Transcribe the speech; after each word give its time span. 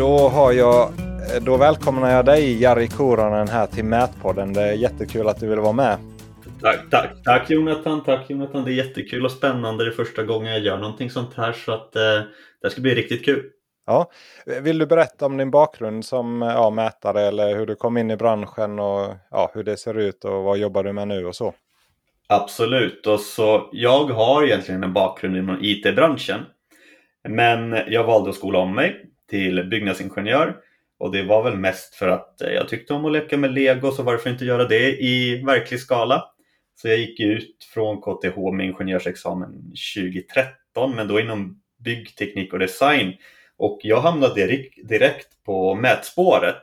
Då, 0.00 0.28
har 0.28 0.52
jag, 0.52 0.92
då 1.42 1.56
välkomnar 1.56 2.10
jag 2.10 2.24
dig 2.24 2.62
Jari 2.62 2.88
Koronen 2.88 3.48
här 3.48 3.66
till 3.66 3.84
Mätpodden. 3.84 4.52
Det 4.52 4.62
är 4.62 4.72
jättekul 4.72 5.28
att 5.28 5.40
du 5.40 5.46
vill 5.48 5.58
vara 5.58 5.72
med. 5.72 5.98
Tack, 6.60 6.90
tack, 6.90 7.10
tack 7.24 7.50
Jonathan, 7.50 8.04
tack 8.04 8.30
Jonathan. 8.30 8.64
Det 8.64 8.72
är 8.72 8.74
jättekul 8.74 9.24
och 9.24 9.30
spännande. 9.30 9.84
Det 9.84 9.90
är 9.90 9.94
första 9.94 10.22
gången 10.22 10.52
jag 10.52 10.60
gör 10.60 10.78
någonting 10.78 11.10
sånt 11.10 11.34
här 11.34 11.52
så 11.52 11.72
att 11.72 11.96
eh, 11.96 12.02
det 12.62 12.70
ska 12.70 12.80
bli 12.80 12.94
riktigt 12.94 13.24
kul. 13.24 13.42
Ja. 13.86 14.10
Vill 14.62 14.78
du 14.78 14.86
berätta 14.86 15.26
om 15.26 15.36
din 15.36 15.50
bakgrund 15.50 16.04
som 16.04 16.42
ja, 16.42 16.70
mätare 16.70 17.20
eller 17.20 17.56
hur 17.56 17.66
du 17.66 17.74
kom 17.74 17.96
in 17.96 18.10
i 18.10 18.16
branschen 18.16 18.78
och 18.78 19.14
ja, 19.30 19.50
hur 19.54 19.64
det 19.64 19.76
ser 19.76 19.98
ut 19.98 20.24
och 20.24 20.42
vad 20.42 20.58
jobbar 20.58 20.84
du 20.84 20.92
med 20.92 21.08
nu 21.08 21.26
och 21.26 21.36
så? 21.36 21.54
Absolut, 22.28 23.06
och 23.06 23.20
så 23.20 23.68
jag 23.72 24.04
har 24.04 24.44
egentligen 24.44 24.84
en 24.84 24.92
bakgrund 24.92 25.36
inom 25.36 25.58
IT-branschen. 25.60 26.40
Men 27.28 27.78
jag 27.88 28.04
valde 28.04 28.30
att 28.30 28.36
skola 28.36 28.58
om 28.58 28.74
mig 28.74 29.06
till 29.30 29.64
byggnadsingenjör 29.64 30.56
och 30.98 31.12
det 31.12 31.22
var 31.22 31.42
väl 31.42 31.56
mest 31.56 31.94
för 31.94 32.08
att 32.08 32.42
eh, 32.42 32.52
jag 32.52 32.68
tyckte 32.68 32.94
om 32.94 33.04
att 33.04 33.12
leka 33.12 33.36
med 33.36 33.54
lego 33.54 33.90
så 33.90 34.02
varför 34.02 34.30
inte 34.30 34.44
göra 34.44 34.64
det 34.64 35.02
i 35.02 35.42
verklig 35.42 35.80
skala. 35.80 36.24
Så 36.74 36.88
jag 36.88 36.98
gick 36.98 37.20
ut 37.20 37.64
från 37.74 38.00
KTH 38.00 38.52
med 38.52 38.66
ingenjörsexamen 38.66 39.72
2013 39.94 40.94
men 40.96 41.08
då 41.08 41.20
inom 41.20 41.62
byggteknik 41.78 42.52
och 42.52 42.58
design 42.58 43.12
och 43.56 43.80
jag 43.82 44.00
hamnade 44.00 44.64
direkt 44.84 45.44
på 45.44 45.74
mätspåret. 45.74 46.62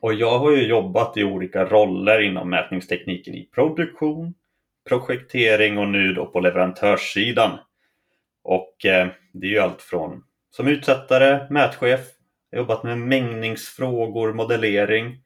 Och 0.00 0.14
jag 0.14 0.38
har 0.38 0.50
ju 0.50 0.66
jobbat 0.66 1.16
i 1.16 1.24
olika 1.24 1.64
roller 1.64 2.20
inom 2.20 2.50
mätningstekniken 2.50 3.34
i 3.34 3.48
produktion, 3.54 4.34
projektering 4.88 5.78
och 5.78 5.88
nu 5.88 6.12
då 6.12 6.26
på 6.26 6.40
leverantörssidan. 6.40 7.58
Och 8.44 8.86
eh, 8.86 9.08
det 9.32 9.46
är 9.46 9.50
ju 9.50 9.58
allt 9.58 9.82
från 9.82 10.24
som 10.56 10.68
utsättare, 10.68 11.46
mätchef, 11.50 12.00
jobbat 12.56 12.84
med 12.84 12.98
mängningsfrågor, 12.98 14.32
modellering, 14.32 15.16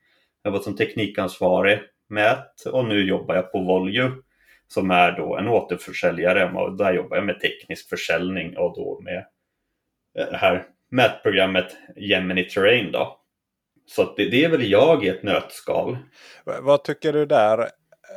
jobbat 0.44 0.64
som 0.64 0.76
teknikansvarig, 0.76 1.80
mät 2.08 2.66
och 2.72 2.84
nu 2.84 3.04
jobbar 3.08 3.34
jag 3.34 3.52
på 3.52 3.60
Volju 3.60 4.10
som 4.68 4.90
är 4.90 5.12
då 5.12 5.36
en 5.36 5.48
återförsäljare 5.48 6.52
och 6.52 6.76
där 6.76 6.92
jobbar 6.92 7.16
jag 7.16 7.26
med 7.26 7.40
teknisk 7.40 7.88
försäljning 7.88 8.56
och 8.56 8.76
då 8.76 9.00
med 9.00 9.24
det 10.14 10.36
här 10.36 10.66
mätprogrammet 10.90 11.76
Gemini 11.96 12.44
Terrain 12.44 12.92
då. 12.92 13.20
Så 13.86 14.14
det, 14.16 14.30
det, 14.30 14.44
är 14.44 14.48
väl 14.48 14.70
jag 14.70 15.04
i 15.04 15.08
ett 15.08 15.22
nötskal. 15.22 15.98
Vad 16.44 16.84
tycker 16.84 17.12
du 17.12 17.26
där 17.26 17.68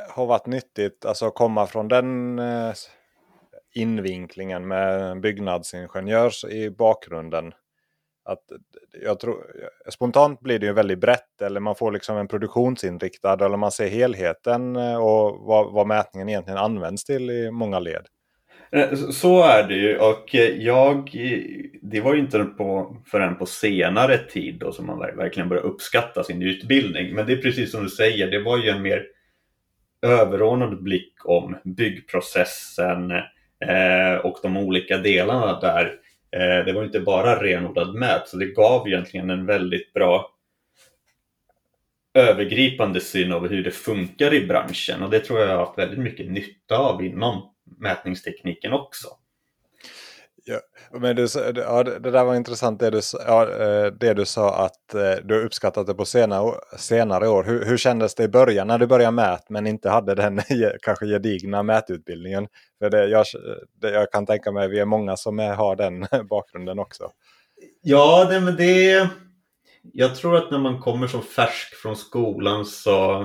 har 0.10 0.26
varit 0.26 0.48
nyttigt, 0.48 1.06
alltså 1.06 1.26
att 1.26 1.36
komma 1.36 1.68
från 1.68 1.88
den 1.88 2.40
eh, 2.40 2.74
invinklingen 3.74 4.68
med 4.68 5.22
byggnadsingenjörs 5.22 6.46
i 6.46 6.70
bakgrunden? 6.70 7.54
Att 8.26 8.52
eh, 8.52 8.58
jag 9.04 9.20
tror, 9.20 9.36
eh, 9.36 9.92
spontant 9.92 10.40
blir 10.40 10.60
det 10.60 10.66
ju 10.66 10.74
väldigt 10.74 11.00
brett 11.00 11.42
eller 11.42 11.60
man 11.60 11.76
får 11.76 11.92
liksom 11.92 12.18
en 12.18 12.28
produktionsinriktad 12.28 13.46
eller 13.46 13.58
man 13.58 13.72
ser 13.72 13.88
helheten 13.88 14.76
eh, 14.76 14.96
och 14.96 15.40
vad, 15.40 15.74
vad 15.74 15.88
mätningen 15.88 16.30
egentligen 16.30 16.58
används 16.58 17.04
till 17.04 17.30
i 17.30 17.52
många 17.52 17.80
led. 17.80 18.06
Så 19.12 19.44
är 19.44 19.68
det 19.68 19.76
ju 19.76 19.98
och 19.98 20.36
jag, 20.58 21.12
det 21.82 22.02
var 22.02 22.14
ju 22.14 22.20
inte 22.20 22.44
på, 22.44 22.98
förrän 23.06 23.36
på 23.36 23.46
senare 23.46 24.18
tid 24.18 24.60
då 24.60 24.72
som 24.72 24.86
man 24.86 25.00
verkligen 25.00 25.50
började 25.50 25.68
uppskatta 25.68 26.24
sin 26.24 26.42
utbildning. 26.42 27.16
Men 27.16 27.26
det 27.26 27.34
är 27.34 27.42
precis 27.42 27.72
som 27.72 27.84
du 27.84 27.90
säger, 27.90 28.32
det 28.32 28.44
var 28.44 28.58
ju 28.58 28.70
en 28.70 28.82
mer 28.82 29.06
överordnad 30.02 30.84
blick 30.84 31.14
om 31.26 31.58
byggprocessen 31.64 33.12
eh, 33.12 33.22
Eh, 33.62 34.16
och 34.16 34.38
de 34.44 34.58
olika 34.58 34.98
delarna 34.98 35.60
där. 35.60 35.86
Eh, 36.32 36.66
det 36.66 36.74
var 36.74 36.84
inte 36.84 37.00
bara 37.00 37.44
renodlad 37.44 37.96
mät, 37.96 38.28
så 38.28 38.38
det 38.38 38.46
gav 38.46 38.88
egentligen 38.88 39.30
en 39.30 39.46
väldigt 39.46 39.94
bra 39.94 40.32
övergripande 42.14 43.00
syn 43.00 43.32
över 43.32 43.50
hur 43.50 43.64
det 43.64 43.72
funkar 43.72 44.34
i 44.34 44.48
branschen 44.48 45.04
och 45.04 45.10
det 45.10 45.20
tror 45.20 45.40
jag 45.40 45.50
jag 45.50 45.58
har 45.58 45.66
haft 45.66 45.78
väldigt 45.78 46.00
mycket 46.00 46.32
nytta 46.32 46.78
av 46.78 47.06
inom 47.06 47.54
mätningstekniken 47.80 48.74
också. 48.74 49.08
Ja, 50.44 50.60
men 51.00 51.16
du, 51.16 51.28
ja, 51.56 51.84
det 51.84 52.12
där 52.12 52.24
var 52.24 52.36
intressant 52.36 52.80
det 52.80 52.90
du, 52.90 53.02
ja, 53.28 53.50
eh, 53.50 53.86
det 53.86 54.14
du 54.14 54.26
sa 54.26 54.66
att 54.66 54.94
eh, 54.94 55.26
du 55.26 55.46
uppskattat 55.46 55.88
det 55.88 55.94
på 55.94 56.06
senare, 56.06 56.54
senare 56.78 57.28
år. 57.28 57.44
Hur, 57.44 57.66
hur 57.66 57.78
kändes 57.78 58.16
det 58.16 58.24
i 58.24 58.28
början 58.28 58.68
när 58.68 58.78
du 58.78 58.88
började 58.88 59.12
mät 59.12 59.50
men 59.50 59.68
inte 59.68 59.90
hade 59.90 60.16
den 60.16 60.42
kanske 60.82 61.06
gedigna 61.06 61.64
mätutbildningen? 61.64 62.48
För 62.80 62.90
det, 62.90 63.08
jag, 63.08 63.26
det, 63.82 63.92
jag 63.92 64.12
kan 64.12 64.26
tänka 64.26 64.52
mig 64.52 64.66
att 64.66 64.72
vi 64.72 64.80
är 64.80 64.86
många 64.86 65.18
som 65.18 65.40
är, 65.40 65.54
har 65.54 65.76
den 65.76 66.08
bakgrunden 66.30 66.80
också. 66.80 67.12
Ja, 67.82 68.26
det, 68.30 68.40
men 68.40 68.56
det... 68.56 69.10
Jag 69.94 70.16
tror 70.16 70.38
att 70.38 70.52
när 70.52 70.60
man 70.60 70.80
kommer 70.80 71.08
som 71.08 71.22
färsk 71.22 71.76
från 71.76 71.96
skolan 71.96 72.66
så 72.66 73.22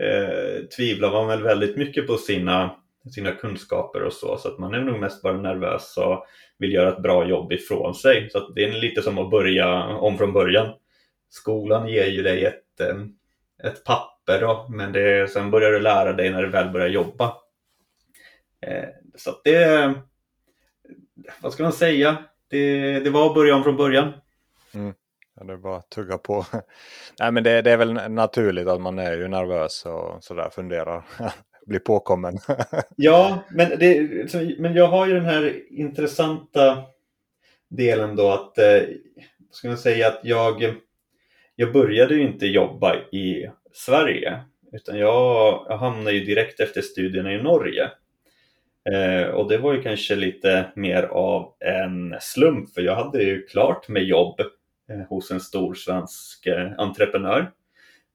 eh, 0.00 0.64
tvivlar 0.76 1.12
man 1.12 1.26
väl 1.26 1.42
väldigt 1.42 1.76
mycket 1.76 2.06
på 2.06 2.16
sina 2.16 2.76
sina 3.10 3.32
kunskaper 3.32 4.02
och 4.02 4.12
så. 4.12 4.36
Så 4.36 4.48
att 4.48 4.58
man 4.58 4.74
är 4.74 4.80
nog 4.80 5.00
mest 5.00 5.22
bara 5.22 5.36
nervös 5.36 5.96
och 5.96 6.26
vill 6.58 6.72
göra 6.72 6.88
ett 6.88 7.02
bra 7.02 7.28
jobb 7.28 7.52
ifrån 7.52 7.94
sig. 7.94 8.30
Så 8.30 8.48
det 8.48 8.64
är 8.64 8.72
lite 8.72 9.02
som 9.02 9.18
att 9.18 9.30
börja 9.30 9.84
om 9.84 10.18
från 10.18 10.32
början. 10.32 10.74
Skolan 11.28 11.88
ger 11.88 12.06
ju 12.06 12.22
dig 12.22 12.44
ett, 12.44 12.80
eh, 12.80 12.96
ett 13.70 13.84
papper 13.84 14.40
då, 14.40 14.66
men 14.70 14.92
det, 14.92 15.30
sen 15.30 15.50
börjar 15.50 15.70
du 15.70 15.80
lära 15.80 16.12
dig 16.12 16.30
när 16.30 16.42
du 16.42 16.48
väl 16.48 16.70
börjar 16.70 16.88
jobba. 16.88 17.36
Eh, 18.66 18.88
så 19.16 19.30
att 19.30 19.40
det, 19.44 19.94
vad 21.42 21.52
ska 21.52 21.62
man 21.62 21.72
säga, 21.72 22.16
det, 22.48 23.00
det 23.00 23.10
var 23.10 23.26
att 23.26 23.34
börja 23.34 23.56
om 23.56 23.62
från 23.62 23.76
början. 23.76 24.12
Mm. 24.74 24.94
Ja, 25.36 25.44
det 25.44 25.52
är 25.52 25.56
bara 25.56 25.76
att 25.76 25.90
tugga 25.90 26.18
på. 26.18 26.46
Nej 27.20 27.32
men 27.32 27.44
det, 27.44 27.62
det, 27.62 27.70
är 27.70 27.76
väl 27.76 27.92
naturligt 28.10 28.68
att 28.68 28.80
man 28.80 28.98
är 28.98 29.16
ju 29.16 29.28
nervös 29.28 29.86
och 29.86 30.24
sådär 30.24 30.50
funderar 30.50 31.04
bli 31.66 31.78
påkommen. 31.78 32.38
ja, 32.96 33.44
men, 33.50 33.78
det, 33.78 34.58
men 34.58 34.74
jag 34.74 34.88
har 34.88 35.06
ju 35.06 35.14
den 35.14 35.24
här 35.24 35.62
intressanta 35.70 36.82
delen 37.68 38.16
då 38.16 38.30
att, 38.30 38.58
eh, 38.58 38.82
ska 39.50 39.68
man 39.68 39.78
säga 39.78 40.08
att 40.08 40.20
jag, 40.22 40.74
jag 41.56 41.72
började 41.72 42.14
ju 42.14 42.22
inte 42.22 42.46
jobba 42.46 42.96
i 42.96 43.50
Sverige 43.72 44.40
utan 44.72 44.98
jag, 44.98 45.66
jag 45.68 45.78
hamnade 45.78 46.16
ju 46.16 46.24
direkt 46.24 46.60
efter 46.60 46.80
studierna 46.80 47.32
i 47.32 47.42
Norge. 47.42 47.90
Eh, 48.92 49.26
och 49.26 49.48
det 49.48 49.58
var 49.58 49.74
ju 49.74 49.82
kanske 49.82 50.16
lite 50.16 50.72
mer 50.76 51.02
av 51.02 51.52
en 51.60 52.14
slump 52.20 52.74
för 52.74 52.82
jag 52.82 52.96
hade 52.96 53.22
ju 53.22 53.46
klart 53.46 53.88
med 53.88 54.04
jobb 54.04 54.40
eh, 54.90 55.08
hos 55.08 55.30
en 55.30 55.40
stor 55.40 55.74
svensk 55.74 56.46
eh, 56.46 56.72
entreprenör 56.78 57.52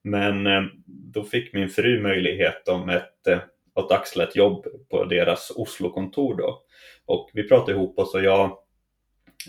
men 0.03 0.47
eh, 0.47 0.63
då 0.85 1.23
fick 1.23 1.53
min 1.53 1.69
fru 1.69 2.01
möjlighet 2.01 2.67
om 2.67 2.89
ett, 2.89 3.27
eh, 3.27 3.39
att 3.75 3.91
axla 3.91 4.23
ett 4.23 4.35
jobb 4.35 4.65
på 4.89 5.05
deras 5.05 5.51
Oslo-kontor 5.55 6.37
då. 6.37 6.63
Och 7.05 7.29
vi 7.33 7.47
pratade 7.47 7.71
ihop 7.71 7.99
oss 7.99 8.13
och 8.13 8.23
jag 8.23 8.57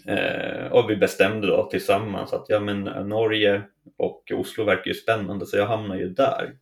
eh, 0.06 0.72
och 0.72 0.90
vi 0.90 0.96
bestämde 0.96 1.46
då 1.46 1.68
tillsammans 1.70 2.32
att 2.32 2.46
ja 2.48 2.60
men 2.60 2.84
Norge 3.08 3.62
och 3.98 4.32
Oslo 4.34 4.64
verkar 4.64 4.88
ju 4.88 4.94
spännande 4.94 5.46
så 5.46 5.56
jag 5.56 5.66
hamnar 5.66 5.96
ju 5.96 6.08
där. 6.08 6.52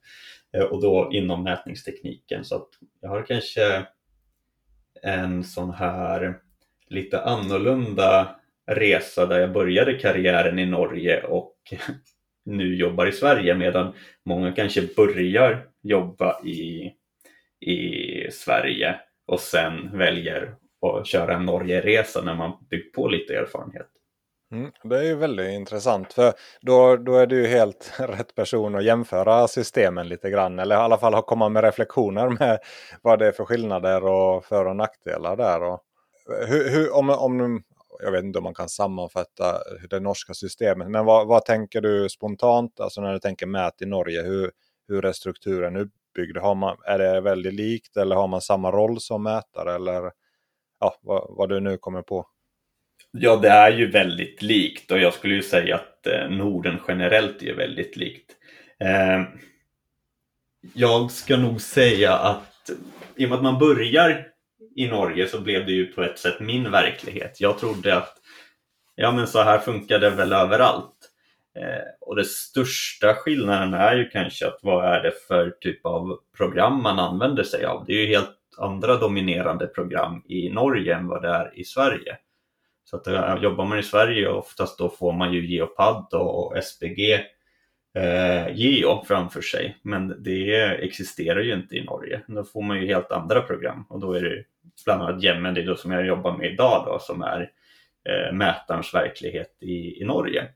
Och 0.71 0.83
då 0.83 1.11
inom 1.13 1.43
mätningstekniken 1.43 2.45
så 2.45 2.57
att 2.57 2.69
jag 3.01 3.09
har 3.09 3.27
kanske 3.27 3.87
en 5.03 5.45
sån 5.45 5.71
här 5.71 6.39
lite 6.89 7.23
annorlunda 7.23 8.41
resa 8.67 9.27
där 9.27 9.41
jag 9.41 9.53
började 9.53 9.95
karriären 9.95 10.59
i 10.59 10.67
Norge 10.67 11.23
och 11.23 11.57
nu 12.51 12.77
jobbar 12.77 13.07
i 13.07 13.13
Sverige 13.13 13.55
medan 13.55 13.93
många 14.25 14.53
kanske 14.53 14.83
börjar 14.97 15.67
jobba 15.83 16.41
i, 16.45 16.93
i 17.61 18.31
Sverige 18.31 19.01
och 19.27 19.41
sen 19.41 19.99
väljer 19.99 20.55
att 20.87 21.07
köra 21.07 21.35
en 21.35 21.47
Norge-resa 21.47 22.23
när 22.23 22.35
man 22.35 22.53
byggt 22.71 22.95
på 22.95 23.09
lite 23.09 23.35
erfarenhet. 23.35 23.87
Mm, 24.53 24.71
det 24.85 24.99
är 24.99 25.03
ju 25.03 25.15
väldigt 25.15 25.51
intressant 25.51 26.13
för 26.13 26.33
då, 26.61 26.97
då 26.97 27.17
är 27.17 27.27
du 27.27 27.47
helt 27.47 27.93
rätt 27.99 28.35
person 28.35 28.75
att 28.75 28.85
jämföra 28.85 29.49
systemen 29.49 30.09
lite 30.09 30.31
grann. 30.31 30.59
Eller 30.59 30.75
i 30.75 30.79
alla 30.79 30.99
fall 30.99 31.23
komma 31.23 31.49
med 31.49 31.65
reflektioner 31.65 32.29
med 32.29 32.59
vad 33.03 33.19
det 33.19 33.27
är 33.27 33.33
för 33.33 33.45
skillnader 33.45 34.05
och 34.05 34.45
för 34.45 34.67
och 34.67 34.77
nackdelar 34.77 35.37
där. 35.37 35.63
Och 35.63 35.81
hur, 36.49 36.71
hur, 36.71 36.95
om, 36.95 37.11
om, 37.11 37.63
jag 38.03 38.13
vet 38.13 38.25
inte 38.25 38.39
om 38.39 38.45
man 38.45 38.55
kan 38.55 38.69
sammanfatta 38.69 39.59
det 39.91 40.01
norska 40.01 40.35
systemet. 40.35 40.91
Men 40.91 41.05
vad, 41.05 41.27
vad 41.27 41.45
tänker 41.45 41.81
du 41.81 42.09
spontant, 42.09 42.81
alltså 42.81 43.01
när 43.01 43.13
du 43.13 43.19
tänker 43.19 43.47
mät 43.47 43.83
i 43.83 43.87
Norge? 43.87 44.23
Hur, 44.23 44.51
hur 44.89 45.05
är 45.05 45.13
strukturen 45.13 45.77
uppbyggd? 45.77 46.37
Har 46.37 46.55
man, 46.55 46.77
är 46.85 46.99
det 46.99 47.21
väldigt 47.21 47.55
likt 47.55 47.97
eller 47.97 48.17
har 48.17 48.29
man 48.29 48.41
samma 48.41 48.71
roll 48.71 49.01
som 49.01 49.23
mätare? 49.23 49.75
Eller 49.75 50.11
ja, 50.81 50.95
vad, 51.01 51.27
vad 51.29 51.49
du 51.49 51.61
nu 51.61 51.77
kommer 51.77 52.03
på? 52.03 52.27
Ja, 53.11 53.37
det 53.37 53.49
är 53.49 53.73
ju 53.73 53.91
väldigt 53.91 54.43
likt 54.43 54.91
och 54.91 54.99
jag 54.99 55.15
skulle 55.15 55.35
ju 55.35 55.43
säga 55.43 55.75
att 55.75 56.07
eh, 56.07 56.29
Norden 56.29 56.79
generellt 56.89 57.43
är 57.43 57.55
väldigt 57.55 57.97
likt. 57.97 58.37
Eh, 58.81 59.23
jag 60.75 61.11
ska 61.11 61.37
nog 61.37 61.61
säga 61.61 62.13
att 62.13 62.71
i 63.17 63.25
och 63.25 63.29
med 63.29 63.37
att 63.37 63.43
man 63.43 63.59
börjar 63.59 64.27
i 64.77 64.89
Norge 64.89 65.27
så 65.27 65.41
blev 65.41 65.67
det 65.67 65.73
ju 65.73 65.87
på 65.87 66.03
ett 66.03 66.19
sätt 66.19 66.41
min 66.41 66.71
verklighet. 66.71 67.41
Jag 67.41 67.59
trodde 67.59 67.97
att 67.97 68.17
ja 68.95 69.13
men 69.13 69.27
så 69.27 69.43
här 69.43 69.59
funkar 69.59 69.99
det 69.99 70.11
väl 70.11 70.33
överallt. 70.33 70.97
Eh, 71.59 71.83
och 72.01 72.17
den 72.17 72.25
största 72.25 73.15
skillnaden 73.15 73.75
är 73.75 73.97
ju 73.97 74.09
kanske 74.09 74.47
att 74.47 74.59
vad 74.63 74.85
är 74.85 75.03
det 75.03 75.13
för 75.29 75.51
typ 75.51 75.87
av 75.87 76.19
program 76.37 76.83
man 76.83 76.99
använder 76.99 77.43
sig 77.43 77.65
av. 77.65 77.85
Det 77.87 77.93
är 77.93 78.01
ju 78.01 78.07
helt 78.07 78.37
andra 78.59 78.97
dominerande 78.97 79.67
program 79.67 80.23
i 80.29 80.49
Norge 80.49 80.95
än 80.95 81.07
vad 81.07 81.23
det 81.23 81.29
är 81.29 81.59
i 81.59 81.65
Sverige. 81.65 82.17
Så 82.85 82.97
att 82.97 83.07
eh, 83.07 83.35
jobbar 83.43 83.65
man 83.65 83.79
i 83.79 83.83
Sverige 83.83 84.29
oftast 84.29 84.79
då 84.79 84.89
får 84.89 85.13
man 85.13 85.33
ju 85.33 85.47
Geopad 85.47 86.15
och 86.15 86.65
SPG 86.65 87.21
eh, 87.95 88.55
Geo 88.55 89.05
framför 89.05 89.41
sig. 89.41 89.77
Men 89.83 90.23
det 90.23 90.65
existerar 90.85 91.41
ju 91.41 91.55
inte 91.55 91.77
i 91.77 91.85
Norge. 91.85 92.21
Då 92.27 92.45
får 92.45 92.63
man 92.63 92.81
ju 92.81 92.87
helt 92.87 93.13
andra 93.13 93.41
program 93.41 93.87
och 93.89 94.01
då 94.01 94.13
är 94.13 94.21
det 94.21 94.45
bland 94.85 95.03
annat 95.03 95.23
Gemini 95.23 95.63
då, 95.63 95.77
som 95.77 95.93
jag 95.93 96.07
jobbar 96.07 96.37
med 96.37 96.53
idag 96.53 96.85
då, 96.87 96.99
som 96.99 97.23
är 97.23 97.51
eh, 98.09 98.33
mätarens 98.33 98.95
verklighet 98.95 99.57
i, 99.61 100.03
i 100.03 100.05
Norge. 100.05 100.49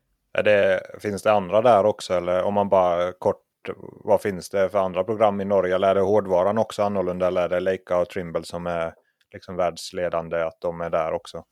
Det, 0.44 0.80
finns 1.02 1.22
det 1.22 1.32
andra 1.32 1.62
där 1.62 1.86
också 1.86 2.14
eller 2.14 2.42
om 2.42 2.54
man 2.54 2.68
bara 2.68 3.12
kort 3.12 3.40
vad 4.04 4.22
finns 4.22 4.50
det 4.50 4.68
för 4.68 4.78
andra 4.78 5.04
program 5.04 5.40
i 5.40 5.44
Norge? 5.44 5.74
Eller 5.74 5.88
är 5.88 5.94
det 5.94 6.00
hårdvaran 6.00 6.58
också 6.58 6.82
annorlunda? 6.82 7.26
Eller 7.26 7.42
är 7.42 7.48
det 7.48 7.60
Leica 7.60 7.98
och 7.98 8.08
Trimble 8.08 8.44
som 8.44 8.66
är 8.66 8.94
liksom 9.32 9.56
världsledande 9.56 10.42
att 10.42 10.60
de 10.60 10.80
är 10.80 10.90
där 10.90 11.12
också? 11.12 11.44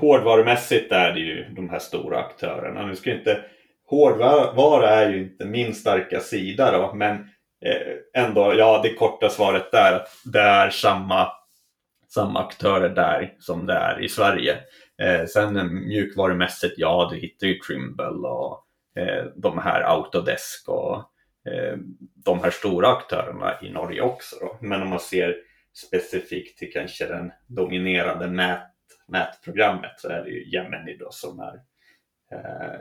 Hårdvarumässigt 0.00 0.92
är 0.92 1.12
det 1.12 1.20
ju 1.20 1.44
de 1.44 1.68
här 1.68 1.78
stora 1.78 2.18
aktörerna. 2.18 2.86
Nu 2.86 2.96
ska 2.96 3.12
inte, 3.12 3.44
hårdvara 3.90 4.90
är 4.90 5.10
ju 5.10 5.22
inte 5.22 5.44
min 5.44 5.74
starka 5.74 6.20
sida 6.20 6.70
då, 6.72 6.94
men 6.94 7.14
eh, 7.64 8.22
ändå, 8.24 8.54
ja 8.54 8.80
det 8.82 8.94
korta 8.94 9.28
svaret 9.28 9.72
där 9.72 9.92
att 9.92 10.08
det 10.24 10.40
är 10.40 10.70
samma, 10.70 11.28
samma 12.08 12.40
aktörer 12.46 12.88
där 12.88 13.34
som 13.38 13.66
det 13.66 13.74
är 13.74 14.00
i 14.00 14.08
Sverige. 14.08 14.58
Eh, 15.02 15.26
sen 15.26 15.74
mjukvarumässigt, 15.88 16.74
ja 16.76 17.08
du 17.12 17.18
hittar 17.18 17.46
ju 17.46 17.58
Trimble 17.58 18.28
och 18.28 18.64
eh, 18.96 19.24
de 19.36 19.58
här 19.58 19.80
Autodesk 19.80 20.68
och 20.68 20.96
eh, 21.52 21.76
de 22.24 22.40
här 22.40 22.50
stora 22.50 22.88
aktörerna 22.88 23.54
i 23.62 23.70
Norge 23.70 24.00
också. 24.00 24.36
Då. 24.40 24.58
Men 24.60 24.82
om 24.82 24.88
man 24.88 25.00
ser 25.00 25.36
specifikt 25.74 26.58
till 26.58 26.72
kanske 26.72 27.06
den 27.06 27.32
dominerande 27.46 28.26
nät, 28.26 28.62
nätprogrammet 29.08 30.00
så 30.00 30.08
är 30.08 30.24
det 30.24 30.30
ju 30.30 30.50
Gemini 30.50 30.96
då 30.96 31.08
som 31.10 31.40
är 31.40 31.54
eh, 32.32 32.80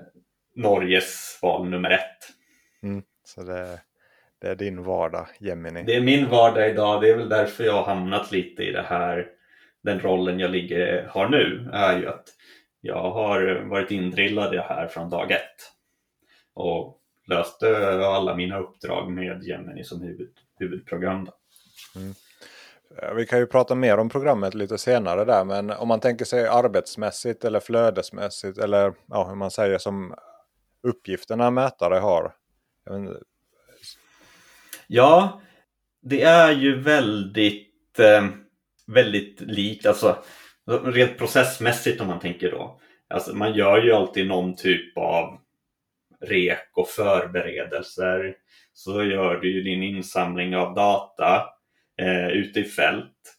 Norges 0.60 1.40
val 1.42 1.70
nummer 1.70 1.90
ett. 1.90 2.18
Mm, 2.84 3.04
så 3.24 3.44
det, 3.44 3.80
det, 4.42 4.48
är 4.48 4.56
din 4.56 4.84
vardag, 4.84 5.28
Gemini? 5.40 5.84
Det 5.84 5.96
är 5.96 6.02
min 6.02 6.30
vardag 6.30 6.70
idag. 6.70 7.02
Det 7.02 7.10
är 7.10 7.18
väl 7.18 7.30
därför 7.30 7.64
jag 7.64 7.74
har 7.74 7.96
hamnat 7.96 8.32
lite 8.32 8.64
i 8.64 8.72
det 8.72 8.82
här, 8.82 9.28
den 9.84 10.00
rollen 10.00 10.40
jag 10.40 10.52
ligger, 10.52 11.08
har 11.10 11.30
nu, 11.30 11.70
är 11.74 12.00
ju 12.00 12.08
att 12.08 12.24
jag 12.82 13.12
har 13.12 13.66
varit 13.70 13.92
indrillad 13.92 14.54
i 14.54 14.58
det 14.58 14.64
här 14.64 14.88
från 14.88 15.10
dag 15.10 15.32
ett 15.32 15.72
och 16.54 17.00
löste 17.28 17.90
alla 18.06 18.36
mina 18.36 18.60
uppdrag 18.60 19.12
med 19.12 19.44
Gemini 19.44 19.84
som 19.84 20.02
huvud, 20.02 20.34
huvudprogram. 20.60 21.30
Mm. 21.96 22.14
Vi 23.16 23.26
kan 23.26 23.40
ju 23.40 23.46
prata 23.46 23.76
mer 23.76 23.98
om 23.98 24.10
programmet 24.10 24.54
lite 24.54 24.78
senare 24.78 25.26
där 25.26 25.46
men 25.46 25.72
om 25.72 25.88
man 25.88 26.00
tänker 26.00 26.26
sig 26.26 26.48
arbetsmässigt 26.48 27.46
eller 27.46 27.60
flödesmässigt 27.60 28.58
eller 28.58 28.94
ja, 29.08 29.28
hur 29.28 29.36
man 29.36 29.52
säger 29.52 29.78
som 29.78 30.16
uppgifterna 30.84 31.52
mätare 31.52 31.96
har. 31.96 32.36
Ja, 34.88 35.42
det 36.02 36.22
är 36.22 36.52
ju 36.52 36.82
väldigt, 36.82 38.00
eh, 38.00 38.28
väldigt 38.88 39.42
likt, 39.42 39.86
alltså 39.86 40.24
rent 40.84 41.18
processmässigt 41.18 42.02
om 42.02 42.08
man 42.08 42.20
tänker 42.20 42.52
då. 42.52 42.80
Alltså 43.08 43.36
man 43.36 43.54
gör 43.54 43.82
ju 43.82 43.92
alltid 43.92 44.28
någon 44.28 44.56
typ 44.56 44.98
av 44.98 45.40
rek 46.22 46.70
och 46.76 46.88
förberedelser. 46.88 48.36
Så 48.74 49.04
gör 49.04 49.36
du 49.36 49.54
ju 49.54 49.62
din 49.62 49.84
insamling 49.84 50.56
av 50.56 50.76
data 50.76 51.46
eh, 52.02 52.28
ute 52.28 52.60
i 52.60 52.64
fält. 52.64 53.36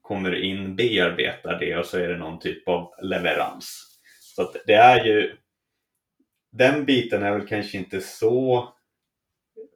Kommer 0.00 0.34
in, 0.34 0.76
bearbetar 0.76 1.58
det 1.58 1.76
och 1.76 1.86
så 1.86 1.98
är 1.98 2.08
det 2.08 2.18
någon 2.18 2.38
typ 2.38 2.68
av 2.68 2.94
leverans. 3.02 3.98
Så 4.20 4.52
det 4.66 4.74
är 4.74 5.04
ju 5.04 5.36
den 6.58 6.84
biten 6.84 7.22
är 7.22 7.32
väl 7.32 7.46
kanske 7.46 7.78
inte 7.78 8.00
så 8.00 8.58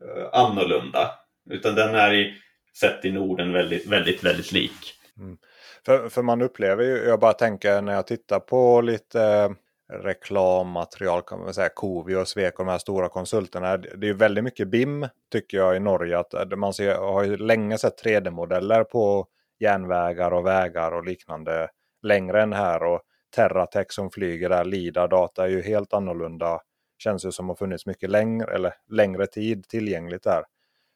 uh, 0.04 0.28
annorlunda. 0.32 1.10
Utan 1.50 1.75
den 1.75 1.94
är 1.94 2.12
i, 2.14 2.34
sett 2.80 3.04
i 3.04 3.10
Norden 3.10 3.52
väldigt, 3.52 3.86
väldigt, 3.86 4.25
väldigt 4.25 4.52
lik. 4.52 4.94
Mm. 5.19 5.38
För, 5.86 6.08
för 6.08 6.22
man 6.22 6.42
upplever 6.42 6.84
ju, 6.84 6.96
jag 6.96 7.20
bara 7.20 7.32
tänker 7.32 7.82
när 7.82 7.94
jag 7.94 8.06
tittar 8.06 8.40
på 8.40 8.80
lite 8.80 9.22
eh, 9.22 9.50
reklammaterial, 9.92 11.22
kan 11.22 11.38
man 11.38 11.54
säga, 11.54 11.69
Covi 11.69 12.14
och 12.14 12.28
Sweco, 12.28 12.64
de 12.64 12.70
här 12.70 12.78
stora 12.78 13.08
konsulterna. 13.08 13.76
Det 13.76 14.08
är 14.08 14.14
väldigt 14.14 14.44
mycket 14.44 14.69
BIM 14.69 15.06
tycker 15.32 15.58
jag 15.58 15.76
i 15.76 15.80
Norge. 15.80 16.19
Att 16.19 16.34
eh, 16.34 16.46
man 16.56 16.75
ser, 16.75 16.94
har 16.94 17.25
ju 17.25 17.36
länge 17.36 17.78
sett 17.78 18.04
3D-modeller 18.04 18.84
på 18.84 19.26
järnvägar 19.60 20.30
och 20.30 20.46
vägar 20.46 20.92
och 20.92 21.04
liknande 21.04 21.69
längre 22.02 22.42
än 22.42 22.52
här. 22.52 22.82
Och 22.82 23.00
Terratech 23.36 23.92
som 23.92 24.10
flyger 24.10 24.48
där, 24.48 24.64
LIDA-data 24.64 25.44
är 25.44 25.48
ju 25.48 25.62
helt 25.62 25.92
annorlunda 25.92 26.60
känns 26.99 27.25
ju 27.25 27.33
som 27.33 27.49
har 27.49 27.56
funnits 27.56 27.87
mycket 27.87 28.11
längre, 28.11 28.55
eller 28.55 28.75
längre 28.91 29.27
tid 29.27 29.69
tillgängligt 29.69 30.23
där. 30.23 30.45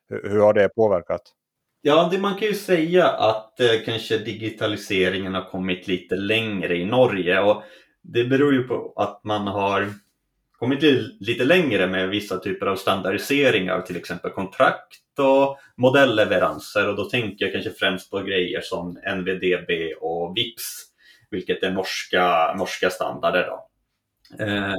Hur, 0.08 0.30
hur 0.30 0.40
har 0.40 0.54
det 0.54 0.68
påverkat? 0.68 1.22
Ja, 1.82 2.08
det, 2.12 2.18
man 2.18 2.34
kan 2.34 2.48
ju 2.48 2.54
säga 2.54 3.08
att 3.08 3.60
eh, 3.60 3.84
kanske 3.84 4.18
digitaliseringen 4.18 5.34
har 5.34 5.50
kommit 5.50 5.88
lite 5.88 6.16
längre 6.16 6.76
i 6.76 6.84
Norge 6.84 7.40
och 7.40 7.62
det 8.02 8.24
beror 8.24 8.54
ju 8.54 8.62
på 8.62 8.92
att 8.96 9.24
man 9.24 9.46
har 9.46 9.88
kommit 10.58 10.82
lite 11.20 11.44
längre 11.44 11.86
med 11.86 12.08
vissa 12.08 12.38
typer 12.38 12.66
av 12.66 12.76
standardiseringar, 12.76 13.80
till 13.80 13.96
exempel 13.96 14.30
kontrakt 14.30 15.18
och 15.18 15.58
modellleveranser 15.76 16.88
och 16.88 16.96
då 16.96 17.04
tänker 17.04 17.44
jag 17.44 17.52
kanske 17.52 17.70
främst 17.70 18.10
på 18.10 18.20
grejer 18.20 18.60
som 18.60 18.98
NVDB 19.16 19.70
och 20.00 20.36
VIPS, 20.36 20.84
vilket 21.30 21.62
är 21.62 21.70
norska, 21.70 22.54
norska 22.58 22.90
standarder. 22.90 23.46
Då. 23.46 23.68
Eh, 24.44 24.74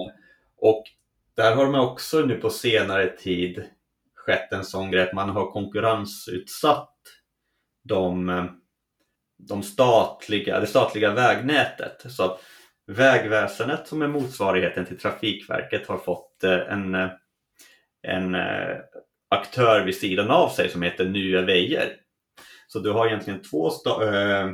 och 0.57 0.83
där 1.35 1.55
har 1.55 1.67
man 1.67 1.79
också 1.79 2.19
nu 2.19 2.35
på 2.35 2.49
senare 2.49 3.07
tid 3.09 3.63
skett 4.15 4.51
en 4.51 4.65
sån 4.65 4.91
grej 4.91 5.07
att 5.07 5.13
man 5.13 5.29
har 5.29 5.51
konkurrensutsatt 5.51 6.89
de, 7.83 8.29
eh, 8.29 8.45
de 9.37 9.63
statliga, 9.63 10.59
det 10.59 10.67
statliga 10.67 11.13
vägnätet. 11.13 12.05
Så 12.09 12.23
att 12.23 12.41
Vägväsendet 12.87 13.87
som 13.87 14.01
är 14.01 14.07
motsvarigheten 14.07 14.85
till 14.85 14.99
Trafikverket 14.99 15.87
har 15.87 15.97
fått 15.97 16.43
eh, 16.43 16.59
en, 16.59 16.95
eh, 16.95 17.09
en 18.07 18.35
aktör 19.29 19.85
vid 19.85 19.97
sidan 19.97 20.31
av 20.31 20.49
sig 20.49 20.69
som 20.69 20.81
heter 20.81 21.05
Nye 21.05 21.41
Vejer. 21.41 21.95
Så 22.67 22.79
du 22.79 22.91
har 22.91 23.07
egentligen 23.07 23.41
två 23.41 23.67
äh, 24.01 24.51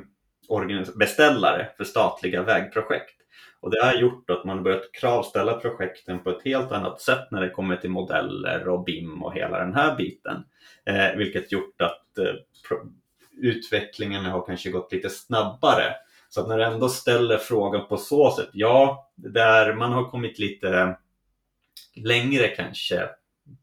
beställare 0.95 1.69
för 1.77 1.83
statliga 1.83 2.43
vägprojekt. 2.43 3.18
Och 3.61 3.71
det 3.71 3.85
har 3.85 3.93
gjort 3.93 4.29
att 4.29 4.45
man 4.45 4.63
börjat 4.63 4.91
kravställa 4.91 5.53
projekten 5.53 6.19
på 6.19 6.29
ett 6.29 6.43
helt 6.43 6.71
annat 6.71 7.01
sätt 7.01 7.31
när 7.31 7.41
det 7.41 7.49
kommer 7.49 7.75
till 7.75 7.89
modeller 7.89 8.67
och 8.67 8.83
BIM 8.83 9.23
och 9.23 9.33
hela 9.33 9.59
den 9.59 9.73
här 9.73 9.95
biten. 9.95 10.43
Eh, 10.85 11.17
vilket 11.17 11.51
gjort 11.51 11.81
att 11.81 12.17
eh, 12.17 12.79
utvecklingen 13.41 14.25
har 14.25 14.45
kanske 14.45 14.69
gått 14.69 14.91
lite 14.91 15.09
snabbare. 15.09 15.95
Så 16.29 16.41
att 16.41 16.47
när 16.47 16.57
du 16.57 16.63
ändå 16.63 16.89
ställer 16.89 17.37
frågan 17.37 17.87
på 17.87 17.97
så 17.97 18.31
sätt, 18.31 18.49
ja, 18.53 19.11
där 19.15 19.73
man 19.73 19.91
har 19.91 20.09
kommit 20.09 20.39
lite 20.39 20.97
längre 21.95 22.47
kanske 22.47 23.09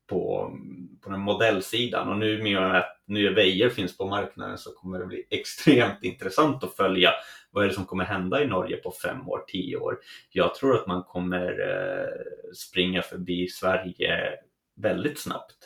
på, 0.06 0.52
på 1.00 1.10
den 1.10 1.20
modellsidan 1.20 2.08
och 2.08 2.18
nu 2.18 2.42
med 2.42 2.76
att 2.76 3.02
nya 3.06 3.30
Veijer 3.30 3.70
finns 3.70 3.96
på 3.96 4.06
marknaden 4.06 4.58
så 4.58 4.70
kommer 4.70 4.98
det 4.98 5.06
bli 5.06 5.26
extremt 5.30 6.02
intressant 6.02 6.64
att 6.64 6.76
följa 6.76 7.10
vad 7.56 7.64
är 7.64 7.68
det 7.68 7.74
som 7.74 7.86
kommer 7.86 8.04
hända 8.04 8.42
i 8.42 8.46
Norge 8.46 8.76
på 8.76 8.90
fem 8.90 9.28
år, 9.28 9.44
tio 9.46 9.76
år? 9.76 9.98
Jag 10.30 10.54
tror 10.54 10.76
att 10.76 10.86
man 10.86 11.02
kommer 11.02 11.60
eh, 11.60 12.54
springa 12.54 13.02
förbi 13.02 13.48
Sverige 13.48 14.38
väldigt 14.74 15.18
snabbt. 15.20 15.56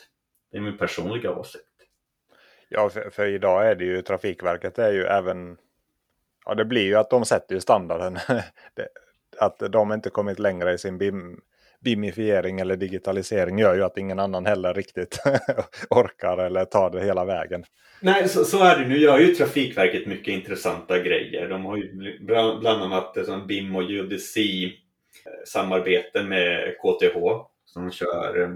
Det 0.51 0.57
är 0.57 0.61
min 0.61 0.77
personliga 0.77 1.31
åsikt. 1.31 1.65
Ja, 2.69 2.89
för, 2.89 3.09
för, 3.09 3.27
idag 3.27 3.67
är 3.67 3.75
det 3.75 3.85
ju 3.85 4.01
Trafikverket 4.01 4.79
är 4.79 4.91
ju 4.91 5.03
även... 5.03 5.57
Ja, 6.45 6.55
det 6.55 6.65
blir 6.65 6.85
ju 6.85 6.95
att 6.95 7.09
de 7.09 7.25
sätter 7.25 7.55
ju 7.55 7.61
standarden. 7.61 8.17
att 9.39 9.59
de 9.59 9.93
inte 9.93 10.09
kommit 10.09 10.39
längre 10.39 10.73
i 10.73 10.77
sin 10.77 10.97
BIM, 10.97 11.41
bimifiering 11.83 12.59
eller 12.59 12.75
digitalisering 12.75 13.59
gör 13.59 13.75
ju 13.75 13.83
att 13.83 13.97
ingen 13.97 14.19
annan 14.19 14.45
heller 14.45 14.73
riktigt 14.73 15.19
orkar 15.89 16.37
eller 16.37 16.65
tar 16.65 16.89
det 16.89 17.03
hela 17.03 17.25
vägen. 17.25 17.63
Nej, 18.01 18.29
så, 18.29 18.43
så, 18.43 18.63
är 18.63 18.79
det. 18.79 18.87
Nu 18.87 18.97
gör 18.97 19.19
ju 19.19 19.35
Trafikverket 19.35 20.07
mycket 20.07 20.33
intressanta 20.33 20.99
grejer. 20.99 21.49
De 21.49 21.65
har 21.65 21.77
ju 21.77 22.17
bland, 22.59 22.67
annat 22.67 23.25
som 23.25 23.47
BIM 23.47 23.75
och 23.75 23.83
geodesi 23.83 24.65
eh, 24.65 25.45
samarbete 25.45 26.23
med 26.23 26.75
KTH 26.77 27.17
som 27.65 27.91
kör. 27.91 28.41
Eh, 28.41 28.49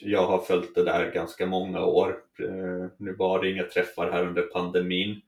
jag 0.00 0.26
har 0.26 0.38
följt 0.38 0.74
det 0.74 0.84
där 0.84 1.12
ganska 1.12 1.46
många 1.46 1.84
år. 1.84 2.16
Eh, 2.38 2.90
nu 2.98 3.14
var 3.18 3.42
det 3.42 3.50
inga 3.50 3.64
träffar 3.64 4.10
här 4.10 4.26
under 4.26 4.42
pandemin, 4.42 5.20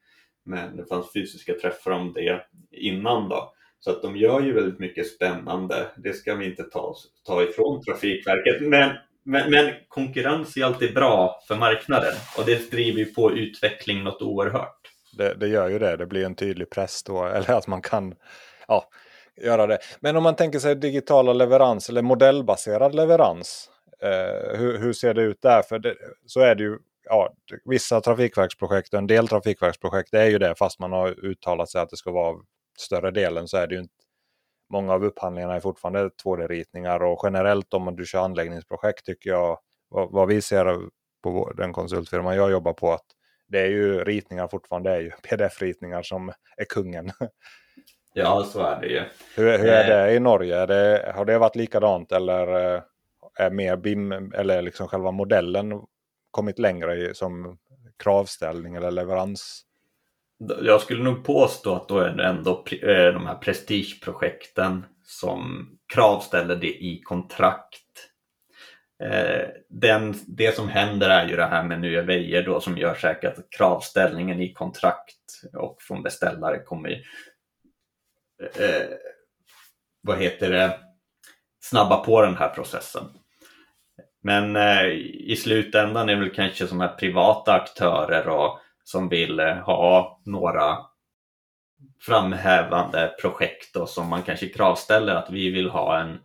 men 0.45 0.77
det 0.77 0.87
fanns 0.87 1.13
fysiska 1.13 1.55
träffar 1.55 1.91
om 1.91 2.13
det 2.13 2.43
innan 2.71 3.29
då. 3.29 3.55
Så 3.85 3.91
att 3.91 4.03
de 4.03 4.17
gör 4.17 4.41
ju 4.41 4.53
väldigt 4.53 4.79
mycket 4.79 5.07
spännande. 5.07 5.87
Det 5.97 6.13
ska 6.13 6.35
vi 6.35 6.47
inte 6.47 6.63
ta, 6.63 6.95
ta 7.27 7.43
ifrån 7.43 7.83
Trafikverket. 7.83 8.61
Men, 8.61 8.91
men, 9.25 9.51
men 9.51 9.73
konkurrens 9.89 10.57
är 10.57 10.65
alltid 10.65 10.95
bra 10.95 11.41
för 11.49 11.57
marknaden 11.57 12.13
och 12.39 12.45
det 12.47 12.71
driver 12.71 12.99
ju 12.99 13.05
på 13.05 13.33
utveckling 13.33 14.05
något 14.05 14.23
oerhört. 14.23 14.79
Det, 15.19 15.35
det, 15.35 15.49
gör 15.49 15.69
ju 15.69 15.79
det. 15.79 15.97
Det 15.97 16.07
blir 16.07 16.25
en 16.25 16.35
tydlig 16.35 16.71
press 16.71 17.03
då. 17.03 17.25
Eller 17.35 17.51
att 17.51 17.67
man 17.67 17.83
kan 17.83 18.15
ja, 18.69 18.85
göra 19.43 19.67
det. 19.67 19.79
Men 20.01 20.17
om 20.17 20.23
man 20.23 20.37
tänker 20.37 20.59
sig 20.59 20.77
digitala 20.77 21.33
leverans 21.33 21.89
eller 21.89 22.03
modellbaserad 22.03 22.95
leverans. 22.95 23.71
Eh, 24.03 24.59
hur, 24.59 24.79
hur, 24.79 24.93
ser 24.93 25.15
det 25.15 25.23
ut 25.23 25.43
där? 25.43 25.63
För 25.63 25.79
det, 25.79 25.95
så 26.27 26.41
är 26.41 26.55
det 26.55 26.63
ju. 26.63 26.79
Ja, 27.05 27.35
vissa 27.65 28.01
trafikverksprojekt 28.01 28.95
och 28.95 28.99
en 28.99 29.07
del 29.07 29.29
trafikverksprojekt 29.29 30.15
är 30.15 30.27
ju 30.27 30.39
det 30.39 30.55
fast 30.59 30.79
man 30.79 30.93
har 30.93 31.25
uttalat 31.25 31.71
sig 31.71 31.81
att 31.81 31.91
det 31.91 31.97
ska 31.97 32.11
vara 32.11 32.37
större 32.79 33.11
delen 33.11 33.49
så 33.49 33.57
är 33.57 33.67
det 33.67 33.75
ju 33.75 33.81
inte. 33.81 33.95
Många 34.73 34.93
av 34.93 35.05
upphandlingarna 35.05 35.55
är 35.55 35.61
fortfarande 35.61 36.09
2D-ritningar 36.25 37.03
och 37.03 37.21
generellt 37.23 37.75
om 37.75 37.97
du 37.97 38.07
kör 38.07 38.25
anläggningsprojekt 38.25 39.07
tycker 39.07 39.31
jag 39.31 39.59
vad, 39.89 40.13
vad 40.13 40.29
vi 40.29 40.43
ser 40.43 40.79
på 41.23 41.53
den 41.57 41.73
konsultfirman 41.73 42.37
jag 42.37 42.51
jobbar 42.51 42.73
på 42.73 42.93
att 42.93 43.07
det 43.49 43.61
är 43.61 43.69
ju 43.69 44.05
ritningar 44.05 44.49
fortfarande, 44.49 44.91
det 44.91 44.97
är 44.97 45.01
ju 45.01 45.11
pdf-ritningar 45.23 46.03
som 46.03 46.33
är 46.57 46.65
kungen. 46.65 47.11
Ja, 48.15 48.45
så 48.45 48.61
är 48.61 48.81
det 48.81 48.87
ju. 48.87 49.03
Hur, 49.37 49.59
hur 49.59 49.69
är 49.69 50.07
det 50.07 50.15
i 50.15 50.21
Norge? 50.21 50.67
Det, 50.67 51.13
har 51.15 51.25
det 51.25 51.39
varit 51.39 51.57
likadant 51.57 52.13
eller 52.13 52.75
eh, 52.75 52.83
är 53.39 53.51
mer 53.51 53.77
BIM 53.77 54.13
eller 54.13 54.63
liksom 54.63 54.89
själva 54.89 55.11
modellen 55.11 55.83
kommit 56.31 56.59
längre 56.59 57.15
som 57.15 57.59
kravställning 57.99 58.75
eller 58.75 58.91
leverans? 58.91 59.63
Jag 60.63 60.81
skulle 60.81 61.03
nog 61.03 61.25
påstå 61.25 61.75
att 61.75 61.89
då 61.89 61.99
är 61.99 62.11
det 62.11 62.25
ändå 62.25 62.65
eh, 62.83 63.13
de 63.13 63.27
här 63.27 63.35
prestigeprojekten 63.35 64.85
som 65.05 65.69
kravställer 65.95 66.57
det 66.57 66.85
i 66.85 67.01
kontrakt. 67.05 68.09
Eh, 69.05 69.49
den, 69.69 70.15
det 70.27 70.57
som 70.57 70.69
händer 70.69 71.11
är 71.11 71.29
ju 71.29 71.37
det 71.37 71.45
här 71.45 71.65
med 71.65 71.81
Nya 71.81 72.03
Vejer 72.03 72.43
då 72.43 72.61
som 72.61 72.79
gör 72.79 72.95
säkert 72.95 73.39
att 73.39 73.51
kravställningen 73.57 74.41
i 74.41 74.53
kontrakt 74.53 75.43
och 75.53 75.83
från 75.83 76.03
beställare 76.03 76.59
kommer 76.59 76.91
eh, 78.57 78.87
vad 80.03 80.19
heter 80.19 80.51
det, 80.51 80.79
snabba 81.61 82.05
på 82.05 82.23
den 82.23 82.37
här 82.37 82.49
processen. 82.49 83.05
Men 84.23 84.57
eh, 84.57 84.87
i 85.31 85.37
slutändan 85.37 86.09
är 86.09 86.15
det 86.15 86.21
väl 86.21 86.35
kanske 86.35 86.67
som 86.67 86.81
här 86.81 86.89
privata 86.89 87.53
aktörer 87.53 88.29
och, 88.29 88.59
som 88.93 89.09
vill 89.09 89.41
eh, 89.41 89.57
ha 89.57 90.21
några 90.25 90.79
framhävande 92.01 93.15
projekt 93.21 93.77
och 93.77 93.89
som 93.89 94.09
man 94.09 94.23
kanske 94.23 94.49
kravställer 94.49 95.15
att 95.15 95.31
vi 95.31 95.51
vill 95.51 95.71
ha 95.71 96.01
en 96.01 96.19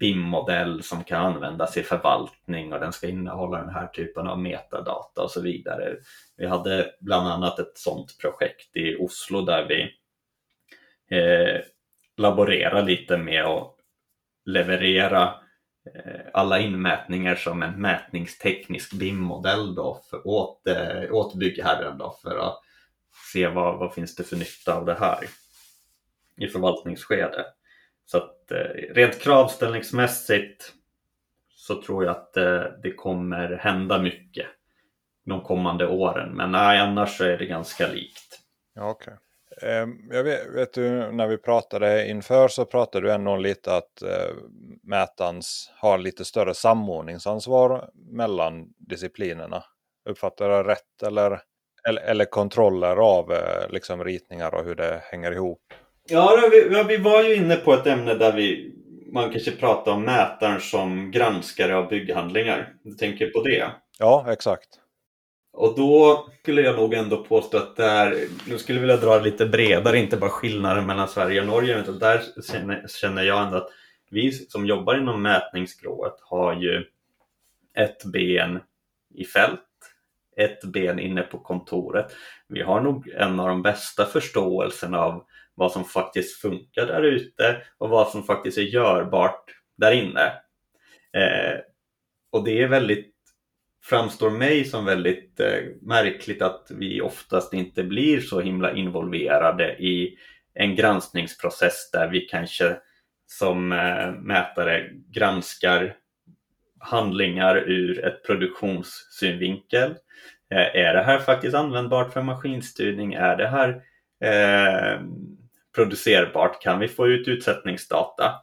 BIM-modell 0.00 0.82
som 0.82 1.04
kan 1.04 1.26
användas 1.26 1.76
i 1.76 1.82
förvaltning 1.82 2.72
och 2.72 2.80
den 2.80 2.92
ska 2.92 3.08
innehålla 3.08 3.58
den 3.58 3.74
här 3.74 3.86
typen 3.86 4.26
av 4.26 4.38
metadata 4.38 5.22
och 5.22 5.30
så 5.30 5.40
vidare. 5.40 5.96
Vi 6.36 6.46
hade 6.46 6.90
bland 7.00 7.28
annat 7.28 7.58
ett 7.58 7.78
sådant 7.78 8.18
projekt 8.18 8.76
i 8.76 8.96
Oslo 8.96 9.42
där 9.42 9.66
vi 9.68 9.82
eh, 11.16 11.60
laborerade 12.16 12.82
lite 12.82 13.16
med 13.16 13.44
att 13.44 13.76
leverera 14.44 15.34
Eh, 15.86 16.20
alla 16.32 16.58
inmätningar 16.58 17.34
som 17.34 17.62
en 17.62 17.80
mätningsteknisk 17.80 18.92
BIM-modell 18.92 19.74
då 19.74 20.00
för, 20.10 20.26
åt, 20.26 20.66
eh, 20.66 21.12
åt 21.12 21.34
byggherren 21.34 21.98
då 21.98 22.18
för 22.22 22.38
att 22.38 22.60
se 23.32 23.48
vad, 23.48 23.78
vad 23.78 23.94
finns 23.94 24.16
det 24.16 24.24
för 24.24 24.36
nytta 24.36 24.74
av 24.74 24.84
det 24.84 24.94
här 24.94 25.18
i 26.36 26.48
förvaltningsskede. 26.48 27.46
Så 28.04 28.18
att 28.18 28.50
eh, 28.50 28.94
rent 28.94 29.20
kravställningsmässigt 29.20 30.72
så 31.48 31.82
tror 31.82 32.04
jag 32.04 32.16
att 32.16 32.32
det 32.82 32.94
kommer 32.96 33.56
hända 33.56 34.02
mycket 34.02 34.46
de 35.24 35.40
kommande 35.40 35.86
åren. 35.86 36.36
Men 36.36 36.52
nej, 36.52 36.78
annars 36.78 37.16
så 37.16 37.24
är 37.24 37.38
det 37.38 37.46
ganska 37.46 37.88
likt. 37.88 38.40
Ja, 38.74 38.90
okay. 38.90 39.14
Ehm, 39.62 39.98
jag 40.10 40.24
vet, 40.24 40.54
vet, 40.54 40.72
du, 40.72 41.12
när 41.12 41.26
vi 41.26 41.38
pratade 41.38 42.08
inför 42.08 42.48
så 42.48 42.64
pratade 42.64 43.06
du 43.06 43.12
ändå 43.12 43.36
lite 43.36 43.76
att 43.76 44.02
eh, 44.02 44.34
Mätans 44.82 45.70
har 45.76 45.98
lite 45.98 46.24
större 46.24 46.54
samordningsansvar 46.54 47.90
mellan 47.94 48.68
disciplinerna. 48.78 49.64
Uppfattar 50.08 50.50
jag 50.50 50.68
rätt 50.68 51.02
eller, 51.06 51.40
eller, 51.88 52.02
eller 52.02 52.24
kontroller 52.24 52.96
av 52.96 53.32
eh, 53.32 53.70
liksom 53.70 54.04
ritningar 54.04 54.54
och 54.54 54.64
hur 54.64 54.74
det 54.74 55.02
hänger 55.04 55.32
ihop? 55.32 55.62
Ja, 56.08 56.48
vi, 56.50 56.84
vi 56.88 56.96
var 56.96 57.22
ju 57.22 57.34
inne 57.34 57.56
på 57.56 57.72
ett 57.72 57.86
ämne 57.86 58.14
där 58.14 58.32
vi 58.32 58.76
man 59.12 59.30
kanske 59.30 59.50
pratar 59.50 59.92
om 59.92 60.02
mätaren 60.02 60.60
som 60.60 61.10
granskare 61.10 61.76
av 61.76 61.88
bygghandlingar. 61.88 62.74
Du 62.82 62.94
tänker 62.94 63.26
på 63.26 63.42
det? 63.42 63.70
Ja, 63.98 64.26
exakt. 64.28 64.68
Och 65.52 65.76
då 65.76 66.26
skulle 66.42 66.62
jag 66.62 66.76
nog 66.76 66.94
ändå 66.94 67.24
påstå 67.24 67.56
att 67.56 67.76
där, 67.76 68.28
nu 68.48 68.58
skulle 68.58 68.78
jag 68.78 68.80
vilja 68.80 68.96
dra 68.96 69.18
lite 69.18 69.46
bredare, 69.46 69.98
inte 69.98 70.16
bara 70.16 70.30
skillnaden 70.30 70.86
mellan 70.86 71.08
Sverige 71.08 71.40
och 71.40 71.46
Norge, 71.46 71.80
utan 71.80 71.98
där 71.98 72.22
känner 72.88 73.22
jag 73.22 73.42
ändå 73.42 73.56
att 73.56 73.70
vi 74.10 74.32
som 74.32 74.66
jobbar 74.66 74.98
inom 74.98 75.22
mätningsskrået 75.22 76.16
har 76.20 76.54
ju 76.54 76.84
ett 77.74 78.04
ben 78.04 78.60
i 79.14 79.24
fält, 79.24 79.60
ett 80.36 80.64
ben 80.64 80.98
inne 80.98 81.22
på 81.22 81.38
kontoret. 81.38 82.12
Vi 82.48 82.62
har 82.62 82.80
nog 82.80 83.08
en 83.08 83.40
av 83.40 83.48
de 83.48 83.62
bästa 83.62 84.06
förståelserna 84.06 84.98
av 84.98 85.26
vad 85.54 85.72
som 85.72 85.84
faktiskt 85.84 86.40
funkar 86.40 86.86
där 86.86 87.02
ute 87.02 87.62
och 87.78 87.88
vad 87.88 88.08
som 88.08 88.22
faktiskt 88.22 88.58
är 88.58 88.62
görbart 88.62 89.44
där 89.76 89.92
inne. 89.92 90.26
Eh, 91.12 91.60
och 92.30 92.44
det 92.44 92.62
är 92.62 92.68
väldigt 92.68 93.09
framstår 93.90 94.30
mig 94.30 94.64
som 94.64 94.84
väldigt 94.84 95.40
eh, 95.40 95.62
märkligt 95.82 96.42
att 96.42 96.66
vi 96.70 97.00
oftast 97.00 97.54
inte 97.54 97.84
blir 97.84 98.20
så 98.20 98.40
himla 98.40 98.72
involverade 98.72 99.72
i 99.72 100.18
en 100.54 100.76
granskningsprocess 100.76 101.90
där 101.92 102.08
vi 102.08 102.20
kanske 102.20 102.76
som 103.26 103.72
eh, 103.72 104.12
mätare 104.12 104.90
granskar 105.08 105.96
handlingar 106.78 107.56
ur 107.56 108.04
ett 108.04 108.24
produktionssynvinkel. 108.26 109.90
Eh, 110.50 110.76
är 110.76 110.94
det 110.94 111.02
här 111.02 111.18
faktiskt 111.18 111.54
användbart 111.54 112.12
för 112.12 112.22
maskinstyrning? 112.22 113.14
Är 113.14 113.36
det 113.36 113.48
här 113.48 113.82
eh, 114.20 115.00
producerbart? 115.74 116.62
Kan 116.62 116.78
vi 116.78 116.88
få 116.88 117.08
ut 117.08 117.28
utsättningsdata? 117.28 118.34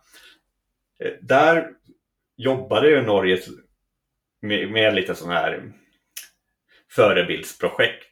Eh, 1.03 1.11
där 1.21 1.67
jobbade 2.37 2.89
ju 2.89 3.01
Norges 3.01 3.47
med, 4.41 4.71
med 4.71 4.95
lite 4.95 5.15
sån 5.15 5.29
här 5.29 5.71
förebildsprojekt. 6.91 8.07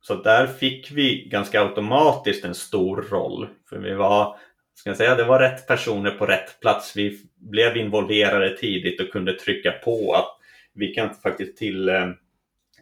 Så 0.00 0.14
där 0.14 0.46
fick 0.46 0.90
vi 0.90 1.28
ganska 1.30 1.60
automatiskt 1.62 2.44
en 2.44 2.54
stor 2.54 3.06
roll. 3.10 3.48
För 3.68 3.78
vi 3.78 3.94
var, 3.94 4.36
ska 4.74 4.90
jag 4.90 4.96
säga, 4.96 5.14
det 5.14 5.24
var 5.24 5.40
rätt 5.40 5.66
personer 5.66 6.10
på 6.10 6.26
rätt 6.26 6.60
plats. 6.60 6.96
Vi 6.96 7.20
blev 7.34 7.76
involverade 7.76 8.56
tidigt 8.56 9.00
och 9.00 9.12
kunde 9.12 9.32
trycka 9.32 9.72
på 9.72 10.14
att 10.14 10.36
vi 10.72 10.94
kan 10.94 11.14
faktiskt 11.14 11.56
till, 11.56 11.88
eh, 11.88 12.08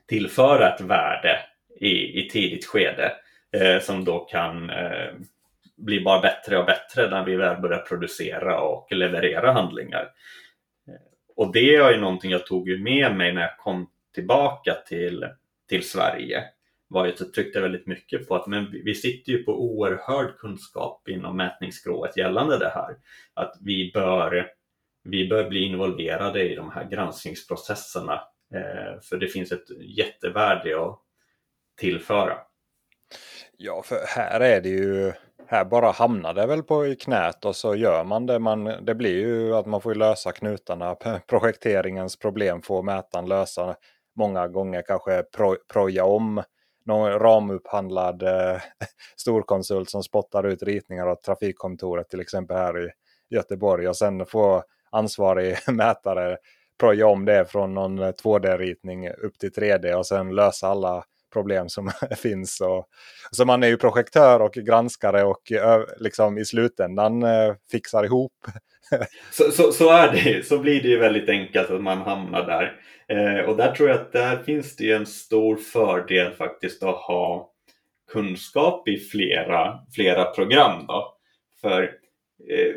tillföra 0.09 0.75
ett 0.75 0.81
värde 0.81 1.41
i, 1.81 2.21
i 2.21 2.29
tidigt 2.29 2.67
skede 2.67 3.13
eh, 3.53 3.81
som 3.81 4.05
då 4.05 4.19
kan 4.19 4.71
eh, 4.71 5.13
bli 5.77 6.01
bara 6.01 6.21
bättre 6.21 6.59
och 6.59 6.67
bättre 6.67 7.11
när 7.11 7.25
vi 7.25 7.37
väl 7.37 7.61
börjar 7.61 7.79
producera 7.79 8.61
och 8.61 8.93
leverera 8.93 9.53
handlingar. 9.53 10.09
Och 11.39 11.53
det 11.53 11.75
är 11.75 11.93
ju 11.93 12.01
någonting 12.01 12.31
jag 12.31 12.47
tog 12.47 12.81
med 12.81 13.17
mig 13.17 13.33
när 13.33 13.43
jag 13.43 13.59
kom 13.59 13.91
tillbaka 14.15 14.75
till, 14.75 15.29
till 15.69 15.89
Sverige. 15.89 16.45
Var 16.89 17.07
ju 17.07 17.13
jag 17.19 17.33
tryckte 17.33 17.61
väldigt 17.61 17.87
mycket 17.87 18.29
på 18.29 18.37
att 18.37 18.47
men 18.47 18.71
vi 18.85 18.95
sitter 18.95 19.33
ju 19.33 19.45
på 19.45 19.53
oerhörd 19.53 20.39
kunskap 20.39 21.09
inom 21.09 21.37
mätningsskrået 21.37 22.17
gällande 22.17 22.59
det 22.59 22.73
här. 22.75 22.97
Att 23.35 23.57
vi 23.61 23.91
bör, 23.95 24.51
vi 25.05 25.29
bör 25.29 25.49
bli 25.49 25.61
involverade 25.61 26.53
i 26.53 26.55
de 26.55 26.71
här 26.71 26.89
granskningsprocesserna. 26.91 28.23
Eh, 28.55 29.01
för 29.03 29.17
det 29.17 29.29
finns 29.29 29.53
ett 29.53 29.71
jättevärde 29.81 30.83
att 30.87 31.01
tillföra. 31.81 32.39
Ja, 33.57 33.83
för 33.83 33.99
här 34.07 34.41
är 34.41 34.61
det 34.61 34.69
ju 34.69 35.13
här 35.51 35.65
bara 35.65 35.91
hamnar 35.91 36.35
det 36.35 36.47
väl 36.47 36.63
på 36.63 36.87
i 36.87 36.97
knät 36.97 37.45
och 37.45 37.57
så 37.57 37.75
gör 37.75 38.05
man 38.05 38.27
det. 38.27 38.39
Man, 38.39 38.65
det 38.65 38.95
blir 38.95 39.19
ju 39.19 39.55
att 39.55 39.67
man 39.67 39.81
får 39.81 39.95
lösa 39.95 40.33
knutarna. 40.33 40.95
Projekteringens 41.27 42.17
problem 42.17 42.63
får 42.63 42.83
mätaren 42.83 43.27
lösa 43.27 43.77
många 44.17 44.49
gånger. 44.49 44.83
Kanske 44.83 45.23
pro, 45.23 45.57
proja 45.73 46.05
om 46.05 46.43
någon 46.87 47.19
ramupphandlad 47.19 48.23
eh, 48.23 48.61
storkonsult 49.17 49.91
som 49.91 50.03
spottar 50.03 50.47
ut 50.47 50.63
ritningar 50.63 51.09
åt 51.09 51.23
trafikkontoret 51.23 52.09
till 52.09 52.21
exempel 52.21 52.57
här 52.57 52.87
i 52.87 52.91
Göteborg 53.31 53.89
och 53.89 53.97
sen 53.97 54.27
får 54.27 54.63
ansvarig 54.91 55.57
mätare 55.69 56.37
proja 56.81 57.07
om 57.07 57.25
det 57.25 57.45
från 57.51 57.75
någon 57.75 57.99
eh, 57.99 58.09
2D-ritning 58.09 59.11
upp 59.11 59.39
till 59.39 59.53
3D 59.53 59.95
och 59.95 60.07
sen 60.07 60.35
lösa 60.35 60.69
alla 60.69 61.05
problem 61.33 61.69
som 61.69 61.91
finns. 62.17 62.61
Och, 62.61 62.89
så 63.31 63.45
man 63.45 63.63
är 63.63 63.69
ju 63.69 63.77
projektör 63.77 64.41
och 64.41 64.53
granskare 64.53 65.25
och 65.25 65.53
liksom 65.99 66.39
i 66.39 66.45
slutändan 66.45 67.23
eh, 67.23 67.55
fixar 67.71 68.05
ihop. 68.05 68.33
så, 69.33 69.51
så, 69.51 69.73
så, 69.73 69.91
är 69.91 70.13
det 70.13 70.47
Så 70.47 70.59
blir 70.59 70.83
det 70.83 70.89
ju 70.89 70.99
väldigt 70.99 71.29
enkelt 71.29 71.71
att 71.71 71.83
man 71.83 71.99
hamnar 71.99 72.47
där. 72.47 72.81
Eh, 73.09 73.49
och 73.49 73.57
där 73.57 73.73
tror 73.73 73.89
jag 73.89 73.99
att 73.99 74.13
där 74.13 74.37
finns 74.37 74.77
det 74.77 74.93
en 74.93 75.07
stor 75.07 75.57
fördel 75.57 76.33
faktiskt 76.33 76.83
att 76.83 76.97
ha 76.97 77.53
kunskap 78.13 78.89
i 78.89 78.97
flera, 78.97 79.79
flera 79.95 80.25
program. 80.25 80.87
Då. 80.87 81.15
För 81.61 81.83
eh, 82.51 82.75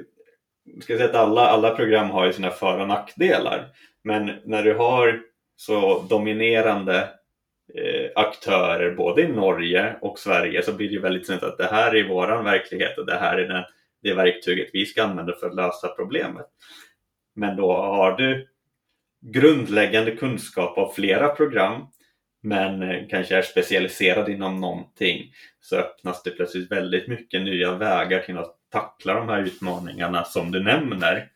ska 0.82 0.98
säga 0.98 1.10
att 1.10 1.16
alla, 1.16 1.42
alla 1.42 1.76
program 1.76 2.10
har 2.10 2.26
ju 2.26 2.34
sina 2.34 2.50
för 2.50 2.80
och 2.80 2.88
nackdelar. 2.88 3.68
Men 4.04 4.32
när 4.46 4.64
du 4.64 4.74
har 4.74 5.22
så 5.56 6.00
dominerande 6.10 7.10
Eh, 7.74 8.10
aktörer 8.16 8.96
både 8.96 9.22
i 9.22 9.28
Norge 9.28 9.96
och 10.02 10.20
Sverige 10.20 10.64
så 10.64 10.74
blir 10.74 10.88
det 10.88 10.94
ju 10.94 11.02
väldigt 11.02 11.26
snett 11.26 11.44
att 11.44 11.58
det 11.58 11.68
här 11.72 11.96
är 11.96 12.08
våran 12.08 12.44
verklighet 12.44 12.98
och 12.98 13.06
det 13.06 13.18
här 13.18 13.38
är 13.38 13.48
den, 13.48 13.64
det 14.04 14.14
verktyget 14.14 14.70
vi 14.74 14.86
ska 14.86 15.04
använda 15.04 15.34
för 15.34 15.48
att 15.48 15.56
lösa 15.56 15.88
problemet. 15.88 16.46
Men 17.36 17.56
då 17.56 17.74
har 17.74 18.18
du 18.18 18.48
grundläggande 19.22 20.12
kunskap 20.12 20.78
av 20.78 20.94
flera 20.94 21.30
program 21.30 21.88
men 22.42 22.84
eh, 22.84 23.08
kanske 23.10 23.38
är 23.38 23.42
specialiserad 23.42 24.30
inom 24.30 24.62
någonting 24.62 25.34
så 25.60 25.76
öppnas 25.76 26.24
det 26.24 26.32
plötsligt 26.32 26.72
väldigt 26.72 27.08
mycket 27.08 27.42
nya 27.42 27.76
vägar 27.76 28.20
till 28.20 28.38
att 28.38 28.58
tackla 28.70 29.14
de 29.14 29.30
här 29.30 29.42
utmaningarna 29.42 30.24
som 30.24 30.52
du 30.52 30.64
nämner 30.64 31.30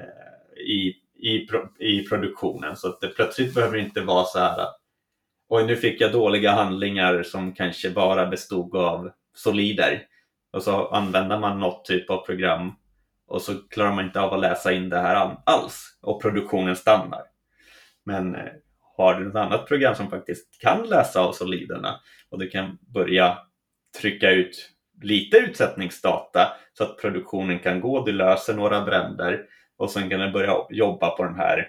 eh, 0.00 0.62
i, 0.62 0.96
i, 1.14 1.48
i 1.78 2.08
produktionen. 2.08 2.76
Så 2.76 2.88
att 2.88 3.00
det 3.00 3.08
plötsligt 3.08 3.54
behöver 3.54 3.78
inte 3.78 4.00
vara 4.00 4.24
så 4.24 4.38
här 4.38 4.58
att 4.58 4.81
Oj, 5.54 5.66
nu 5.66 5.76
fick 5.76 6.00
jag 6.00 6.12
dåliga 6.12 6.52
handlingar 6.52 7.22
som 7.22 7.52
kanske 7.54 7.90
bara 7.90 8.26
bestod 8.26 8.76
av 8.76 9.10
solider. 9.34 10.02
Och 10.52 10.62
så 10.62 10.88
använder 10.88 11.38
man 11.38 11.60
något 11.60 11.84
typ 11.84 12.10
av 12.10 12.26
program 12.26 12.72
och 13.26 13.42
så 13.42 13.54
klarar 13.54 13.92
man 13.92 14.04
inte 14.04 14.20
av 14.20 14.34
att 14.34 14.40
läsa 14.40 14.72
in 14.72 14.88
det 14.88 14.98
här 14.98 15.36
alls 15.46 15.98
och 16.02 16.22
produktionen 16.22 16.76
stannar. 16.76 17.22
Men 18.04 18.34
eh, 18.34 18.52
har 18.96 19.14
du 19.14 19.28
ett 19.28 19.36
annat 19.36 19.66
program 19.66 19.94
som 19.94 20.10
faktiskt 20.10 20.60
kan 20.60 20.86
läsa 20.86 21.20
av 21.20 21.32
soliderna 21.32 22.00
och 22.30 22.38
du 22.38 22.48
kan 22.48 22.78
börja 22.94 23.38
trycka 24.00 24.30
ut 24.30 24.70
lite 25.02 25.36
utsättningsdata 25.36 26.52
så 26.72 26.84
att 26.84 26.98
produktionen 26.98 27.58
kan 27.58 27.80
gå, 27.80 28.04
du 28.04 28.12
löser 28.12 28.54
några 28.54 28.80
bränder 28.80 29.42
och 29.76 29.90
sen 29.90 30.10
kan 30.10 30.20
du 30.20 30.30
börja 30.30 30.56
jobba 30.70 31.10
på 31.10 31.24
den 31.24 31.36
här 31.36 31.68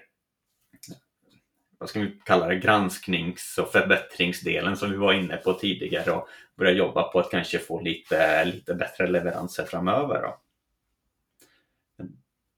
vad 1.78 1.88
ska 1.88 2.00
vi 2.00 2.20
kalla 2.24 2.48
det, 2.48 2.56
gransknings 2.56 3.58
och 3.58 3.72
förbättringsdelen 3.72 4.76
som 4.76 4.90
vi 4.90 4.96
var 4.96 5.12
inne 5.12 5.36
på 5.36 5.52
tidigare 5.52 6.10
och 6.10 6.28
börja 6.56 6.72
jobba 6.72 7.02
på 7.02 7.18
att 7.18 7.30
kanske 7.30 7.58
få 7.58 7.80
lite, 7.80 8.44
lite 8.44 8.74
bättre 8.74 9.06
leveranser 9.06 9.64
framöver. 9.64 10.22
Då. 10.22 10.40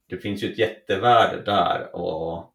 Det 0.09 0.19
finns 0.19 0.43
ju 0.43 0.53
ett 0.53 0.59
jättevärde 0.59 1.43
där 1.43 1.97
och 1.97 2.55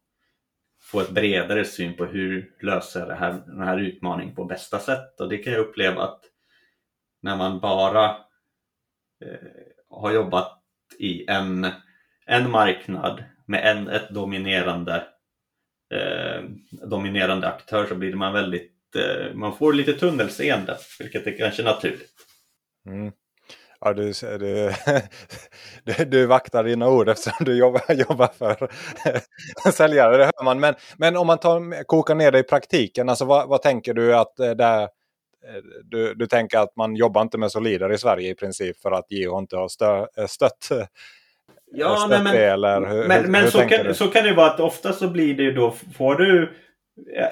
få 0.80 1.00
ett 1.00 1.10
bredare 1.10 1.64
syn 1.64 1.96
på 1.96 2.04
hur 2.04 2.54
löser 2.60 3.06
det 3.06 3.14
här, 3.14 3.32
den 3.46 3.62
här 3.62 3.78
utmaningen 3.78 4.34
på 4.34 4.44
bästa 4.44 4.78
sätt 4.78 5.20
och 5.20 5.28
det 5.28 5.38
kan 5.38 5.52
jag 5.52 5.60
uppleva 5.60 6.02
att 6.02 6.20
när 7.20 7.36
man 7.36 7.60
bara 7.60 8.04
eh, 9.20 9.48
har 9.90 10.12
jobbat 10.12 10.62
i 10.98 11.30
en, 11.30 11.66
en 12.26 12.50
marknad 12.50 13.24
med 13.46 13.66
en 13.66 13.88
ett 13.88 14.10
dominerande, 14.10 15.04
eh, 15.92 16.42
dominerande 16.88 17.48
aktör 17.48 17.86
så 17.86 17.94
blir 17.94 18.14
man 18.14 18.32
väldigt, 18.32 18.72
eh, 18.96 19.34
man 19.34 19.56
får 19.56 19.72
lite 19.72 19.92
tunnelseende 19.92 20.76
vilket 20.98 21.26
är 21.26 21.38
kanske 21.38 21.62
naturligt. 21.62 22.10
Mm. 22.86 23.12
Ja, 23.84 23.92
du, 23.92 24.12
du, 24.38 24.72
du, 25.84 26.04
du 26.04 26.26
vaktar 26.26 26.64
dina 26.64 26.88
ord 26.88 27.08
eftersom 27.08 27.44
du 27.44 27.58
jobbar, 27.58 27.82
jobbar 28.08 28.30
för 28.38 28.70
säljare, 29.72 30.16
det 30.16 30.24
hör 30.24 30.44
man. 30.44 30.60
Men, 30.60 30.74
men 30.96 31.16
om 31.16 31.26
man 31.26 31.38
tar, 31.38 31.84
kokar 31.84 32.14
ner 32.14 32.30
det 32.30 32.38
i 32.38 32.42
praktiken, 32.42 33.08
alltså 33.08 33.24
vad, 33.24 33.48
vad 33.48 33.62
tänker 33.62 33.94
du 33.94 34.16
att 34.16 34.38
eh, 34.38 34.50
det 34.50 34.64
eh, 34.64 34.88
du, 35.84 36.14
du 36.14 36.26
tänker 36.26 36.58
att 36.58 36.76
man 36.76 36.96
jobbar 36.96 37.22
inte 37.22 37.38
med 37.38 37.52
solider 37.52 37.92
i 37.92 37.98
Sverige 37.98 38.30
i 38.30 38.34
princip 38.34 38.80
för 38.80 38.92
att 38.92 39.10
Geo 39.10 39.38
inte 39.38 39.56
har 39.56 39.68
stö, 39.68 40.06
eh, 40.16 40.26
stött, 40.26 40.68
ja, 41.74 42.06
nej, 42.10 42.22
men, 42.22 42.34
det? 42.34 42.46
Eller 42.46 42.80
hur, 42.80 43.08
men, 43.08 43.24
hur, 43.24 43.30
men 43.30 43.42
hur 43.42 43.50
så, 43.50 43.60
kan, 43.60 43.94
så 43.94 44.08
kan 44.08 44.24
det 44.24 44.34
vara 44.34 44.50
att 44.50 44.60
ofta 44.60 44.92
så 44.92 45.08
blir 45.08 45.34
det 45.34 45.42
ju 45.42 45.52
då, 45.52 45.74
får 45.96 46.14
du 46.14 46.52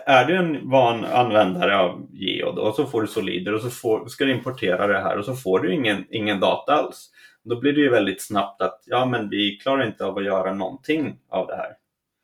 är 0.07 0.25
du 0.25 0.37
en 0.37 0.71
van 0.71 1.05
användare 1.05 1.79
av 1.79 2.07
Geo 2.13 2.53
då, 2.53 2.63
och 2.63 2.75
så 2.75 2.87
får 2.87 3.01
du 3.01 3.07
solider 3.07 3.55
och 3.55 3.61
så 3.61 3.71
får, 3.71 4.07
ska 4.07 4.25
du 4.25 4.33
importera 4.33 4.87
det 4.87 5.01
här 5.01 5.19
och 5.19 5.25
så 5.25 5.35
får 5.35 5.59
du 5.61 5.75
ingen, 5.75 6.05
ingen 6.11 6.41
data 6.41 6.75
alls. 6.75 7.11
Då 7.45 7.61
blir 7.61 7.73
det 7.73 7.81
ju 7.81 7.91
väldigt 7.91 8.23
snabbt 8.23 8.63
att 8.63 8.83
ja 8.87 9.07
men 9.07 9.31
vi 9.31 9.57
klarar 9.57 9.87
inte 9.87 10.05
av 10.05 10.19
att 10.19 10.25
göra 10.25 10.55
någonting 10.55 11.17
av 11.31 11.47
det 11.47 11.57
här. 11.57 11.73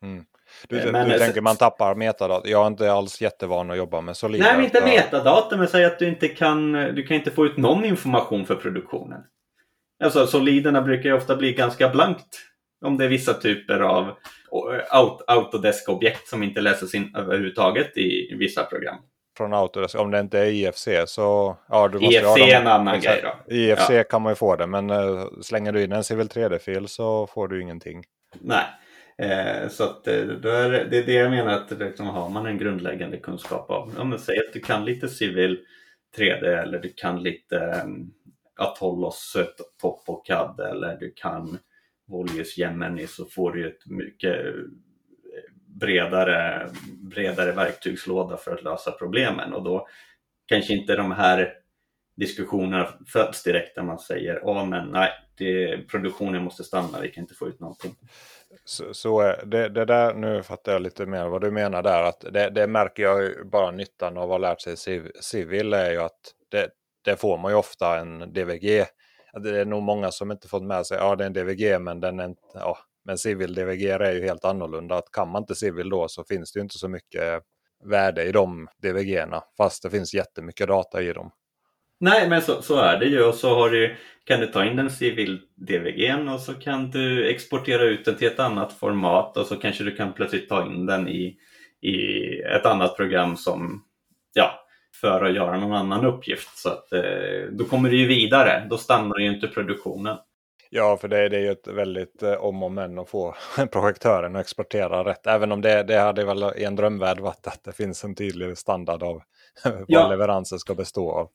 Mm. 0.03 0.25
Du, 0.67 0.79
eh, 0.79 0.91
men, 0.91 1.09
du 1.09 1.19
tänker 1.19 1.41
man 1.41 1.55
tappar 1.55 1.95
metadata? 1.95 2.49
Jag 2.49 2.63
är 2.63 2.67
inte 2.67 2.91
alls 2.91 3.21
jättevan 3.21 3.71
att 3.71 3.77
jobba 3.77 4.01
med 4.01 4.17
solida. 4.17 4.45
Nej, 4.45 4.55
men 4.55 4.65
inte 4.65 4.81
metadata, 4.81 5.57
men 5.57 5.67
säg 5.67 5.85
att 5.85 5.99
du 5.99 6.07
inte 6.07 6.27
kan, 6.27 6.71
du 6.71 7.03
kan 7.03 7.17
inte 7.17 7.31
få 7.31 7.45
ut 7.45 7.57
någon 7.57 7.85
information 7.85 8.45
för 8.45 8.55
produktionen. 8.55 9.23
Alltså 10.03 10.27
soliderna 10.27 10.81
brukar 10.81 11.09
ju 11.09 11.15
ofta 11.15 11.35
bli 11.35 11.53
ganska 11.53 11.89
blankt 11.89 12.39
om 12.85 12.97
det 12.97 13.05
är 13.05 13.09
vissa 13.09 13.33
typer 13.33 13.79
av 13.79 14.11
Autodesk-objekt 15.27 16.27
som 16.27 16.43
inte 16.43 16.61
läses 16.61 16.95
in 16.95 17.15
överhuvudtaget 17.15 17.97
i 17.97 18.35
vissa 18.39 18.63
program. 18.63 18.95
Från 19.37 19.53
Autodesk, 19.53 19.99
om 19.99 20.11
det 20.11 20.19
inte 20.19 20.39
är 20.39 20.45
IFC 20.45 20.87
så... 21.05 21.57
Ja, 21.69 21.87
du 21.87 21.99
måste 21.99 22.15
IFC 22.15 22.37
är 22.37 22.61
en 22.61 22.67
annan 22.67 22.99
grej 22.99 23.23
då. 23.23 23.53
IFC 23.55 23.89
ja. 23.89 24.03
kan 24.03 24.21
man 24.21 24.31
ju 24.31 24.35
få 24.35 24.55
det 24.55 24.67
men 24.67 24.89
uh, 24.89 25.27
slänger 25.41 25.71
du 25.71 25.83
in 25.83 25.91
en 25.91 26.03
Civil 26.03 26.27
3D-fil 26.27 26.87
så 26.87 27.27
får 27.27 27.47
du 27.47 27.61
ingenting. 27.61 28.03
Nej. 28.39 28.65
Eh, 29.21 29.69
så 29.69 29.83
att, 29.83 30.07
eh, 30.07 30.23
då 30.23 30.49
är 30.49 30.71
det, 30.71 30.87
det 30.91 30.97
är 30.97 31.03
det 31.03 31.13
jag 31.13 31.31
menar 31.31 31.53
att 31.53 31.79
liksom, 31.79 32.07
har 32.07 32.29
man 32.29 32.45
en 32.45 32.57
grundläggande 32.57 33.17
kunskap 33.17 33.69
av, 33.69 33.93
ja, 33.97 34.03
men 34.03 34.19
säg 34.19 34.39
att 34.39 34.53
du 34.53 34.59
kan 34.59 34.85
lite 34.85 35.07
civil 35.07 35.59
3D 36.17 36.61
eller 36.61 36.79
du 36.79 36.93
kan 36.95 37.23
lite 37.23 37.81
um, 37.85 38.11
Atollos 38.57 39.37
topp 39.81 40.03
och 40.07 40.25
CAD 40.25 40.59
eller 40.59 40.97
du 40.97 41.13
kan 41.15 41.59
Voljus 42.07 42.57
Gemini 42.57 43.07
så 43.07 43.25
får 43.25 43.51
du 43.51 43.67
ett 43.67 43.85
mycket 43.85 44.45
eh, 44.45 44.53
bredare, 45.67 46.69
bredare 46.99 47.51
verktygslåda 47.51 48.37
för 48.37 48.51
att 48.51 48.63
lösa 48.63 48.91
problemen 48.91 49.53
och 49.53 49.63
då 49.63 49.87
kanske 50.45 50.73
inte 50.73 50.95
de 50.95 51.11
här 51.11 51.53
diskussionerna 52.15 52.89
föds 53.07 53.43
direkt 53.43 53.75
där 53.75 53.83
man 53.83 53.99
säger 53.99 54.41
ja 54.43 54.65
men 54.65 54.91
nej, 54.91 55.09
det, 55.37 55.77
produktionen 55.87 56.43
måste 56.43 56.63
stanna, 56.63 57.01
vi 57.01 57.09
kan 57.09 57.23
inte 57.23 57.33
få 57.33 57.47
ut 57.47 57.59
någonting. 57.59 57.95
Så, 58.65 58.93
så 58.93 59.21
eh, 59.21 59.45
det, 59.45 59.69
det, 59.69 59.85
där, 59.85 60.13
nu 60.13 60.43
fattar 60.43 60.71
jag 60.71 60.81
lite 60.81 61.05
mer 61.05 61.27
vad 61.27 61.41
du 61.41 61.51
menar 61.51 61.83
där. 61.83 62.03
Att 62.03 62.25
det, 62.31 62.49
det 62.49 62.67
märker 62.67 63.03
jag 63.03 63.23
ju 63.23 63.43
bara 63.43 63.71
nyttan 63.71 64.17
av 64.17 64.23
att 64.23 64.29
ha 64.29 64.37
lärt 64.37 64.61
sig 64.61 64.77
civil 65.21 65.73
är 65.73 65.91
ju 65.91 66.01
att 66.01 66.33
det, 66.49 66.69
där 67.07 67.15
får 67.15 67.37
man 67.37 67.51
ju 67.51 67.57
ofta 67.57 67.99
en 67.99 68.33
DVG. 68.33 68.85
Det 69.43 69.59
är 69.59 69.65
nog 69.65 69.83
många 69.83 70.11
som 70.11 70.31
inte 70.31 70.47
fått 70.47 70.63
med 70.63 70.85
sig, 70.85 70.97
ja 70.97 71.15
det 71.15 71.23
är 71.23 71.27
en 71.27 71.33
DVG 71.33 71.81
men 71.81 71.99
den 71.99 72.19
är 72.19 72.25
inte, 72.25 72.41
ja, 72.53 72.77
men 73.05 73.17
civil 73.17 73.53
DVG 73.53 73.85
är 73.85 74.13
ju 74.13 74.23
helt 74.23 74.45
annorlunda. 74.45 74.95
Att 74.95 75.11
kan 75.11 75.29
man 75.29 75.41
inte 75.43 75.55
civil 75.55 75.89
då 75.89 76.07
så 76.07 76.23
finns 76.23 76.51
det 76.51 76.59
ju 76.59 76.63
inte 76.63 76.77
så 76.77 76.87
mycket 76.87 77.43
värde 77.85 78.23
i 78.23 78.31
de 78.31 78.67
DVG-erna. 78.83 79.43
Fast 79.57 79.83
det 79.83 79.89
finns 79.89 80.13
jättemycket 80.13 80.67
data 80.67 81.01
i 81.01 81.13
dem. 81.13 81.31
Nej, 81.99 82.29
men 82.29 82.41
så, 82.41 82.61
så 82.61 82.75
är 82.75 82.99
det 82.99 83.05
ju. 83.05 83.23
Och 83.23 83.35
så 83.35 83.55
har 83.55 83.69
du, 83.69 83.95
kan 84.23 84.39
du 84.39 84.47
ta 84.47 84.65
in 84.65 84.75
den 84.75 84.89
civil 84.89 85.41
DVG 85.55 86.29
och 86.33 86.39
så 86.39 86.53
kan 86.53 86.91
du 86.91 87.29
exportera 87.29 87.83
ut 87.83 88.05
den 88.05 88.15
till 88.15 88.27
ett 88.27 88.39
annat 88.39 88.73
format 88.73 89.37
och 89.37 89.45
så 89.45 89.55
kanske 89.55 89.83
du 89.83 89.95
kan 89.95 90.13
plötsligt 90.13 90.49
ta 90.49 90.65
in 90.65 90.85
den 90.85 91.07
i, 91.07 91.37
i 91.81 92.23
ett 92.41 92.65
annat 92.65 92.97
program 92.97 93.37
som, 93.37 93.83
ja, 94.33 94.66
för 95.01 95.25
att 95.25 95.35
göra 95.35 95.57
någon 95.57 95.73
annan 95.73 96.05
uppgift. 96.05 96.57
Så 96.57 96.69
att, 96.69 96.93
eh, 96.93 97.01
då 97.51 97.65
kommer 97.65 97.89
du 97.89 97.97
ju 97.97 98.07
vidare, 98.07 98.67
då 98.69 98.77
stannar 98.77 99.19
ju 99.19 99.27
inte 99.27 99.47
produktionen. 99.47 100.17
Ja, 100.69 100.97
för 101.01 101.07
det, 101.07 101.29
det 101.29 101.37
är 101.37 101.41
ju 101.41 101.51
ett 101.51 101.67
väldigt 101.67 102.23
eh, 102.23 102.33
om 102.33 102.63
och 102.63 102.71
men 102.71 102.99
att 102.99 103.09
få 103.09 103.35
projektören 103.71 104.35
att 104.35 104.41
exportera 104.41 105.03
rätt. 105.03 105.27
Även 105.27 105.51
om 105.51 105.61
det, 105.61 105.83
det 105.83 105.99
hade 105.99 106.25
väl 106.25 106.43
i 106.57 106.63
en 106.63 106.75
drömvärld 106.75 107.19
varit 107.19 107.47
att 107.47 107.63
det 107.63 107.71
finns 107.71 108.03
en 108.03 108.15
tydlig 108.15 108.57
standard 108.57 109.03
av 109.03 109.21
vad 109.63 109.85
ja. 109.87 110.09
leveranser 110.09 110.57
ska 110.57 110.75
bestå 110.75 111.11
av. 111.11 111.29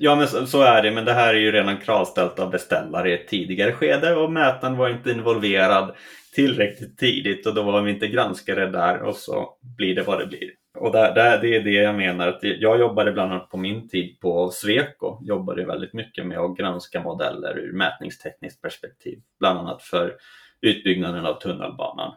Ja, 0.00 0.16
men 0.16 0.28
så, 0.28 0.46
så, 0.46 0.62
är 0.62 0.82
det. 0.82 0.90
Men 0.90 1.04
det 1.04 1.12
här 1.12 1.34
är 1.34 1.38
ju 1.38 1.52
redan 1.52 1.80
kravställt 1.80 2.38
av 2.38 2.50
beställare 2.50 3.10
i 3.10 3.14
ett 3.14 3.28
tidigare 3.28 3.72
skede 3.72 4.14
och 4.14 4.32
mätaren 4.32 4.76
var 4.76 4.88
inte 4.88 5.10
involverad 5.10 5.94
tillräckligt 6.34 6.98
tidigt 6.98 7.46
och 7.46 7.54
då 7.54 7.62
var 7.62 7.82
vi 7.82 7.90
inte 7.90 8.08
granskare 8.08 8.66
där 8.66 9.02
och 9.02 9.16
så 9.16 9.56
blir 9.76 9.94
det 9.94 10.02
vad 10.02 10.18
det 10.18 10.26
blir. 10.26 10.50
Och 10.80 10.92
där, 10.92 11.14
där, 11.14 11.40
det 11.40 11.56
är 11.56 11.60
det 11.60 11.70
jag 11.70 11.94
menar. 11.94 12.28
att 12.28 12.42
Jag 12.42 12.80
jobbade 12.80 13.12
bland 13.12 13.32
annat 13.32 13.50
på 13.50 13.56
min 13.56 13.88
tid 13.88 14.20
på 14.20 14.50
Sweco, 14.50 15.18
jobbade 15.22 15.64
väldigt 15.64 15.92
mycket 15.92 16.26
med 16.26 16.38
att 16.38 16.56
granska 16.56 17.02
modeller 17.02 17.58
ur 17.58 17.72
mätningstekniskt 17.72 18.62
perspektiv, 18.62 19.22
bland 19.38 19.58
annat 19.58 19.82
för 19.82 20.16
utbyggnaden 20.60 21.26
av 21.26 21.34
tunnelbanan. 21.34 22.14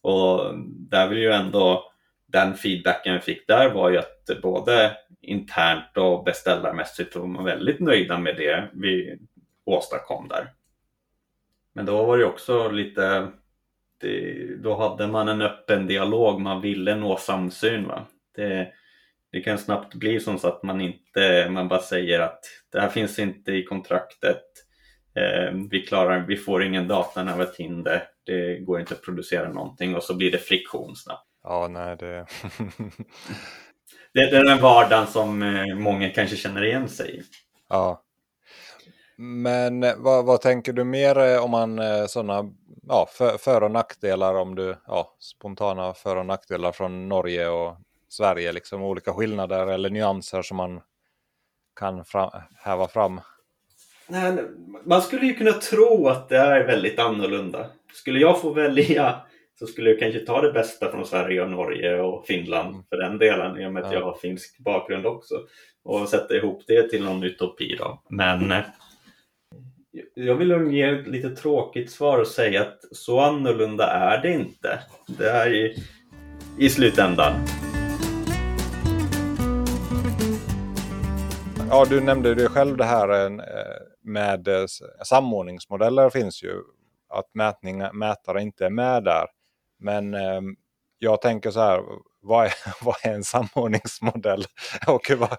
Och 0.00 0.54
där 0.68 1.08
vill 1.08 1.18
ju 1.18 1.32
ändå 1.32 1.92
den 2.26 2.54
feedbacken 2.54 3.14
vi 3.14 3.20
fick 3.20 3.46
där 3.46 3.70
var 3.70 3.90
ju 3.90 3.98
att 3.98 4.42
både 4.42 4.96
internt 5.20 5.96
och 5.96 6.24
beställarmässigt 6.24 7.16
var 7.16 7.26
man 7.26 7.44
väldigt 7.44 7.80
nöjda 7.80 8.18
med 8.18 8.36
det 8.36 8.68
vi 8.72 9.18
åstadkom 9.64 10.28
där. 10.28 10.52
Men 11.72 11.86
då 11.86 12.04
var 12.04 12.18
det 12.18 12.24
också 12.24 12.68
lite, 12.68 13.28
det, 14.02 14.46
då 14.62 14.76
hade 14.76 15.06
man 15.06 15.28
en 15.28 15.42
öppen 15.42 15.86
dialog, 15.86 16.40
man 16.40 16.60
ville 16.60 16.94
nå 16.94 17.16
samsyn. 17.16 17.88
Va? 17.88 18.06
Det, 18.36 18.68
det 19.32 19.40
kan 19.40 19.58
snabbt 19.58 19.94
bli 19.94 20.20
som 20.20 20.38
så 20.38 20.48
att 20.48 20.62
man 20.62 20.80
inte, 20.80 21.48
man 21.50 21.68
bara 21.68 21.80
säger 21.80 22.20
att 22.20 22.40
det 22.72 22.80
här 22.80 22.88
finns 22.88 23.18
inte 23.18 23.52
i 23.52 23.64
kontraktet, 23.64 24.42
eh, 25.14 25.54
vi 25.70 25.86
klarar, 25.86 26.26
vi 26.28 26.36
får 26.36 26.64
ingen 26.64 26.88
data 26.88 27.24
när 27.24 27.36
vi 27.36 27.44
har 27.44 27.50
Tinder, 27.50 28.02
det 28.26 28.58
går 28.58 28.80
inte 28.80 28.94
att 28.94 29.02
producera 29.02 29.52
någonting 29.52 29.96
och 29.96 30.02
så 30.02 30.16
blir 30.16 30.32
det 30.32 30.38
friktion 30.38 30.96
snabbt. 30.96 31.28
Ja, 31.42 31.68
nej 31.68 31.96
det... 31.96 32.06
det, 34.14 34.30
det 34.30 34.36
är 34.36 34.44
den 34.44 34.62
vardagen 34.62 35.06
som 35.06 35.42
eh, 35.42 35.74
många 35.74 36.10
kanske 36.10 36.36
känner 36.36 36.64
igen 36.64 36.88
sig 36.88 37.16
i. 37.16 37.22
Ja. 37.68 38.02
Men 39.24 39.82
eh, 39.82 39.94
vad, 39.96 40.24
vad, 40.24 40.40
tänker 40.40 40.72
du 40.72 40.84
mer 40.84 41.18
eh, 41.18 41.44
om 41.44 41.50
man 41.50 41.80
sådana 42.08 42.50
ja, 42.88 43.08
för, 43.10 43.38
för 43.38 43.62
och 43.62 43.70
nackdelar 43.70 44.34
om 44.34 44.54
du 44.54 44.76
ja, 44.86 45.16
spontana 45.18 45.94
för 45.94 46.16
och 46.16 46.26
nackdelar 46.26 46.72
från 46.72 47.08
Norge 47.08 47.48
och 47.48 47.76
Sverige, 48.08 48.52
liksom 48.52 48.82
olika 48.82 49.12
skillnader 49.12 49.66
eller 49.66 49.90
nyanser 49.90 50.42
som 50.42 50.56
man 50.56 50.80
kan 51.80 52.04
fram, 52.04 52.30
häva 52.56 52.88
fram? 52.88 53.20
Nej, 54.08 54.32
man 54.84 55.02
skulle 55.02 55.26
ju 55.26 55.34
kunna 55.34 55.52
tro 55.52 56.08
att 56.08 56.28
det 56.28 56.36
är 56.36 56.66
väldigt 56.66 56.98
annorlunda. 56.98 57.66
Skulle 57.92 58.20
jag 58.20 58.40
få 58.40 58.52
välja 58.52 59.20
så 59.58 59.66
skulle 59.66 59.90
jag 59.90 59.98
kanske 59.98 60.20
ta 60.20 60.40
det 60.40 60.52
bästa 60.52 60.90
från 60.90 61.06
Sverige 61.06 61.42
och 61.42 61.50
Norge 61.50 62.00
och 62.00 62.26
Finland 62.26 62.68
mm. 62.68 62.82
för 62.88 62.96
den 62.96 63.18
delen 63.18 63.60
i 63.60 63.66
och 63.66 63.72
med 63.72 63.84
att 63.84 63.92
ja. 63.92 63.98
jag 63.98 64.04
har 64.04 64.14
finsk 64.14 64.58
bakgrund 64.58 65.06
också 65.06 65.34
och 65.84 66.08
sätta 66.08 66.34
ihop 66.34 66.62
det 66.66 66.88
till 66.88 67.04
någon 67.04 67.22
utopi 67.22 67.76
då. 67.78 68.02
Men 68.08 68.52
eh, 68.52 68.60
jag 70.14 70.34
vill 70.34 70.72
ge 70.72 70.82
ett 70.82 71.06
lite 71.06 71.30
tråkigt 71.30 71.90
svar 71.90 72.18
och 72.18 72.26
säga 72.26 72.62
att 72.62 72.78
så 72.90 73.20
annorlunda 73.20 73.86
är 73.86 74.22
det 74.22 74.32
inte. 74.32 74.78
Det 75.06 75.30
är 75.30 75.54
i, 75.54 75.82
i 76.58 76.68
slutändan. 76.68 77.32
Ja, 81.70 81.86
du 81.88 82.00
nämnde 82.00 82.34
det 82.34 82.48
själv 82.48 82.76
det 82.76 82.84
här 82.84 83.24
eh, 83.24 83.30
med 84.04 84.48
eh, 84.48 84.64
samordningsmodeller 85.04 86.10
finns 86.10 86.42
ju. 86.42 86.54
Att 87.08 87.34
mätning, 87.34 87.82
mätare 87.92 88.42
inte 88.42 88.66
är 88.66 88.70
med 88.70 89.04
där. 89.04 89.26
Men 89.78 90.14
eh, 90.14 90.40
jag 90.98 91.20
tänker 91.20 91.50
så 91.50 91.60
här, 91.60 91.82
vad 92.22 92.46
är, 92.46 92.52
vad 92.84 92.96
är 93.02 93.14
en 93.14 93.24
samordningsmodell? 93.24 94.44
Och 94.86 95.10
vad... 95.18 95.36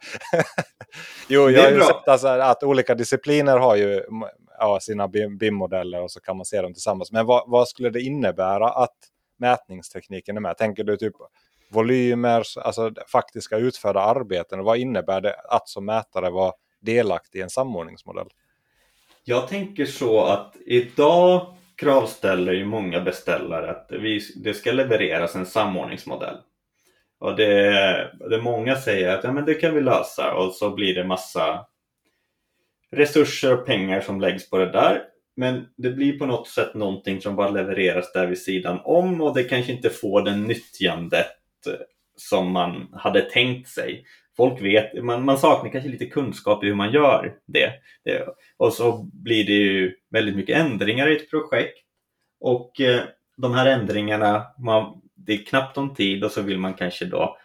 jo, 1.27 1.49
jag 1.49 1.63
har 1.63 1.71
ju 1.71 1.81
sett 1.81 2.07
alltså 2.07 2.27
att 2.27 2.63
olika 2.63 2.95
discipliner 2.95 3.57
har 3.57 3.75
ju 3.75 4.03
ja, 4.59 4.79
sina 4.79 5.07
BIM-modeller 5.07 6.01
och 6.01 6.11
så 6.11 6.19
kan 6.19 6.37
man 6.37 6.45
se 6.45 6.61
dem 6.61 6.73
tillsammans. 6.73 7.11
Men 7.11 7.25
vad, 7.25 7.43
vad, 7.47 7.67
skulle 7.67 7.89
det 7.89 8.01
innebära 8.01 8.69
att 8.69 8.97
mätningstekniken 9.39 10.37
är 10.37 10.41
med? 10.41 10.57
Tänker 10.57 10.83
du 10.83 10.97
typ 10.97 11.13
volymer, 11.69 12.43
alltså 12.59 12.91
faktiska 13.11 13.57
utförda 13.57 13.99
arbeten? 13.99 14.63
vad 14.63 14.77
innebär 14.77 15.21
det 15.21 15.35
att 15.49 15.69
som 15.69 15.85
mätare 15.85 16.29
vara 16.29 16.53
delaktig 16.81 17.39
i 17.39 17.41
en 17.41 17.49
samordningsmodell? 17.49 18.27
Jag 19.23 19.47
tänker 19.47 19.85
så 19.85 20.23
att 20.25 20.55
idag 20.65 21.55
kravställer 21.75 22.53
ju 22.53 22.65
många 22.65 23.01
beställare 23.01 23.71
att 23.71 23.87
vi, 23.89 24.19
det 24.35 24.53
ska 24.53 24.71
levereras 24.71 25.35
en 25.35 25.45
samordningsmodell. 25.45 26.37
Och 27.19 27.35
det, 27.35 28.11
det 28.29 28.41
många 28.41 28.75
säger 28.75 29.17
att 29.17 29.23
ja, 29.23 29.31
men 29.31 29.45
det 29.45 29.53
kan 29.53 29.75
vi 29.75 29.81
lösa 29.81 30.33
och 30.33 30.53
så 30.53 30.69
blir 30.69 30.95
det 30.95 31.03
massa 31.03 31.65
resurser 32.95 33.53
och 33.53 33.65
pengar 33.65 34.01
som 34.01 34.21
läggs 34.21 34.49
på 34.49 34.57
det 34.57 34.71
där. 34.71 35.01
Men 35.35 35.65
det 35.77 35.89
blir 35.89 36.19
på 36.19 36.25
något 36.25 36.47
sätt 36.47 36.73
någonting 36.73 37.21
som 37.21 37.35
bara 37.35 37.49
levereras 37.49 38.13
där 38.13 38.27
vid 38.27 38.37
sidan 38.37 38.79
om 38.83 39.21
och 39.21 39.35
det 39.35 39.43
kanske 39.43 39.71
inte 39.71 39.89
får 39.89 40.21
den 40.21 40.43
nyttjandet 40.43 41.27
eh, 41.67 41.73
som 42.17 42.51
man 42.51 42.89
hade 42.93 43.21
tänkt 43.21 43.69
sig. 43.69 44.05
Folk 44.37 44.61
vet, 44.61 45.03
man, 45.03 45.25
man 45.25 45.37
saknar 45.37 45.71
kanske 45.71 45.89
lite 45.89 46.05
kunskap 46.05 46.63
i 46.63 46.67
hur 46.67 46.75
man 46.75 46.91
gör 46.91 47.33
det. 47.45 47.71
det. 48.03 48.27
Och 48.57 48.73
så 48.73 49.09
blir 49.13 49.45
det 49.45 49.53
ju 49.53 49.95
väldigt 50.11 50.35
mycket 50.35 50.57
ändringar 50.57 51.07
i 51.07 51.15
ett 51.15 51.29
projekt. 51.29 51.77
Och 52.39 52.81
eh, 52.81 53.01
de 53.37 53.53
här 53.53 53.65
ändringarna, 53.65 54.43
man, 54.59 55.01
det 55.15 55.33
är 55.33 55.45
knappt 55.45 55.77
om 55.77 55.95
tid 55.95 56.23
och 56.23 56.31
så 56.31 56.41
vill 56.41 56.59
man 56.59 56.73
kanske 56.73 57.05
då 57.05 57.37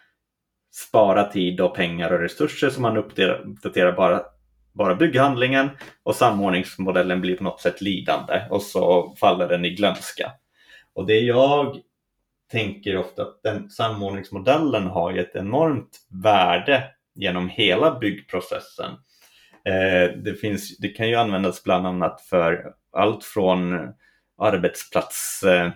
spara 0.71 1.23
tid 1.23 1.61
och 1.61 1.75
pengar 1.75 2.13
och 2.13 2.19
resurser 2.19 2.69
så 2.69 2.81
man 2.81 2.97
uppdaterar 2.97 3.91
bara, 3.91 4.23
bara 4.73 4.95
bygghandlingen 4.95 5.69
och 6.03 6.15
samordningsmodellen 6.15 7.21
blir 7.21 7.35
på 7.35 7.43
något 7.43 7.61
sätt 7.61 7.81
lidande 7.81 8.41
och 8.49 8.61
så 8.61 9.15
faller 9.19 9.47
den 9.47 9.65
i 9.65 9.69
glömska. 9.69 10.31
Och 10.93 11.05
det 11.05 11.19
jag 11.19 11.77
tänker 12.51 12.97
ofta 12.97 13.21
att 13.21 13.43
den 13.43 13.69
samordningsmodellen 13.69 14.87
har 14.87 15.17
ett 15.17 15.35
enormt 15.35 15.99
värde 16.23 16.83
genom 17.15 17.49
hela 17.49 17.99
byggprocessen. 17.99 18.91
Eh, 19.65 20.17
det, 20.17 20.39
finns, 20.41 20.77
det 20.77 20.87
kan 20.87 21.09
ju 21.09 21.15
användas 21.15 21.63
bland 21.63 21.87
annat 21.87 22.21
för 22.21 22.73
allt 22.93 23.23
från 23.23 23.93
arbetsplats 24.37 25.43
eh, 25.43 25.71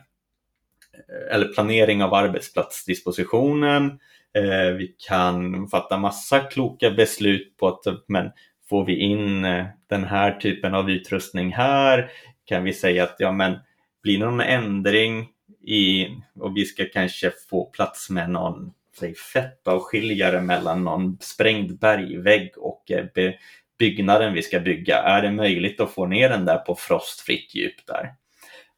eller 1.31 1.47
planering 1.47 2.03
av 2.03 2.13
arbetsplatsdispositionen. 2.13 3.99
Eh, 4.33 4.71
vi 4.77 4.95
kan 5.07 5.67
fatta 5.67 5.97
massa 5.97 6.39
kloka 6.39 6.91
beslut 6.91 7.57
på 7.57 7.67
att 7.67 7.83
men 8.07 8.31
får 8.69 8.85
vi 8.85 8.95
in 8.95 9.45
eh, 9.45 9.65
den 9.89 10.03
här 10.03 10.31
typen 10.31 10.75
av 10.75 10.89
utrustning 10.89 11.53
här 11.53 12.11
kan 12.45 12.63
vi 12.63 12.73
säga 12.73 13.03
att 13.03 13.15
ja 13.17 13.31
men 13.31 13.57
blir 14.03 14.19
det 14.19 14.25
någon 14.25 14.41
ändring 14.41 15.29
i, 15.61 16.07
och 16.39 16.57
vi 16.57 16.65
ska 16.65 16.85
kanske 16.93 17.31
få 17.49 17.65
plats 17.65 18.09
med 18.09 18.29
någon 18.29 18.73
säg, 18.99 19.15
fettavskiljare 19.15 20.41
mellan 20.41 20.83
någon 20.83 21.17
sprängd 21.21 21.79
bergvägg 21.79 22.53
och 22.57 22.91
eh, 22.91 23.05
be, 23.15 23.35
byggnaden 23.79 24.33
vi 24.33 24.41
ska 24.41 24.59
bygga. 24.59 24.97
Är 24.97 25.21
det 25.21 25.31
möjligt 25.31 25.79
att 25.79 25.93
få 25.93 26.05
ner 26.05 26.29
den 26.29 26.45
där 26.45 26.57
på 26.57 26.75
frostfritt 26.75 27.55
djup 27.55 27.85
där? 27.87 28.13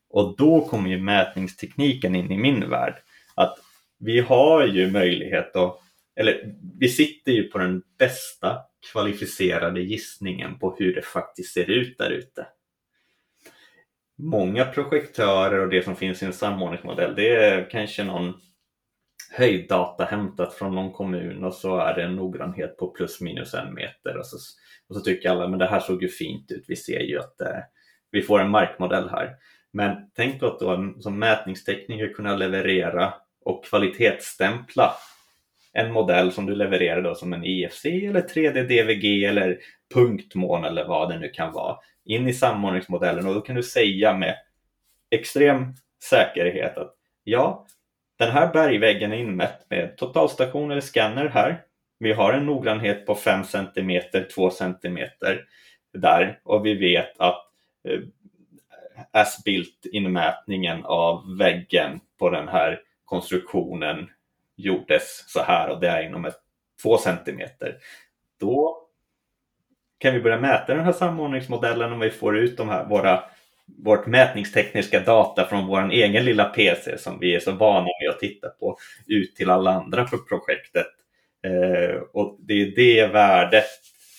Och 0.09 0.35
då 0.37 0.61
kommer 0.61 0.89
ju 0.89 0.97
mätningstekniken 0.97 2.15
in 2.15 2.31
i 2.31 2.37
min 2.37 2.69
värld. 2.69 2.95
Att 3.35 3.57
vi 3.99 4.19
har 4.19 4.65
ju 4.65 4.91
möjlighet 4.91 5.55
att, 5.55 5.79
eller 6.15 6.55
vi 6.79 6.89
sitter 6.89 7.31
ju 7.31 7.43
på 7.43 7.57
den 7.57 7.81
bästa 7.97 8.61
kvalificerade 8.91 9.81
gissningen 9.81 10.59
på 10.59 10.75
hur 10.79 10.95
det 10.95 11.01
faktiskt 11.01 11.53
ser 11.53 11.69
ut 11.69 11.97
där 11.97 12.09
ute 12.09 12.47
många 14.17 14.65
projektörer 14.65 15.59
och 15.59 15.69
det 15.69 15.83
som 15.83 15.95
finns 15.95 16.23
i 16.23 16.25
en 16.25 16.33
samordningsmodell 16.33 17.15
det 17.15 17.35
är 17.35 17.69
kanske 17.69 18.03
någon 18.03 18.33
höjddata 19.31 20.03
hämtat 20.03 20.53
från 20.53 20.75
någon 20.75 20.91
kommun 20.91 21.43
och 21.43 21.53
så 21.53 21.77
är 21.77 21.93
det 21.93 22.03
en 22.03 22.15
noggrannhet 22.15 22.77
på 22.77 22.87
plus 22.87 23.21
minus 23.21 23.53
en 23.53 23.73
meter 23.73 24.17
och 24.17 24.25
så, 24.25 24.37
och 24.89 24.95
så 24.95 25.01
tycker 25.01 25.29
alla 25.29 25.47
men 25.47 25.59
det 25.59 25.67
här 25.67 25.79
såg 25.79 26.01
ju 26.01 26.07
fint 26.07 26.51
ut, 26.51 26.65
vi 26.67 26.75
ser 26.75 26.99
ju 26.99 27.19
att 27.19 27.41
eh, 27.41 27.59
vi 28.11 28.21
får 28.21 28.39
en 28.39 28.49
markmodell 28.49 29.09
här. 29.09 29.35
Men 29.73 30.11
tänk 30.15 30.43
att 30.43 30.59
då 30.59 30.93
som 30.99 31.19
mätningstekniker 31.19 32.13
kunna 32.13 32.35
leverera 32.35 33.13
och 33.45 33.65
kvalitetsstämpla 33.65 34.91
en 35.75 35.91
modell 35.91 36.31
som 36.31 36.45
du 36.45 36.55
levererar 36.55 37.01
då 37.01 37.15
som 37.15 37.33
en 37.33 37.43
IFC 37.43 37.85
eller 37.85 38.21
3D 38.21 38.63
DVG 38.63 39.25
eller 39.25 39.59
punktmån 39.93 40.63
eller 40.63 40.87
vad 40.87 41.09
det 41.09 41.19
nu 41.19 41.29
kan 41.29 41.53
vara 41.53 41.77
in 42.05 42.27
i 42.27 42.33
samordningsmodellen 42.33 43.27
och 43.27 43.33
då 43.33 43.41
kan 43.41 43.55
du 43.55 43.63
säga 43.63 44.13
med 44.13 44.35
extrem 45.11 45.73
säkerhet 46.03 46.77
att 46.77 46.95
ja, 47.23 47.65
den 48.17 48.31
här 48.31 48.53
bergväggen 48.53 49.11
är 49.11 49.17
inmätt 49.17 49.69
med 49.69 49.97
totalstation 49.97 50.71
eller 50.71 50.81
scanner 50.81 51.27
här. 51.27 51.61
Vi 51.99 52.13
har 52.13 52.33
en 52.33 52.45
noggrannhet 52.45 53.05
på 53.05 53.15
5 53.15 53.43
cm, 53.43 54.01
2 54.35 54.49
cm 54.49 54.99
där 55.93 56.39
och 56.43 56.65
vi 56.65 56.73
vet 56.73 57.19
att 57.19 57.45
eh, 57.87 57.99
as-built 59.11 59.85
inmätningen 59.91 60.85
av 60.85 61.37
väggen 61.37 61.99
på 62.19 62.29
den 62.29 62.47
här 62.47 62.81
konstruktionen 63.05 64.09
gjordes 64.57 65.23
så 65.27 65.41
här 65.41 65.69
och 65.69 65.79
det 65.79 65.87
är 65.87 66.03
inom 66.03 66.25
ett 66.25 66.39
två 66.81 66.97
centimeter, 66.97 67.77
Då 68.39 68.81
kan 69.97 70.13
vi 70.13 70.21
börja 70.21 70.39
mäta 70.39 70.75
den 70.75 70.85
här 70.85 70.91
samordningsmodellen 70.91 71.91
om 71.93 71.99
vi 71.99 72.09
får 72.09 72.37
ut 72.37 72.57
de 72.57 72.69
här, 72.69 72.85
våra, 72.85 73.23
vårt 73.65 74.05
mätningstekniska 74.05 74.99
data 74.99 75.45
från 75.45 75.67
vår 75.67 75.91
egen 75.91 76.25
lilla 76.25 76.45
PC 76.45 76.97
som 76.97 77.19
vi 77.19 77.35
är 77.35 77.39
så 77.39 77.51
vana 77.51 77.87
med 78.01 78.09
att 78.09 78.19
titta 78.19 78.49
på 78.49 78.77
ut 79.07 79.35
till 79.35 79.49
alla 79.49 79.71
andra 79.71 80.03
på 80.03 80.17
projektet. 80.17 80.87
Eh, 81.43 82.01
och 82.13 82.37
det 82.39 82.53
är 82.53 82.75
det 82.75 83.07
värdet 83.07 83.69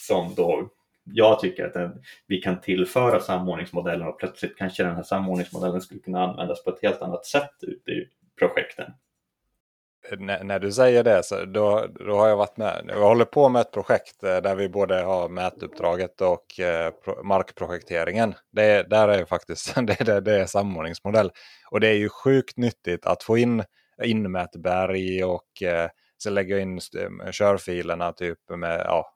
som 0.06 0.34
då 0.34 0.70
jag 1.12 1.40
tycker 1.40 1.66
att 1.66 1.74
den, 1.74 2.02
vi 2.26 2.38
kan 2.38 2.60
tillföra 2.60 3.20
samordningsmodellen 3.20 4.08
och 4.08 4.18
plötsligt 4.18 4.56
kanske 4.56 4.82
den 4.82 4.96
här 4.96 5.02
samordningsmodellen 5.02 5.80
skulle 5.80 6.00
kunna 6.00 6.24
användas 6.24 6.64
på 6.64 6.70
ett 6.70 6.82
helt 6.82 7.02
annat 7.02 7.26
sätt 7.26 7.54
ute 7.62 7.90
i 7.90 8.08
projekten 8.38 8.92
när, 10.18 10.44
när, 10.44 10.58
du 10.58 10.72
säger 10.72 11.04
det 11.04 11.22
så 11.22 11.44
då, 11.44 11.86
då 12.06 12.16
har 12.16 12.28
jag 12.28 12.36
varit 12.36 12.56
med. 12.56 12.84
Jag 12.88 13.00
håller 13.00 13.24
på 13.24 13.48
med 13.48 13.60
ett 13.60 13.72
projekt 13.72 14.22
eh, 14.22 14.36
där 14.36 14.54
vi 14.54 14.68
både 14.68 15.02
har 15.02 15.28
mätuppdraget 15.28 16.20
och 16.20 16.60
eh, 16.60 16.92
markprojekteringen. 17.24 18.34
Det, 18.52 18.82
där 18.90 19.08
är 19.08 19.24
faktiskt 19.24 19.74
det, 19.86 20.04
det, 20.04 20.20
det 20.20 20.40
är 20.40 20.46
samordningsmodell. 20.46 21.30
Och 21.70 21.80
det 21.80 21.88
är 21.88 21.94
ju 21.94 22.08
sjukt 22.08 22.56
nyttigt 22.56 23.06
att 23.06 23.22
få 23.22 23.38
in 23.38 23.64
inmätberg 24.04 25.24
och 25.24 25.62
eh, 25.62 25.88
så 26.18 26.30
lägga 26.30 26.58
in 26.58 26.80
körfilerna 27.32 28.12
typ 28.12 28.38
med 28.48 28.82
ja, 28.84 29.14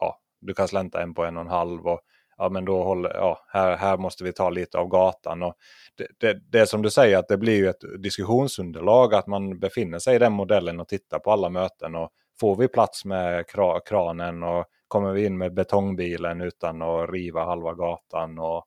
ja, 0.00 0.20
du 0.40 0.54
kan 0.54 0.68
slänta 0.68 1.02
en 1.02 1.14
på 1.14 1.24
en 1.24 1.36
och 1.36 1.42
en 1.42 1.50
halv 1.50 1.86
och 1.86 2.00
ja, 2.40 2.48
men 2.48 2.64
då 2.64 2.82
håller, 2.82 3.14
ja, 3.14 3.38
här, 3.48 3.76
här 3.76 3.96
måste 3.96 4.24
vi 4.24 4.32
ta 4.32 4.50
lite 4.50 4.78
av 4.78 4.88
gatan. 4.88 5.42
Och 5.42 5.54
det, 5.96 6.06
det, 6.18 6.40
det 6.50 6.58
är 6.58 6.64
som 6.64 6.82
du 6.82 6.90
säger 6.90 7.18
att 7.18 7.28
det 7.28 7.36
blir 7.36 7.56
ju 7.56 7.68
ett 7.68 8.02
diskussionsunderlag 8.02 9.14
att 9.14 9.26
man 9.26 9.58
befinner 9.58 9.98
sig 9.98 10.16
i 10.16 10.18
den 10.18 10.32
modellen 10.32 10.80
och 10.80 10.88
tittar 10.88 11.18
på 11.18 11.30
alla 11.32 11.48
möten. 11.48 11.94
och 11.94 12.10
Får 12.40 12.56
vi 12.56 12.68
plats 12.68 13.04
med 13.04 13.44
kranen 13.86 14.42
och 14.42 14.64
kommer 14.88 15.12
vi 15.12 15.26
in 15.26 15.38
med 15.38 15.54
betongbilen 15.54 16.40
utan 16.40 16.82
att 16.82 17.10
riva 17.10 17.44
halva 17.44 17.74
gatan 17.74 18.38
och 18.38 18.64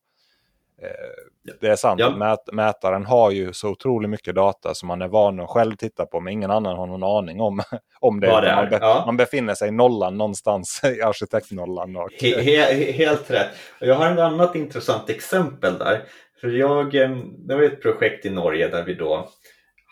det 1.61 1.67
är 1.67 1.75
sant 1.75 1.99
ja. 1.99 2.09
mät, 2.09 2.53
mätaren 2.53 3.05
har 3.05 3.31
ju 3.31 3.53
så 3.53 3.69
otroligt 3.69 4.09
mycket 4.09 4.35
data 4.35 4.73
som 4.73 4.87
man 4.87 5.01
är 5.01 5.07
van 5.07 5.39
att 5.39 5.49
själv 5.49 5.75
titta 5.75 6.05
på 6.05 6.19
men 6.19 6.33
ingen 6.33 6.51
annan 6.51 6.77
har 6.77 6.87
någon 6.87 7.03
aning 7.03 7.41
om, 7.41 7.61
om 7.99 8.19
det. 8.19 8.27
det 8.27 8.55
man, 8.55 8.69
be, 8.69 8.77
ja. 8.81 9.03
man, 9.05 9.17
befinner 9.17 9.55
sig 9.55 9.67
i 9.67 9.71
nollan 9.71 10.17
någonstans 10.17 10.81
i 10.97 11.01
arkitektnollan. 11.01 11.95
Och... 11.95 12.09
He, 12.21 12.41
he, 12.41 12.91
helt 12.91 13.31
rätt. 13.31 13.49
Jag 13.79 13.95
har 13.95 14.11
ett 14.11 14.19
annat 14.19 14.55
intressant 14.55 15.09
exempel 15.09 15.77
där. 15.77 16.01
För 16.41 16.49
jag, 16.49 16.95
eh, 16.95 17.17
det 17.47 17.55
var 17.55 17.63
ett 17.63 17.81
projekt 17.81 18.25
i 18.25 18.29
Norge 18.29 18.67
där 18.67 18.83
vi 18.83 18.93
då 18.93 19.29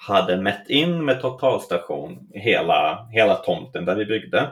hade 0.07 0.41
mätt 0.41 0.69
in 0.69 1.05
med 1.05 1.21
totalstation 1.21 2.29
hela, 2.33 3.07
hela 3.11 3.35
tomten 3.35 3.85
där 3.85 3.95
vi 3.95 4.05
byggde. 4.05 4.51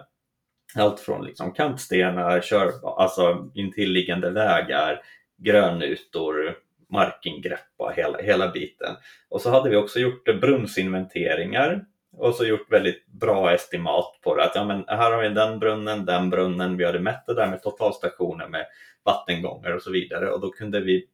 Allt 0.76 1.00
från 1.00 1.26
liksom 1.26 1.54
kantstenar, 1.54 2.42
kör, 2.42 2.72
alltså 3.02 3.50
intilliggande 3.54 4.30
vägar, 4.30 5.02
grönytor, 5.39 6.56
markingrepp 6.89 7.60
och 7.78 7.93
hela, 7.93 8.17
hela 8.17 8.52
biten. 8.52 8.95
Och 9.30 9.41
så 9.41 9.49
hade 9.49 9.69
vi 9.69 9.75
också 9.75 9.99
gjort 9.99 10.39
brunnsinventeringar 10.41 11.86
och 12.17 12.36
så 12.36 12.45
gjort 12.45 12.71
väldigt 12.71 13.08
bra 13.08 13.54
estimat 13.54 14.19
på 14.23 14.36
det. 14.36 14.43
Att 14.43 14.56
ja, 14.56 14.63
men 14.63 14.84
här 14.88 15.12
har 15.12 15.21
vi 15.21 15.30
den 15.30 15.60
brunnen, 15.60 16.06
den 16.06 16.30
brunnen. 16.30 16.78
Vi 16.78 16.86
hade 16.86 16.99
mätt 16.99 17.23
det 17.28 17.34
där 17.34 17.47
med 17.47 17.63
totalstationer 17.63 18.47
med 18.47 18.65
vattengångar 19.06 19.71
och 19.71 19.82
så 19.82 19.91
vidare 19.91 20.32
och 20.32 20.41
då 20.41 20.49
kunde 20.52 20.80
vi 20.80 21.06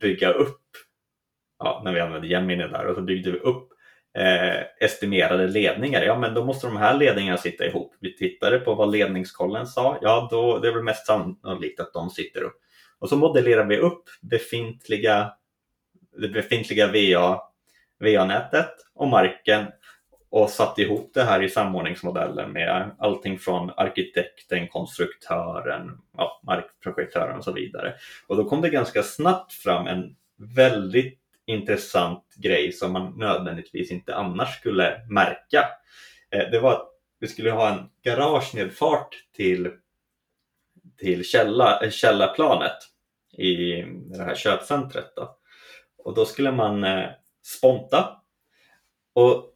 bygga 0.00 0.32
upp, 0.32 0.62
ja, 1.58 1.82
när 1.84 1.92
vi 1.92 2.00
använde 2.00 2.28
Gemini 2.28 2.68
där, 2.68 2.86
och 2.86 2.94
så 2.94 3.02
byggde 3.02 3.30
vi 3.30 3.38
upp 3.38 3.68
eh, 4.18 4.62
estimerade 4.80 5.46
ledningar. 5.46 6.02
Ja, 6.02 6.18
men 6.18 6.34
då 6.34 6.44
måste 6.44 6.66
de 6.66 6.76
här 6.76 6.98
ledningarna 6.98 7.38
sitta 7.38 7.66
ihop. 7.66 7.94
Vi 8.00 8.16
tittade 8.16 8.58
på 8.58 8.74
vad 8.74 8.92
ledningskollen 8.92 9.66
sa. 9.66 9.98
Ja, 10.02 10.28
då 10.30 10.58
det 10.58 10.68
är 10.68 10.72
väl 10.72 10.82
mest 10.82 11.06
sannolikt 11.06 11.80
att 11.80 11.92
de 11.92 12.10
sitter 12.10 12.42
upp. 12.42 12.60
Och 12.98 13.08
så 13.08 13.16
modellerar 13.16 13.64
vi 13.64 13.78
upp 13.78 14.04
befintliga, 14.20 15.32
det 16.16 16.28
befintliga 16.28 16.86
VA, 16.86 17.40
VA-nätet 17.98 18.74
och 18.94 19.08
marken 19.08 19.66
och 20.30 20.50
satt 20.50 20.78
ihop 20.78 21.10
det 21.14 21.22
här 21.22 21.42
i 21.42 21.48
samordningsmodellen 21.48 22.52
med 22.52 22.90
allting 22.98 23.38
från 23.38 23.70
arkitekten, 23.76 24.68
konstruktören, 24.68 25.98
ja, 26.16 26.40
markprojektören 26.46 27.38
och 27.38 27.44
så 27.44 27.52
vidare. 27.52 27.94
Och 28.26 28.36
då 28.36 28.44
kom 28.44 28.60
det 28.60 28.70
ganska 28.70 29.02
snabbt 29.02 29.52
fram 29.52 29.86
en 29.86 30.16
väldigt 30.36 31.20
intressant 31.46 32.34
grej 32.36 32.72
som 32.72 32.92
man 32.92 33.18
nödvändigtvis 33.18 33.90
inte 33.90 34.14
annars 34.14 34.58
skulle 34.58 35.00
märka. 35.10 35.68
Eh, 36.30 36.50
det 36.50 36.60
var 36.60 36.72
att 36.72 36.88
vi 37.20 37.26
skulle 37.26 37.50
ha 37.50 37.72
en 37.72 37.90
garagenedfart 38.02 39.08
till, 39.36 39.70
till 40.98 41.24
källa, 41.24 41.80
eh, 41.80 41.90
källarplanet 41.90 42.76
i 43.38 43.82
det 43.86 44.22
här 44.22 44.34
köpcentret. 44.34 45.12
Då. 45.16 45.36
Och 45.98 46.14
då 46.14 46.24
skulle 46.24 46.52
man 46.52 46.84
eh, 46.84 47.08
sponta 47.42 48.16
och 49.14 49.52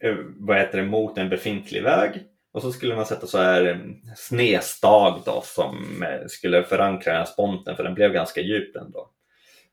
eh, 0.00 0.16
vad 0.36 0.56
heter 0.56 0.78
det, 0.78 0.84
mot 0.84 1.18
en 1.18 1.28
befintlig 1.28 1.82
väg 1.82 2.22
och 2.52 2.62
så 2.62 2.72
skulle 2.72 2.96
man 2.96 3.06
sätta 3.06 3.26
så 3.26 3.38
här 3.38 3.64
eh, 3.64 3.78
snedstag 4.16 5.22
då 5.24 5.40
som 5.44 6.04
skulle 6.26 6.62
förankra 6.62 7.12
den 7.12 7.20
här 7.20 7.26
sponten 7.26 7.76
för 7.76 7.84
den 7.84 7.94
blev 7.94 8.12
ganska 8.12 8.40
djup 8.40 8.76
ändå. 8.76 9.10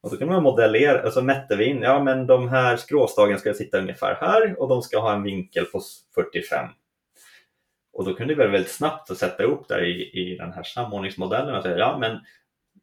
Och 0.02 0.10
så 0.10 0.18
kunde 0.18 0.34
man 0.34 0.44
modellera, 0.44 1.08
och 1.08 1.14
så 1.14 1.22
mätte 1.22 1.56
vi 1.56 1.66
in, 1.66 1.82
ja 1.82 2.04
men 2.04 2.28
de 2.28 2.50
här 2.50 2.78
skråstagen 2.78 3.40
ska 3.40 3.54
sitta 3.54 3.80
ungefär 3.80 4.16
här 4.16 4.60
och 4.60 4.70
de 4.70 4.82
ska 4.82 5.00
ha 5.00 5.14
en 5.14 5.24
vinkel 5.24 5.66
på 5.66 5.82
45. 6.16 6.66
Och 7.94 8.06
då 8.06 8.14
kunde 8.14 8.36
vi 8.36 8.48
väldigt 8.48 8.72
snabbt 8.72 9.18
sätta 9.18 9.44
ihop 9.44 9.68
där 9.68 9.84
i, 9.84 10.12
i 10.14 10.38
den 10.38 10.54
här 10.54 10.64
samordningsmodellen 10.64 11.56
och 11.56 11.64
säga, 11.64 11.78
ja 11.78 11.98
men 11.98 12.20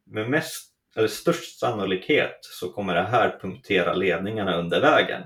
med 0.05 0.29
mest, 0.29 0.71
eller 0.95 1.07
störst 1.07 1.59
sannolikhet 1.59 2.37
så 2.41 2.71
kommer 2.71 2.95
det 2.95 3.01
här 3.01 3.37
punktera 3.41 3.93
ledningarna 3.93 4.57
under 4.57 4.81
vägen. 4.81 5.21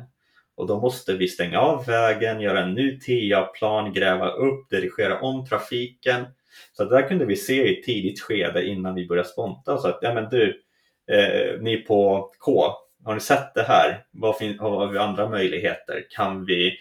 Och 0.56 0.68
då 0.68 0.80
måste 0.80 1.14
vi 1.14 1.28
stänga 1.28 1.60
av 1.60 1.86
vägen, 1.86 2.42
göra 2.42 2.62
en 2.62 2.74
ny 2.74 3.00
TA-plan, 3.00 3.94
gräva 3.94 4.30
upp, 4.30 4.70
dirigera 4.70 5.20
om 5.20 5.46
trafiken. 5.46 6.26
Så 6.74 6.84
det 6.84 6.96
där 6.96 7.08
kunde 7.08 7.26
vi 7.26 7.36
se 7.36 7.68
i 7.68 7.80
ett 7.80 7.86
tidigt 7.86 8.22
skede 8.22 8.66
innan 8.66 8.96
vi 8.96 9.08
började 9.08 9.30
sponta. 9.30 9.78
Så 9.78 9.88
att, 9.88 10.00
ja 10.02 10.14
men 10.14 10.30
du, 10.30 10.62
eh, 11.12 11.62
ni 11.62 11.78
på 11.78 12.32
K, 12.40 12.74
har 13.06 13.14
ni 13.14 13.20
sett 13.20 13.54
det 13.54 13.64
här? 13.64 14.06
Vad, 14.12 14.38
fin- 14.38 14.58
vad 14.62 14.72
har 14.72 14.88
vi 14.88 14.98
andra 14.98 15.30
möjligheter? 15.30 16.06
Kan 16.10 16.46
vi 16.46 16.78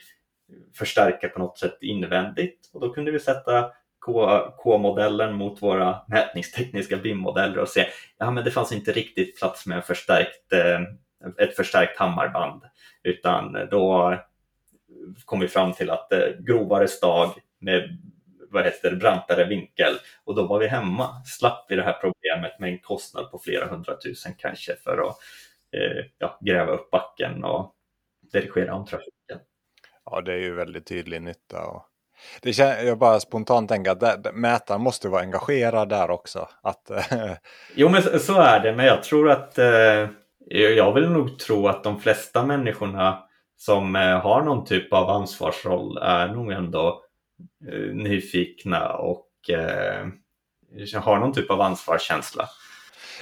förstärka 0.74 1.28
på 1.28 1.38
något 1.38 1.58
sätt 1.58 1.78
invändigt? 1.80 2.70
Och 2.72 2.80
då 2.80 2.90
kunde 2.92 3.10
vi 3.10 3.20
sätta 3.20 3.70
K-modellen 4.56 5.34
mot 5.34 5.62
våra 5.62 6.00
mätningstekniska 6.08 6.96
BIM-modeller 6.96 7.58
och 7.58 7.68
se 7.68 7.86
ja 8.18 8.30
men 8.30 8.44
det 8.44 8.50
fanns 8.50 8.72
inte 8.72 8.92
riktigt 8.92 9.38
plats 9.38 9.66
med 9.66 9.84
förstärkt, 9.84 10.52
eh, 10.52 10.80
ett 11.38 11.56
förstärkt 11.56 11.98
hammarband 11.98 12.62
utan 13.02 13.68
då 13.70 14.16
kom 15.24 15.40
vi 15.40 15.48
fram 15.48 15.72
till 15.72 15.90
att 15.90 16.12
eh, 16.12 16.28
grovare 16.38 16.88
stag 16.88 17.30
med 17.58 17.98
vad 18.50 18.64
heter 18.64 18.90
det, 18.90 18.96
brantare 18.96 19.44
vinkel 19.44 19.94
och 20.24 20.34
då 20.34 20.46
var 20.46 20.58
vi 20.58 20.66
hemma. 20.66 21.22
Slapp 21.24 21.66
vi 21.68 21.76
det 21.76 21.82
här 21.82 21.92
problemet 22.00 22.58
med 22.58 22.70
en 22.72 22.78
kostnad 22.78 23.30
på 23.30 23.38
flera 23.38 23.66
hundratusen 23.66 24.32
kanske 24.38 24.76
för 24.76 25.08
att 25.08 25.16
eh, 25.76 26.04
ja, 26.18 26.38
gräva 26.40 26.72
upp 26.72 26.90
backen 26.90 27.44
och 27.44 27.74
dirigera 28.32 28.74
om 28.74 28.86
trafiken. 28.86 29.38
Ja, 30.10 30.20
det 30.20 30.32
är 30.32 30.38
ju 30.38 30.54
väldigt 30.54 30.86
tydlig 30.86 31.22
nytta. 31.22 31.66
Och 31.66 31.86
det 32.42 32.52
kän... 32.52 32.86
jag 32.86 32.98
bara 32.98 33.20
spontant 33.20 33.68
tänker 33.68 33.90
att 33.90 34.34
mätaren 34.34 34.80
måste 34.80 35.08
vara 35.08 35.22
engagerad 35.22 35.88
där 35.88 36.10
också. 36.10 36.48
Att, 36.62 36.90
eh, 36.90 37.32
jo 37.74 37.88
men 37.88 38.20
så 38.20 38.40
är 38.40 38.60
det, 38.60 38.72
men 38.72 38.86
jag 38.86 39.02
tror 39.02 39.30
att 39.30 39.58
eh, 39.58 40.08
jag 40.76 40.92
vill 40.94 41.10
nog 41.10 41.38
tro 41.38 41.68
att 41.68 41.84
de 41.84 42.00
flesta 42.00 42.46
människorna 42.46 43.24
som 43.56 43.96
eh, 43.96 44.20
har 44.20 44.42
någon 44.42 44.64
typ 44.64 44.92
av 44.92 45.10
ansvarsroll 45.10 45.98
är 46.02 46.28
nog 46.28 46.52
ändå 46.52 47.02
eh, 47.72 47.94
nyfikna 47.94 48.92
och 48.92 49.28
eh, 49.50 50.06
har 51.00 51.18
någon 51.18 51.32
typ 51.32 51.50
av 51.50 51.60
ansvarskänsla. 51.60 52.48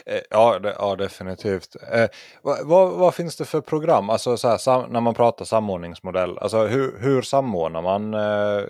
Eh, 0.06 0.20
ja, 0.30 0.58
det, 0.58 0.76
ja 0.78 0.96
definitivt. 0.96 1.76
Eh, 1.92 2.08
vad, 2.42 2.66
vad, 2.66 2.92
vad, 2.92 3.14
finns 3.14 3.36
det 3.36 3.44
för 3.44 3.60
program? 3.60 4.10
Alltså 4.10 4.30
här, 4.30 4.58
sam, 4.58 4.92
när 4.92 5.00
man 5.00 5.14
pratar 5.14 5.44
samordningsmodell. 5.44 6.38
Alltså 6.38 6.66
hur, 6.66 6.98
hur 6.98 7.22
samordnar 7.22 7.82
man? 7.82 8.14
Eh, 8.14 8.64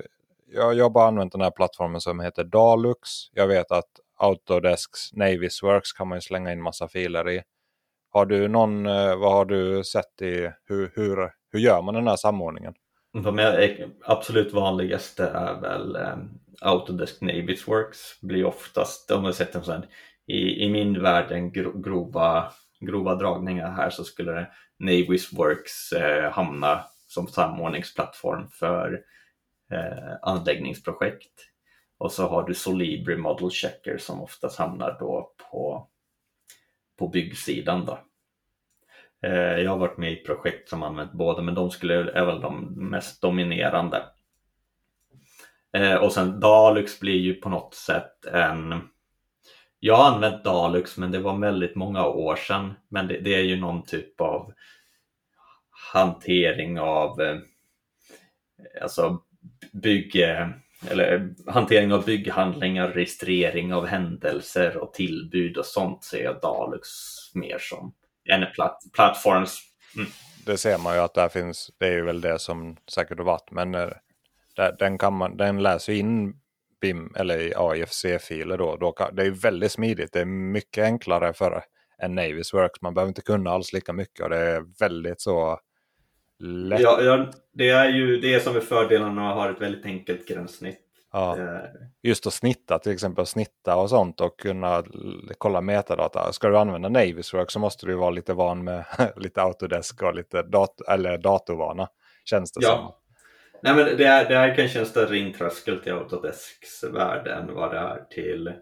jag, 0.55 0.75
jag 0.75 0.85
har 0.85 0.91
bara 0.91 1.09
använt 1.09 1.33
den 1.33 1.41
här 1.41 1.51
plattformen 1.51 2.01
som 2.01 2.21
heter 2.21 2.45
Dalux. 2.45 3.11
Jag 3.33 3.47
vet 3.47 3.73
att 3.73 3.91
Autodesks 4.19 5.13
Navisworks 5.13 5.93
kan 5.93 6.09
man 6.09 6.19
ju 6.19 6.23
slänga 6.23 6.53
in 6.53 6.63
massa 6.63 6.89
filer 6.89 7.31
i. 7.31 7.43
Har 8.11 8.27
du 8.27 8.49
någon, 8.49 8.87
eh, 8.87 9.17
vad 9.17 9.33
har 9.33 9.45
du 9.45 9.85
sett 9.85 10.23
i 10.23 10.51
hur, 10.65 10.93
hur, 10.95 11.31
hur 11.53 11.61
gör 11.61 11.83
man 11.83 11.95
den 11.95 12.09
här 12.09 12.17
samordningen? 12.17 12.75
De 13.13 13.39
absolut 14.05 14.53
vanligaste 14.53 15.27
är 15.27 15.61
väl 15.61 15.97
um, 15.97 16.41
Autodesk 16.61 17.21
Navisworks. 17.21 18.21
blir 18.21 18.45
oftast, 18.45 19.11
om 19.11 19.23
man 19.23 19.35
sett 19.35 19.55
en 19.55 19.65
sån 19.65 19.83
i, 20.27 20.65
i 20.65 20.71
min 20.71 21.03
värld 21.03 21.33
en 21.33 21.53
gro, 21.53 21.81
grova, 21.81 22.53
grova 22.81 23.15
dragningar 23.15 23.71
här 23.71 23.91
så 23.91 24.05
skulle 24.05 24.47
Navisworks 24.79 25.93
eh, 25.93 26.33
hamna 26.33 26.85
som 27.07 27.27
samordningsplattform 27.27 28.49
för 28.49 29.05
eh, 29.73 30.17
anläggningsprojekt. 30.23 31.49
Och 31.99 32.13
så 32.13 32.29
har 32.29 32.43
du 32.43 32.55
Solibri 32.55 33.17
Model 33.17 33.51
Checker 33.51 33.99
som 33.99 34.23
oftast 34.23 34.59
hamnar 34.59 34.97
då 35.01 35.33
på, 35.51 35.89
på 36.99 37.09
byggsidan. 37.09 37.85
Då. 37.85 37.99
Eh, 39.23 39.59
jag 39.59 39.71
har 39.71 39.79
varit 39.79 39.99
med 39.99 40.13
i 40.13 40.17
projekt 40.17 40.69
som 40.69 40.83
använt 40.83 41.13
båda 41.13 41.43
men 41.43 41.55
de 41.55 41.71
skulle, 41.71 42.13
är 42.13 42.25
väl 42.25 42.41
de 42.41 42.75
mest 42.91 43.23
dominerande. 43.23 44.05
Eh, 45.73 45.95
och 45.95 46.13
sen 46.13 46.41
Dalux 46.41 47.01
blir 47.01 47.21
ju 47.21 47.35
på 47.35 47.49
något 47.49 47.75
sätt 47.75 48.27
en 48.27 48.89
jag 49.85 49.97
har 49.97 50.11
använt 50.11 50.45
Dalux 50.45 50.97
men 50.97 51.11
det 51.11 51.19
var 51.19 51.39
väldigt 51.39 51.75
många 51.75 52.07
år 52.07 52.37
sedan. 52.37 52.75
Men 52.89 53.09
det, 53.09 53.21
det 53.21 53.35
är 53.35 53.43
ju 53.43 53.57
någon 53.57 53.83
typ 53.83 54.21
av 54.21 54.53
hantering 55.93 56.81
av 56.81 57.21
eh, 57.21 57.39
alltså 58.83 59.23
bygge 59.73 60.53
eller 60.91 61.35
hantering 61.47 61.93
av 61.93 62.05
bygghandlingar, 62.05 62.89
registrering 62.89 63.75
av 63.75 63.87
händelser 63.87 64.77
och 64.77 64.95
tillbud 64.95 65.57
och 65.57 65.67
sånt 65.67 66.05
ser 66.05 66.25
jag 66.25 66.41
Dalux 66.41 66.89
mer 67.35 67.59
som. 67.59 67.95
En 68.25 68.53
platt, 68.55 68.83
plattforms. 68.93 69.61
Mm. 69.97 70.09
Det 70.47 70.57
ser 70.57 70.79
man 70.79 70.95
ju 70.95 71.01
att 71.01 71.15
där 71.15 71.29
finns, 71.29 71.71
det 71.79 71.87
är 71.87 71.93
ju 71.93 72.05
väl 72.05 72.21
det 72.21 72.39
som 72.39 72.77
säkert 72.89 73.19
har 73.19 73.25
varit, 73.25 73.51
men 73.51 73.75
eh, 73.75 73.89
den, 74.79 74.99
kan 74.99 75.13
man, 75.13 75.37
den 75.37 75.63
läser 75.63 75.93
in 75.93 76.42
BIM 76.83 77.15
eller 77.17 77.53
AIFC-filer 77.57 78.59
då. 78.59 78.77
då 78.77 78.93
kan, 78.93 79.17
det 79.17 79.23
är 79.23 79.31
väldigt 79.31 79.73
smidigt. 79.73 80.13
Det 80.13 80.21
är 80.21 80.25
mycket 80.25 80.85
enklare 80.85 81.33
för 81.33 81.65
en 81.99 82.15
Navis 82.15 82.55
Works. 82.55 82.83
Man 82.83 82.95
behöver 82.95 83.09
inte 83.09 83.23
kunna 83.23 83.51
alls 83.51 83.73
lika 83.73 83.93
mycket 83.93 84.25
och 84.25 84.31
det 84.31 84.39
är 84.39 84.65
väldigt 84.81 85.21
så 85.21 85.59
lätt. 86.39 86.81
Ja, 86.81 87.03
ja 87.03 87.31
det 87.53 87.69
är 87.69 87.89
ju 87.89 88.21
det 88.21 88.41
som 88.41 88.57
är 88.57 88.61
fördelen 88.61 89.15
med 89.15 89.29
att 89.29 89.35
ha 89.35 89.51
ett 89.51 89.61
väldigt 89.61 89.87
enkelt 89.87 90.29
gränssnitt. 90.29 90.79
Ja. 91.13 91.39
Just 92.03 92.27
att 92.27 92.33
snitta 92.33 92.79
till 92.79 92.93
exempel, 92.93 93.27
snitta 93.27 93.77
och 93.77 93.91
sånt 93.91 94.21
och 94.21 94.41
kunna 94.41 94.85
kolla 95.39 95.61
metadata. 95.61 96.33
Ska 96.33 96.49
du 96.49 96.59
använda 96.59 96.89
Navisworks 96.89 97.53
så 97.53 97.59
måste 97.59 97.87
du 97.87 97.95
vara 97.95 98.11
lite 98.11 98.35
van 98.35 98.65
med 98.65 98.85
lite 99.17 99.43
Autodesk 99.43 100.03
och 100.03 100.15
lite 100.15 100.43
dat 100.43 100.81
eller 100.89 101.19
datorvana. 101.19 101.89
Känns 102.25 102.53
det 102.53 102.61
ja. 102.63 102.69
som. 102.69 103.02
Nej, 103.63 103.75
men 103.75 103.97
det, 103.97 104.05
är, 104.05 104.29
det 104.29 104.37
här 104.37 104.55
kanske 104.57 104.79
en 104.79 104.87
större 104.87 105.19
intröskel 105.19 105.81
till 105.81 105.93
Autodesks 105.93 106.85
värld 106.85 107.27
än 107.27 107.55
vad 107.55 107.71
det 107.71 107.79
är 107.79 108.05
till 108.11 108.53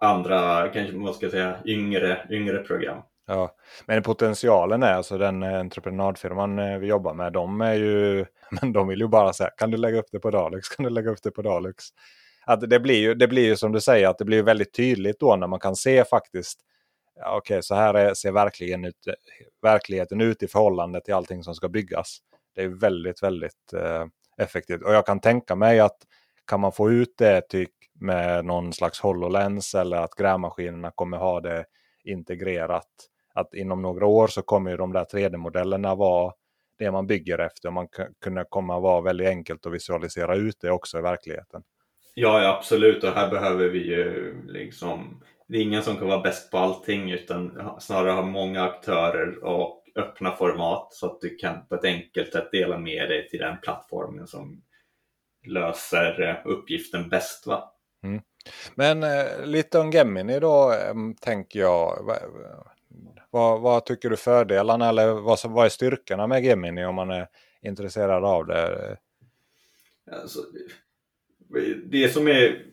andra, 0.00 0.68
kanske 0.68 0.96
man 0.96 1.14
ska 1.14 1.30
säga, 1.30 1.56
yngre, 1.64 2.26
yngre 2.30 2.58
program. 2.58 3.02
Ja, 3.26 3.54
men 3.86 4.02
potentialen 4.02 4.82
är 4.82 4.92
alltså 4.92 5.18
den 5.18 5.42
entreprenadfirman 5.42 6.58
eh, 6.58 6.78
vi 6.78 6.86
jobbar 6.86 7.14
med. 7.14 7.32
De 7.32 7.60
är 7.60 7.74
ju, 7.74 8.26
men 8.60 8.72
de 8.72 8.88
vill 8.88 9.00
ju 9.00 9.08
bara 9.08 9.32
säga, 9.32 9.50
kan 9.56 9.70
du 9.70 9.76
lägga 9.76 9.98
upp 9.98 10.08
det 10.12 10.18
på 10.18 10.30
Dalux? 10.30 10.68
Kan 10.68 10.84
du 10.84 10.90
lägga 10.90 11.10
upp 11.10 11.22
det 11.22 11.30
på 11.30 11.42
Dalux? 11.42 11.84
Att 12.46 12.70
det, 12.70 12.80
blir 12.80 13.00
ju, 13.00 13.14
det 13.14 13.28
blir 13.28 13.44
ju 13.44 13.56
som 13.56 13.72
du 13.72 13.80
säger, 13.80 14.08
att 14.08 14.18
det 14.18 14.24
blir 14.24 14.42
väldigt 14.42 14.74
tydligt 14.74 15.20
då 15.20 15.36
när 15.36 15.46
man 15.46 15.60
kan 15.60 15.76
se 15.76 16.04
faktiskt, 16.04 16.60
ja, 17.20 17.36
okej, 17.36 17.54
okay, 17.54 17.62
så 17.62 17.74
här 17.74 17.94
är, 17.94 18.14
ser 18.14 18.32
verkligen 18.32 18.84
ut, 18.84 19.06
eh, 19.06 19.14
verkligheten 19.62 20.20
ut 20.20 20.42
i 20.42 20.48
förhållande 20.48 21.00
till 21.00 21.14
allting 21.14 21.42
som 21.42 21.54
ska 21.54 21.68
byggas. 21.68 22.18
Det 22.54 22.62
är 22.62 22.68
väldigt, 22.68 23.22
väldigt 23.22 23.72
eh, 23.72 24.04
effektivt. 24.38 24.82
Och 24.82 24.94
jag 24.94 25.06
kan 25.06 25.20
tänka 25.20 25.54
mig 25.54 25.80
att 25.80 25.96
kan 26.46 26.60
man 26.60 26.72
få 26.72 26.90
ut 26.90 27.14
det 27.18 27.40
tyck 27.40 27.72
med 28.00 28.44
någon 28.44 28.72
slags 28.72 29.00
HoloLens 29.00 29.74
eller 29.74 29.96
att 29.96 30.14
grävmaskinerna 30.14 30.90
kommer 30.94 31.16
ha 31.16 31.40
det 31.40 31.64
integrerat. 32.04 32.88
Att 33.34 33.54
inom 33.54 33.82
några 33.82 34.06
år 34.06 34.26
så 34.26 34.42
kommer 34.42 34.70
ju 34.70 34.76
de 34.76 34.92
där 34.92 35.04
3D-modellerna 35.04 35.94
vara 35.94 36.32
det 36.78 36.90
man 36.90 37.06
bygger 37.06 37.38
efter. 37.38 37.70
Man 37.70 37.88
kunna 38.24 38.44
komma 38.44 38.80
vara 38.80 39.00
väldigt 39.00 39.28
enkelt 39.28 39.66
att 39.66 39.72
visualisera 39.72 40.36
ut 40.36 40.56
det 40.60 40.70
också 40.70 40.98
i 40.98 41.02
verkligheten. 41.02 41.62
Ja, 42.14 42.56
absolut. 42.58 43.04
Och 43.04 43.10
här 43.10 43.30
behöver 43.30 43.68
vi 43.68 43.86
ju 43.86 44.34
liksom... 44.46 45.22
Det 45.48 45.58
är 45.58 45.62
ingen 45.62 45.82
som 45.82 45.96
kan 45.96 46.08
vara 46.08 46.20
bäst 46.20 46.50
på 46.50 46.58
allting 46.58 47.10
utan 47.10 47.72
snarare 47.78 48.10
ha 48.10 48.22
många 48.22 48.62
aktörer 48.62 49.44
och 49.44 49.82
öppna 49.96 50.36
format 50.36 50.92
så 50.92 51.06
att 51.06 51.20
du 51.20 51.36
kan 51.36 51.66
på 51.66 51.74
ett 51.74 51.84
enkelt 51.84 52.32
sätt 52.32 52.52
dela 52.52 52.78
med 52.78 53.08
dig 53.08 53.28
till 53.28 53.38
den 53.38 53.60
plattformen 53.60 54.26
som 54.26 54.62
löser 55.46 56.42
uppgiften 56.44 57.08
bäst. 57.08 57.46
Va? 57.46 57.72
Mm. 58.02 58.22
Men 58.74 59.02
eh, 59.02 59.44
lite 59.44 59.78
om 59.78 59.90
Gemini 59.90 60.40
då 60.40 60.72
eh, 60.72 60.94
tänker 61.20 61.60
jag. 61.60 62.10
Vad, 63.30 63.60
vad, 63.60 63.84
tycker 63.84 64.10
du 64.10 64.16
fördelarna 64.16 64.88
eller 64.88 65.12
vad, 65.12 65.38
vad 65.44 65.64
är 65.64 65.68
styrkorna 65.68 66.26
med 66.26 66.44
Gemini 66.44 66.84
om 66.84 66.94
man 66.94 67.10
är 67.10 67.28
intresserad 67.62 68.24
av 68.24 68.46
det? 68.46 68.96
Alltså, 70.12 70.40
det 71.84 72.08
som 72.08 72.28
är... 72.28 72.66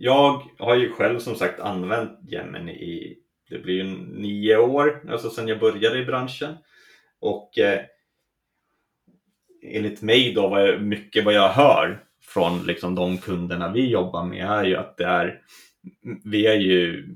Jag 0.00 0.42
har 0.58 0.76
ju 0.76 0.92
själv 0.92 1.18
som 1.18 1.34
sagt 1.34 1.60
använt 1.60 2.18
Gemini 2.30 2.72
i 2.72 3.17
det 3.50 3.58
blir 3.58 3.74
ju 3.74 3.84
nio 4.20 4.56
år 4.56 5.04
alltså 5.10 5.30
sedan 5.30 5.48
jag 5.48 5.60
började 5.60 5.98
i 5.98 6.04
branschen. 6.04 6.56
Och 7.20 7.58
eh, 7.58 7.80
enligt 9.62 10.02
mig 10.02 10.32
då, 10.34 10.48
vad 10.48 10.68
jag, 10.68 10.82
mycket 10.82 11.24
vad 11.24 11.34
jag 11.34 11.48
hör 11.48 12.04
från 12.20 12.66
liksom 12.66 12.94
de 12.94 13.18
kunderna 13.18 13.72
vi 13.72 13.90
jobbar 13.90 14.24
med 14.24 14.46
är 14.46 14.64
ju 14.64 14.76
att 14.76 14.96
det 14.96 15.04
är, 15.04 15.42
vi 16.24 16.46
är 16.46 16.54
ju 16.54 17.08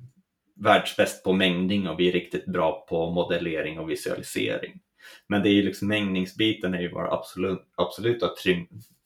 världsbäst 0.56 1.24
på 1.24 1.32
mängdning 1.32 1.88
och 1.88 2.00
vi 2.00 2.08
är 2.08 2.12
riktigt 2.12 2.46
bra 2.46 2.86
på 2.88 3.10
modellering 3.10 3.78
och 3.78 3.90
visualisering. 3.90 4.80
Men 5.26 5.42
det 5.42 5.48
är 5.48 5.52
ju 5.52 5.62
liksom 5.62 5.88
mängdningsbiten 5.88 6.74
är 6.74 6.80
ju 6.80 6.92
våra 6.92 7.10
absolut, 7.10 7.62
absoluta 7.76 8.28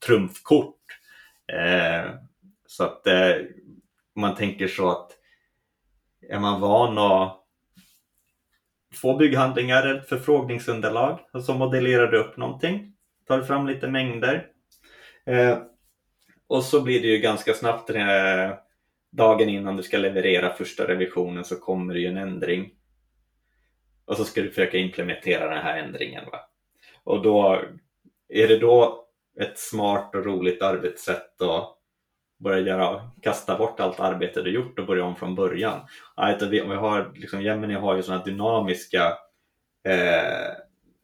trumfkort. 0.06 0.76
Eh, 1.52 2.10
så 2.66 2.84
att 2.84 3.06
eh, 3.06 3.34
man 4.16 4.34
tänker 4.34 4.68
så 4.68 4.90
att 4.90 5.12
är 6.28 6.38
man 6.38 6.60
van 6.60 6.98
att 6.98 7.42
få 8.94 9.16
bygghandlingar, 9.16 9.94
ett 9.94 10.08
förfrågningsunderlag 10.08 11.20
och 11.32 11.44
så 11.44 11.54
modellerar 11.54 12.06
du 12.06 12.18
upp 12.18 12.36
någonting, 12.36 12.92
tar 13.26 13.42
fram 13.42 13.66
lite 13.66 13.88
mängder. 13.88 14.46
Eh, 15.26 15.58
och 16.46 16.62
så 16.62 16.80
blir 16.80 17.02
det 17.02 17.08
ju 17.08 17.18
ganska 17.18 17.54
snabbt 17.54 17.90
eh, 17.90 18.50
dagen 19.12 19.48
innan 19.48 19.76
du 19.76 19.82
ska 19.82 19.98
leverera 19.98 20.54
första 20.54 20.88
revisionen 20.88 21.44
så 21.44 21.56
kommer 21.56 21.94
det 21.94 22.00
ju 22.00 22.06
en 22.06 22.16
ändring. 22.16 22.70
Och 24.04 24.16
så 24.16 24.24
ska 24.24 24.42
du 24.42 24.48
försöka 24.48 24.78
implementera 24.78 25.54
den 25.54 25.64
här 25.64 25.78
ändringen. 25.78 26.24
Va? 26.32 26.40
Och 27.04 27.22
då 27.22 27.62
är 28.28 28.48
det 28.48 28.58
då 28.58 29.06
ett 29.40 29.58
smart 29.58 30.14
och 30.14 30.24
roligt 30.24 30.62
arbetssätt 30.62 31.42
att 31.42 31.75
börja 32.38 32.61
göra, 32.61 33.11
kasta 33.22 33.59
bort 33.59 33.81
allt 33.81 34.01
arbete 34.01 34.42
du 34.42 34.51
gjort 34.51 34.79
och 34.79 34.87
börja 34.87 35.05
om 35.05 35.16
från 35.16 35.35
början. 35.35 35.81
Vi, 36.40 36.61
vi 36.61 36.75
har, 36.75 37.12
liksom, 37.14 37.42
Gemini 37.42 37.75
har 37.75 37.96
ju 37.96 38.03
sådana 38.03 38.25
dynamiska 38.25 39.18
eh, 39.85 40.53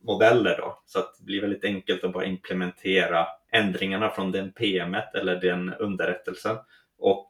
modeller 0.02 0.56
då, 0.58 0.82
så 0.86 0.98
att 0.98 1.14
det 1.18 1.24
blir 1.24 1.40
väldigt 1.40 1.64
enkelt 1.64 2.04
att 2.04 2.12
bara 2.12 2.24
implementera 2.24 3.26
ändringarna 3.52 4.10
från 4.10 4.32
den 4.32 4.52
PMet 4.52 5.14
eller 5.14 5.40
den 5.40 5.74
underrättelsen 5.74 6.56
och 6.98 7.28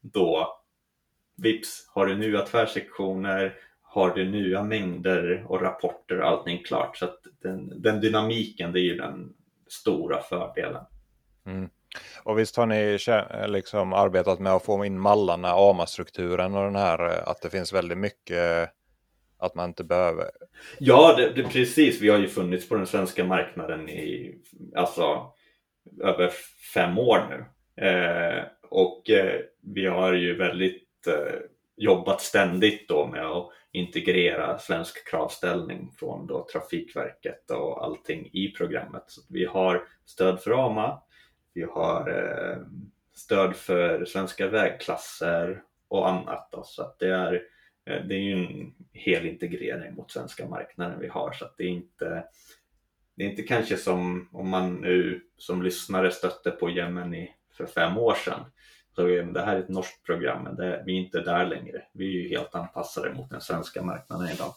då 0.00 0.58
vips 1.36 1.90
har 1.94 2.06
du 2.06 2.16
nya 2.16 2.40
tvärsektioner, 2.40 3.54
har 3.82 4.14
du 4.14 4.30
nya 4.30 4.62
mängder 4.62 5.44
och 5.48 5.62
rapporter 5.62 6.20
och 6.20 6.28
allting 6.28 6.62
klart. 6.64 6.96
Så 6.96 7.04
att 7.04 7.20
den, 7.42 7.82
den 7.82 8.00
dynamiken 8.00 8.72
det 8.72 8.80
är 8.80 8.84
ju 8.84 8.96
den 8.96 9.34
stora 9.68 10.22
fördelen. 10.22 10.84
Mm. 11.46 11.70
Och 12.22 12.38
visst 12.38 12.56
har 12.56 12.66
ni 12.66 12.98
liksom 13.48 13.92
arbetat 13.92 14.40
med 14.40 14.52
att 14.52 14.64
få 14.64 14.84
in 14.84 15.00
mallarna, 15.00 15.52
AMA-strukturen 15.52 16.54
och 16.54 16.64
den 16.64 16.76
här 16.76 17.06
eh, 17.06 17.28
att 17.28 17.42
det 17.42 17.50
finns 17.50 17.72
väldigt 17.72 17.98
mycket 17.98 18.36
eh, 18.36 18.68
att 19.38 19.54
man 19.54 19.68
inte 19.68 19.84
behöver? 19.84 20.30
Ja, 20.78 21.14
det, 21.16 21.30
det, 21.30 21.48
precis. 21.48 22.00
Vi 22.00 22.08
har 22.08 22.18
ju 22.18 22.28
funnits 22.28 22.68
på 22.68 22.74
den 22.74 22.86
svenska 22.86 23.24
marknaden 23.24 23.88
i 23.88 24.34
alltså, 24.76 25.32
över 26.02 26.32
fem 26.74 26.98
år 26.98 27.26
nu. 27.30 27.44
Eh, 27.86 28.44
och 28.70 29.10
eh, 29.10 29.40
vi 29.62 29.86
har 29.86 30.12
ju 30.12 30.36
väldigt 30.36 31.06
eh, 31.06 31.40
jobbat 31.76 32.20
ständigt 32.20 32.88
då 32.88 33.06
med 33.06 33.26
att 33.26 33.50
integrera 33.72 34.58
svensk 34.58 35.10
kravställning 35.10 35.92
från 35.98 36.26
då 36.26 36.46
Trafikverket 36.52 37.50
och 37.50 37.84
allting 37.84 38.30
i 38.32 38.48
programmet. 38.48 39.04
Så 39.06 39.20
vi 39.28 39.44
har 39.44 39.82
stöd 40.04 40.40
för 40.40 40.66
AMA, 40.66 41.02
vi 41.58 41.64
har 41.64 42.10
eh, 42.10 42.58
stöd 43.14 43.56
för 43.56 44.04
svenska 44.04 44.48
vägklasser 44.48 45.62
och 45.88 46.08
annat. 46.08 46.48
Då, 46.52 46.62
så 46.64 46.82
att 46.82 46.98
det, 46.98 47.14
är, 47.14 47.34
eh, 47.84 48.04
det 48.04 48.14
är 48.14 48.18
ju 48.18 48.32
en 48.32 48.74
hel 48.92 49.26
integrering 49.26 49.94
mot 49.94 50.10
svenska 50.10 50.48
marknaden 50.48 51.00
vi 51.00 51.08
har. 51.08 51.32
Så 51.32 51.44
att 51.44 51.56
det 51.56 51.64
är 51.64 51.68
inte 51.68 52.24
det 53.14 53.24
är 53.24 53.28
inte 53.28 53.42
kanske 53.42 53.76
som 53.76 54.28
om 54.32 54.48
man 54.48 54.74
nu 54.74 55.20
som 55.36 55.62
lyssnare 55.62 56.10
stötte 56.10 56.50
på 56.50 56.70
Gemini 56.70 57.34
för 57.52 57.66
fem 57.66 57.98
år 57.98 58.14
sedan. 58.14 58.40
Så 58.94 59.02
det 59.06 59.40
här 59.40 59.56
är 59.56 59.60
ett 59.60 59.68
norskt 59.68 60.02
program, 60.02 60.42
men 60.42 60.56
det, 60.56 60.82
vi 60.86 60.92
är 60.92 61.00
inte 61.00 61.20
där 61.20 61.46
längre. 61.46 61.82
Vi 61.92 62.06
är 62.06 62.22
ju 62.22 62.28
helt 62.28 62.54
anpassade 62.54 63.14
mot 63.14 63.30
den 63.30 63.40
svenska 63.40 63.82
marknaden 63.82 64.28
idag 64.28 64.54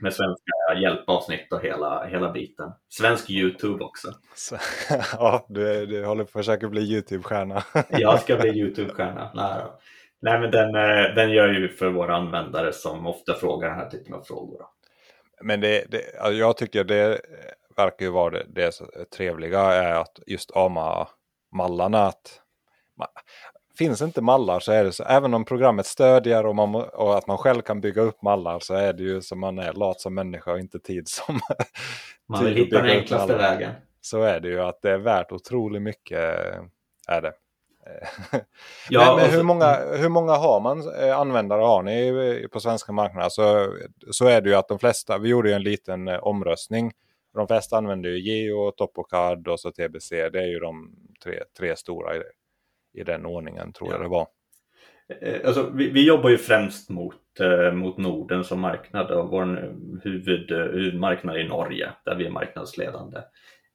med 0.00 0.14
svenska 0.14 0.80
hjälpavsnitt 0.82 1.52
och 1.52 1.62
hela, 1.62 2.06
hela 2.06 2.32
biten. 2.32 2.72
Svensk 2.88 3.30
Youtube 3.30 3.84
också. 3.84 4.08
Så, 4.34 4.56
ja, 5.12 5.46
du, 5.48 5.86
du 5.86 6.04
håller 6.04 6.24
på 6.24 6.28
att 6.28 6.44
försöka 6.44 6.68
bli 6.68 6.80
Youtube-stjärna. 6.80 7.62
jag 7.88 8.20
ska 8.20 8.36
bli 8.36 8.50
Youtube-stjärna. 8.50 9.30
Nej, 9.34 9.62
Nej, 10.20 10.40
men 10.40 10.50
den, 10.50 10.74
eh, 10.74 11.14
den 11.14 11.30
gör 11.30 11.48
ju 11.48 11.68
för 11.68 11.90
våra 11.90 12.16
användare 12.16 12.72
som 12.72 13.06
ofta 13.06 13.34
frågar 13.34 13.68
den 13.68 13.78
här 13.78 13.90
typen 13.90 14.14
av 14.14 14.22
frågor. 14.22 14.66
Men 15.40 15.60
det, 15.60 15.84
det, 15.90 16.02
jag 16.32 16.56
tycker 16.56 16.84
det 16.84 17.20
verkar 17.76 18.06
ju 18.06 18.12
vara 18.12 18.30
det, 18.30 18.44
det 18.48 18.70
trevliga 19.16 19.60
är 19.60 19.94
att 19.94 20.18
just 20.26 20.56
AMA-mallarna 20.56 22.06
att 22.06 22.40
finns 23.78 24.02
inte 24.02 24.20
mallar 24.20 24.60
så 24.60 24.72
är 24.72 24.84
det 24.84 24.92
så. 24.92 25.04
Även 25.04 25.34
om 25.34 25.44
programmet 25.44 25.86
stödjer 25.86 26.46
och, 26.46 26.54
man, 26.54 26.74
och 26.74 27.18
att 27.18 27.26
man 27.26 27.38
själv 27.38 27.62
kan 27.62 27.80
bygga 27.80 28.02
upp 28.02 28.22
mallar 28.22 28.58
så 28.60 28.74
är 28.74 28.92
det 28.92 29.02
ju 29.02 29.20
som 29.22 29.40
man 29.40 29.58
är 29.58 29.72
lat 29.72 30.00
som 30.00 30.14
människa 30.14 30.52
och 30.52 30.58
inte 30.58 30.78
tid 30.78 31.08
som... 31.08 31.40
man 32.28 32.44
vill 32.44 32.54
hitta 32.54 32.82
den 32.82 32.90
enklaste 32.90 33.36
vägen. 33.36 33.72
så 34.00 34.22
är 34.22 34.40
det 34.40 34.48
ju 34.48 34.60
att 34.60 34.82
det 34.82 34.90
är 34.90 34.98
värt 34.98 35.32
otroligt 35.32 35.82
mycket. 35.82 36.18
Är 37.08 37.22
det. 37.22 37.32
Ja, 38.90 39.00
men, 39.00 39.16
men 39.16 39.24
och 39.24 39.30
så- 39.30 39.36
hur, 39.36 39.42
många, 39.42 39.76
hur 39.96 40.08
många 40.08 40.32
har 40.32 40.60
man, 40.60 40.94
eh, 41.02 41.18
användare 41.18 41.62
har 41.62 41.82
ni 41.82 42.08
eh, 42.42 42.48
på 42.48 42.60
svenska 42.60 42.92
marknaden? 42.92 43.30
Så, 43.30 43.72
så 44.10 44.26
är 44.26 44.40
det 44.40 44.48
ju 44.48 44.54
att 44.56 44.68
de 44.68 44.78
flesta, 44.78 45.18
vi 45.18 45.28
gjorde 45.28 45.48
ju 45.48 45.54
en 45.54 45.62
liten 45.62 46.08
eh, 46.08 46.18
omröstning. 46.18 46.92
De 47.34 47.46
flesta 47.46 47.76
använder 47.76 48.10
ju 48.10 48.18
Geo, 48.18 48.70
Topocard 48.70 49.48
och 49.48 49.60
så 49.60 49.70
TBC. 49.70 50.10
Det 50.10 50.38
är 50.38 50.46
ju 50.46 50.58
de 50.58 50.90
tre, 51.24 51.42
tre 51.58 51.76
stora 51.76 52.14
i, 53.00 53.02
den 53.04 53.26
ordningen 53.26 53.72
tror 53.72 53.90
jag 53.90 53.98
Ja. 53.98 54.02
det 54.02 54.08
var. 54.08 54.26
Eh, 55.22 55.46
Alltså, 55.46 55.70
vi, 55.74 55.90
vi 55.90 56.06
jobbar 56.06 56.30
ju 56.30 56.38
främst 56.38 56.90
mot, 56.90 57.40
eh, 57.40 57.72
mot 57.72 57.96
Norden 57.96 58.44
som 58.44 58.60
marknad 58.60 59.10
och 59.10 59.30
vår 59.30 59.74
huvud, 60.02 60.50
eh, 60.52 60.58
huvudmarknad 60.58 61.36
är 61.36 61.44
Norge 61.44 61.90
där 62.04 62.14
vi 62.14 62.26
är 62.26 62.30
marknadsledande. 62.30 63.18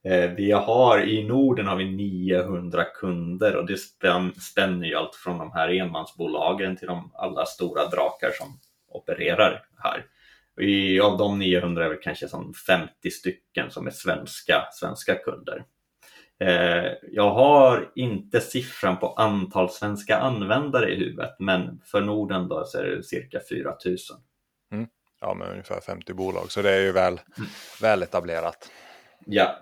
Eh, 0.03 0.32
vi 0.32 0.51
har, 0.51 0.99
I 1.01 1.24
Norden 1.24 1.67
har 1.67 1.76
vi 1.76 1.91
900 1.91 2.84
kunder 2.84 3.55
och 3.55 3.65
det 3.65 3.78
spänn, 3.78 4.34
spänner 4.36 4.88
ju 4.88 4.95
allt 4.95 5.15
från 5.15 5.38
de 5.38 5.51
här 5.51 5.69
enmansbolagen 5.69 6.76
till 6.76 6.88
de 6.88 7.11
alla 7.13 7.45
stora 7.45 7.86
drakar 7.88 8.32
som 8.32 8.59
opererar 8.88 9.65
här. 9.78 10.05
I, 10.65 10.99
av 10.99 11.17
de 11.17 11.39
900 11.39 11.86
är 11.86 11.89
det 11.89 11.95
kanske 11.95 12.28
som 12.28 12.53
50 12.67 13.11
stycken 13.11 13.72
som 13.72 13.88
är 13.88 13.91
svenska, 13.91 14.67
svenska 14.72 15.15
kunder. 15.15 15.65
Eh, 16.41 16.91
jag 17.11 17.31
har 17.31 17.91
inte 17.95 18.41
siffran 18.41 18.97
på 18.97 19.07
antal 19.13 19.69
svenska 19.69 20.17
användare 20.17 20.91
i 20.91 20.95
huvudet, 20.95 21.35
men 21.39 21.81
för 21.85 22.01
Norden 22.01 22.47
då 22.47 22.65
så 22.65 22.77
är 22.77 22.83
det 22.85 23.03
cirka 23.03 23.39
4000. 23.49 24.17
Ja, 25.23 25.33
med 25.33 25.51
ungefär 25.51 25.81
50 25.81 26.13
bolag. 26.13 26.51
Så 26.51 26.61
det 26.61 26.71
är 26.71 26.81
ju 26.81 26.91
väl, 26.91 27.13
Mm. 27.37 27.49
väl 27.81 28.03
etablerat. 28.03 28.71
Ja, 29.25 29.55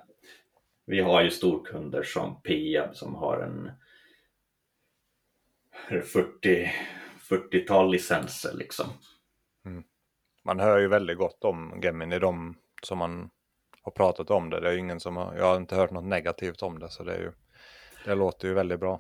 vi 0.86 1.00
har 1.02 1.22
ju 1.22 1.30
storkunder 1.30 2.04
som 2.04 2.42
Peab 2.42 2.96
som 2.96 3.16
har 3.16 3.40
en 3.42 3.72
40 6.04 6.72
40-tal 7.30 7.92
licenser 7.92 8.54
liksom. 8.54 8.86
Man 10.44 10.60
hör 10.60 10.80
ju 10.80 10.88
väldigt 10.88 11.18
gott 11.18 11.44
om 11.44 11.80
Gemini, 11.84 12.20
de 12.20 12.56
som 12.84 12.98
man 12.98 13.30
har 13.84 13.92
pratat 13.92 14.30
om 14.30 14.50
det. 14.50 14.60
Det 14.60 14.70
är 14.70 14.78
ingen 14.78 15.00
som 15.00 15.18
har, 15.18 15.36
jag 15.38 15.46
har 15.46 15.58
inte 15.58 15.76
hört 15.76 15.92
något 15.92 16.04
negativt 16.04 16.62
om 16.62 16.80
det. 16.80 16.90
Så 16.90 17.04
det, 17.04 17.14
är 17.14 17.20
ju, 17.20 17.32
det 18.06 18.16
låter 18.16 18.48
ju 18.48 18.54
väldigt 18.54 18.80
bra. 18.80 19.00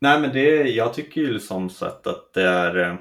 Nej 0.00 0.20
men 0.20 0.32
det, 0.32 0.68
jag 0.70 0.94
tycker 0.94 1.20
ju 1.20 1.40
som 1.40 1.70
sagt 1.70 2.06
att 2.06 2.32
det 2.32 2.48
är, 2.48 2.76
eh, 2.76 2.94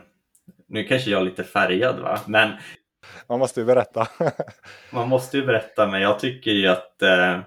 nu 0.68 0.84
kanske 0.84 1.12
jag 1.12 1.22
är 1.22 1.26
lite 1.26 1.44
färgad 1.44 2.00
va, 2.00 2.20
men 2.28 2.52
Man 3.28 3.40
måste 3.40 3.60
ju 3.60 3.66
berätta. 3.66 4.08
Man 4.92 5.10
måste 5.10 5.38
ju 5.38 5.46
berätta, 5.46 5.88
men 5.88 6.02
jag 6.02 6.20
tycker 6.20 6.52
ju 6.52 6.68
att 6.68 7.02
eh, 7.02 7.40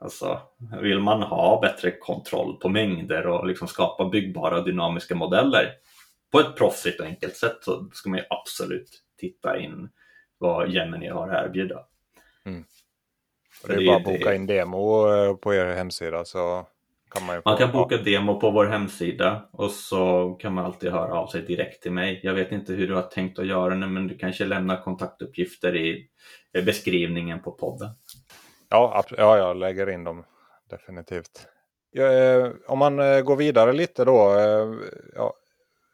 alltså, 0.00 0.40
vill 0.80 1.00
man 1.00 1.22
ha 1.22 1.60
bättre 1.60 1.90
kontroll 1.90 2.56
på 2.56 2.68
mängder 2.68 3.26
och 3.26 3.46
liksom 3.46 3.68
skapa 3.68 4.08
byggbara 4.08 4.60
dynamiska 4.60 5.14
modeller 5.14 5.72
på 6.32 6.40
ett 6.40 6.56
proffsigt 6.56 7.00
och 7.00 7.06
enkelt 7.06 7.36
sätt 7.36 7.58
så 7.60 7.90
ska 7.92 8.10
man 8.10 8.18
ju 8.18 8.24
absolut 8.30 9.02
titta 9.18 9.58
in 9.58 9.88
vad 10.38 10.70
Gemini 10.70 11.08
har 11.08 11.28
att 11.28 11.46
erbjuda. 11.46 11.84
Och 12.44 12.79
det 13.66 13.72
är 13.72 13.78
det- 13.78 13.86
bara 13.86 13.96
att 13.96 14.04
det- 14.04 14.18
boka 14.18 14.34
in 14.34 14.46
demo 14.46 15.12
eh, 15.14 15.34
på 15.36 15.54
er 15.54 15.66
hemsida 15.66 16.24
så 16.24 16.66
kan 17.14 17.26
man 17.26 17.36
ju 17.36 17.42
Man 17.44 17.56
kan 17.56 17.72
boka 17.72 17.96
demo 17.96 18.40
på 18.40 18.50
vår 18.50 18.66
hemsida 18.66 19.48
och 19.52 19.70
så 19.70 20.30
kan 20.40 20.54
man 20.54 20.64
alltid 20.64 20.92
höra 20.92 21.14
av 21.14 21.26
sig 21.26 21.42
direkt 21.42 21.82
till 21.82 21.92
mig. 21.92 22.20
Jag 22.22 22.34
vet 22.34 22.52
inte 22.52 22.72
hur 22.72 22.88
du 22.88 22.94
har 22.94 23.02
tänkt 23.02 23.38
att 23.38 23.46
göra 23.46 23.74
nu 23.74 23.86
men 23.86 24.06
du 24.08 24.18
kanske 24.18 24.44
lämnar 24.44 24.82
kontaktuppgifter 24.82 25.76
i 25.76 26.08
beskrivningen 26.52 27.40
på 27.42 27.52
podden. 27.52 27.88
Ja, 28.68 29.04
ja, 29.16 29.36
jag 29.38 29.56
lägger 29.56 29.90
in 29.90 30.04
dem 30.04 30.24
definitivt. 30.70 31.46
Eh, 31.96 32.50
om 32.66 32.78
man 32.78 32.98
eh, 32.98 33.20
går 33.20 33.36
vidare 33.36 33.72
lite 33.72 34.04
då. 34.04 34.34
Ja, 35.14 35.34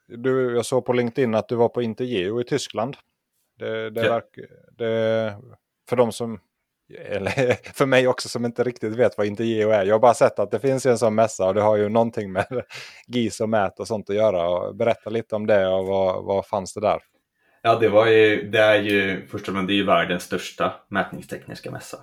du, 0.08 0.54
jag 0.56 0.66
såg 0.66 0.84
på 0.86 0.92
LinkedIn 0.92 1.34
att 1.34 1.48
du 1.48 1.54
var 1.54 1.68
på 1.68 1.82
Intergeo 1.82 2.40
i 2.40 2.44
Tyskland. 2.44 2.96
Det, 3.58 3.90
det 3.90 4.04
Ja. 4.04 4.12
verk, 4.12 4.38
det, 4.78 5.36
för 5.88 5.96
de 5.96 6.12
som, 6.12 6.40
eller 6.94 7.72
för 7.74 7.86
mig 7.86 8.08
också 8.08 8.28
som 8.28 8.44
inte 8.44 8.64
riktigt 8.64 8.96
vet 8.96 9.18
vad 9.18 9.26
Intergeo 9.26 9.70
är. 9.70 9.84
Jag 9.84 9.94
har 9.94 10.00
bara 10.00 10.14
sett 10.14 10.38
att 10.38 10.50
det 10.50 10.60
finns 10.60 10.86
en 10.86 10.98
sån 10.98 11.14
mässa 11.14 11.46
och 11.46 11.54
det 11.54 11.62
har 11.62 11.76
ju 11.76 11.88
någonting 11.88 12.32
med 12.32 12.46
GIS 13.06 13.40
och 13.40 13.48
mät 13.48 13.80
och 13.80 13.86
sånt 13.86 14.10
att 14.10 14.16
göra. 14.16 14.48
Och 14.48 14.76
berätta 14.76 15.10
lite 15.10 15.36
om 15.36 15.46
det 15.46 15.66
och 15.66 15.86
vad, 15.86 16.24
vad 16.24 16.46
fanns 16.46 16.74
det 16.74 16.80
där? 16.80 17.00
Ja, 17.62 17.78
det, 17.78 17.88
var 17.88 18.06
ju, 18.06 18.50
det 18.50 18.58
är 18.58 18.82
ju 18.82 19.26
först 19.26 19.48
och 19.48 19.54
främst 19.54 19.66
det 19.66 19.72
är 19.72 19.76
ju 19.76 19.86
världens 19.86 20.22
största 20.22 20.74
mätningstekniska 20.90 21.70
mässa. 21.70 21.98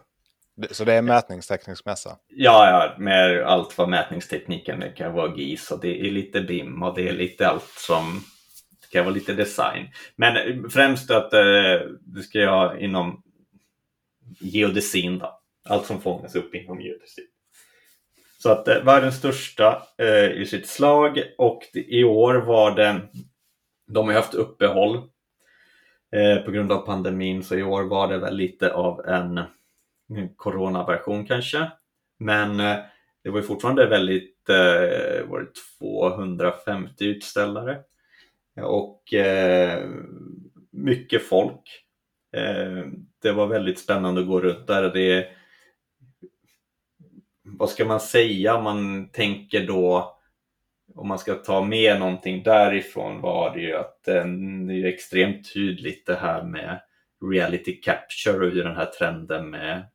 Så 0.71 0.83
det 0.83 0.93
är 0.93 1.01
mätningsteknisk 1.01 1.85
mässa? 1.85 2.17
Ja, 2.27 2.69
ja, 2.69 3.03
med 3.03 3.43
allt 3.43 3.77
vad 3.77 3.89
mätningstekniken 3.89 4.79
det 4.79 4.89
kan 4.89 5.13
vara 5.13 5.35
GIS 5.35 5.71
och 5.71 5.81
det 5.81 6.07
är 6.07 6.11
lite 6.11 6.41
BIM 6.41 6.83
och 6.83 6.95
det 6.95 7.09
är 7.09 7.13
lite 7.13 7.47
allt 7.47 7.73
som 7.77 8.23
det 8.81 8.97
kan 8.97 9.05
vara 9.05 9.15
lite 9.15 9.33
design. 9.33 9.87
Men 10.15 10.69
främst 10.69 11.11
att 11.11 11.33
eh, 11.33 11.39
det 12.01 12.23
ska 12.23 12.39
jag 12.39 12.81
inom 12.81 13.23
geodesin 14.39 15.19
då. 15.19 15.39
Allt 15.69 15.85
som 15.85 16.01
fångas 16.01 16.35
upp 16.35 16.55
inom 16.55 16.81
geodesin. 16.81 17.25
Så 18.37 18.51
att 18.51 18.67
eh, 18.67 18.83
världens 18.83 19.17
största 19.17 19.83
eh, 19.97 20.31
i 20.31 20.45
sitt 20.45 20.67
slag 20.67 21.23
och 21.37 21.63
i 21.73 22.03
år 22.03 22.35
var 22.35 22.75
det, 22.75 23.01
de 23.87 24.05
har 24.05 24.13
ju 24.13 24.19
haft 24.19 24.33
uppehåll 24.33 24.95
eh, 26.11 26.37
på 26.45 26.51
grund 26.51 26.71
av 26.71 26.85
pandemin 26.85 27.43
så 27.43 27.55
i 27.55 27.63
år 27.63 27.83
var 27.83 28.07
det 28.07 28.17
väl 28.17 28.35
lite 28.35 28.73
av 28.73 29.05
en 29.05 29.39
coronaversion 30.35 31.25
kanske. 31.25 31.71
Men 32.19 32.59
eh, 32.59 32.77
det 33.23 33.29
var 33.29 33.39
ju 33.39 33.43
fortfarande 33.43 33.87
väldigt, 33.87 34.49
eh, 34.49 35.25
var 35.27 35.39
det 35.39 35.53
250 35.79 37.05
utställare 37.05 37.79
och 38.61 39.13
eh, 39.13 39.89
mycket 40.71 41.23
folk. 41.23 41.85
Eh, 42.35 42.85
det 43.23 43.31
var 43.31 43.47
väldigt 43.47 43.79
spännande 43.79 44.21
att 44.21 44.27
gå 44.27 44.39
runt 44.39 44.67
där. 44.67 44.83
Det, 44.93 45.27
vad 47.43 47.69
ska 47.69 47.85
man 47.85 47.99
säga? 47.99 48.59
Man 48.59 49.09
tänker 49.09 49.67
då 49.67 50.17
om 50.95 51.07
man 51.07 51.19
ska 51.19 51.35
ta 51.35 51.63
med 51.63 51.99
någonting 51.99 52.43
därifrån 52.43 53.21
var 53.21 53.55
det 53.55 53.61
ju 53.61 53.75
att 53.75 54.03
det 54.05 54.17
är 54.17 54.85
extremt 54.85 55.53
tydligt 55.53 56.05
det 56.05 56.15
här 56.15 56.43
med 56.43 56.81
reality 57.31 57.81
capture 57.81 58.45
och 58.45 58.51
hur 58.51 58.63
den 58.63 58.75
här 58.75 58.85
trenden 58.85 59.49
med 59.49 59.85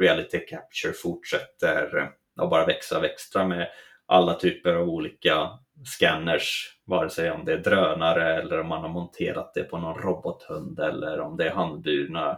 reality 0.00 0.38
capture 0.38 0.92
fortsätter 0.92 2.10
att 2.36 2.50
bara 2.50 2.66
växa 2.66 2.98
och 2.98 3.04
växa 3.04 3.46
med 3.46 3.68
alla 4.06 4.34
typer 4.34 4.74
av 4.74 4.88
olika 4.88 5.50
scanners, 5.84 6.78
vare 6.84 7.10
sig 7.10 7.30
om 7.30 7.44
det 7.44 7.52
är 7.52 7.58
drönare 7.58 8.34
eller 8.42 8.60
om 8.60 8.68
man 8.68 8.82
har 8.82 8.88
monterat 8.88 9.54
det 9.54 9.62
på 9.62 9.78
någon 9.78 10.02
robothund 10.02 10.80
eller 10.80 11.20
om 11.20 11.36
det 11.36 11.46
är 11.46 11.54
handburna 11.54 12.30
eh, 12.30 12.36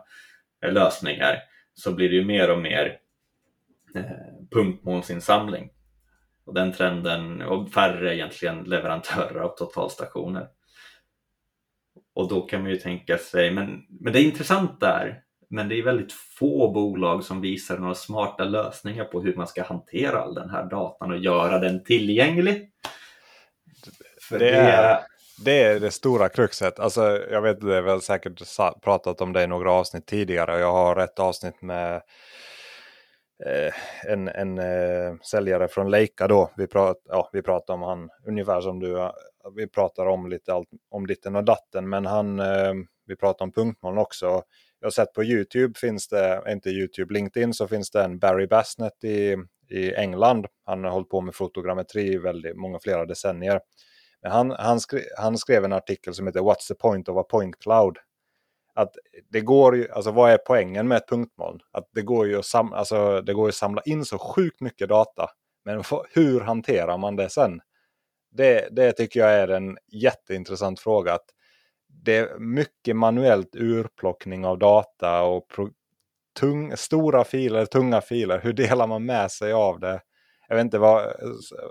lösningar 0.67 1.37
så 1.75 1.93
blir 1.93 2.09
det 2.09 2.15
ju 2.15 2.25
mer 2.25 2.51
och 2.51 2.59
mer 2.59 2.99
eh, 3.95 4.03
punktmålsinsamling. 4.51 5.71
Och 6.45 6.55
den 6.55 6.73
trenden, 6.73 7.43
och 7.43 7.71
färre 7.71 8.17
egentligen 8.17 8.65
leverantörer 8.65 9.41
av 9.41 9.57
totalstationer. 9.57 10.49
Och 12.15 12.29
då 12.29 12.41
kan 12.43 12.63
man 12.63 12.71
ju 12.71 12.77
tänka 12.77 13.19
sig, 13.19 13.51
men, 13.51 13.87
men 14.01 14.13
det 14.13 14.21
är 14.21 14.25
intressant 14.25 14.81
där, 14.81 15.23
men 15.51 15.69
det 15.69 15.79
är 15.79 15.83
väldigt 15.83 16.13
få 16.13 16.73
bolag 16.73 17.25
som 17.25 17.41
visar 17.41 17.79
några 17.79 17.95
smarta 17.95 18.45
lösningar 18.45 19.05
på 19.05 19.23
hur 19.23 19.35
man 19.35 19.47
ska 19.47 19.63
hantera 19.63 20.19
all 20.21 20.35
den 20.35 20.51
här 20.51 20.71
datan 20.71 21.11
och 21.11 21.19
göra 21.19 21.59
den 21.59 21.85
tillgänglig. 21.85 22.71
För 24.29 24.39
Det 24.39 24.51
är- 24.51 24.99
det 25.45 25.63
är 25.63 25.81
det 25.81 25.91
stora 25.91 26.29
kruxet. 26.29 26.79
Alltså, 26.79 27.27
jag 27.31 27.43
vet, 27.43 27.61
det 27.61 27.77
är 27.77 27.83
väl 27.83 28.01
säkert 28.01 28.43
pratat 28.83 29.21
om 29.21 29.33
det 29.33 29.43
i 29.43 29.47
några 29.47 29.73
avsnitt 29.73 30.07
tidigare. 30.07 30.59
Jag 30.59 30.73
har 30.73 30.97
ett 30.97 31.19
avsnitt 31.19 31.63
med 31.63 31.95
eh, 33.47 33.73
en, 34.13 34.29
en 34.29 34.59
eh, 34.59 35.15
säljare 35.31 35.69
från 35.69 35.91
Leica 35.91 36.29
då. 36.29 36.51
Vi, 36.57 36.67
prat, 36.67 36.97
ja, 37.05 37.31
vi 37.33 37.43
pratar 37.43 37.75
om 37.75 37.83
han 37.83 38.09
ungefär 38.27 38.61
som 38.61 38.81
du. 38.81 39.11
Vi 39.57 39.67
pratar 39.67 40.07
om 40.07 40.29
lite 40.29 40.53
allt, 40.53 40.69
om 40.91 41.07
ditten 41.07 41.37
och 41.37 41.45
datten. 41.45 41.89
Men 41.89 42.07
han, 42.07 42.41
eh, 42.41 42.75
vi 43.07 43.17
pratar 43.17 43.45
om 43.45 43.53
punktmoln 43.53 43.99
också. 43.99 44.43
Jag 44.81 44.87
har 44.87 44.91
sett 44.91 45.13
på 45.13 45.25
YouTube 45.25 45.79
finns 45.79 46.09
det, 46.09 46.43
inte 46.49 46.71
YouTube, 46.71 47.15
LinkedIn 47.15 47.55
så 47.55 47.69
finns 47.69 47.91
det 47.91 48.03
en 48.03 48.19
Barry 48.19 48.47
Bassnett 48.47 49.05
i, 49.05 49.37
i 49.71 49.95
England. 49.95 50.47
Han 50.65 50.85
har 50.85 50.91
hållit 50.91 51.09
på 51.09 51.21
med 51.21 51.35
fotogrammetri 51.35 52.13
i 52.13 52.19
väldigt 52.19 52.57
många 52.57 52.79
flera 52.79 53.07
decennier. 53.07 53.61
Men 54.23 54.33
han, 54.33 54.51
han, 54.51 54.81
skrev, 54.81 55.03
han 55.19 55.39
skrev 55.39 55.65
en 55.65 55.73
artikel 55.73 56.15
som 56.15 56.27
heter 56.27 56.41
What's 56.41 56.69
the 56.69 56.75
point 56.75 57.09
of 57.09 57.17
a 57.17 57.27
point 57.31 57.59
cloud? 57.59 57.99
Att 58.75 58.95
det 59.31 59.41
går 59.41 59.77
ju, 59.77 59.91
alltså 59.91 60.11
vad 60.11 60.31
är 60.31 60.39
poängen 60.39 60.89
med 60.89 60.97
ett 60.97 61.09
punktmoln? 61.09 61.61
Att 61.71 61.89
det 61.95 62.03
går 62.03 62.27
ju 62.27 62.39
att, 62.39 62.47
sam, 62.47 62.73
alltså, 62.73 63.21
det 63.21 63.35
går 63.35 63.49
att 63.49 63.55
samla 63.55 63.83
in 63.83 64.05
så 64.05 64.19
sjukt 64.19 64.61
mycket 64.61 64.89
data. 64.89 65.31
Men 65.65 65.83
hur 66.15 66.41
hanterar 66.41 66.99
man 66.99 67.17
det 67.17 67.31
sen? 67.31 67.61
Det, 68.31 68.69
det 68.71 68.93
tycker 68.93 69.21
jag 69.21 69.33
är 69.33 69.49
en 69.49 69.79
jätteintressant 69.93 70.81
fråga. 70.81 71.15
Att 71.15 71.27
det 71.89 72.17
är 72.17 72.39
mycket 72.39 72.97
manuellt 72.97 73.57
urplockning 73.57 74.45
av 74.45 74.59
data 74.59 75.23
och 75.23 75.49
pro, 75.49 75.71
tung, 76.41 76.77
stora 76.77 77.25
filer, 77.25 77.67
tunga 77.67 78.01
filer. 78.01 78.41
Hur 78.41 78.53
delar 78.53 78.87
man 78.87 79.05
med 79.05 79.31
sig 79.31 79.53
av 79.53 79.81
det? 79.81 80.01
Jag 80.49 80.57
vet 80.57 80.65
inte 80.65 80.79
vad, 80.79 81.13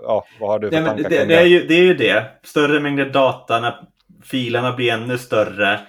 ja, 0.02 0.26
vad 0.40 0.50
har 0.50 0.58
du 0.58 0.70
för 0.70 0.80
Nej, 0.80 0.84
tankar 0.84 1.10
det, 1.10 1.24
det, 1.24 1.34
är 1.34 1.46
ju, 1.46 1.66
det 1.66 1.74
är 1.74 1.82
ju 1.82 1.94
det. 1.94 2.40
Större 2.42 2.80
mängder 2.80 3.10
data 3.10 3.60
när 3.60 3.88
filerna 4.22 4.72
blir 4.72 4.92
ännu 4.92 5.18
större. 5.18 5.80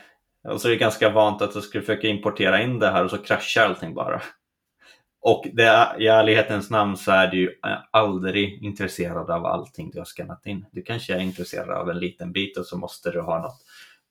Och 0.48 0.62
så 0.62 0.68
är 0.68 0.72
det 0.72 0.78
ganska 0.78 1.10
vant 1.10 1.42
att 1.42 1.54
du 1.54 1.62
skulle 1.62 1.84
försöka 1.84 2.08
importera 2.08 2.62
in 2.62 2.80
det 2.80 2.90
här 2.90 3.04
och 3.04 3.10
så 3.10 3.18
kraschar 3.18 3.66
allting 3.66 3.94
bara. 3.94 4.22
Och 5.22 5.46
det, 5.54 5.96
i 6.00 6.08
ärlighetens 6.08 6.70
namn 6.70 6.98
så 6.98 7.12
är 7.12 7.28
du 7.28 7.38
ju 7.38 7.52
aldrig 7.92 8.64
intresserad 8.64 9.30
av 9.30 9.46
allting 9.46 9.92
du 9.92 9.98
har 9.98 10.06
skannat 10.06 10.46
in. 10.46 10.66
Du 10.72 10.82
kanske 10.82 11.16
är 11.16 11.20
intresserad 11.20 11.70
av 11.70 11.90
en 11.90 12.00
liten 12.00 12.32
bit 12.32 12.58
och 12.58 12.66
så 12.66 12.78
måste 12.78 13.12
du 13.12 13.22
ha 13.22 13.42
något 13.42 13.62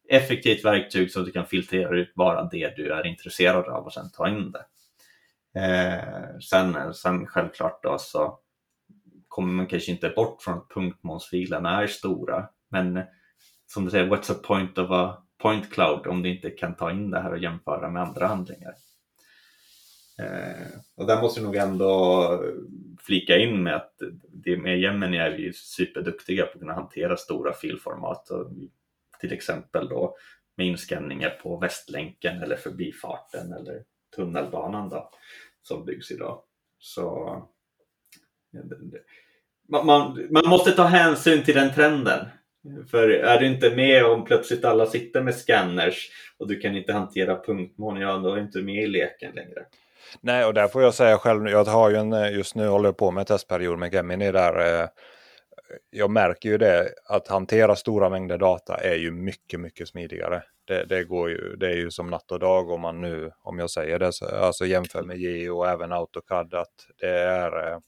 effektivt 0.08 0.64
verktyg 0.64 1.12
så 1.12 1.20
att 1.20 1.26
du 1.26 1.32
kan 1.32 1.46
filtrera 1.46 1.96
ut 1.96 2.14
bara 2.14 2.44
det 2.44 2.76
du 2.76 2.92
är 2.92 3.06
intresserad 3.06 3.68
av 3.68 3.84
och 3.84 3.92
sen 3.92 4.10
ta 4.10 4.28
in 4.28 4.52
det. 4.52 4.64
Eh, 5.60 6.38
sen, 6.40 6.94
sen 6.94 7.26
självklart 7.26 7.82
då 7.82 7.98
så 7.98 8.38
kommer 9.38 9.52
man 9.52 9.66
kanske 9.66 9.92
inte 9.92 10.08
bort 10.08 10.42
från 10.42 10.58
att 10.58 10.68
punktmånsfilerna 10.68 11.82
är 11.82 11.86
stora. 11.86 12.48
Men 12.68 13.02
som 13.66 13.84
du 13.84 13.90
säger, 13.90 14.10
what's 14.10 14.34
the 14.34 14.34
point 14.34 14.78
of 14.78 14.90
a 14.90 15.26
point 15.42 15.72
cloud 15.72 16.06
om 16.06 16.22
du 16.22 16.28
inte 16.28 16.50
kan 16.50 16.76
ta 16.76 16.90
in 16.90 17.10
det 17.10 17.20
här 17.20 17.32
och 17.32 17.38
jämföra 17.38 17.90
med 17.90 18.02
andra 18.02 18.26
handlingar? 18.26 18.74
Eh, 20.18 20.66
och 20.96 21.06
där 21.06 21.22
måste 21.22 21.40
jag 21.40 21.46
nog 21.46 21.56
ändå 21.56 22.42
flika 23.00 23.36
in 23.36 23.62
med 23.62 23.74
att 23.74 23.94
det 24.28 24.56
med 24.56 24.80
Gemini 24.80 25.16
är 25.16 25.36
vi 25.36 25.52
superduktiga 25.52 26.46
på 26.46 26.52
att 26.52 26.60
kunna 26.60 26.74
hantera 26.74 27.16
stora 27.16 27.52
filformat. 27.52 28.28
Till 29.20 29.32
exempel 29.32 29.88
då 29.88 30.16
med 30.56 30.66
inskanningar 30.66 31.30
på 31.30 31.56
Västlänken 31.56 32.42
eller 32.42 32.56
förbifarten 32.56 33.52
eller 33.52 33.84
tunnelbanan 34.16 34.88
då, 34.88 35.10
som 35.62 35.84
byggs 35.84 36.10
idag. 36.10 36.42
Så 36.78 37.48
man, 39.68 39.86
man, 39.86 40.28
man 40.30 40.48
måste 40.48 40.72
ta 40.72 40.82
hänsyn 40.82 41.44
till 41.44 41.54
den 41.54 41.74
trenden. 41.74 42.26
För 42.90 43.08
är 43.08 43.40
du 43.40 43.46
inte 43.46 43.70
med 43.70 44.04
om 44.04 44.24
plötsligt 44.24 44.64
alla 44.64 44.86
sitter 44.86 45.22
med 45.22 45.34
scanners 45.34 46.10
och 46.38 46.48
du 46.48 46.60
kan 46.60 46.76
inte 46.76 46.92
hantera 46.92 47.40
punktmål, 47.42 48.00
ja 48.00 48.16
då 48.16 48.32
är 48.32 48.36
du 48.36 48.42
inte 48.42 48.58
med 48.58 48.82
i 48.82 48.86
leken 48.86 49.32
längre. 49.34 49.64
Nej, 50.20 50.44
och 50.44 50.54
där 50.54 50.68
får 50.68 50.82
jag 50.82 50.94
säga 50.94 51.18
själv, 51.18 51.48
jag 51.48 51.64
har 51.64 51.90
ju 51.90 51.96
en, 51.96 52.12
eh, 52.12 52.32
just 52.32 52.54
nu 52.54 52.68
håller 52.68 52.88
jag 52.88 52.96
på 52.96 53.10
med 53.10 53.26
testperiod 53.26 53.78
med 53.78 53.94
Gemini 53.94 54.32
där. 54.32 54.80
Eh, 54.82 54.88
jag 55.90 56.10
märker 56.10 56.48
ju 56.48 56.58
det, 56.58 56.88
att 57.08 57.28
hantera 57.28 57.76
stora 57.76 58.08
mängder 58.10 58.38
data 58.38 58.76
är 58.76 58.94
ju 58.94 59.10
mycket, 59.10 59.60
mycket 59.60 59.88
smidigare. 59.88 60.42
Det, 60.64 60.84
det, 60.84 61.04
går 61.04 61.30
ju, 61.30 61.56
det 61.56 61.66
är 61.66 61.76
ju 61.76 61.90
som 61.90 62.10
natt 62.10 62.32
och 62.32 62.38
dag 62.38 62.70
om 62.70 62.80
man 62.80 63.00
nu, 63.00 63.30
om 63.42 63.58
jag 63.58 63.70
säger 63.70 63.98
det, 63.98 64.12
alltså 64.32 64.66
jämför 64.66 65.02
med 65.02 65.18
Geo 65.18 65.58
och 65.58 65.68
även 65.68 65.92
AutoCAD, 65.92 66.54
att 66.54 66.74
det 67.00 67.20
är, 67.20 67.72
eh, 67.72 67.78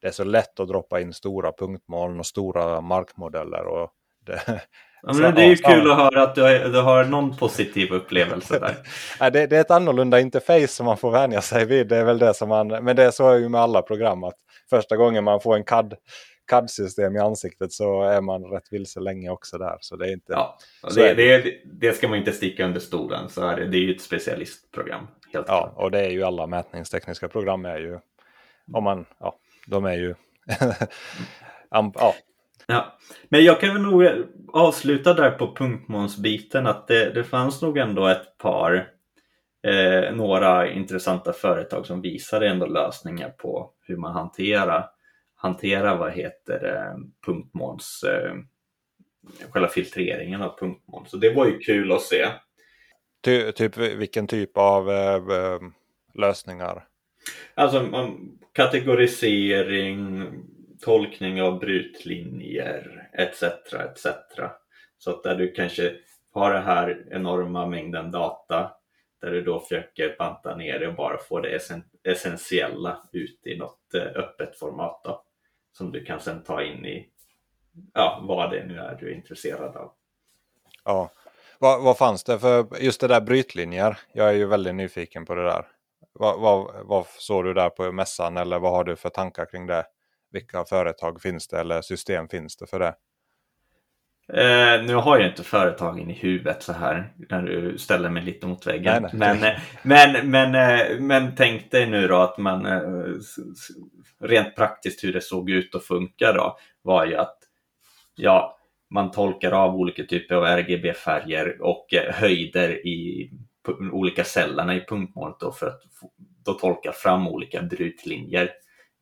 det 0.00 0.08
är 0.08 0.12
så 0.12 0.24
lätt 0.24 0.60
att 0.60 0.68
droppa 0.68 1.00
in 1.00 1.12
stora 1.12 1.52
punktmoln 1.52 2.18
och 2.18 2.26
stora 2.26 2.80
markmodeller. 2.80 3.66
Och 3.66 3.90
det, 4.26 4.60
Ja, 5.02 5.12
men 5.12 5.34
det 5.34 5.42
är 5.42 5.46
ju 5.46 5.56
kul 5.56 5.90
att 5.90 5.96
höra 5.96 6.22
att 6.22 6.34
du 6.34 6.42
har, 6.42 6.72
du 6.72 6.80
har 6.80 7.04
någon 7.04 7.36
positiv 7.36 7.92
upplevelse 7.92 8.58
där. 8.58 9.30
det, 9.30 9.46
det, 9.46 9.56
är 9.56 9.60
ett 9.60 9.70
annorlunda 9.70 10.20
interface 10.20 10.68
som 10.68 10.86
man 10.86 10.96
får 10.96 11.10
vänja 11.10 11.40
sig 11.40 11.66
vid. 11.66 11.88
Det 11.88 11.96
är 11.96 12.04
väl 12.04 12.18
det 12.18 12.34
som 12.34 12.48
man, 12.48 12.68
men 12.68 12.96
det 12.96 13.04
är 13.04 13.10
så 13.10 13.30
är 13.30 13.36
ju 13.36 13.48
med 13.48 13.60
alla 13.60 13.82
program 13.82 14.24
att 14.24 14.34
första 14.70 14.96
gången 14.96 15.24
man 15.24 15.40
får 15.40 15.56
en 15.56 15.64
CAD 15.64 15.94
CAD-system 16.50 17.16
i 17.16 17.18
ansiktet 17.18 17.72
så 17.72 18.02
är 18.02 18.20
man 18.20 18.44
rätt 18.44 18.72
vilse 18.72 19.00
länge 19.00 19.30
också 19.30 19.58
där. 19.58 19.76
Så 19.80 19.96
det 19.96 20.08
är 20.08 20.12
inte... 20.12 20.32
Ja, 20.32 20.58
det, 20.94 21.14
det, 21.14 21.60
det, 21.64 21.92
ska 21.92 22.08
man 22.08 22.18
inte 22.18 22.32
sticka 22.32 22.64
under 22.64 22.80
stolen. 22.80 23.28
Så 23.28 23.46
är 23.46 23.56
det, 23.56 23.66
det 23.66 23.76
är 23.76 23.80
ju 23.80 23.94
ett 23.94 24.00
specialistprogram. 24.00 25.06
Helt 25.32 25.48
ja, 25.48 25.62
klart. 25.62 25.72
och 25.76 25.90
det 25.90 26.00
är 26.00 26.10
ju 26.10 26.22
alla 26.22 26.46
mätningstekniska 26.46 27.28
program 27.28 27.64
är 27.64 27.78
ju... 27.78 27.98
Om 28.72 28.84
man, 28.84 29.06
ja, 29.18 29.34
de 29.70 29.84
är 29.84 29.96
ju... 29.96 30.14
ja, 31.70 32.14
Ja, 32.66 32.98
men 33.28 33.44
jag 33.44 33.60
kan 33.60 33.74
väl 33.74 33.82
nog 33.82 34.04
avsluta 34.52 35.14
där 35.14 35.30
på 35.30 35.54
punktmånsbiten 35.54 36.66
att 36.66 36.88
det, 36.88 37.10
det 37.10 37.24
fanns 37.24 37.62
nog 37.62 37.78
ändå 37.78 38.06
ett 38.06 38.38
par 38.38 38.90
eh, 39.62 40.14
några 40.14 40.70
intressanta 40.70 41.32
företag 41.32 41.86
som 41.86 42.00
visade 42.00 42.48
ändå 42.48 42.66
lösningar 42.66 43.30
på 43.30 43.70
hur 43.86 43.96
man 43.96 44.12
hanterar, 44.12 44.90
hanterar 45.34 45.96
vad 45.96 46.12
heter 46.12 46.76
eh, 46.76 46.98
punktmåns, 47.26 48.04
eh, 48.08 48.34
själva 49.50 49.68
filtreringen 49.68 50.42
av 50.42 50.58
punktmål. 50.58 51.06
Så 51.06 51.16
det 51.16 51.34
var 51.34 51.46
ju 51.46 51.58
kul 51.58 51.92
att 51.92 52.02
se. 52.02 52.26
Ty, 53.24 53.52
typ 53.52 53.76
vilken 53.76 54.26
typ 54.26 54.58
av 54.58 54.90
eh, 54.90 55.20
lösningar? 56.14 56.84
Alltså 57.54 57.90
kategorisering, 58.52 60.32
tolkning 60.80 61.42
av 61.42 61.58
brytlinjer 61.58 63.08
etc. 63.12 63.42
etc. 63.72 64.06
Så 64.98 65.10
att 65.10 65.22
där 65.22 65.34
du 65.34 65.52
kanske 65.52 65.96
har 66.32 66.54
den 66.54 66.62
här 66.62 67.06
enorma 67.10 67.66
mängden 67.66 68.10
data 68.10 68.72
där 69.20 69.30
du 69.30 69.42
då 69.42 69.60
försöker 69.60 70.16
banta 70.18 70.56
ner 70.56 70.78
det 70.78 70.88
och 70.88 70.94
bara 70.94 71.18
få 71.18 71.40
det 71.40 71.60
essentiella 72.04 73.08
ut 73.12 73.46
i 73.46 73.56
något 73.56 73.94
eh, 73.94 74.02
öppet 74.02 74.58
format 74.58 75.00
då, 75.04 75.22
som 75.72 75.92
du 75.92 76.04
kan 76.04 76.20
sedan 76.20 76.42
ta 76.42 76.62
in 76.62 76.86
i 76.86 77.08
ja, 77.94 78.20
vad 78.22 78.50
det 78.50 78.66
nu 78.66 78.78
är 78.78 78.94
du 79.00 79.10
är 79.10 79.14
intresserad 79.14 79.76
av. 79.76 79.92
Ja, 80.84 81.10
vad, 81.58 81.82
vad 81.82 81.98
fanns 81.98 82.24
det 82.24 82.38
för 82.38 82.66
just 82.80 83.00
det 83.00 83.08
där 83.08 83.20
brytlinjer? 83.20 83.98
Jag 84.12 84.28
är 84.28 84.32
ju 84.32 84.46
väldigt 84.46 84.74
nyfiken 84.74 85.26
på 85.26 85.34
det 85.34 85.42
där. 85.42 85.66
Vad, 86.12 86.40
vad, 86.40 86.86
vad 86.86 87.06
såg 87.06 87.44
du 87.44 87.54
där 87.54 87.70
på 87.70 87.92
mässan 87.92 88.36
eller 88.36 88.58
vad 88.58 88.72
har 88.72 88.84
du 88.84 88.96
för 88.96 89.08
tankar 89.08 89.46
kring 89.50 89.66
det? 89.66 89.84
vilka 90.32 90.64
företag 90.64 91.22
finns 91.22 91.48
det 91.48 91.60
eller 91.60 91.82
system 91.82 92.28
finns 92.28 92.56
det 92.56 92.66
för 92.66 92.78
det? 92.78 92.94
Eh, 94.32 94.82
nu 94.82 94.94
har 94.94 95.18
jag 95.18 95.28
inte 95.28 95.42
företagen 95.42 96.10
i 96.10 96.12
huvudet 96.12 96.62
så 96.62 96.72
här 96.72 97.12
när 97.28 97.42
du 97.42 97.78
ställer 97.78 98.10
mig 98.10 98.22
lite 98.22 98.46
mot 98.46 98.66
väggen. 98.66 99.08
Nej, 99.12 99.38
nej. 99.40 99.60
Men, 99.82 100.14
eh, 100.14 100.24
men, 100.24 100.30
men, 100.30 100.54
eh, 100.54 101.00
men 101.00 101.34
tänk 101.36 101.70
dig 101.70 101.86
nu 101.86 102.08
då 102.08 102.16
att 102.16 102.38
man 102.38 102.66
eh, 102.66 102.80
rent 104.20 104.56
praktiskt 104.56 105.04
hur 105.04 105.12
det 105.12 105.20
såg 105.20 105.50
ut 105.50 105.74
och 105.74 105.82
funkar 105.82 106.34
då 106.34 106.58
var 106.82 107.06
ju 107.06 107.16
att 107.16 107.38
ja, 108.14 108.58
man 108.90 109.10
tolkar 109.10 109.52
av 109.52 109.74
olika 109.74 110.04
typer 110.04 110.34
av 110.34 110.44
RGB-färger 110.44 111.62
och 111.62 111.86
höjder 112.10 112.86
i 112.86 113.30
olika 113.92 114.24
cellerna 114.24 114.74
i 114.74 114.84
punktmålet 114.88 115.40
då 115.40 115.52
för 115.52 115.66
att 115.66 115.82
då 116.44 116.54
tolka 116.54 116.92
fram 116.92 117.28
olika 117.28 117.62
brytlinjer 117.62 118.50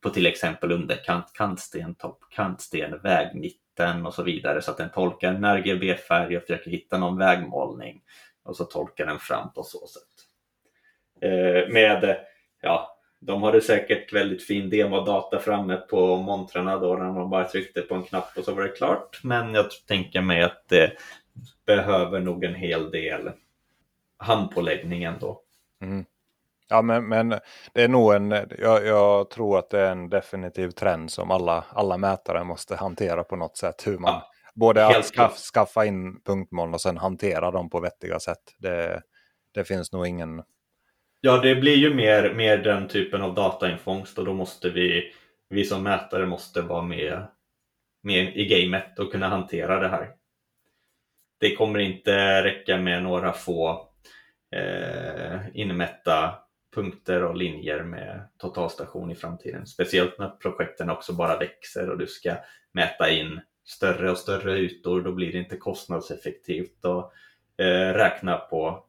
på 0.02 0.10
till 0.10 0.26
exempel 0.26 0.72
underkant, 0.72 1.32
kantsten, 1.32 1.94
topp, 1.94 2.18
kantsten, 2.30 3.00
vägmitten 3.02 4.06
och 4.06 4.14
så 4.14 4.22
vidare 4.22 4.62
så 4.62 4.70
att 4.70 4.76
den 4.76 4.90
tolkar 4.90 5.34
en 5.34 5.44
RGB-färg 5.44 6.36
och 6.36 6.42
försöker 6.42 6.70
hitta 6.70 6.98
någon 6.98 7.18
vägmålning 7.18 8.02
och 8.44 8.56
så 8.56 8.64
tolkar 8.64 9.06
den 9.06 9.18
fram 9.18 9.52
på 9.52 9.62
så 9.62 9.86
sätt. 9.86 10.02
Eh, 11.20 11.72
med, 11.72 12.16
ja, 12.60 12.98
de 13.20 13.42
hade 13.42 13.60
säkert 13.60 14.12
väldigt 14.12 14.46
fin 14.46 14.70
demodata 14.70 15.38
framme 15.38 15.76
på 15.76 16.16
montrarna 16.16 16.78
då 16.78 16.96
när 16.96 17.12
man 17.12 17.30
bara 17.30 17.44
tryckte 17.44 17.80
på 17.80 17.94
en 17.94 18.02
knapp 18.02 18.38
och 18.38 18.44
så 18.44 18.54
var 18.54 18.62
det 18.62 18.68
klart. 18.68 19.20
Men 19.22 19.54
jag 19.54 19.66
tänker 19.86 20.20
mig 20.20 20.42
att 20.42 20.68
det 20.68 20.92
behöver 21.66 22.20
nog 22.20 22.44
en 22.44 22.54
hel 22.54 22.90
del 22.90 23.30
handpåläggning 24.18 25.02
ändå. 25.04 25.42
Mm. 25.82 26.04
Ja, 26.68 26.82
men, 26.82 27.08
men 27.08 27.28
det 27.72 27.82
är 27.82 27.88
nog 27.88 28.14
en, 28.14 28.30
jag, 28.58 28.86
jag, 28.86 29.30
tror 29.30 29.58
att 29.58 29.70
det 29.70 29.80
är 29.80 29.92
en 29.92 30.08
definitiv 30.08 30.70
trend 30.70 31.10
som 31.10 31.30
alla, 31.30 31.64
alla 31.70 31.96
mätare 31.96 32.44
måste 32.44 32.76
hantera 32.76 33.24
på 33.24 33.36
något 33.36 33.56
sätt. 33.56 33.86
Hur 33.86 33.98
man, 33.98 34.12
ja, 34.12 34.30
både 34.54 34.86
att 34.86 35.04
skaff, 35.04 35.36
skaffa 35.36 35.84
in 35.84 36.20
punktmoln 36.20 36.74
och 36.74 36.80
sen 36.80 36.96
hantera 36.96 37.50
dem 37.50 37.70
på 37.70 37.80
vettiga 37.80 38.20
sätt. 38.20 38.54
Det, 38.58 39.02
det 39.54 39.64
finns 39.64 39.92
nog 39.92 40.06
ingen... 40.06 40.42
Ja, 41.20 41.38
det 41.38 41.54
blir 41.54 41.76
ju 41.76 41.94
mer, 41.94 42.34
mer 42.34 42.58
den 42.58 42.88
typen 42.88 43.22
av 43.22 43.34
datainfångst 43.34 44.18
och 44.18 44.24
då 44.24 44.32
måste 44.32 44.70
vi, 44.70 45.12
vi 45.48 45.64
som 45.64 45.82
mätare 45.82 46.26
måste 46.26 46.62
vara 46.62 46.82
med, 46.82 47.26
med 48.02 48.36
i 48.36 48.44
gamet 48.44 48.98
och 48.98 49.12
kunna 49.12 49.28
hantera 49.28 49.80
det 49.80 49.88
här. 49.88 50.10
Det 51.40 51.56
kommer 51.56 51.78
inte 51.78 52.42
räcka 52.42 52.76
med 52.76 53.02
några 53.02 53.32
få 53.32 53.87
eh, 54.50 55.40
inmätta 55.54 56.34
punkter 56.74 57.24
och 57.24 57.36
linjer 57.36 57.82
med 57.82 58.28
totalstation 58.38 59.10
i 59.10 59.14
framtiden. 59.14 59.66
Speciellt 59.66 60.18
när 60.18 60.28
projekten 60.28 60.90
också 60.90 61.12
bara 61.12 61.38
växer 61.38 61.90
och 61.90 61.98
du 61.98 62.06
ska 62.06 62.36
mäta 62.72 63.10
in 63.10 63.40
större 63.64 64.10
och 64.10 64.18
större 64.18 64.58
ytor. 64.58 65.00
Då 65.02 65.12
blir 65.12 65.32
det 65.32 65.38
inte 65.38 65.56
kostnadseffektivt 65.56 66.84
att 66.84 67.12
eh, 67.56 67.92
räkna 67.94 68.36
på 68.36 68.84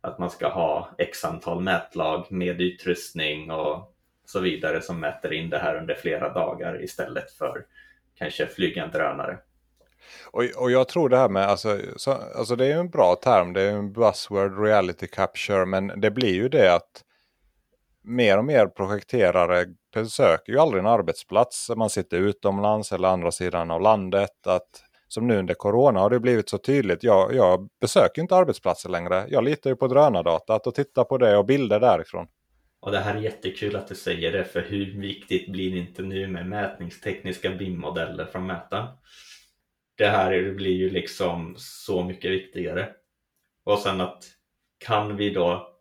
att 0.00 0.18
man 0.18 0.30
ska 0.30 0.48
ha 0.48 0.94
x 0.98 1.24
antal 1.24 1.60
mätlag 1.60 2.26
med 2.30 2.60
utrustning 2.60 3.50
och 3.50 3.94
så 4.24 4.40
vidare 4.40 4.82
som 4.82 5.00
mäter 5.00 5.32
in 5.32 5.50
det 5.50 5.58
här 5.58 5.76
under 5.76 5.94
flera 5.94 6.32
dagar 6.32 6.82
istället 6.82 7.30
för 7.30 7.66
kanske 8.14 8.46
flygande 8.46 8.98
drönare. 8.98 9.38
Och, 10.30 10.44
och 10.56 10.70
jag 10.70 10.88
tror 10.88 11.08
det 11.08 11.16
här 11.16 11.28
med, 11.28 11.44
alltså, 11.44 11.78
så, 11.96 12.12
alltså 12.12 12.56
det 12.56 12.64
är 12.64 12.68
ju 12.68 12.80
en 12.80 12.90
bra 12.90 13.16
term, 13.22 13.52
det 13.52 13.62
är 13.62 13.72
en 13.72 13.92
buzzword 13.92 14.64
reality 14.64 15.06
capture, 15.06 15.66
men 15.66 16.00
det 16.00 16.10
blir 16.10 16.34
ju 16.34 16.48
det 16.48 16.74
att 16.74 17.04
mer 18.04 18.38
och 18.38 18.44
mer 18.44 18.66
projekterare 18.66 19.66
besöker 19.94 20.52
ju 20.52 20.58
aldrig 20.58 20.80
en 20.80 20.86
arbetsplats. 20.86 21.70
Man 21.76 21.90
sitter 21.90 22.16
utomlands 22.16 22.92
eller 22.92 23.08
andra 23.08 23.32
sidan 23.32 23.70
av 23.70 23.80
landet. 23.80 24.46
Att, 24.46 24.68
som 25.08 25.26
nu 25.26 25.38
under 25.38 25.54
Corona 25.54 26.00
har 26.00 26.10
det 26.10 26.20
blivit 26.20 26.48
så 26.48 26.58
tydligt. 26.58 27.02
Jag, 27.02 27.34
jag 27.34 27.68
besöker 27.80 28.22
inte 28.22 28.36
arbetsplatser 28.36 28.88
längre. 28.88 29.26
Jag 29.28 29.44
litar 29.44 29.70
ju 29.70 29.76
på 29.76 29.86
drönardatat 29.86 30.66
och 30.66 30.74
tittar 30.74 31.04
på 31.04 31.18
det 31.18 31.36
och 31.36 31.46
bilder 31.46 31.80
därifrån. 31.80 32.26
Och 32.80 32.92
det 32.92 32.98
här 32.98 33.14
är 33.14 33.20
jättekul 33.20 33.76
att 33.76 33.88
du 33.88 33.94
säger 33.94 34.32
det, 34.32 34.44
för 34.44 34.62
hur 34.62 35.00
viktigt 35.00 35.52
blir 35.52 35.70
det 35.70 35.78
inte 35.78 36.02
nu 36.02 36.28
med 36.28 36.46
mätningstekniska 36.46 37.50
BIM-modeller 37.50 38.24
från 38.24 38.46
mätaren? 38.46 38.86
Det 39.96 40.06
här 40.06 40.52
blir 40.52 40.76
ju 40.76 40.90
liksom 40.90 41.54
så 41.58 42.04
mycket 42.04 42.30
viktigare. 42.30 42.88
Och 43.64 43.78
sen 43.78 44.00
att 44.00 44.24
kan 44.78 45.16
vi 45.16 45.30
då 45.30 45.74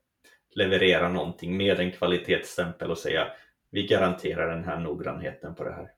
leverera 0.56 1.10
någonting 1.10 1.58
med 1.58 1.80
en 1.80 1.92
kvalitetsstämpel 1.92 2.92
och 2.92 2.98
säga 2.98 3.28
vi 3.70 3.88
garanterar 3.88 4.56
den 4.56 4.64
här 4.64 4.80
noggrannheten 4.80 5.56
på 5.56 5.64
det 5.64 5.74
här. 5.74 5.92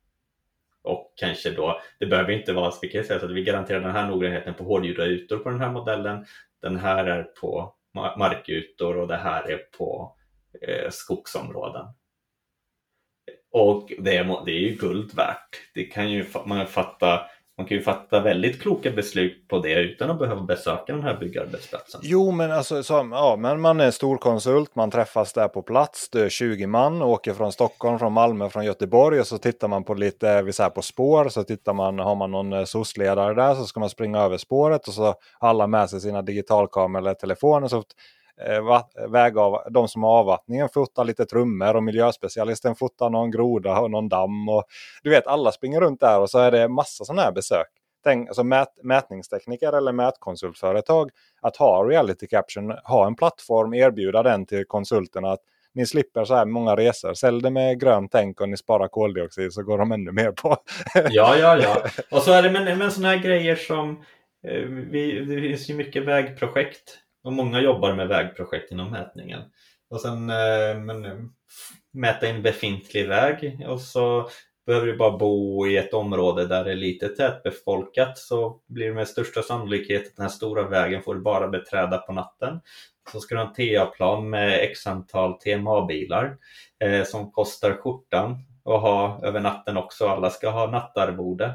Och 0.82 1.14
kanske 1.16 1.52
då, 1.52 1.82
det 2.00 2.06
behöver 2.06 2.32
inte 2.32 2.54
vara, 2.54 2.74
vi 2.82 2.88
kan 2.88 3.04
säga 3.04 3.20
så 3.20 3.26
att 3.26 3.32
vi 3.32 3.44
garanterar 3.44 3.80
den 3.80 3.92
här 3.92 4.08
noggrannheten 4.08 4.54
på 4.54 4.64
hårdgjorda 4.64 5.06
ytor 5.06 5.38
på 5.38 5.50
den 5.50 5.60
här 5.60 5.72
modellen. 5.72 6.26
Den 6.62 6.78
här 6.78 7.06
är 7.06 7.24
på 7.24 7.76
markytor 8.18 8.98
och 8.98 9.08
det 9.08 9.18
här 9.18 9.52
är 9.52 9.58
på 9.58 10.16
eh, 10.62 10.90
skogsområden. 10.90 11.86
Och 13.52 13.92
det 14.00 14.18
är, 14.18 14.46
det 14.46 14.52
är 14.52 14.60
ju 14.60 14.76
guld 14.76 15.16
värt. 15.16 15.62
Det 15.74 15.84
kan 15.84 16.12
ju 16.12 16.26
man 16.46 16.68
fatta 16.68 17.22
man 17.58 17.68
kan 17.68 17.78
ju 17.78 17.84
fatta 17.84 18.20
väldigt 18.20 18.62
kloka 18.62 18.92
beslut 18.92 19.48
på 19.48 19.60
det 19.60 19.74
utan 19.74 20.10
att 20.10 20.20
behöva 20.20 20.42
besöka 20.42 20.94
den 20.94 21.04
här 21.04 21.18
byggarbetsplatsen. 21.18 22.02
Jo, 22.04 22.32
men 22.32 22.52
alltså 22.52 22.84
så, 22.84 23.10
ja, 23.12 23.36
men 23.40 23.62
man 23.62 23.80
är 23.80 23.92
storkonsult, 23.92 24.76
man 24.76 24.92
träffas 24.92 25.34
där 25.34 25.48
på 25.48 25.62
plats, 25.62 26.10
det 26.10 26.22
är 26.22 26.30
20 26.30 26.68
man, 26.68 27.02
åker 27.02 27.34
från 27.34 27.52
Stockholm, 27.52 28.00
från 28.00 28.14
Malmö, 28.14 28.50
från 28.50 28.66
Göteborg 28.66 29.20
och 29.20 29.28
så 29.28 29.38
tittar 29.38 29.68
man 29.68 29.84
på 29.84 29.94
lite, 29.94 30.42
vi 30.42 30.54
säger 30.54 30.70
på 30.70 30.82
spår, 30.82 31.30
så 31.30 31.44
tittar 31.44 31.74
man, 31.74 32.00
har 32.00 32.16
man 32.16 32.32
någon 32.32 32.54
eh, 32.54 32.66
SOS-ledare 32.66 33.34
där 33.34 33.56
så 33.56 33.66
ska 33.66 33.80
man 33.80 33.90
springa 33.90 34.20
över 34.20 34.38
spåret 34.38 34.88
och 34.88 34.94
så 34.94 35.04
har 35.40 35.50
alla 35.50 35.68
med 35.68 35.90
sig 35.90 36.02
sina 36.02 36.22
digitalkameror 36.22 37.02
eller 37.02 37.14
telefoner 37.14 37.68
så 37.68 37.84
eh, 38.42 39.10
vägav, 39.10 39.62
de 39.70 39.88
som 39.88 40.04
har 40.04 40.20
avvattningen 40.20 40.70
fotar 40.70 41.04
lite 41.04 41.26
trummor 41.26 41.76
och 41.76 41.84
miljöspecialisten 41.84 42.76
fotar 42.76 43.10
någon 43.10 43.32
groda 43.32 43.80
och 43.80 43.92
någon 43.92 44.10
damm. 44.10 44.50
Och, 44.50 44.64
du 45.04 45.10
vet, 45.10 45.28
alla 45.28 45.52
springer 45.52 45.82
runt 45.82 46.00
där 46.00 46.20
och 46.20 46.30
så 46.30 46.40
är 46.40 46.52
det 46.52 46.68
massa 46.68 47.06
sådana 47.06 47.22
här 47.22 47.32
besök. 47.32 47.68
Tänk, 48.04 48.28
alltså 48.28 48.44
mät, 48.44 48.84
mätningstekniker 48.84 49.74
eller 49.74 49.92
mätkonsultföretag 49.92 51.10
att 51.42 51.58
ha 51.58 51.84
reality 51.90 52.28
caption, 52.28 52.72
ha 52.72 53.08
en 53.08 53.16
plattform, 53.16 53.74
erbjuda 53.74 54.24
den 54.24 54.46
till 54.46 54.66
konsulterna. 54.66 55.32
att 55.32 55.40
ni 55.76 55.86
slipper 55.86 56.26
så 56.26 56.36
här 56.36 56.46
många 56.46 56.76
resor. 56.76 57.14
Sälj 57.14 57.42
det 57.42 57.50
med 57.50 57.80
grönt 57.80 58.12
tänk 58.12 58.42
och 58.42 58.50
ni 58.50 58.58
sparar 58.58 58.88
koldioxid 58.88 59.54
så 59.54 59.64
går 59.64 59.78
de 59.78 59.92
ännu 59.92 60.12
mer 60.12 60.32
på. 60.32 60.58
ja, 61.10 61.38
ja, 61.38 61.58
ja. 61.58 61.86
Och 62.12 62.22
så 62.22 62.32
är 62.32 62.44
det 62.44 62.52
med, 62.52 62.78
med 62.78 62.94
sådana 62.94 63.16
här 63.16 63.24
grejer 63.24 63.56
som 63.56 64.04
eh, 64.48 64.62
vi, 64.92 65.26
det 65.26 65.42
finns 65.42 65.70
ju 65.70 65.76
mycket 65.76 66.06
vägprojekt 66.06 67.00
och 67.26 67.34
många 67.34 67.62
jobbar 67.62 67.94
med 67.94 68.08
vägprojekt 68.08 68.72
inom 68.72 68.92
mätningen. 68.92 69.42
Och 69.90 70.02
sen 70.02 70.30
eh, 70.30 70.80
men, 70.80 71.06
eh, 71.06 71.18
mäta 71.94 72.28
in 72.28 72.42
befintlig 72.42 73.08
väg 73.08 73.66
och 73.68 73.82
så 73.82 74.30
behöver 74.66 74.88
du 74.88 74.98
bara 74.98 75.18
bo 75.18 75.68
i 75.68 75.78
ett 75.78 75.94
område 75.94 76.48
där 76.48 76.64
det 76.64 76.72
är 76.72 76.76
lite 76.76 77.10
tätbefolkat 77.10 78.18
så 78.18 78.62
blir 78.68 78.88
det 78.88 78.94
med 78.94 79.08
största 79.08 79.42
sannolikhet 79.42 80.08
att 80.08 80.16
den 80.16 80.24
här 80.24 80.30
stora 80.30 80.68
vägen 80.68 81.02
får 81.02 81.16
du 81.16 81.22
bara 81.22 81.48
beträda 81.48 81.98
på 81.98 82.14
natten. 82.14 82.60
Så 83.12 83.20
ska 83.20 83.36
du 83.36 83.42
ha 83.42 83.48
en 83.48 83.54
TA-plan 83.54 84.30
med 84.30 84.64
x 84.64 84.88
antal 84.88 85.40
TMA-bilar 85.40 86.38
eh, 86.80 87.04
som 87.04 87.32
kostar 87.32 87.74
skjortan 87.74 88.38
och 88.64 88.82
ha 88.82 89.20
över 89.24 89.40
natten 89.40 89.78
också. 89.78 90.08
Alla 90.08 90.30
ska 90.30 90.50
ha 90.50 90.72
nattarvode. 90.72 91.46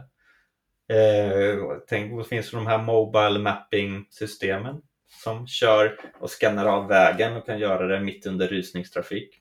Eh, 0.92 1.58
tänk, 1.88 2.12
vad 2.12 2.26
finns 2.26 2.50
de 2.50 2.66
här 2.66 2.78
Mobile 2.78 3.38
Mapping-systemen 3.38 4.82
som 5.22 5.46
kör 5.46 5.98
och 6.20 6.30
skannar 6.30 6.66
av 6.66 6.88
vägen 6.88 7.36
och 7.36 7.46
kan 7.46 7.58
göra 7.58 7.86
det 7.86 8.00
mitt 8.00 8.26
under 8.26 8.48
rusningstrafik. 8.48 9.40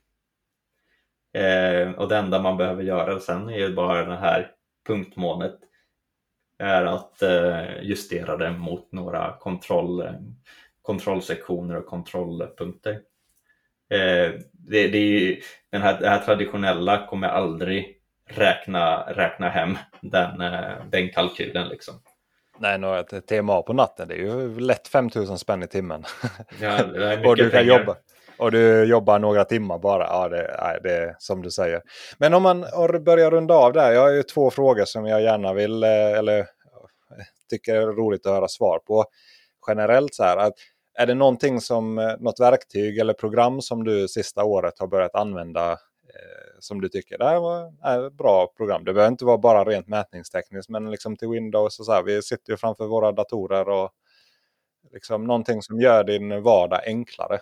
Eh, 1.34 1.92
och 1.92 2.10
det 2.10 2.18
enda 2.18 2.42
man 2.42 2.58
behöver 2.58 2.84
göra 2.84 3.20
sen 3.20 3.50
är 3.50 3.58
ju 3.58 3.74
bara 3.74 4.06
det 4.06 4.16
här 4.16 4.52
punktmålet 4.88 5.60
är 6.58 6.86
att 6.86 7.22
eh, 7.22 7.84
justera 7.84 8.38
det 8.38 8.52
mot 8.52 8.92
några 8.92 9.38
kontroll, 9.40 10.08
kontrollsektioner 10.82 11.76
och 11.76 11.86
kontrollpunkter. 11.86 12.92
Eh, 13.90 14.32
det, 14.52 14.88
det, 14.88 14.98
är 14.98 15.20
ju, 15.20 15.42
den 15.70 15.82
här, 15.82 16.00
det 16.00 16.10
här 16.10 16.20
traditionella 16.20 17.08
kommer 17.08 17.28
aldrig 17.28 18.02
räkna, 18.26 19.02
räkna 19.02 19.50
hem 19.50 19.78
den, 20.02 20.42
eh, 20.42 20.86
den 20.90 21.10
kalkylen. 21.10 21.68
Liksom. 21.68 21.96
Nej, 22.60 22.80
ett 23.00 23.28
TMA 23.28 23.62
på 23.62 23.74
natten 23.74 24.08
det 24.08 24.14
är 24.14 24.18
ju 24.18 24.60
lätt 24.60 24.88
5000 24.88 25.38
spänn 25.38 25.64
i 25.64 25.68
timmen. 25.68 26.04
Ja, 26.62 26.80
och 27.26 27.36
du 27.36 27.50
kan 27.50 27.66
jobba. 27.66 27.96
Och 28.38 28.52
du 28.52 28.84
jobbar 28.84 29.20
några 29.20 29.46
timmar 29.46 29.80
bara. 29.80 30.04
Ja, 30.04 30.30
det, 30.30 30.80
det 30.84 30.94
är 30.94 31.16
som 31.20 31.42
du 31.42 31.52
säger. 31.52 31.82
Men 32.18 32.34
om 32.34 32.44
man 32.44 32.62
börjar 33.06 33.32
runda 33.32 33.54
av 33.54 33.74
där. 33.74 33.92
Jag 33.92 34.02
har 34.02 34.10
ju 34.10 34.24
två 34.24 34.52
frågor 34.52 34.86
som 34.86 35.06
jag 35.06 35.22
gärna 35.22 35.54
vill, 35.54 35.84
eh, 35.84 36.18
eller 36.18 36.48
tycker 37.50 37.76
är 37.76 37.88
roligt 37.88 38.26
att 38.26 38.34
höra 38.34 38.48
svar 38.48 38.80
på. 38.80 39.06
Generellt 39.68 40.16
så 40.16 40.24
här. 40.24 40.38
Att 40.38 40.54
är 41.00 41.06
det 41.06 41.16
någonting 41.16 41.62
som, 41.62 42.00
eh, 42.00 42.14
något 42.20 42.40
verktyg 42.40 42.98
eller 42.98 43.14
program 43.14 43.62
som 43.62 43.84
du 43.84 44.08
sista 44.08 44.44
året 44.44 44.80
har 44.80 44.88
börjat 44.88 45.16
använda 45.16 45.78
Eh, 46.16 46.49
som 46.60 46.82
du 46.82 46.90
tycker 46.90 47.18
det 47.18 47.26
här 47.26 47.40
var 47.40 47.68
ett 48.08 48.14
bra 48.14 48.48
program. 48.58 48.84
Det 48.84 48.94
behöver 48.94 49.12
inte 49.12 49.26
vara 49.26 49.38
bara 49.38 49.64
rent 49.64 49.88
mätningstekniskt 49.88 50.70
men 50.70 50.92
liksom 50.92 51.16
till 51.16 51.28
Windows 51.28 51.80
och 51.80 51.86
så 51.86 51.92
här. 51.92 52.04
Vi 52.04 52.22
sitter 52.22 52.54
ju 52.54 52.58
framför 52.58 52.88
våra 52.88 53.12
datorer 53.12 53.70
och 53.70 53.92
liksom 54.92 55.24
någonting 55.24 55.62
som 55.62 55.80
gör 55.80 56.04
din 56.04 56.44
vardag 56.44 56.82
enklare. 56.86 57.40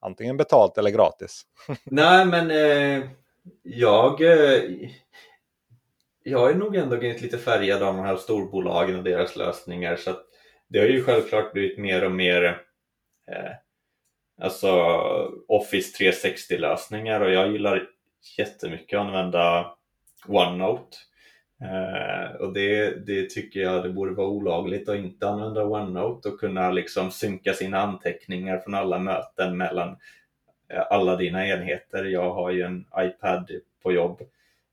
Antingen 0.00 0.36
betalt 0.36 0.78
eller 0.78 0.90
gratis. 0.90 1.42
Nej 1.84 2.26
men 2.26 2.50
eh, 2.50 3.08
jag, 3.62 4.20
eh, 4.20 4.62
jag 6.22 6.50
är 6.50 6.54
nog 6.54 6.76
ändå 6.76 6.96
lite 6.96 7.38
färgad 7.38 7.82
av 7.82 7.96
de 7.96 8.04
här 8.04 8.16
storbolagen 8.16 8.96
och 8.96 9.04
deras 9.04 9.36
lösningar. 9.36 9.96
så 9.96 10.10
Det 10.68 10.78
har 10.78 10.86
ju 10.86 11.04
självklart 11.04 11.52
blivit 11.52 11.78
mer 11.78 12.04
och 12.04 12.12
mer 12.12 12.44
eh, 13.30 13.52
Alltså 14.40 14.70
Office 15.48 15.96
360 15.98 16.58
lösningar 16.58 17.20
och 17.20 17.30
jag 17.30 17.52
gillar 17.52 17.88
jättemycket 18.38 18.98
att 18.98 19.06
använda 19.06 19.74
OneNote. 20.26 20.96
Eh, 21.60 22.36
och 22.40 22.52
det, 22.52 22.90
det 23.06 23.30
tycker 23.30 23.60
jag 23.60 23.82
det 23.82 23.90
borde 23.90 24.14
vara 24.14 24.28
olagligt 24.28 24.88
att 24.88 24.96
inte 24.96 25.28
använda 25.28 25.64
OneNote 25.64 26.28
och 26.28 26.40
kunna 26.40 26.70
liksom 26.70 27.10
synka 27.10 27.52
sina 27.52 27.78
anteckningar 27.78 28.58
från 28.58 28.74
alla 28.74 28.98
möten 28.98 29.56
mellan 29.56 29.96
eh, 30.68 30.82
alla 30.90 31.16
dina 31.16 31.46
enheter. 31.46 32.04
Jag 32.04 32.34
har 32.34 32.50
ju 32.50 32.62
en 32.62 32.84
iPad 32.98 33.50
på 33.82 33.92
jobb, 33.92 34.20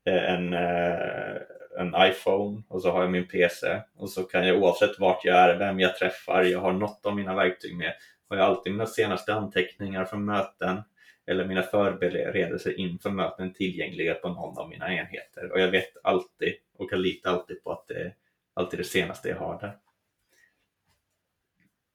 eh, 0.06 0.34
en, 0.34 0.54
eh, 0.54 1.36
en 1.80 1.96
iPhone 1.98 2.62
och 2.68 2.82
så 2.82 2.92
har 2.92 3.02
jag 3.02 3.12
min 3.12 3.28
PC 3.28 3.82
och 3.98 4.10
så 4.10 4.24
kan 4.24 4.48
jag 4.48 4.64
oavsett 4.64 5.00
vart 5.00 5.26
jag 5.26 5.38
är, 5.38 5.58
vem 5.58 5.80
jag 5.80 5.96
träffar, 5.96 6.44
jag 6.44 6.60
har 6.60 6.74
något 6.74 7.06
av 7.06 7.16
mina 7.16 7.36
verktyg 7.36 7.78
med 7.78 7.94
har 8.32 8.38
jag 8.38 8.46
alltid 8.46 8.74
mina 8.74 8.86
senaste 8.86 9.34
anteckningar 9.34 10.06
från 10.06 10.26
möten 10.26 10.82
eller 11.28 11.46
mina 11.46 11.64
förberedelser 11.64 12.80
inför 12.80 13.10
möten 13.10 13.54
tillgängliga 13.54 14.14
på 14.14 14.30
någon 14.30 14.58
av 14.58 14.70
mina 14.70 14.94
enheter. 14.94 15.52
Och 15.52 15.60
jag 15.60 15.72
vet 15.72 15.98
alltid 16.04 16.54
och 16.78 16.90
kan 16.90 17.02
lita 17.02 17.30
alltid 17.30 17.64
på 17.64 17.72
att 17.72 17.88
det 17.88 17.94
är 17.94 18.14
alltid 18.54 18.80
det 18.80 18.84
senaste 18.84 19.30
jag 19.30 19.38
har 19.38 19.60
där. 19.60 19.78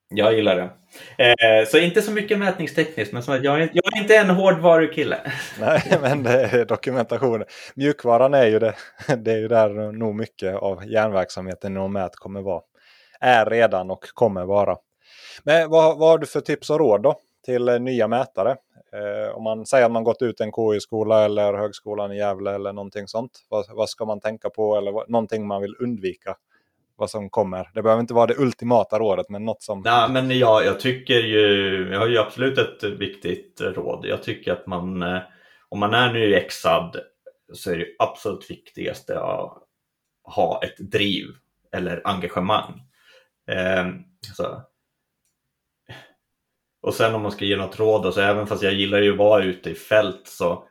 Jag 0.09 0.35
gillar 0.35 0.57
det. 0.57 0.71
Eh, 1.25 1.67
så 1.67 1.79
inte 1.79 2.03
så 2.03 2.13
mycket 2.13 2.39
mätningstekniskt, 2.39 3.13
men 3.13 3.23
som 3.23 3.35
jag, 3.43 3.63
är, 3.63 3.71
jag 3.73 3.97
är 3.97 4.03
inte 4.03 4.17
en 4.17 4.31
hårdvarukille. 4.31 5.19
Nej, 5.61 5.99
men 6.01 6.23
det 6.23 6.43
är 6.43 6.65
dokumentation. 6.65 7.45
Mjukvaran 7.75 8.35
är 8.35 8.47
ju 8.47 8.59
det. 8.59 8.75
Det 9.17 9.33
är 9.33 9.39
ju 9.39 9.49
där 9.49 9.93
nog 9.93 10.15
mycket 10.15 10.55
av 10.55 10.87
järnverksamheten 10.87 11.73
inom 11.73 11.93
mät 11.93 12.17
kommer 12.17 12.43
vara. 12.43 12.63
Är 13.21 13.47
redan 13.47 13.91
och 13.91 14.05
kommer 14.15 14.45
vara. 14.45 14.77
Men 15.43 15.71
vad, 15.71 15.99
vad 15.99 16.09
har 16.09 16.19
du 16.19 16.27
för 16.27 16.41
tips 16.41 16.71
och 16.71 16.79
råd 16.79 17.03
då 17.03 17.21
till 17.45 17.79
nya 17.81 18.09
mätare? 18.09 18.57
Eh, 18.93 19.37
om 19.37 19.43
man 19.43 19.67
säger 19.67 19.87
att 19.87 19.93
man 19.93 20.05
gått 20.05 20.23
ut 20.23 20.41
en 20.41 20.53
KI-skola 20.53 21.25
eller 21.25 21.55
högskolan 21.55 22.13
i 22.13 22.17
Gävle 22.17 22.55
eller 22.55 22.73
någonting 22.73 23.09
sånt. 23.09 23.47
Vad, 23.49 23.67
vad 23.71 23.89
ska 23.89 24.05
man 24.05 24.21
tänka 24.21 24.51
på 24.51 24.77
eller 24.77 24.93
vad, 24.93 25.11
någonting 25.11 25.47
man 25.47 25.63
vill 25.63 25.77
undvika? 25.81 26.37
Vad 26.97 27.11
som 27.11 27.31
kommer. 27.31 27.71
Det 27.75 27.83
behöver 27.83 28.01
inte 28.01 28.15
vara 28.15 28.27
det 28.27 28.39
ultimata 28.39 28.99
rådet 28.99 29.29
men 29.29 29.45
något 29.45 29.63
som... 29.63 29.83
Nej, 29.85 30.11
men 30.11 30.39
jag, 30.39 30.65
jag 30.65 30.81
tycker 30.81 31.19
ju, 31.19 31.89
jag 31.93 31.99
har 31.99 32.07
ju 32.07 32.19
absolut 32.19 32.59
ett 32.59 32.85
viktigt 32.85 33.61
råd. 33.61 34.07
Jag 34.07 34.23
tycker 34.23 34.53
att 34.53 34.67
man, 34.67 35.03
eh, 35.03 35.19
om 35.69 35.79
man 35.79 35.95
är 35.95 36.13
nyexad 36.13 36.97
så 37.53 37.73
är 37.73 37.77
det 37.77 37.87
absolut 37.99 38.51
viktigaste 38.51 39.21
att 39.21 39.63
ha 40.25 40.61
ett 40.63 40.79
driv 40.79 41.27
eller 41.73 42.01
engagemang. 42.05 42.83
Eh, 43.51 43.87
så 44.37 44.63
och 46.87 46.95
sen 46.95 47.15
om 47.15 47.23
man 47.23 47.33
ska 47.33 47.45
ge 47.45 47.57
något 47.57 47.79
råd, 47.79 48.07
alltså, 48.07 48.21
även 48.21 48.47
fast 48.47 48.63
jag 48.63 48.75
gillar 48.75 49.01
ju 49.01 49.13
att 49.13 49.19
vara 49.19 49.45
ute 49.45 49.71
i 49.71 49.75
fält 49.75 50.23
så 50.25 50.65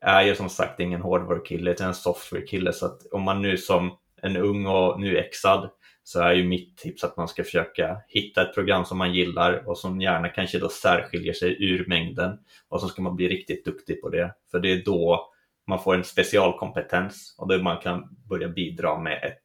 är 0.00 0.22
jag 0.22 0.36
som 0.36 0.48
sagt 0.48 0.80
ingen 0.80 1.00
hårdvarukille 1.00 1.70
utan 1.70 1.88
en 1.88 1.94
softwarekille. 1.94 2.72
Så 2.72 2.86
att 2.86 3.06
om 3.12 3.22
man 3.22 3.42
nu 3.42 3.56
som 3.56 3.96
en 4.22 4.36
ung 4.36 4.66
och 4.66 5.00
nu 5.00 5.18
exad 5.18 5.70
så 6.02 6.20
är 6.20 6.32
ju 6.32 6.44
mitt 6.44 6.76
tips 6.76 7.04
att 7.04 7.16
man 7.16 7.28
ska 7.28 7.44
försöka 7.44 7.96
hitta 8.08 8.42
ett 8.42 8.54
program 8.54 8.84
som 8.84 8.98
man 8.98 9.14
gillar 9.14 9.68
och 9.68 9.78
som 9.78 10.00
gärna 10.00 10.28
kanske 10.28 10.58
då 10.58 10.68
särskiljer 10.68 11.32
sig 11.32 11.64
ur 11.64 11.86
mängden 11.88 12.38
och 12.68 12.80
så 12.80 12.88
ska 12.88 13.02
man 13.02 13.16
bli 13.16 13.28
riktigt 13.28 13.64
duktig 13.64 14.00
på 14.00 14.08
det. 14.08 14.34
För 14.50 14.58
det 14.58 14.72
är 14.72 14.84
då 14.84 15.30
man 15.66 15.82
får 15.82 15.94
en 15.94 16.04
specialkompetens 16.04 17.34
och 17.38 17.48
då 17.48 17.62
man 17.62 17.80
kan 17.80 18.16
börja 18.28 18.48
bidra 18.48 18.98
med 18.98 19.24
ett 19.24 19.42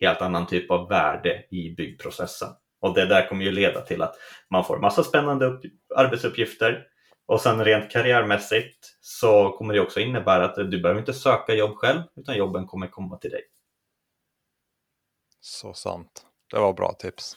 helt 0.00 0.22
annan 0.22 0.46
typ 0.46 0.70
av 0.70 0.88
värde 0.88 1.44
i 1.50 1.74
byggprocessen. 1.76 2.48
Och 2.82 2.94
det 2.94 3.06
där 3.06 3.28
kommer 3.28 3.44
ju 3.44 3.52
leda 3.52 3.80
till 3.80 4.02
att 4.02 4.14
man 4.50 4.64
får 4.64 4.78
massa 4.78 5.04
spännande 5.04 5.58
arbetsuppgifter 5.96 6.86
och 7.26 7.40
sen 7.40 7.64
rent 7.64 7.90
karriärmässigt 7.90 8.96
så 9.00 9.50
kommer 9.50 9.74
det 9.74 9.80
också 9.80 10.00
innebära 10.00 10.44
att 10.44 10.54
du 10.54 10.82
behöver 10.82 11.00
inte 11.00 11.14
söka 11.14 11.54
jobb 11.54 11.76
själv 11.76 12.02
utan 12.16 12.36
jobben 12.36 12.66
kommer 12.66 12.86
komma 12.86 13.16
till 13.16 13.30
dig. 13.30 13.42
Så 15.40 15.72
sant. 15.72 16.26
Det 16.50 16.58
var 16.58 16.72
bra 16.72 16.92
tips. 16.92 17.36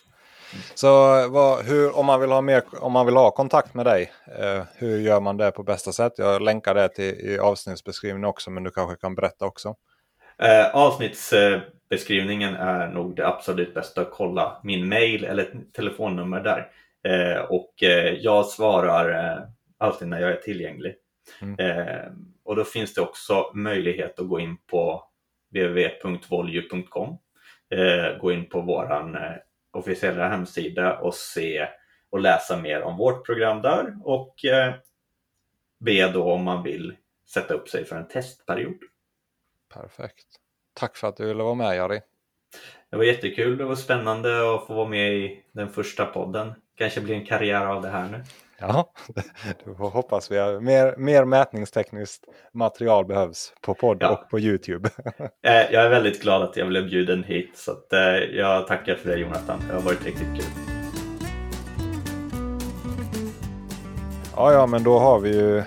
Så 0.75 0.87
vad, 1.29 1.65
hur, 1.65 1.97
om, 1.97 2.05
man 2.05 2.21
vill 2.21 2.31
ha 2.31 2.41
mer, 2.41 2.63
om 2.79 2.91
man 2.91 3.05
vill 3.05 3.15
ha 3.15 3.31
kontakt 3.31 3.73
med 3.73 3.85
dig, 3.85 4.11
eh, 4.39 4.63
hur 4.75 4.99
gör 4.99 5.19
man 5.19 5.37
det 5.37 5.51
på 5.51 5.63
bästa 5.63 5.91
sätt? 5.91 6.13
Jag 6.17 6.41
länkar 6.41 6.75
det 6.75 6.89
till, 6.89 7.19
i 7.19 7.39
avsnittsbeskrivningen 7.39 8.29
också, 8.29 8.51
men 8.51 8.63
du 8.63 8.71
kanske 8.71 8.95
kan 8.95 9.15
berätta 9.15 9.45
också. 9.45 9.75
Eh, 10.37 10.75
avsnittsbeskrivningen 11.86 12.55
är 12.55 12.88
nog 12.88 13.15
det 13.15 13.27
absolut 13.27 13.73
bästa 13.73 14.01
att 14.01 14.11
kolla 14.11 14.59
min 14.63 14.88
mail 14.88 15.23
eller 15.23 15.47
telefonnummer 15.73 16.41
där. 16.41 16.71
Eh, 17.03 17.41
och 17.41 17.83
eh, 17.83 18.13
jag 18.13 18.45
svarar 18.45 19.09
eh, 19.09 19.43
alltid 19.77 20.07
när 20.07 20.21
jag 20.21 20.31
är 20.31 20.41
tillgänglig. 20.41 20.95
Mm. 21.41 21.57
Och 22.43 22.55
då 22.55 22.63
finns 22.63 22.93
det 22.93 23.01
också 23.01 23.51
möjlighet 23.53 24.19
att 24.19 24.27
gå 24.27 24.39
in 24.39 24.57
på 24.67 25.03
www.volju.com 25.49 27.17
gå 28.21 28.31
in 28.31 28.49
på 28.49 28.61
våran 28.61 29.15
eh, 29.15 29.36
officiella 29.71 30.29
hemsida 30.29 30.99
och 30.99 31.13
se 31.13 31.67
och 32.09 32.19
läsa 32.19 32.57
mer 32.57 32.81
om 32.81 32.97
vårt 32.97 33.25
program 33.25 33.61
där 33.61 33.95
och 34.03 34.36
be 35.79 36.11
då 36.11 36.31
om 36.31 36.43
man 36.43 36.63
vill 36.63 36.95
sätta 37.27 37.53
upp 37.53 37.69
sig 37.69 37.86
för 37.86 37.95
en 37.95 38.07
testperiod. 38.07 38.79
Perfekt. 39.73 40.44
Tack 40.80 40.95
för 40.97 41.07
att 41.07 41.17
du 41.17 41.28
ville 41.28 41.43
vara 41.43 41.55
med 41.55 41.78
Jari. 41.78 42.01
Det 42.91 42.97
var 42.97 43.03
jättekul, 43.03 43.57
det 43.57 43.65
var 43.65 43.76
spännande 43.76 44.55
att 44.55 44.67
få 44.67 44.73
vara 44.73 44.88
med 44.88 45.13
i 45.13 45.43
den 45.51 45.69
första 45.69 46.05
podden. 46.05 46.53
Kanske 46.78 47.01
blir 47.01 47.15
en 47.15 47.26
karriär 47.26 47.65
av 47.65 47.82
det 47.82 47.89
här 47.89 48.09
nu. 48.09 48.23
Ja, 48.59 48.91
det 49.65 49.71
hoppas 49.71 50.32
vi. 50.32 50.59
Mer, 50.59 50.97
mer 50.97 51.26
mätningstekniskt 51.26 52.23
material 52.53 53.05
behövs 53.05 53.53
på 53.61 53.73
podd 53.73 53.97
ja. 53.99 54.09
och 54.09 54.30
på 54.30 54.39
Youtube. 54.39 54.89
Eh, 55.43 55.73
jag 55.73 55.86
är 55.86 55.89
väldigt 55.89 56.21
glad 56.21 56.43
att 56.43 56.57
jag 56.57 56.67
blev 56.67 56.86
bjuden 56.86 57.23
hit 57.23 57.57
så 57.57 57.71
eh, 57.71 58.38
jag 58.38 58.67
tackar 58.67 58.95
för 58.95 59.09
det 59.09 59.17
Jonathan. 59.17 59.59
Det 59.67 59.73
har 59.73 59.82
varit 59.82 60.05
riktigt 60.05 60.36
kul. 60.36 60.51
Ja, 64.36 64.53
ja, 64.53 64.67
men 64.67 64.84
då 64.84 64.99
har 64.99 65.19
vi 65.19 65.38
ju 65.38 65.63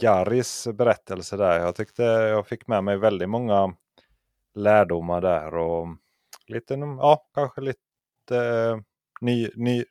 Jaris 0.00 0.68
berättelse 0.72 1.36
där. 1.36 1.60
Jag 1.60 1.76
tyckte 1.76 2.02
jag 2.02 2.46
fick 2.46 2.66
med 2.66 2.84
mig 2.84 2.96
väldigt 2.96 3.28
många 3.28 3.74
lärdomar 4.54 5.20
där 5.20 5.54
och 5.54 5.88
lite, 6.46 6.74
ja, 6.74 7.26
kanske 7.34 7.60
lite 7.60 7.80
eh, 8.30 8.78
ny, 9.20 9.48
ny, 9.54 9.84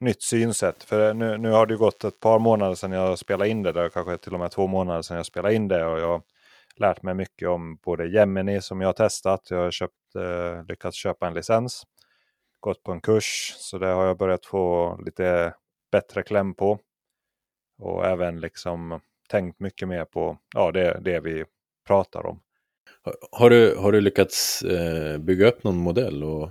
nytt 0.00 0.22
synsätt. 0.22 0.82
För 0.82 1.08
eh, 1.08 1.14
nu, 1.14 1.38
nu 1.38 1.50
har 1.50 1.66
det 1.66 1.76
gått 1.76 2.04
ett 2.04 2.20
par 2.20 2.38
månader 2.38 2.74
sedan 2.74 2.92
jag 2.92 3.18
spelade 3.18 3.50
in 3.50 3.62
det. 3.62 3.72
Där, 3.72 3.88
kanske 3.88 4.18
till 4.18 4.34
och 4.34 4.40
med 4.40 4.50
två 4.50 4.66
månader 4.66 5.02
sedan 5.02 5.16
jag 5.16 5.26
spelade 5.26 5.54
in 5.54 5.68
det. 5.68 5.86
Och 5.86 6.00
jag 6.00 6.08
har 6.08 6.22
lärt 6.76 7.02
mig 7.02 7.14
mycket 7.14 7.48
om 7.48 7.76
både 7.76 8.08
Gemini 8.08 8.60
som 8.60 8.80
jag 8.80 8.88
har 8.88 8.92
testat. 8.92 9.50
Jag 9.50 9.58
har 9.58 9.70
köpt, 9.70 10.14
eh, 10.16 10.64
lyckats 10.68 10.96
köpa 10.96 11.26
en 11.26 11.34
licens. 11.34 11.82
Gått 12.60 12.82
på 12.82 12.92
en 12.92 13.00
kurs. 13.00 13.54
Så 13.56 13.78
det 13.78 13.86
har 13.86 14.06
jag 14.06 14.18
börjat 14.18 14.46
få 14.46 14.96
lite 15.04 15.54
bättre 15.92 16.22
kläm 16.22 16.54
på. 16.54 16.78
Och 17.78 18.06
även 18.06 18.40
liksom 18.40 19.00
tänkt 19.28 19.60
mycket 19.60 19.88
mer 19.88 20.04
på 20.04 20.38
ja, 20.54 20.70
det, 20.70 21.00
det 21.00 21.20
vi 21.20 21.44
pratar 21.86 22.26
om. 22.26 22.40
Har 23.32 23.50
du, 23.50 23.76
har 23.76 23.92
du 23.92 24.00
lyckats 24.00 24.62
eh, 24.62 25.18
bygga 25.18 25.46
upp 25.46 25.64
någon 25.64 25.76
modell 25.76 26.24
och 26.24 26.50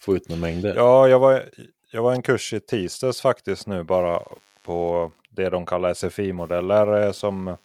få 0.00 0.16
ut 0.16 0.28
några 0.28 0.40
mängder? 0.40 0.74
Ja, 0.76 1.08
jag 1.08 1.18
var, 1.18 1.44
jag 1.92 2.02
var 2.02 2.12
en 2.12 2.22
kurs 2.22 2.52
i 2.52 2.60
tisdags 2.60 3.20
faktiskt 3.20 3.66
nu 3.66 3.82
bara 3.84 4.22
på 4.62 5.10
det 5.30 5.50
de 5.50 5.66
kallar 5.66 5.94
SFI-modeller 5.94 7.02
eh, 7.02 7.12
som 7.12 7.56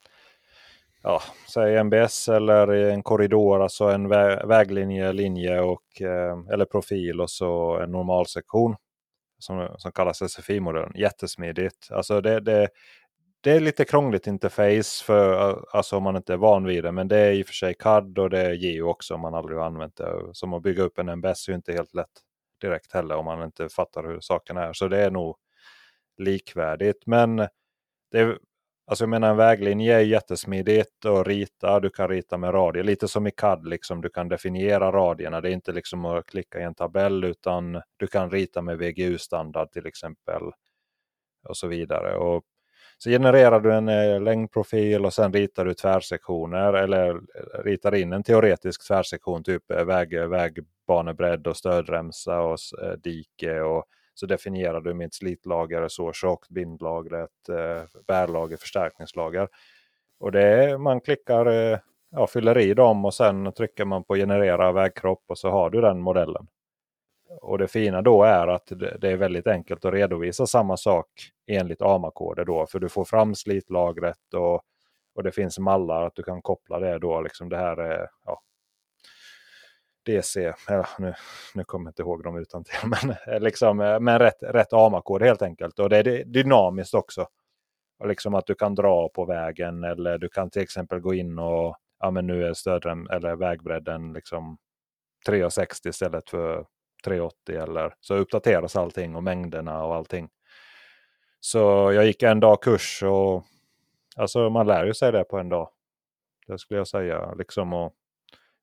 ja, 1.03 1.21
säg 1.53 1.83
MBS 1.83 2.29
eller 2.29 2.67
en 2.67 3.03
korridor, 3.03 3.63
alltså 3.63 3.85
en 3.85 4.09
vä 4.09 4.45
väglinje, 4.45 5.13
linje 5.13 5.59
och, 5.61 6.01
eh, 6.01 6.53
eller 6.53 6.65
profil 6.65 7.21
och 7.21 7.29
så 7.29 7.79
en 7.79 7.91
normalsektion 7.91 8.75
som, 9.39 9.75
som 9.77 9.91
kallas 9.91 10.31
SFI-modellen. 10.31 10.91
Jättesmidigt. 10.95 11.87
Alltså 11.91 12.21
det, 12.21 12.39
det, 12.39 12.69
det 13.45 13.51
är 13.51 13.59
lite 13.59 13.85
krångligt 13.85 14.27
interface 14.27 15.03
för 15.03 15.55
alltså 15.71 15.97
om 15.97 16.03
man 16.03 16.15
inte 16.15 16.33
är 16.33 16.37
van 16.37 16.65
vid 16.65 16.83
det. 16.83 16.91
Men 16.91 17.07
det 17.07 17.17
är 17.17 17.31
i 17.31 17.43
och 17.43 17.47
för 17.47 17.53
sig 17.53 17.73
CAD 17.73 18.19
och 18.19 18.29
det 18.29 18.41
är 18.41 18.53
Geo 18.53 18.87
också 18.87 19.13
om 19.13 19.21
man 19.21 19.33
aldrig 19.33 19.57
har 19.57 19.65
använt 19.65 19.95
det. 19.95 20.29
Som 20.33 20.53
att 20.53 20.63
bygga 20.63 20.83
upp 20.83 20.99
en 20.99 21.09
MBS 21.09 21.47
är 21.47 21.51
ju 21.51 21.55
inte 21.55 21.73
helt 21.73 21.93
lätt 21.93 22.21
direkt 22.61 22.93
heller 22.93 23.15
om 23.15 23.25
man 23.25 23.43
inte 23.43 23.69
fattar 23.69 24.03
hur 24.03 24.19
saken 24.19 24.57
är. 24.57 24.73
Så 24.73 24.87
det 24.87 24.97
är 24.97 25.11
nog 25.11 25.37
likvärdigt. 26.17 27.05
Men 27.05 27.35
det 28.11 28.19
är, 28.19 28.37
alltså 28.87 29.03
jag 29.03 29.09
menar 29.09 29.29
en 29.29 29.37
väglinje 29.37 29.95
är 29.95 29.99
jättesmidigt 30.01 31.05
att 31.05 31.27
rita. 31.27 31.79
Du 31.79 31.89
kan 31.89 32.09
rita 32.09 32.37
med 32.37 32.53
radie. 32.53 32.83
Lite 32.83 33.07
som 33.07 33.27
i 33.27 33.31
CAD, 33.31 33.67
liksom. 33.67 34.01
du 34.01 34.09
kan 34.09 34.29
definiera 34.29 34.91
radierna. 34.91 35.41
Det 35.41 35.49
är 35.49 35.53
inte 35.53 35.71
liksom 35.71 36.05
att 36.05 36.25
klicka 36.25 36.59
i 36.59 36.63
en 36.63 36.75
tabell 36.75 37.23
utan 37.23 37.81
du 37.97 38.07
kan 38.07 38.31
rita 38.31 38.61
med 38.61 38.77
VGU-standard 38.77 39.71
till 39.71 39.85
exempel. 39.85 40.43
Och 41.47 41.57
så 41.57 41.67
vidare. 41.67 42.15
Och 42.17 42.43
så 42.97 43.09
genererar 43.09 43.59
du 43.59 43.73
en 43.73 43.89
eh, 43.89 44.21
längdprofil 44.21 45.05
och 45.05 45.13
sen 45.13 45.33
ritar 45.33 45.65
du 45.65 45.73
tvärsektioner 45.73 46.73
eller 46.73 47.09
eh, 47.09 47.63
ritar 47.63 47.95
in 47.95 48.13
en 48.13 48.23
teoretisk 48.23 48.87
tvärsektion, 48.87 49.43
typ 49.43 49.71
eh, 49.71 49.85
väg, 49.85 50.13
eh, 50.13 50.27
vägbanebredd 50.27 51.47
och 51.47 51.57
stödremsa 51.57 52.41
och 52.41 52.57
eh, 52.83 52.91
dike. 52.91 53.61
Och, 53.61 53.85
så 54.17 54.25
definierar 54.25 54.81
du 54.81 54.93
mitt 54.93 55.13
slitlager, 55.13 55.87
så 55.87 56.13
tjockt, 56.13 56.49
bindlagret, 56.49 57.49
eh, 57.49 57.83
bärlager, 58.07 58.57
förstärkningslager. 58.57 59.47
Och 60.19 60.31
det 60.31 60.41
är, 60.41 60.77
man 60.77 61.01
klickar, 61.01 61.45
eh, 61.45 61.79
ja, 62.11 62.27
fyller 62.27 62.57
i 62.57 62.73
dem 62.73 63.05
och 63.05 63.13
sen 63.13 63.53
trycker 63.53 63.85
man 63.85 64.03
på 64.03 64.15
generera 64.15 64.71
vägkropp 64.71 65.23
och 65.27 65.37
så 65.37 65.49
har 65.49 65.69
du 65.69 65.81
den 65.81 66.01
modellen. 66.01 66.47
Och 67.29 67.57
det 67.57 67.67
fina 67.67 68.01
då 68.01 68.23
är 68.23 68.47
att 68.47 68.71
det 68.99 69.11
är 69.11 69.17
väldigt 69.17 69.47
enkelt 69.47 69.85
att 69.85 69.93
redovisa 69.93 70.47
samma 70.47 70.77
sak 70.77 71.07
enligt 71.47 71.81
AMA-koder 71.81 72.45
då. 72.45 72.65
För 72.67 72.79
du 72.79 72.89
får 72.89 73.05
fram 73.05 73.35
slitlagret 73.35 74.33
och, 74.33 74.61
och 75.15 75.23
det 75.23 75.31
finns 75.31 75.59
mallar 75.59 76.03
att 76.03 76.15
du 76.15 76.23
kan 76.23 76.41
koppla 76.41 76.79
det 76.79 76.99
då. 76.99 77.21
Liksom 77.21 77.49
det 77.49 77.57
här 77.57 77.77
är 77.77 78.07
ja, 78.25 78.41
DC, 80.05 80.53
ja, 80.67 80.85
nu, 80.99 81.13
nu 81.55 81.63
kommer 81.63 81.85
jag 81.85 81.91
inte 81.91 82.01
ihåg 82.01 82.23
dem 82.23 82.37
utan 82.37 82.63
till, 82.63 82.75
men, 82.83 83.15
eh, 83.27 83.39
liksom, 83.41 83.81
eh, 83.81 83.99
men 83.99 84.19
rätt, 84.19 84.43
rätt 84.43 84.73
AMA-kod 84.73 85.21
helt 85.21 85.41
enkelt. 85.41 85.79
Och 85.79 85.89
det 85.89 85.97
är 85.97 86.25
dynamiskt 86.25 86.93
också. 86.93 87.27
Och 87.99 88.07
liksom 88.07 88.35
att 88.35 88.45
du 88.47 88.55
kan 88.55 88.75
dra 88.75 89.09
på 89.09 89.25
vägen 89.25 89.83
eller 89.83 90.17
du 90.17 90.29
kan 90.29 90.49
till 90.49 90.61
exempel 90.61 90.99
gå 90.99 91.13
in 91.13 91.39
och 91.39 91.77
ja 91.99 92.11
men 92.11 92.27
nu 92.27 92.45
är 92.45 92.53
stödrem 92.53 93.07
eller 93.07 93.35
vägbredden 93.35 94.13
liksom 94.13 94.57
360 95.25 95.89
istället 95.89 96.29
för 96.29 96.65
380 97.05 97.55
eller 97.55 97.93
så 98.01 98.15
uppdateras 98.15 98.75
allting 98.75 99.15
och 99.15 99.23
mängderna 99.23 99.83
och 99.83 99.95
allting. 99.95 100.29
Så 101.39 101.59
jag 101.93 102.05
gick 102.05 102.23
en 102.23 102.39
dag 102.39 102.61
kurs 102.61 103.03
och 103.03 103.43
alltså 104.15 104.49
man 104.49 104.67
lär 104.67 104.85
ju 104.85 104.93
sig 104.93 105.11
det 105.11 105.23
på 105.23 105.37
en 105.37 105.49
dag. 105.49 105.69
Det 106.47 106.59
skulle 106.59 106.79
jag 106.79 106.87
säga. 106.87 107.33
Liksom 107.33 107.73
och, 107.73 107.93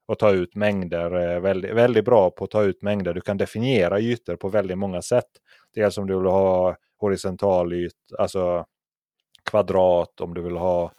och 0.07 0.19
ta 0.19 0.31
ut 0.31 0.55
mängder. 0.55 1.41
Väldigt, 1.41 1.75
väldigt 1.75 2.05
bra 2.05 2.31
på 2.31 2.45
att 2.45 2.51
ta 2.51 2.63
ut 2.63 2.83
mängder. 2.83 3.15
Du 3.15 3.21
kan 3.21 3.37
definiera 3.37 4.01
ytor 4.01 4.37
på 4.37 4.49
väldigt 4.49 4.79
många 4.79 5.03
sätt. 5.03 5.31
Dels 5.75 5.99
om 5.99 6.07
du 6.07 6.17
vill 6.17 6.27
ha 6.27 6.77
horisontal 6.99 7.73
yt, 7.73 7.93
alltså 8.19 8.67
kvadrat, 9.51 10.21
om 10.21 10.35
du 10.35 10.43
vill 10.43 10.57
ha 10.57 10.93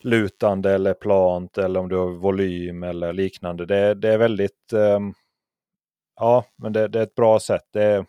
lutande 0.00 0.72
eller 0.72 0.94
plant 0.94 1.58
eller 1.58 1.80
om 1.80 1.88
du 1.88 1.96
har 1.96 2.06
volym 2.06 2.82
eller 2.82 3.12
liknande. 3.12 3.66
Det, 3.66 3.94
det 3.94 4.08
är 4.08 4.18
väldigt 4.18 4.72
um, 4.72 5.14
Ja, 6.20 6.44
men 6.56 6.72
det, 6.72 6.88
det, 6.88 6.98
är 6.98 7.02
ett 7.02 7.14
bra 7.14 7.40
sätt. 7.40 7.64
Det 7.72 7.82
är, 7.82 8.06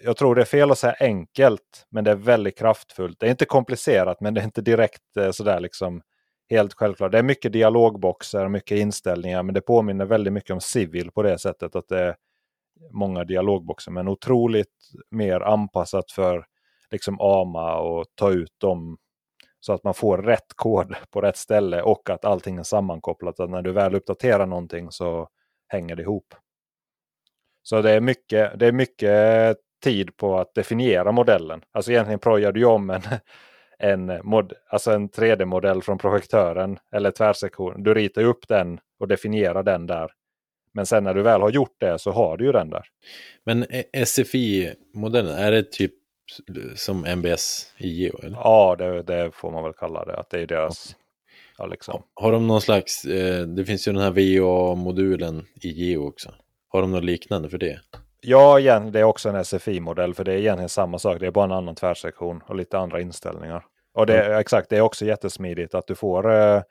jag 0.00 0.16
tror 0.16 0.34
det 0.34 0.40
är 0.40 0.44
fel 0.44 0.70
att 0.70 0.78
säga 0.78 0.96
enkelt, 1.00 1.86
men 1.90 2.04
det 2.04 2.10
är 2.10 2.14
väldigt 2.14 2.58
kraftfullt. 2.58 3.20
Det 3.20 3.26
är 3.26 3.30
inte 3.30 3.44
komplicerat, 3.44 4.20
men 4.20 4.34
det 4.34 4.40
är 4.40 4.44
inte 4.44 4.60
direkt 4.62 5.16
eh, 5.16 5.30
sådär 5.30 5.60
liksom 5.60 6.02
helt 6.50 6.74
självklart. 6.74 7.12
Det 7.12 7.18
är 7.18 7.22
mycket 7.22 7.52
dialogboxar, 7.52 8.44
och 8.44 8.50
mycket 8.50 8.78
inställningar, 8.78 9.42
men 9.42 9.54
det 9.54 9.60
påminner 9.60 10.04
väldigt 10.04 10.32
mycket 10.32 10.50
om 10.50 10.60
Civil 10.60 11.10
på 11.10 11.22
det 11.22 11.38
sättet 11.38 11.76
att 11.76 11.88
det 11.88 12.00
är 12.00 12.16
många 12.90 13.24
dialogboxar 13.24 13.92
men 13.92 14.08
otroligt 14.08 14.90
mer 15.10 15.40
anpassat 15.40 16.10
för 16.10 16.46
liksom 16.90 17.20
AMA 17.20 17.76
och 17.76 18.06
ta 18.14 18.30
ut 18.30 18.54
dem 18.58 18.98
så 19.60 19.72
att 19.72 19.84
man 19.84 19.94
får 19.94 20.18
rätt 20.18 20.54
kod 20.56 20.94
på 21.10 21.20
rätt 21.20 21.36
ställe 21.36 21.82
och 21.82 22.10
att 22.10 22.24
allting 22.24 22.56
är 22.56 22.62
sammankopplat. 22.62 23.40
Att 23.40 23.50
när 23.50 23.62
du 23.62 23.72
väl 23.72 23.94
uppdaterar 23.94 24.46
någonting 24.46 24.90
så 24.90 25.28
hänger 25.68 25.96
det 25.96 26.02
ihop. 26.02 26.34
Så 27.62 27.82
det 27.82 27.90
är 27.90 28.00
mycket, 28.00 28.58
det 28.58 28.66
är 28.66 28.72
mycket 28.72 29.56
tid 29.84 30.16
på 30.16 30.38
att 30.38 30.54
definiera 30.54 31.12
modellen. 31.12 31.62
Alltså 31.72 31.90
egentligen 31.90 32.18
projar 32.18 32.52
du 32.52 32.64
om 32.64 32.90
en, 32.90 33.02
en, 33.78 34.20
mod, 34.22 34.52
alltså 34.68 34.90
en 34.90 35.10
3D-modell 35.10 35.82
från 35.82 35.98
projektören 35.98 36.78
eller 36.94 37.10
tvärsektion. 37.10 37.82
Du 37.82 37.94
ritar 37.94 38.22
upp 38.22 38.48
den 38.48 38.80
och 38.98 39.08
definierar 39.08 39.62
den 39.62 39.86
där. 39.86 40.10
Men 40.72 40.86
sen 40.86 41.04
när 41.04 41.14
du 41.14 41.22
väl 41.22 41.40
har 41.40 41.50
gjort 41.50 41.76
det 41.80 41.98
så 41.98 42.10
har 42.10 42.36
du 42.36 42.44
ju 42.44 42.52
den 42.52 42.70
där. 42.70 42.84
Men 43.44 43.66
SFI-modellen, 44.06 45.38
är 45.38 45.50
det 45.52 45.72
typ 45.72 45.92
som 46.74 47.04
MBS 47.04 47.74
i 47.78 47.88
Geo? 47.88 48.20
Eller? 48.22 48.36
Ja, 48.36 48.76
det, 48.78 49.02
det, 49.02 49.30
får 49.34 49.50
man 49.50 49.64
väl 49.64 49.72
kalla 49.72 50.04
det. 50.04 50.16
Att 50.16 50.30
det 50.30 50.40
är 50.40 50.46
deras... 50.46 50.96
Ja, 51.58 51.66
liksom. 51.66 52.02
Har 52.14 52.32
de 52.32 52.46
någon 52.46 52.60
slags, 52.60 53.04
eh, 53.04 53.46
det 53.46 53.64
finns 53.64 53.88
ju 53.88 53.92
den 53.92 54.02
här 54.02 54.10
VA-modulen 54.10 55.46
i 55.62 55.68
Geo 55.68 56.08
också. 56.08 56.34
Har 56.72 56.80
de 56.82 56.90
något 56.90 57.04
liknande 57.04 57.50
för 57.50 57.58
det? 57.58 57.80
Ja, 58.20 58.58
igen, 58.58 58.92
det 58.92 59.00
är 59.00 59.04
också 59.04 59.28
en 59.28 59.44
SFI-modell 59.44 60.14
för 60.14 60.24
det 60.24 60.32
är 60.32 60.38
egentligen 60.38 60.68
samma 60.68 60.98
sak. 60.98 61.20
Det 61.20 61.26
är 61.26 61.30
bara 61.30 61.44
en 61.44 61.52
annan 61.52 61.74
tvärsektion 61.74 62.42
och 62.46 62.56
lite 62.56 62.78
andra 62.78 63.00
inställningar. 63.00 63.64
Och 63.94 64.06
det, 64.06 64.24
mm. 64.24 64.38
exakt, 64.38 64.70
det 64.70 64.76
är 64.76 64.80
också 64.80 65.04
jättesmidigt 65.04 65.74
att 65.74 65.86
du 65.86 65.94
får 65.94 66.32
eh, 66.32 66.62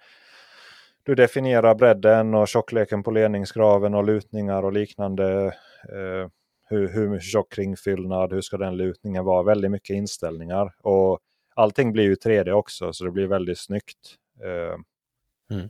du 1.04 1.16
definierar 1.16 1.76
bredden 1.76 2.34
och 2.34 2.48
tjockleken 2.48 3.04
på 3.04 3.12
ledningsgraven 3.12 3.94
och 3.94 4.04
lutningar 4.04 4.64
och 4.64 4.74
liknande. 4.74 5.46
Eh, 5.90 6.30
hur, 6.70 6.88
hur 6.94 7.20
tjock 7.20 7.54
kringfyllnad, 7.54 8.34
hur 8.34 8.42
ska 8.42 8.58
den 8.58 8.78
lutningen 8.78 9.26
vara? 9.26 9.44
Väldigt 9.44 9.72
mycket 9.72 9.96
inställningar. 9.96 10.74
Och 10.82 11.20
allting 11.56 11.94
blir 11.94 12.04
ju 12.04 12.16
3D 12.16 12.52
också 12.52 12.94
så 12.94 13.06
det 13.06 13.12
blir 13.12 13.28
väldigt 13.28 13.60
snyggt. 13.60 14.16
Eh, 14.44 14.76
mm. 15.58 15.70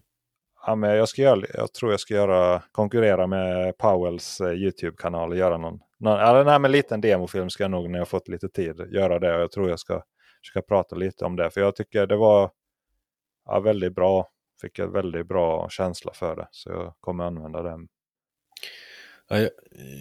Ja, 0.66 0.76
men 0.76 0.95
jag, 0.95 1.10
ska 1.10 1.22
göra, 1.22 1.45
jag 1.53 1.74
tror 1.74 1.91
jag 1.91 1.99
ska 1.99 2.14
göra, 2.14 2.64
konkurrera 2.72 3.28
med 3.28 3.78
Powells 3.78 4.41
eh, 4.41 4.53
YouTube-kanal 4.53 5.32
och 5.32 5.38
göra 5.38 5.57
någon, 5.57 5.80
någon 5.99 6.20
eller, 6.20 6.45
nej, 6.45 6.60
men 6.60 6.72
liten 6.72 7.01
demofilm 7.01 7.49
ska 7.49 7.64
jag 7.64 7.72
nog 7.72 7.89
när 7.89 7.99
jag 7.99 8.07
fått 8.07 8.28
lite 8.28 8.49
tid 8.49 8.88
göra 8.91 9.20
det. 9.20 9.28
Jag 9.28 9.51
tror 9.51 9.70
jag 9.70 9.80
ska 9.80 10.03
försöka 10.41 10.62
prata 10.62 10.95
lite 10.95 11.26
om 11.26 11.36
det. 11.36 11.49
För 11.49 11.62
jag 11.62 11.76
tycker 11.76 12.07
det 12.07 12.16
var 12.16 12.51
ja, 13.45 13.60
väldigt 13.60 13.95
bra. 13.95 14.30
Fick 14.62 14.80
en 14.80 14.91
väldigt 14.91 15.28
bra 15.28 15.70
känsla 15.70 16.14
för 16.14 16.36
det. 16.36 16.47
Så 16.51 16.70
jag 16.70 16.93
kommer 16.99 17.24
använda 17.24 17.62
den. 17.62 17.88
Ja, 19.28 19.39
jag, 19.39 19.49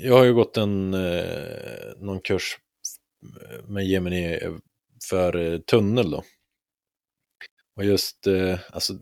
jag, 0.02 0.14
har 0.14 0.24
ju 0.24 0.34
gått 0.34 0.56
en, 0.56 0.94
eh, 0.94 1.96
någon 1.96 2.20
kurs 2.20 2.58
med 3.66 3.86
Gemini 3.86 4.40
för 5.10 5.36
eh, 5.36 5.58
tunnel 5.58 6.10
då. 6.10 6.22
Och 7.76 7.84
just, 7.84 8.26
eh, 8.26 8.58
alltså 8.72 8.94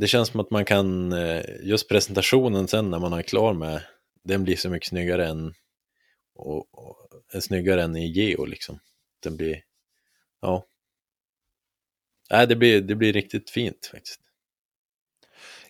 det 0.00 0.06
känns 0.06 0.28
som 0.28 0.40
att 0.40 0.50
man 0.50 0.64
kan, 0.64 1.12
eh, 1.12 1.42
just 1.62 1.88
presentationen 1.88 2.68
sen 2.68 2.90
när 2.90 2.98
man 2.98 3.12
är 3.12 3.22
klar 3.22 3.52
med, 3.52 3.82
den 4.24 4.44
blir 4.44 4.56
så 4.56 4.70
mycket 4.70 4.88
snyggare 4.88 5.26
än, 5.26 5.54
och, 6.34 6.74
och, 6.74 6.96
eh, 7.34 7.40
snyggare 7.40 7.82
än 7.82 7.96
i 7.96 8.06
Geo 8.06 8.44
liksom. 8.44 8.78
Den 9.22 9.36
blir, 9.36 9.62
ja. 10.40 10.64
Nej, 12.30 12.46
det 12.46 12.56
blir, 12.56 12.80
det 12.80 12.94
blir 12.94 13.12
riktigt 13.12 13.50
fint 13.50 13.86
faktiskt. 13.92 14.20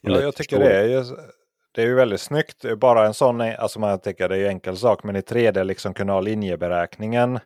Ja, 0.00 0.20
jag 0.20 0.36
tycker 0.36 0.58
det 0.58 0.76
är 0.76 0.84
ju, 0.84 1.04
det 1.72 1.82
är 1.82 1.86
ju 1.86 1.94
väldigt 1.94 2.20
snyggt. 2.20 2.78
Bara 2.78 3.06
en 3.06 3.14
sån, 3.14 3.40
alltså 3.40 3.80
man 3.80 4.00
tänker 4.00 4.28
det 4.28 4.34
är 4.34 4.38
ju 4.38 4.46
enkel 4.46 4.76
sak, 4.76 5.04
men 5.04 5.16
i 5.16 5.20
3D 5.20 5.64
liksom 5.64 5.94
kunna 5.94 6.12
ha 6.12 6.20
linjeberäkningen. 6.20 7.38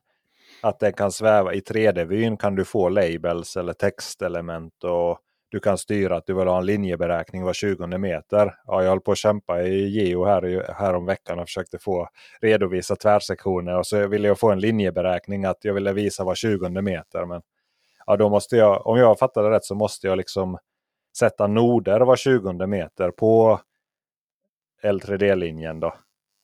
Att 0.61 0.81
den 0.81 0.93
kan 0.93 1.13
sväva 1.13 1.55
i 1.55 1.61
3D-vyn 1.61 2.37
kan 2.37 2.55
du 2.55 2.65
få 2.65 2.89
labels 2.89 3.57
eller 3.57 3.73
textelement 3.73 4.85
och 4.85 5.19
du 5.53 5.61
kan 5.61 5.79
styra 5.79 6.17
att 6.17 6.27
du 6.27 6.35
vill 6.35 6.49
ha 6.49 6.59
en 6.59 6.67
linjeberäkning 6.67 7.45
var 7.45 7.53
20 7.53 7.87
meter. 7.87 8.55
Ja, 8.67 8.83
jag 8.83 8.91
höll 8.91 9.01
på 9.01 9.13
att 9.13 9.19
kämpa 9.19 9.63
i 9.63 9.89
Geo 9.89 10.25
här, 10.25 10.73
här 10.79 10.95
om 10.95 11.07
veckan 11.07 11.39
och 11.39 11.47
försökte 11.47 11.79
få 11.79 12.09
redovisa 12.41 12.97
tvärsektioner. 12.97 13.79
Och 13.79 13.87
så 13.87 14.07
ville 14.07 14.29
jag 14.29 14.39
få 14.39 14.51
en 14.51 14.61
linjeberäkning 14.61 15.45
att 15.45 15.65
jag 15.65 15.75
ville 15.75 15.93
visa 15.93 16.25
var 16.25 16.35
20 16.35 16.69
meter. 16.69 17.25
Men 17.25 17.43
ja, 18.07 18.17
då 18.17 18.29
måste 18.29 18.57
jag, 18.57 18.87
om 18.87 18.99
jag 18.99 19.19
fattade 19.19 19.51
rätt 19.51 19.65
så 19.65 19.75
måste 19.75 20.07
jag 20.07 20.17
liksom 20.17 20.59
sätta 21.19 21.47
noder 21.47 22.01
var 22.01 22.17
20 22.17 22.67
meter 22.67 23.11
på 23.11 23.61
L3D-linjen. 24.83 25.81
då. 25.81 25.95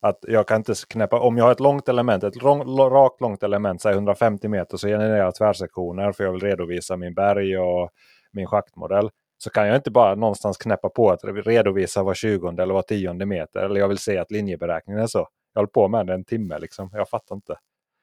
Att 0.01 0.19
jag 0.29 0.49
kan 0.49 0.57
inte 0.57 0.75
knäppa, 0.89 1.21
om 1.21 1.39
jag 1.39 1.45
har 1.45 1.53
ett 1.53 1.61
långt 1.61 1.89
element, 1.89 2.25
ett 2.25 2.43
lång, 2.43 2.79
rakt 2.79 3.21
långt 3.21 3.43
element, 3.43 3.83
säg 3.83 3.93
150 3.93 4.49
meter, 4.49 4.77
så 4.77 4.89
genererar 4.89 5.17
jag 5.17 5.35
tvärsektioner 5.35 6.13
för 6.13 6.25
jag 6.25 6.33
vill 6.33 6.43
redovisa 6.43 6.97
min 6.97 7.15
berg 7.15 7.59
och 7.59 7.91
min 8.33 8.47
schaktmodell. 8.47 9.11
Så 9.39 9.51
kan 9.51 9.67
jag 9.67 9.77
inte 9.77 9.91
bara 9.91 10.15
någonstans 10.15 10.57
knäppa 10.57 10.89
på 10.89 11.11
att 11.11 11.21
redovisa 11.25 12.03
var 12.03 12.15
20 12.15 12.49
eller 12.49 12.75
var 12.75 12.83
tionde 12.83 13.27
meter. 13.27 13.61
Eller 13.61 13.81
jag 13.81 13.89
vill 13.89 13.99
se 13.99 14.19
att 14.19 14.31
linjeberäkningen 14.31 15.03
är 15.03 15.07
så. 15.07 15.29
Jag 15.55 15.61
höll 15.61 15.69
på 15.69 15.89
med 15.89 16.07
det 16.07 16.15
en 16.15 16.25
timme 16.25 16.59
liksom. 16.59 16.91
Jag 16.93 17.09
fattar 17.09 17.35
inte. 17.35 17.59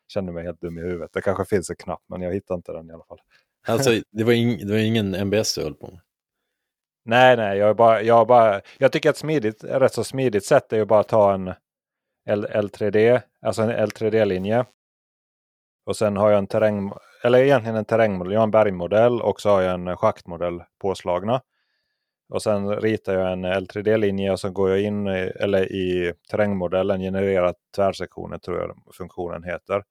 Kände 0.07 0.32
mig 0.32 0.43
helt 0.43 0.61
dum 0.61 0.78
i 0.78 0.82
huvudet. 0.82 1.13
Det 1.13 1.21
kanske 1.21 1.45
finns 1.45 1.69
en 1.69 1.76
knapp 1.76 2.03
men 2.07 2.21
jag 2.21 2.34
hittar 2.34 2.55
inte 2.55 2.71
den 2.71 2.89
i 2.89 2.93
alla 2.93 3.03
fall. 3.03 3.19
Alltså 3.67 3.91
det 4.11 4.23
var, 4.23 4.34
ing, 4.34 4.67
det 4.67 4.73
var 4.73 4.80
ingen 4.80 5.15
MBS 5.15 5.55
du 5.55 5.63
höll 5.63 5.73
på 5.73 5.88
med? 5.88 5.99
Nej, 7.05 7.38
nej, 7.38 7.57
jag, 7.57 7.76
bara, 7.76 8.01
jag, 8.01 8.28
bara, 8.28 8.61
jag 8.78 8.91
tycker 8.91 9.09
att 9.09 9.17
smidigt, 9.17 9.63
rätt 9.63 9.93
så 9.93 10.03
smidigt 10.03 10.45
sätt 10.45 10.73
är 10.73 10.78
ju 10.78 10.86
bara 10.86 10.99
att 10.99 11.07
ta 11.07 11.34
en 11.34 11.53
L, 12.30 12.47
L3D, 12.49 13.21
alltså 13.41 13.61
en 13.61 13.71
L3D-linje. 13.71 14.65
Och 15.86 15.95
sen 15.95 16.17
har 16.17 16.29
jag 16.29 16.38
en 16.38 16.47
terräng, 16.47 16.91
eller 17.23 17.39
egentligen 17.39 17.75
en 17.75 17.86
terrängmodell. 17.86 18.33
Jag 18.33 18.39
har 18.39 18.47
en 18.47 18.51
bergmodell 18.51 19.21
och 19.21 19.41
så 19.41 19.49
har 19.49 19.61
jag 19.61 19.73
en 19.73 19.97
schaktmodell 19.97 20.63
påslagna. 20.81 21.41
Och 22.29 22.41
sen 22.41 22.75
ritar 22.75 23.13
jag 23.13 23.31
en 23.31 23.45
L3D-linje 23.45 24.31
och 24.31 24.39
så 24.39 24.49
går 24.49 24.69
jag 24.69 24.81
in 24.81 25.07
eller 25.07 25.71
i 25.71 26.13
terrängmodellen, 26.31 26.99
genererar 26.99 27.53
tvärsektioner 27.75 28.38
tror 28.38 28.59
jag 28.59 28.95
funktionen 28.97 29.43
heter. 29.43 29.83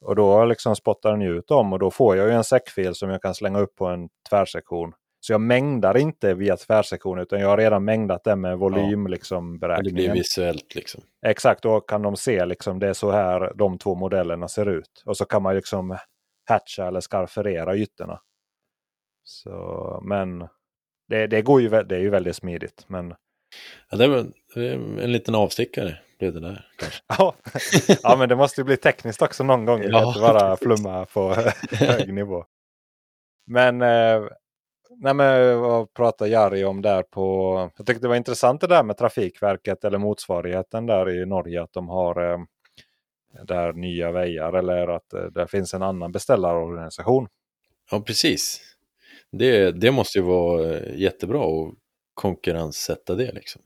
Och 0.00 0.16
då 0.16 0.44
liksom 0.44 0.76
spottar 0.76 1.10
den 1.10 1.22
ut 1.22 1.48
dem 1.48 1.72
och 1.72 1.78
då 1.78 1.90
får 1.90 2.16
jag 2.16 2.26
ju 2.26 2.32
en 2.32 2.44
säckfil 2.44 2.94
som 2.94 3.10
jag 3.10 3.22
kan 3.22 3.34
slänga 3.34 3.58
upp 3.58 3.76
på 3.76 3.86
en 3.86 4.08
tvärsektion. 4.30 4.92
Så 5.20 5.32
jag 5.32 5.40
mängdar 5.40 5.96
inte 5.96 6.34
via 6.34 6.56
tvärsektion 6.56 7.18
utan 7.18 7.40
jag 7.40 7.48
har 7.48 7.56
redan 7.56 7.84
mängdat 7.84 8.24
det 8.24 8.36
med 8.36 8.58
volym 8.58 9.02
ja. 9.02 9.08
liksom, 9.08 9.58
beräkningen. 9.58 9.94
Det 9.94 10.02
blir 10.02 10.12
visuellt 10.12 10.74
liksom. 10.74 11.02
Exakt, 11.26 11.62
då 11.62 11.80
kan 11.80 12.02
de 12.02 12.16
se 12.16 12.44
liksom 12.44 12.78
det 12.78 12.88
är 12.88 12.92
så 12.92 13.10
här 13.10 13.52
de 13.54 13.78
två 13.78 13.94
modellerna 13.94 14.48
ser 14.48 14.68
ut. 14.68 15.02
Och 15.06 15.16
så 15.16 15.24
kan 15.24 15.42
man 15.42 15.54
liksom 15.54 15.98
hatcha 16.48 16.86
eller 16.86 17.00
skarferera 17.00 17.76
ytorna. 17.76 18.20
Så, 19.24 20.00
men 20.04 20.48
det, 21.08 21.26
det, 21.26 21.42
går 21.42 21.60
ju, 21.60 21.68
det 21.68 21.96
är 21.96 22.00
ju 22.00 22.10
väldigt 22.10 22.36
smidigt. 22.36 22.84
Men... 22.86 23.14
Ja, 23.90 23.96
det 23.96 24.08
var 24.08 24.26
en 24.54 25.12
liten 25.12 25.34
avstickare 25.34 25.98
blev 26.18 26.34
det 26.34 26.40
där. 26.40 26.66
ja. 27.18 27.34
ja, 28.02 28.16
men 28.16 28.28
det 28.28 28.36
måste 28.36 28.60
ju 28.60 28.64
bli 28.64 28.76
tekniskt 28.76 29.22
också 29.22 29.44
någon 29.44 29.64
gång. 29.64 29.82
Ja. 29.82 30.08
Inte 30.08 30.20
bara 30.20 30.56
flumma 30.56 31.04
på 31.04 31.34
hög 31.70 32.14
nivå. 32.14 32.44
Men 33.46 33.82
eh, 33.82 34.22
nej 35.00 35.14
men, 35.14 35.60
vad 35.60 35.94
pratar 35.94 36.26
Jari 36.26 36.64
om 36.64 36.82
där 36.82 37.02
på... 37.02 37.70
Jag 37.76 37.86
tyckte 37.86 38.02
det 38.02 38.08
var 38.08 38.16
intressant 38.16 38.60
det 38.60 38.66
där 38.66 38.82
med 38.82 38.96
Trafikverket 38.96 39.84
eller 39.84 39.98
motsvarigheten 39.98 40.86
där 40.86 41.10
i 41.10 41.26
Norge. 41.26 41.62
Att 41.62 41.72
de 41.72 41.88
har 41.88 42.32
eh, 42.32 42.38
där 43.44 43.72
nya 43.72 44.12
vägar 44.12 44.52
eller 44.52 44.88
att 44.88 45.12
eh, 45.12 45.22
det 45.22 45.46
finns 45.46 45.74
en 45.74 45.82
annan 45.82 46.12
beställarorganisation. 46.12 47.28
Ja, 47.90 48.00
precis. 48.00 48.60
Det, 49.32 49.70
det 49.70 49.90
måste 49.90 50.18
ju 50.18 50.24
vara 50.24 50.76
eh, 50.76 50.96
jättebra 50.96 51.44
att 51.44 51.74
konkurrenssätta 52.14 53.14
det 53.14 53.32
liksom. 53.32 53.62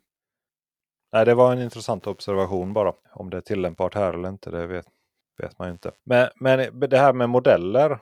Nej, 1.12 1.24
det 1.24 1.34
var 1.34 1.52
en 1.52 1.62
intressant 1.62 2.06
observation 2.06 2.72
bara. 2.72 2.92
Om 3.12 3.30
det 3.30 3.36
är 3.36 3.40
tillämpbart 3.40 3.94
här 3.94 4.12
eller 4.12 4.28
inte, 4.28 4.50
det 4.50 4.66
vet, 4.66 4.86
vet 5.38 5.58
man 5.58 5.68
ju 5.68 5.72
inte. 5.72 5.92
Men, 6.04 6.28
men 6.34 6.80
det 6.80 6.98
här 6.98 7.12
med 7.12 7.30
modeller 7.30 7.98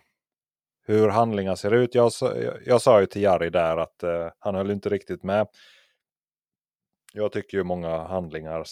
hur 0.90 1.08
handlingar 1.08 1.54
ser 1.54 1.74
ut. 1.74 1.94
Jag, 1.94 2.12
jag, 2.20 2.54
jag 2.66 2.82
sa 2.82 3.00
ju 3.00 3.06
till 3.06 3.22
Jari 3.22 3.50
där 3.50 3.76
att 3.76 4.02
eh, 4.02 4.28
han 4.38 4.54
höll 4.54 4.70
inte 4.70 4.88
riktigt 4.88 5.22
med. 5.22 5.46
Jag 7.12 7.32
tycker 7.32 7.58
ju 7.58 7.64
många 7.64 7.98
handlingar 7.98 8.64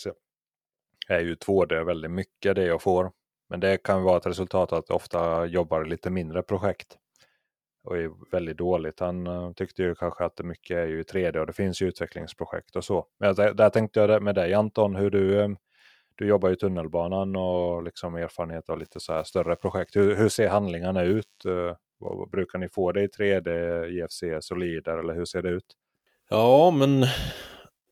är 1.09 1.21
ju 1.21 1.35
2D 1.35 1.85
väldigt 1.85 2.11
mycket 2.11 2.57
det 2.57 2.65
jag 2.65 2.83
får. 2.83 3.13
Men 3.49 3.61
det 3.61 3.83
kan 3.83 4.03
vara 4.03 4.17
ett 4.17 4.27
resultat 4.27 4.73
att 4.73 4.85
jag 4.89 4.97
ofta 4.97 5.47
jobbar 5.47 5.85
lite 5.85 6.11
mindre 6.11 6.43
projekt. 6.43 6.97
Och 7.85 7.97
är 7.97 8.31
väldigt 8.33 8.59
dåligt. 8.59 9.01
Han 9.01 9.27
eh, 9.27 9.53
tyckte 9.53 9.83
ju 9.83 9.95
kanske 9.95 10.25
att 10.25 10.37
det 10.37 10.45
mycket 10.45 10.77
är 10.77 10.87
ju 10.87 11.03
3D 11.03 11.39
och 11.39 11.47
det 11.47 11.53
finns 11.53 11.83
ju 11.83 11.87
utvecklingsprojekt 11.87 12.77
och 12.77 12.85
så. 12.85 13.07
Men 13.19 13.35
där, 13.35 13.55
där 13.55 13.71
tänkte 13.71 14.01
jag 14.01 14.23
med 14.23 14.35
dig 14.35 14.55
Anton, 14.55 14.97
hur 14.97 15.11
du, 15.11 15.41
eh, 15.41 15.49
du 16.15 16.27
jobbar 16.27 16.51
i 16.51 16.57
tunnelbanan 16.57 17.37
och 17.37 17.83
liksom 17.83 18.15
erfarenhet 18.15 18.71
av 18.71 18.79
lite 18.79 19.01
så 19.01 19.13
här 19.13 19.23
större 19.23 19.57
projekt. 19.57 19.97
Hur, 19.97 20.17
hur 20.17 20.29
ser 20.29 20.49
handlingarna 20.49 21.03
ut? 21.03 21.45
Eh, 21.47 21.77
vad, 21.99 22.31
brukar 22.31 22.59
ni 22.59 22.69
få 22.69 22.93
det 22.93 23.03
i 23.03 23.07
3D, 23.07 23.85
IFC, 23.87 24.47
Solider 24.47 24.99
eller 24.99 25.15
hur 25.15 25.25
ser 25.25 25.43
det 25.43 25.49
ut? 25.49 25.65
Ja, 26.31 26.71
men 26.71 27.07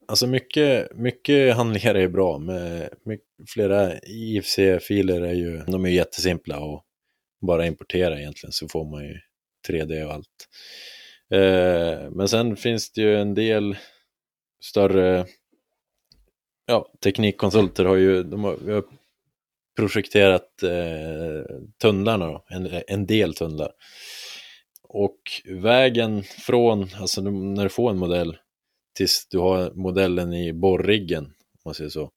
alltså 0.08 0.26
mycket, 0.26 0.96
mycket 0.96 1.56
handlingar 1.56 1.94
är 1.94 2.08
bra. 2.08 2.38
Med 2.38 2.88
mycket, 3.04 3.26
flera 3.48 3.98
IFC-filer 3.98 5.20
är 5.20 5.34
ju, 5.34 5.58
de 5.58 5.84
är 5.84 5.88
jättesimpla 5.88 6.60
och 6.60 6.84
bara 7.40 7.66
importera 7.66 8.20
egentligen 8.20 8.52
så 8.52 8.68
får 8.68 8.84
man 8.84 9.04
ju 9.04 9.20
3D 9.68 10.04
och 10.04 10.12
allt. 10.12 10.48
Eh, 11.30 12.10
men 12.10 12.28
sen 12.28 12.56
finns 12.56 12.92
det 12.92 13.00
ju 13.00 13.16
en 13.16 13.34
del 13.34 13.76
större 14.60 15.26
ja, 16.66 16.92
teknikkonsulter 17.04 17.84
har 17.84 17.96
ju, 17.96 18.22
de 18.22 18.44
har, 18.44 18.72
har 18.72 18.84
projekterat 19.76 20.62
eh, 20.62 21.56
tunnlarna 21.82 22.26
då, 22.26 22.44
en, 22.48 22.82
en 22.86 23.06
del 23.06 23.34
tunnlar. 23.34 23.72
Och 24.82 25.20
vägen 25.44 26.22
från, 26.22 26.88
alltså 27.00 27.20
när 27.20 27.62
du 27.62 27.68
får 27.68 27.90
en 27.90 27.98
modell 27.98 28.36
tills 28.96 29.28
du 29.30 29.38
har 29.38 29.70
modellen 29.70 30.32
i 30.32 30.52
borriggen, 30.52 31.24
om 31.24 31.60
man 31.64 31.74
säger 31.74 31.90
så, 31.90 32.10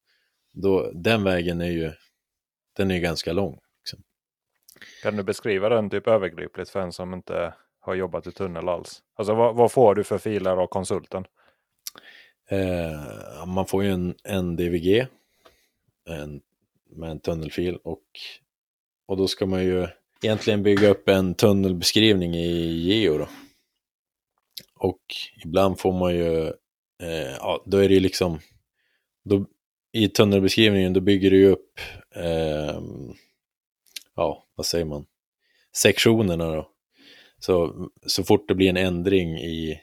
då, 0.54 0.92
den 0.94 1.24
vägen 1.24 1.62
är 1.62 1.72
ju, 1.72 1.92
den 2.78 2.92
är 2.92 3.00
ganska 3.00 3.34
lång. 3.34 3.60
Liksom. 3.82 4.04
Kan 5.04 5.18
du 5.18 5.24
beskriva 5.24 5.70
den 5.70 5.90
typ 5.90 6.08
övergripligt 6.08 6.70
för 6.70 6.80
en 6.80 6.92
som 6.92 7.14
inte 7.14 7.54
har 7.80 7.96
jobbat 7.96 8.28
i 8.28 8.32
tunnel 8.32 8.70
alls? 8.70 9.02
Alltså 9.16 9.36
vad, 9.36 9.56
vad 9.56 9.72
får 9.72 9.96
du 9.96 10.04
för 10.04 10.18
filer 10.18 10.58
av 10.58 10.68
konsulten? 10.68 11.26
Eh, 12.50 13.46
man 13.46 13.66
får 13.66 13.84
ju 13.84 13.92
en, 13.92 14.16
en 14.24 14.56
DVG 14.56 15.08
en, 16.10 16.42
med 16.90 17.12
en 17.12 17.20
tunnelfil 17.20 17.76
och, 17.76 18.04
och 19.06 19.18
då 19.18 19.28
ska 19.28 19.46
man 19.46 19.64
ju 19.64 19.88
egentligen 20.24 20.64
bygga 20.64 20.90
upp 20.90 21.10
en 21.10 21.36
tunnelbeskrivning 21.36 22.36
i 22.36 22.78
Geo 22.78 23.18
då. 23.18 23.30
Och 24.76 25.02
ibland 25.46 25.80
får 25.80 25.94
man 25.94 26.16
ju, 26.16 26.48
eh, 27.04 27.36
ja 27.40 27.64
då 27.66 27.78
är 27.78 27.88
det 27.88 27.94
ju 27.94 28.00
liksom, 28.00 28.40
då, 29.24 29.46
i 29.92 30.08
tunnelbeskrivningen 30.08 30.94
då 30.94 31.00
bygger 31.02 31.32
du 31.32 31.38
ju 31.38 31.48
upp, 31.48 31.80
eh, 32.16 32.82
ja 34.16 34.48
vad 34.56 34.66
säger 34.66 34.86
man, 34.86 35.06
sektionerna 35.76 36.56
då. 36.56 36.72
Så, 37.40 37.88
så 38.06 38.24
fort 38.24 38.48
det 38.48 38.56
blir 38.56 38.70
en 38.70 38.78
ändring 38.78 39.38
i, 39.38 39.82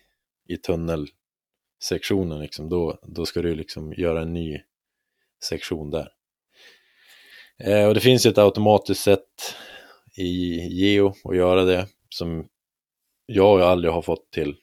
i 0.49 0.57
tunnelsektionen, 0.57 2.41
liksom, 2.41 2.69
då, 2.69 2.99
då 3.03 3.27
ska 3.27 3.43
du 3.43 3.55
liksom 3.55 3.93
göra 3.93 4.23
en 4.23 4.33
ny 4.33 4.61
sektion 5.43 5.91
där. 5.91 6.09
Eh, 7.59 7.89
och 7.89 7.95
det 7.95 8.01
finns 8.01 8.27
ju 8.27 8.31
ett 8.31 8.39
automatiskt 8.39 9.03
sätt 9.03 9.55
i 10.17 10.61
Geo 10.61 11.15
att 11.25 11.37
göra 11.37 11.65
det 11.65 11.89
som 12.09 12.49
jag 13.27 13.61
aldrig 13.61 13.93
har 13.93 14.03
fått 14.03 14.31
till. 14.31 14.57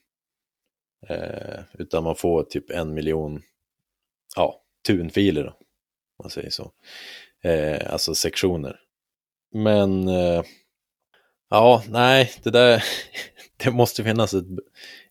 Eh, 1.10 1.60
utan 1.74 2.04
man 2.04 2.16
får 2.16 2.44
typ 2.44 2.70
en 2.70 2.94
miljon 2.94 3.42
ja, 4.36 4.62
tunfiler, 4.88 5.48
om 5.48 5.56
man 6.24 6.30
säger 6.30 6.50
så. 6.50 6.72
Eh, 7.44 7.94
alltså 7.94 8.16
sektioner. 8.16 8.80
Men 9.52 10.08
eh, 10.08 10.44
ja, 11.50 11.84
nej, 11.90 12.32
det 12.44 12.50
där, 12.50 12.84
det 13.58 13.72
måste 13.72 14.04
finnas 14.04 14.34
ett, 14.34 14.46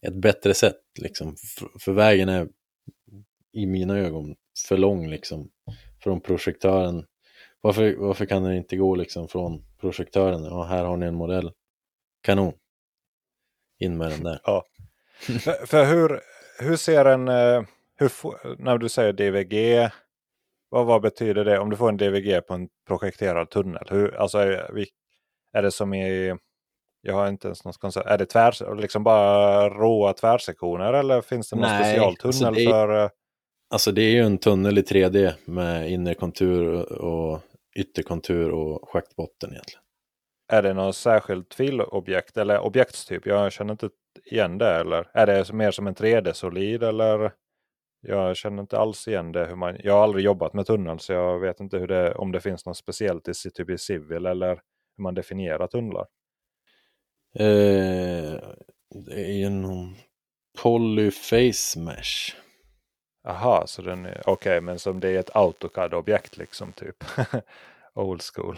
ett 0.03 0.15
bättre 0.15 0.55
sätt 0.55 0.83
liksom. 1.01 1.37
För, 1.37 1.71
för 1.79 1.93
vägen 1.93 2.29
är 2.29 2.49
i 3.53 3.67
mina 3.67 3.99
ögon 3.99 4.35
för 4.69 4.77
lång 4.77 5.09
liksom. 5.09 5.51
Från 6.03 6.21
projektören 6.21 7.07
varför, 7.63 7.97
varför 7.97 8.27
kan 8.27 8.43
den 8.43 8.53
inte 8.53 8.77
gå 8.77 8.95
liksom 8.95 9.29
från 9.29 9.65
projektören? 9.81 10.45
Ja, 10.45 10.63
här 10.63 10.85
har 10.85 10.97
ni 10.97 11.07
en 11.07 11.15
modell. 11.15 11.53
Kanon. 12.23 12.53
In 13.79 13.97
med 13.97 14.11
den 14.11 14.25
där. 14.25 14.41
Ja. 14.45 14.65
för, 15.21 15.67
för 15.67 15.85
hur, 15.85 16.21
hur 16.59 16.77
ser 16.77 17.05
en... 17.05 17.29
Eh, 17.29 17.63
hur, 17.97 18.13
när 18.59 18.79
du 18.79 18.89
säger 18.89 19.13
DVG, 19.13 19.91
vad, 20.69 20.87
vad 20.87 21.03
betyder 21.03 21.45
det 21.45 21.59
om 21.59 21.71
du 21.71 21.77
får 21.77 21.89
en 21.89 21.97
DVG 21.97 22.47
på 22.47 22.55
en 22.55 22.69
projekterad 22.87 23.51
tunnel? 23.51 23.87
Hur, 23.91 24.15
alltså 24.15 24.39
är, 24.39 24.87
är 25.53 25.63
det 25.63 25.71
som 25.71 25.95
i... 25.95 26.37
Jag 27.01 27.15
har 27.15 27.29
inte 27.29 27.49
ens 27.49 27.65
något 27.65 27.79
koncept. 27.79 28.07
Är 28.07 28.19
det 28.19 28.27
tvär, 28.27 28.77
liksom 28.77 29.05
bara 29.05 29.69
råa 29.69 30.13
tvärsektioner 30.13 30.93
eller 30.93 31.21
finns 31.21 31.51
det 31.51 31.57
någon 31.57 31.69
Nej, 31.69 31.85
specialtunnel 31.85 32.47
alltså 32.47 32.65
det, 32.65 32.71
för... 32.71 33.05
Eh? 33.05 33.11
Alltså 33.71 33.93
det 33.93 34.03
är 34.03 34.11
ju 34.11 34.21
en 34.21 34.39
tunnel 34.39 34.79
i 34.79 34.83
3D 34.83 35.33
med 35.45 35.91
inre 35.91 36.15
kontur 36.15 36.93
och 36.93 37.41
ytterkontur 37.77 38.51
och 38.51 38.89
schaktbotten 38.89 39.51
egentligen. 39.51 39.83
Är 40.49 40.63
det 40.63 40.75
något 40.75 40.97
särskilt 40.97 41.55
filobjekt 41.55 42.37
eller 42.37 42.61
objektstyp? 42.61 43.27
Jag 43.27 43.53
känner 43.53 43.73
inte 43.73 43.91
igen 44.25 44.59
det. 44.59 44.75
Eller 44.75 45.11
är 45.15 45.27
det 45.27 45.53
mer 45.53 45.71
som 45.71 45.87
en 45.87 45.95
3D-solid? 45.95 46.83
eller? 46.83 47.33
Jag 48.01 48.37
känner 48.37 48.63
inte 48.63 48.79
alls 48.79 49.09
igen 49.09 49.33
det. 49.33 49.47
Hur 49.47 49.57
man, 49.57 49.77
jag 49.85 49.95
har 49.95 50.03
aldrig 50.03 50.25
jobbat 50.25 50.55
med 50.55 50.67
tunnel 50.67 50.99
så 50.99 51.13
jag 51.13 51.39
vet 51.39 51.61
inte 51.61 51.79
hur 51.79 51.87
det, 51.87 52.15
om 52.15 52.33
det 52.33 52.41
finns 52.41 52.67
något 52.67 52.77
speciellt 52.77 53.29
i 53.29 53.33
typ 53.51 53.71
i 53.71 53.79
civil 53.79 54.27
eller 54.27 54.61
hur 54.97 55.03
man 55.03 55.15
definierar 55.15 55.67
tunnlar. 55.67 56.07
Eh, 57.35 58.41
det 59.07 59.15
är 59.15 59.37
ju 59.37 59.51
någon 59.51 59.97
polyface 60.63 61.79
mesh. 61.81 62.42
Aha, 63.25 63.67
så 63.67 63.83
den 63.83 64.07
är 64.07 64.21
okej, 64.21 64.33
okay, 64.33 64.61
men 64.61 64.79
som 64.79 65.01
det 65.01 65.09
är 65.09 65.19
ett 65.19 65.37
AutoCAD-objekt 65.37 66.37
liksom 66.37 66.73
typ. 66.73 67.05
Old 67.95 68.23
school. 68.35 68.57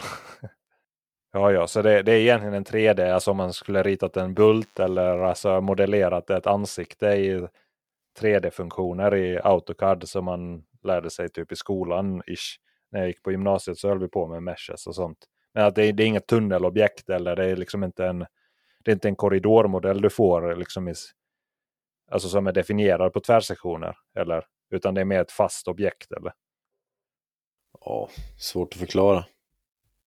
ja, 1.32 1.52
ja, 1.52 1.66
så 1.66 1.82
det, 1.82 2.02
det, 2.02 2.12
är 2.12 2.20
egentligen 2.20 2.54
en 2.54 2.64
3D, 2.64 3.12
alltså 3.12 3.30
om 3.30 3.36
man 3.36 3.52
skulle 3.52 3.82
ritat 3.82 4.16
en 4.16 4.34
bult 4.34 4.80
eller 4.80 5.18
alltså 5.18 5.60
modellerat 5.60 6.30
ett 6.30 6.46
ansikte 6.46 7.06
i 7.06 7.48
3D-funktioner 8.20 9.14
i 9.14 9.38
AutoCAD 9.38 10.08
som 10.08 10.24
man 10.24 10.64
lärde 10.82 11.10
sig 11.10 11.28
typ 11.28 11.52
i 11.52 11.56
skolan. 11.56 12.22
Ish. 12.26 12.58
När 12.90 13.00
jag 13.00 13.08
gick 13.08 13.22
på 13.22 13.30
gymnasiet 13.30 13.78
så 13.78 13.88
höll 13.88 13.98
vi 13.98 14.08
på 14.08 14.26
med 14.26 14.42
meshes 14.42 14.86
och 14.86 14.94
sånt. 14.94 15.18
Men 15.54 15.64
att 15.64 15.74
det, 15.74 15.92
det 15.92 16.02
är 16.02 16.06
inget 16.06 16.26
tunnelobjekt 16.26 17.10
eller 17.10 17.36
det 17.36 17.44
är 17.44 17.56
liksom 17.56 17.84
inte 17.84 18.06
en, 18.06 18.18
det 18.84 18.90
är 18.90 18.92
inte 18.92 19.08
en 19.08 19.16
korridormodell 19.16 20.00
du 20.00 20.10
får 20.10 20.56
liksom 20.56 20.88
i, 20.88 20.94
alltså 22.10 22.28
som 22.28 22.46
är 22.46 22.52
definierad 22.52 23.12
på 23.12 23.20
tvärsektioner. 23.20 23.96
Eller 24.14 24.44
utan 24.70 24.94
det 24.94 25.00
är 25.00 25.04
mer 25.04 25.20
ett 25.20 25.32
fast 25.32 25.68
objekt 25.68 26.12
eller? 26.12 26.32
Ja, 27.80 28.10
svårt 28.38 28.72
att 28.72 28.78
förklara. 28.78 29.24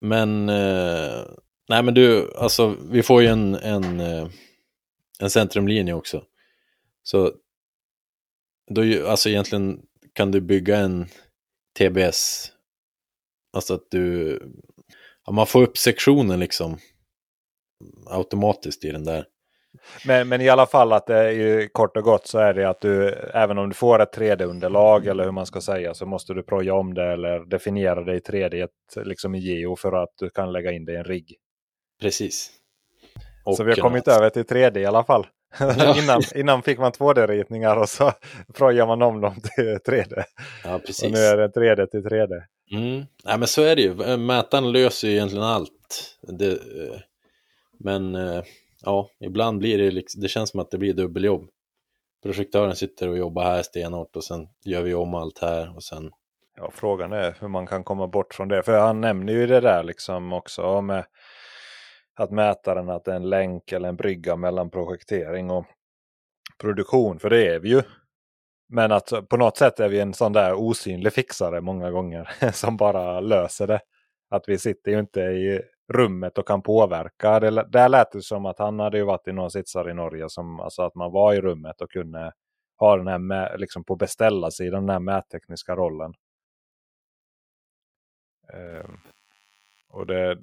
Men, 0.01 0.49
eh, 0.49 1.27
nej 1.69 1.83
men 1.83 1.95
du, 1.95 2.33
alltså 2.37 2.77
vi 2.91 3.03
får 3.03 3.23
ju 3.23 3.29
en, 3.29 3.55
en, 3.55 4.01
eh, 4.01 4.29
en 5.21 5.31
centrumlinje 5.31 5.95
också. 5.95 6.25
Så 7.03 7.33
då, 8.71 9.09
alltså 9.09 9.29
egentligen 9.29 9.83
kan 10.13 10.31
du 10.31 10.41
bygga 10.41 10.77
en 10.77 11.07
TBS, 11.79 12.53
alltså 13.53 13.75
att 13.75 13.91
du, 13.91 14.39
ja, 15.27 15.33
man 15.33 15.47
får 15.47 15.63
upp 15.63 15.79
sektionen 15.79 16.41
liksom 16.41 16.79
automatiskt 18.07 18.85
i 18.85 18.91
den 18.91 19.05
där. 19.05 19.27
Men, 20.07 20.29
men 20.29 20.41
i 20.41 20.49
alla 20.49 20.67
fall 20.67 20.93
att 20.93 21.07
det 21.07 21.17
är 21.17 21.31
ju 21.31 21.69
kort 21.69 21.97
och 21.97 22.03
gott 22.03 22.27
så 22.27 22.39
är 22.39 22.55
det 22.55 22.69
att 22.69 22.81
du 22.81 23.09
även 23.35 23.59
om 23.59 23.69
du 23.69 23.75
får 23.75 24.03
ett 24.03 24.17
3D-underlag 24.17 25.07
eller 25.07 25.25
hur 25.25 25.33
man 25.33 25.47
ska 25.47 25.61
säga 25.61 25.95
så 25.95 26.07
måste 26.07 26.35
du 26.35 26.43
proja 26.43 26.75
om 26.75 26.95
det 26.95 27.13
eller 27.13 27.41
definiera 27.41 28.05
det 28.05 28.15
i 28.15 28.19
3D 28.19 28.69
liksom 28.97 29.35
i 29.35 29.39
geo 29.39 29.77
för 29.77 30.03
att 30.03 30.13
du 30.19 30.31
kan 30.31 30.53
lägga 30.53 30.73
in 30.73 30.85
det 30.85 30.93
i 30.93 30.97
en 30.97 31.05
rigg. 31.05 31.35
Precis. 32.01 32.51
Och 33.45 33.57
så 33.57 33.65
vi 33.65 33.71
har 33.71 33.77
kommit 33.77 34.09
över 34.09 34.31
till 34.31 34.43
3D 34.43 34.79
i 34.79 34.87
alla 34.87 35.05
fall. 35.05 35.27
Ja. 35.59 35.99
innan, 36.03 36.23
innan 36.35 36.63
fick 36.63 36.79
man 36.79 36.93
2D-ritningar 36.93 37.77
och 37.77 37.89
så 37.89 38.13
projar 38.55 38.87
man 38.87 39.03
om 39.03 39.21
dem 39.21 39.35
till 39.35 39.79
3D. 39.87 40.23
Ja, 40.65 40.79
precis. 40.87 41.05
Och 41.05 41.11
nu 41.11 41.19
är 41.19 41.37
det 41.37 41.49
3D 41.49 41.87
till 41.87 42.05
3D. 42.05 42.43
Mm. 42.73 43.05
Nej, 43.25 43.39
men 43.39 43.49
så 43.49 43.63
är 43.63 43.77
det 43.77 43.83
ju. 43.83 44.17
Mätaren 44.17 44.73
löser 44.73 45.09
ju 45.09 45.15
egentligen 45.15 45.45
allt. 45.45 46.17
Det, 46.23 46.59
men 47.79 48.15
eh, 48.15 48.43
ja, 48.87 49.11
ibland 49.21 49.59
blir 49.59 49.79
det, 49.79 49.91
liksom, 49.91 50.21
det 50.21 50.29
känns 50.29 50.51
som 50.51 50.61
att 50.61 50.71
det 50.71 50.79
blir 50.79 50.95
dubbeljobb. 50.95 51.49
Projektören 52.23 52.77
sitter 52.77 53.09
och 53.09 53.19
jobbar 53.19 53.45
här 53.45 53.63
stenhårt 53.63 54.17
och 54.17 54.25
sen 54.25 54.49
gör 54.65 54.83
vi 54.83 54.95
om 54.95 55.15
allt 55.15 55.39
här 55.39 55.77
och 55.77 55.83
sen... 55.83 56.11
Ja, 56.57 56.71
frågan 56.75 57.13
är 57.13 57.37
hur 57.41 57.49
man 57.49 57.67
kan 57.67 57.85
komma 57.85 58.07
bort 58.07 58.35
från 58.35 58.49
det. 58.49 58.63
För 58.63 58.79
han 58.79 59.01
nämner 59.01 59.33
ju 59.33 59.47
det 59.47 59.61
där 59.61 59.83
liksom 59.83 60.33
också 60.33 60.81
med 60.81 61.05
att 62.15 62.31
mätaren 62.31 62.91
att 62.91 63.05
det 63.05 63.13
är 63.13 63.17
en 63.17 63.29
länk 63.29 63.73
eller 63.73 63.89
en 63.89 63.97
brygga 63.97 64.37
mellan 64.37 64.71
projektering 64.71 65.51
och 65.51 65.67
produktion. 66.61 67.19
För 67.19 67.31
det 67.31 67.47
är 67.47 67.61
vi 67.61 67.69
ju. 67.69 67.83
Men 68.69 68.93
att 68.93 69.29
på 69.29 69.37
något 69.37 69.57
sätt 69.57 69.81
är 69.81 69.89
vi 69.89 70.01
en 70.01 70.15
sån 70.15 70.33
där 70.33 70.55
osynlig 70.55 71.13
fixare 71.13 71.61
många 71.61 71.91
gånger 71.91 72.31
som 72.53 72.77
bara 72.77 73.21
löser 73.21 73.67
det. 73.67 73.81
Att 74.31 74.49
vi 74.49 74.59
sitter 74.59 74.91
ju 74.91 75.01
inte 75.01 75.21
i 75.21 75.63
rummet 75.93 76.39
och 76.39 76.47
kan 76.47 76.63
påverka. 76.63 77.41
Det, 77.41 77.65
där 77.69 77.89
lät 77.89 78.13
det 78.13 78.23
som 78.23 78.47
att 78.47 78.59
han 78.59 78.81
hade 78.81 78.99
ju 78.99 79.05
varit 79.05 79.29
i 79.29 79.33
någon 79.33 79.51
sitsar 79.51 79.91
i 79.91 79.95
Norge 79.95 80.29
som 80.29 80.61
alltså 80.61 80.83
att 80.83 80.95
man 80.95 81.13
var 81.13 81.35
i 81.35 81.41
rummet 81.41 81.81
och 81.81 81.91
kunde 81.91 82.33
ha 82.79 82.97
den 82.97 83.07
här 83.07 83.19
med, 83.19 83.61
liksom 83.61 83.85
på 83.85 83.97
beställarsidan, 83.97 84.87
den 84.87 84.93
här 84.93 85.01
mättekniska 85.01 85.77
rollen. 85.77 86.15
Um, 88.53 89.01
och 89.89 90.07
det, 90.07 90.35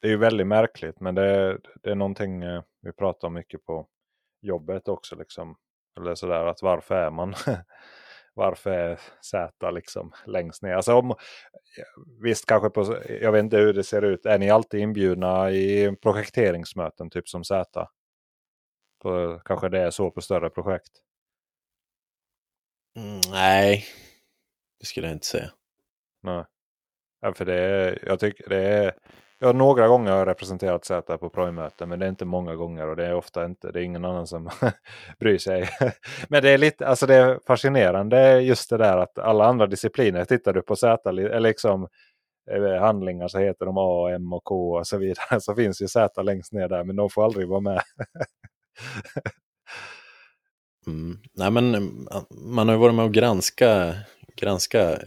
det 0.00 0.08
är 0.08 0.10
ju 0.10 0.16
väldigt 0.16 0.46
märkligt 0.46 1.00
men 1.00 1.14
det, 1.14 1.58
det 1.82 1.90
är 1.90 1.94
någonting 1.94 2.42
eh, 2.42 2.62
vi 2.80 2.92
pratar 2.92 3.28
om 3.28 3.34
mycket 3.34 3.64
på 3.64 3.86
jobbet 4.42 4.88
också. 4.88 5.16
Liksom. 5.16 5.56
Eller 5.96 6.14
sådär 6.14 6.46
att 6.46 6.62
varför 6.62 6.94
är 6.94 7.10
man 7.10 7.34
varför 8.36 8.70
är 8.70 9.00
Z 9.20 9.70
liksom 9.70 10.12
längst 10.26 10.62
ner? 10.62 10.74
Alltså 10.74 10.94
om, 10.94 11.14
visst 12.22 12.46
kanske 12.46 12.70
på, 12.70 12.96
jag 13.20 13.32
vet 13.32 13.40
inte 13.40 13.56
hur 13.56 13.72
det 13.72 13.84
ser 13.84 14.02
ut. 14.02 14.26
Är 14.26 14.38
ni 14.38 14.50
alltid 14.50 14.80
inbjudna 14.80 15.50
i 15.50 15.96
projekteringsmöten 16.02 17.10
typ 17.10 17.28
som 17.28 17.44
Z? 17.44 17.88
På, 19.02 19.40
kanske 19.44 19.68
det 19.68 19.80
är 19.80 19.90
så 19.90 20.10
på 20.10 20.20
större 20.20 20.50
projekt? 20.50 20.92
Mm, 22.96 23.20
nej, 23.30 23.84
det 24.80 24.86
skulle 24.86 25.06
jag 25.06 25.14
inte 25.16 25.26
säga. 25.26 25.50
Nej. 26.22 26.44
Ja, 27.20 27.34
för 27.34 27.44
det 27.44 27.54
är, 27.54 28.04
jag 28.06 28.20
tycker 28.20 28.48
det 28.48 28.62
är, 28.62 28.94
jag 29.38 29.48
har 29.48 29.54
några 29.54 29.88
gånger 29.88 30.12
har 30.12 30.26
representerat 30.26 30.84
Z 30.84 31.18
på 31.18 31.30
Proj-möten 31.30 31.88
men 31.88 31.98
det 31.98 32.06
är 32.06 32.10
inte 32.10 32.24
många 32.24 32.54
gånger 32.54 32.88
och 32.88 32.96
det 32.96 33.06
är 33.06 33.14
ofta 33.14 33.44
inte, 33.44 33.72
det 33.72 33.80
är 33.80 33.82
ingen 33.82 34.04
annan 34.04 34.26
som 34.26 34.50
bryr 35.18 35.38
sig. 35.38 35.68
men 36.28 36.42
det 36.42 36.50
är 36.50 36.58
lite, 36.58 36.86
alltså 36.86 37.06
det 37.06 37.14
är 37.14 37.40
fascinerande 37.46 38.40
just 38.40 38.70
det 38.70 38.76
där 38.76 38.96
att 38.98 39.18
alla 39.18 39.44
andra 39.44 39.66
discipliner 39.66 40.24
tittar 40.24 40.52
du 40.52 40.62
på 40.62 40.76
Z, 40.76 41.08
eller 41.08 41.34
eh, 41.34 41.40
liksom 41.40 41.88
eh, 42.50 42.80
handlingar 42.80 43.28
så 43.28 43.38
heter 43.38 43.66
de 43.66 43.74
A, 43.78 44.10
M 44.14 44.32
och 44.32 44.44
K 44.44 44.78
och 44.78 44.86
så 44.86 44.98
vidare. 44.98 45.40
Så 45.40 45.54
finns 45.54 45.82
ju 45.82 45.88
Z 45.88 46.22
längst 46.22 46.52
ner 46.52 46.68
där 46.68 46.84
men 46.84 46.96
de 46.96 47.10
får 47.10 47.24
aldrig 47.24 47.48
vara 47.48 47.60
med. 47.60 47.82
mm. 50.86 51.18
Nej 51.34 51.50
men 51.50 51.74
eh, 51.74 51.82
man 52.30 52.68
har 52.68 52.74
ju 52.74 52.80
varit 52.80 52.94
med 52.94 53.04
och 53.04 53.14
granska, 53.14 53.94
granska 54.36 54.98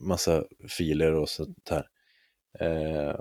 massa 0.00 0.44
filer 0.68 1.14
och 1.14 1.28
sånt 1.28 1.68
här. 1.70 1.86
Eh, 2.58 3.14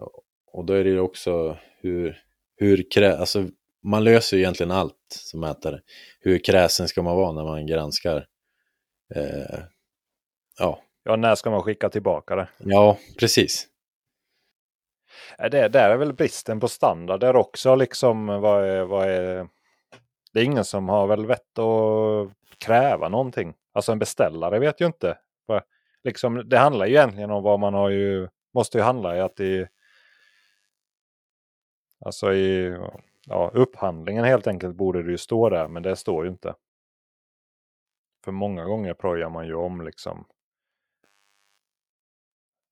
och 0.52 0.66
då 0.66 0.74
är 0.74 0.84
det 0.84 1.00
också 1.00 1.58
hur, 1.82 2.24
hur 2.56 2.92
krä, 2.92 3.18
alltså 3.18 3.48
man 3.84 4.04
löser 4.04 4.38
ju 4.38 4.44
egentligen 4.44 4.72
allt 4.72 4.96
som 5.10 5.40
mätare. 5.40 5.82
Hur 6.20 6.40
kräsen 6.40 6.88
ska 6.88 7.02
man 7.02 7.16
vara 7.16 7.32
när 7.32 7.44
man 7.44 7.68
granskar? 7.68 8.28
Eh, 9.16 9.60
ja. 10.60 10.82
ja, 11.04 11.16
när 11.16 11.36
ska 11.36 11.52
man 11.52 11.64
skicka 11.64 11.90
tillbaka 11.90 12.36
det? 12.36 12.48
Ja, 12.58 12.98
precis. 13.20 13.68
Det 15.38 15.68
där 15.68 15.90
är 15.90 15.98
väl 15.98 16.14
bristen 16.14 16.60
på 16.60 16.68
standarder 16.68 17.36
också. 17.36 17.76
Liksom, 17.76 18.28
vad 18.28 18.64
är, 18.66 18.84
vad 18.84 19.10
är... 19.10 19.48
Det 20.34 20.40
är 20.40 20.44
ingen 20.44 20.66
som 20.66 20.90
har 20.90 21.08
väl 21.08 21.26
vett 21.26 21.60
att 21.60 22.30
kräva 22.58 23.10
någonting. 23.10 23.54
Alltså 23.74 23.92
en 23.92 24.00
beställare 24.00 24.60
vet 24.60 24.82
ju 24.82 24.86
inte. 24.86 25.18
Liksom, 26.04 26.50
det 26.50 26.58
handlar 26.58 26.86
ju 26.86 26.96
egentligen 26.96 27.32
om 27.32 27.44
vad 27.44 27.60
man 27.60 27.74
har 27.74 27.90
ju 27.90 28.28
måste 28.54 28.78
ju 28.78 28.84
handla 28.84 29.18
i 29.18 29.20
att 29.20 29.39
i, 29.39 29.68
alltså 32.00 32.34
i 32.34 32.78
ja, 33.26 33.52
upphandlingen 33.54 34.26
helt 34.26 34.47
enkelt 34.47 34.76
borde 34.76 35.04
det 35.04 35.12
ju 35.12 35.18
stå 35.18 35.50
där 35.50 35.68
men 35.68 35.84
det 35.84 35.95
står 35.95 36.26
ju 36.26 36.32
inte. 36.32 36.56
För 38.24 38.32
många 38.32 38.66
gånger 38.66 38.93
projar 38.93 39.30
man 39.30 39.47
ju 39.47 39.54
om 39.54 39.82
liksom. 39.82 40.26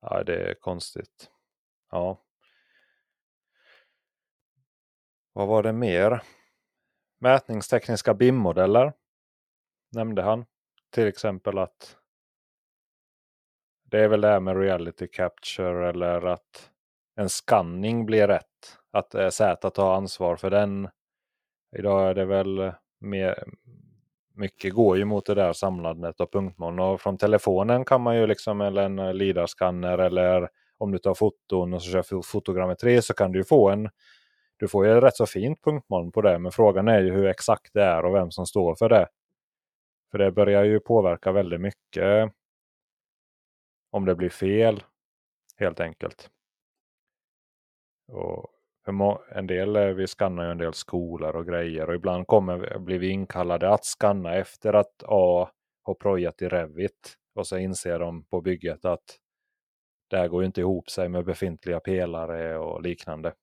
Ja, 0.01 0.23
det 0.23 0.49
är 0.49 0.53
konstigt. 0.53 1.31
Ja. 1.91 2.23
Vad 5.33 5.47
var 5.47 5.63
det 5.63 5.73
mer? 5.73 6.23
Mätningstekniska 7.19 8.13
BIM-modeller 8.13 8.93
nämnde 9.89 10.21
han. 10.21 10.45
Till 10.89 11.07
exempel 11.07 11.57
att 11.57 11.97
det 13.91 13.99
är 13.99 14.07
väl 14.07 14.21
det 14.21 14.27
här 14.27 14.39
med 14.39 14.57
reality 14.57 15.07
capture 15.07 15.89
eller 15.89 16.25
att 16.25 16.71
en 17.15 17.29
scanning 17.29 18.05
blir 18.05 18.27
rätt. 18.27 18.77
Att 18.91 19.15
eh, 19.15 19.29
Z 19.29 19.69
tar 19.69 19.95
ansvar 19.95 20.35
för 20.35 20.49
den. 20.49 20.89
Idag 21.77 22.09
är 22.09 22.13
det 22.13 22.25
väl 22.25 22.71
mer, 22.99 23.43
mycket 24.35 24.73
går 24.73 24.97
ju 24.97 25.05
mot 25.05 25.25
det 25.25 25.35
där 25.35 25.53
samlandet 25.53 26.21
av 26.21 26.25
punktmål. 26.25 26.79
Och 26.79 27.01
från 27.01 27.17
telefonen 27.17 27.85
kan 27.85 28.01
man 28.01 28.17
ju 28.17 28.27
liksom, 28.27 28.61
eller 28.61 28.81
en 28.81 28.99
eh, 28.99 29.13
lidarskanner 29.13 29.97
eller 29.97 30.49
om 30.77 30.91
du 30.91 30.97
tar 30.97 31.13
foton 31.13 31.73
och 31.73 31.83
så 31.83 31.91
kör 31.91 32.21
fotogrammetri 32.21 33.01
så 33.01 33.13
kan 33.13 33.31
du 33.31 33.39
ju 33.39 33.43
få 33.43 33.69
en 33.69 33.89
du 34.59 34.67
får 34.67 34.85
ju 34.85 35.01
rätt 35.01 35.15
så 35.15 35.25
fint 35.25 35.63
punktmoln 35.63 36.11
på 36.11 36.21
det. 36.21 36.39
Men 36.39 36.51
frågan 36.51 36.87
är 36.87 37.01
ju 37.01 37.11
hur 37.11 37.27
exakt 37.27 37.73
det 37.73 37.83
är 37.83 38.05
och 38.05 38.15
vem 38.15 38.31
som 38.31 38.45
står 38.45 38.75
för 38.75 38.89
det. 38.89 39.07
För 40.11 40.17
det 40.17 40.31
börjar 40.31 40.63
ju 40.63 40.79
påverka 40.79 41.31
väldigt 41.31 41.61
mycket 41.61 42.31
om 43.91 44.05
det 44.05 44.15
blir 44.15 44.29
fel 44.29 44.83
helt 45.57 45.79
enkelt. 45.79 46.29
Och 48.11 48.53
en 49.29 49.47
del, 49.47 49.75
eh, 49.75 49.87
vi 49.87 50.07
skannar 50.07 50.45
ju 50.45 50.51
en 50.51 50.57
del 50.57 50.73
skolor 50.73 51.35
och 51.35 51.45
grejer 51.45 51.89
och 51.89 51.95
ibland 51.95 52.27
kommer, 52.27 52.77
blir 52.79 52.99
vi 52.99 53.09
inkallade 53.09 53.69
att 53.69 53.85
skanna 53.85 54.35
efter 54.35 54.73
att 54.73 55.03
A 55.03 55.49
har 55.83 55.93
projat 55.93 56.41
i 56.41 56.47
Revit. 56.47 57.17
Och 57.35 57.47
så 57.47 57.57
inser 57.57 57.99
de 57.99 58.23
på 58.25 58.41
bygget 58.41 58.85
att 58.85 59.17
det 60.09 60.17
här 60.17 60.27
går 60.27 60.43
inte 60.43 60.61
ihop 60.61 60.89
sig 60.89 61.09
med 61.09 61.25
befintliga 61.25 61.79
pelare 61.79 62.57
och 62.57 62.81
liknande. 62.81 63.33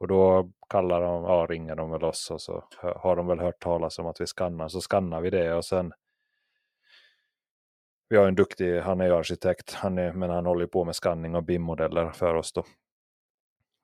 Och 0.00 0.08
då 0.08 0.50
kallar 0.68 1.00
de, 1.00 1.24
ja, 1.24 1.46
ringer 1.50 1.76
de 1.76 1.90
väl 1.90 2.04
oss 2.04 2.30
och 2.30 2.40
så 2.40 2.64
har 2.80 3.16
de 3.16 3.26
väl 3.26 3.38
hört 3.38 3.60
talas 3.60 3.98
om 3.98 4.06
att 4.06 4.20
vi 4.20 4.26
skannar. 4.26 4.68
Så 4.68 4.80
skannar 4.80 5.20
vi 5.20 5.30
det 5.30 5.54
och 5.54 5.64
sen 5.64 5.92
vi 8.08 8.16
har 8.16 8.28
en 8.28 8.34
duktig, 8.34 8.80
han 8.80 9.00
är 9.00 9.10
arkitekt, 9.10 9.74
han 9.74 9.98
är, 9.98 10.12
men 10.12 10.30
han 10.30 10.46
håller 10.46 10.66
på 10.66 10.84
med 10.84 10.96
skanning 10.96 11.34
och 11.34 11.42
BIM-modeller 11.42 12.10
för 12.10 12.34
oss. 12.34 12.52
Då. 12.52 12.64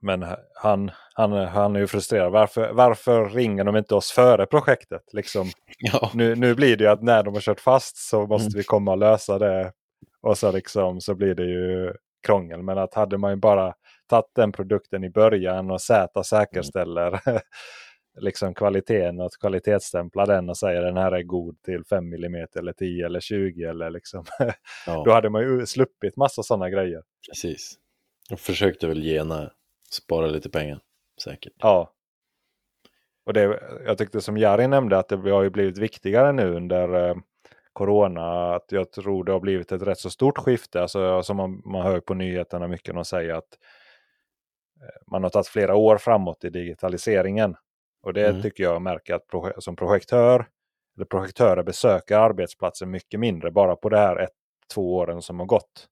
Men 0.01 0.27
han, 0.55 0.91
han, 1.15 1.33
han 1.33 1.77
är 1.77 1.81
ju 1.81 1.87
frustrerad. 1.87 2.33
Varför, 2.33 2.73
varför 2.73 3.29
ringer 3.29 3.65
de 3.65 3.77
inte 3.77 3.95
oss 3.95 4.11
före 4.11 4.47
projektet? 4.47 5.03
Liksom, 5.13 5.51
ja. 5.79 6.11
nu, 6.15 6.35
nu 6.35 6.55
blir 6.55 6.77
det 6.77 6.85
ju 6.85 6.91
att 6.91 7.03
när 7.03 7.23
de 7.23 7.35
har 7.35 7.41
kört 7.41 7.61
fast 7.61 7.97
så 7.97 8.27
måste 8.27 8.47
mm. 8.47 8.59
vi 8.59 8.65
komma 8.65 8.91
och 8.91 8.99
lösa 8.99 9.39
det. 9.39 9.73
Och 10.21 10.39
så, 10.39 10.53
liksom, 10.53 11.01
så 11.01 11.15
blir 11.15 11.35
det 11.35 11.45
ju 11.45 11.93
krångel. 12.27 12.63
Men 12.63 12.79
att 12.79 12.95
hade 12.95 13.19
man 13.19 13.31
ju 13.31 13.37
bara 13.37 13.75
tagit 14.07 14.31
den 14.35 14.53
produkten 14.53 15.05
i 15.05 15.11
början 15.11 15.71
och 15.71 15.81
Z 15.81 16.25
säkerställer 16.25 17.21
mm. 17.29 17.41
liksom 18.17 18.55
kvaliteten 18.55 19.21
och 19.21 19.27
att 19.27 19.39
kvalitetsstämpla 19.41 20.27
den 20.27 20.49
och 20.51 20.59
säga 20.59 20.81
den 20.81 20.97
här 20.97 21.13
är 21.13 21.23
god 21.23 21.63
till 21.63 21.85
5 21.85 22.13
mm 22.13 22.47
eller 22.57 22.73
10 22.73 23.07
eller 23.07 23.21
20 23.21 23.65
eller 23.65 23.91
liksom. 23.91 24.25
Ja. 24.87 25.03
Då 25.05 25.13
hade 25.13 25.31
man 25.31 25.43
ju 25.43 25.67
sluppit 25.67 26.17
massa 26.17 26.43
sådana 26.43 26.71
grejer. 26.71 27.03
Precis. 27.29 27.75
Och 28.31 28.41
försökte 28.41 28.87
väl 28.87 29.03
gena 29.03 29.51
spara 29.91 30.27
lite 30.27 30.51
pengar 30.51 30.81
säkert. 31.25 31.53
Ja. 31.59 31.91
Och 33.27 33.33
det, 33.33 33.61
jag 33.87 33.99
tyckte 33.99 34.21
som 34.21 34.39
Jari 34.39 34.69
nämnde 34.69 34.99
att 34.99 35.09
det 35.09 35.31
har 35.31 35.43
ju 35.43 35.51
blivit 35.51 35.79
viktigare 35.79 36.33
nu 36.33 36.55
under 36.55 37.09
eh, 37.09 37.17
Corona. 37.73 38.55
Att 38.55 38.73
jag 38.73 38.93
tror 38.93 39.25
det 39.25 39.33
har 39.33 39.41
blivit 39.41 39.73
ett 39.73 39.83
rätt 39.83 39.99
så 39.99 40.11
stort 40.11 40.39
skifte. 40.39 40.83
Alltså, 40.83 41.23
som 41.23 41.37
man, 41.37 41.63
man 41.65 41.83
hör 41.83 42.01
på 42.01 42.15
nyheterna 42.15 42.69
mycket 42.69 42.95
de 42.95 43.05
säger 43.05 43.35
att 43.35 43.59
eh, 44.81 45.11
man 45.13 45.23
har 45.23 45.31
tagit 45.31 45.49
flera 45.49 45.75
år 45.75 45.99
framåt 45.99 46.45
i 46.45 46.51
digitaliseringen. 46.51 47.57
Och 48.05 48.13
det 48.13 48.29
mm. 48.29 48.43
tycker 48.43 48.65
jag 48.65 48.83
märker 48.83 49.15
att 49.15 49.27
proje 49.27 49.55
som 49.59 49.77
projektör, 49.77 50.49
eller 50.97 51.07
projektörer 51.07 51.63
besöker 51.63 52.19
arbetsplatsen 52.19 52.91
mycket 52.91 53.21
mindre 53.21 53.51
bara 53.51 53.77
på 53.77 53.89
det 53.89 53.99
här 53.99 54.17
ett, 54.17 54.31
två 54.75 54.97
åren 54.97 55.23
som 55.23 55.39
har 55.39 55.47
gått. 55.47 55.89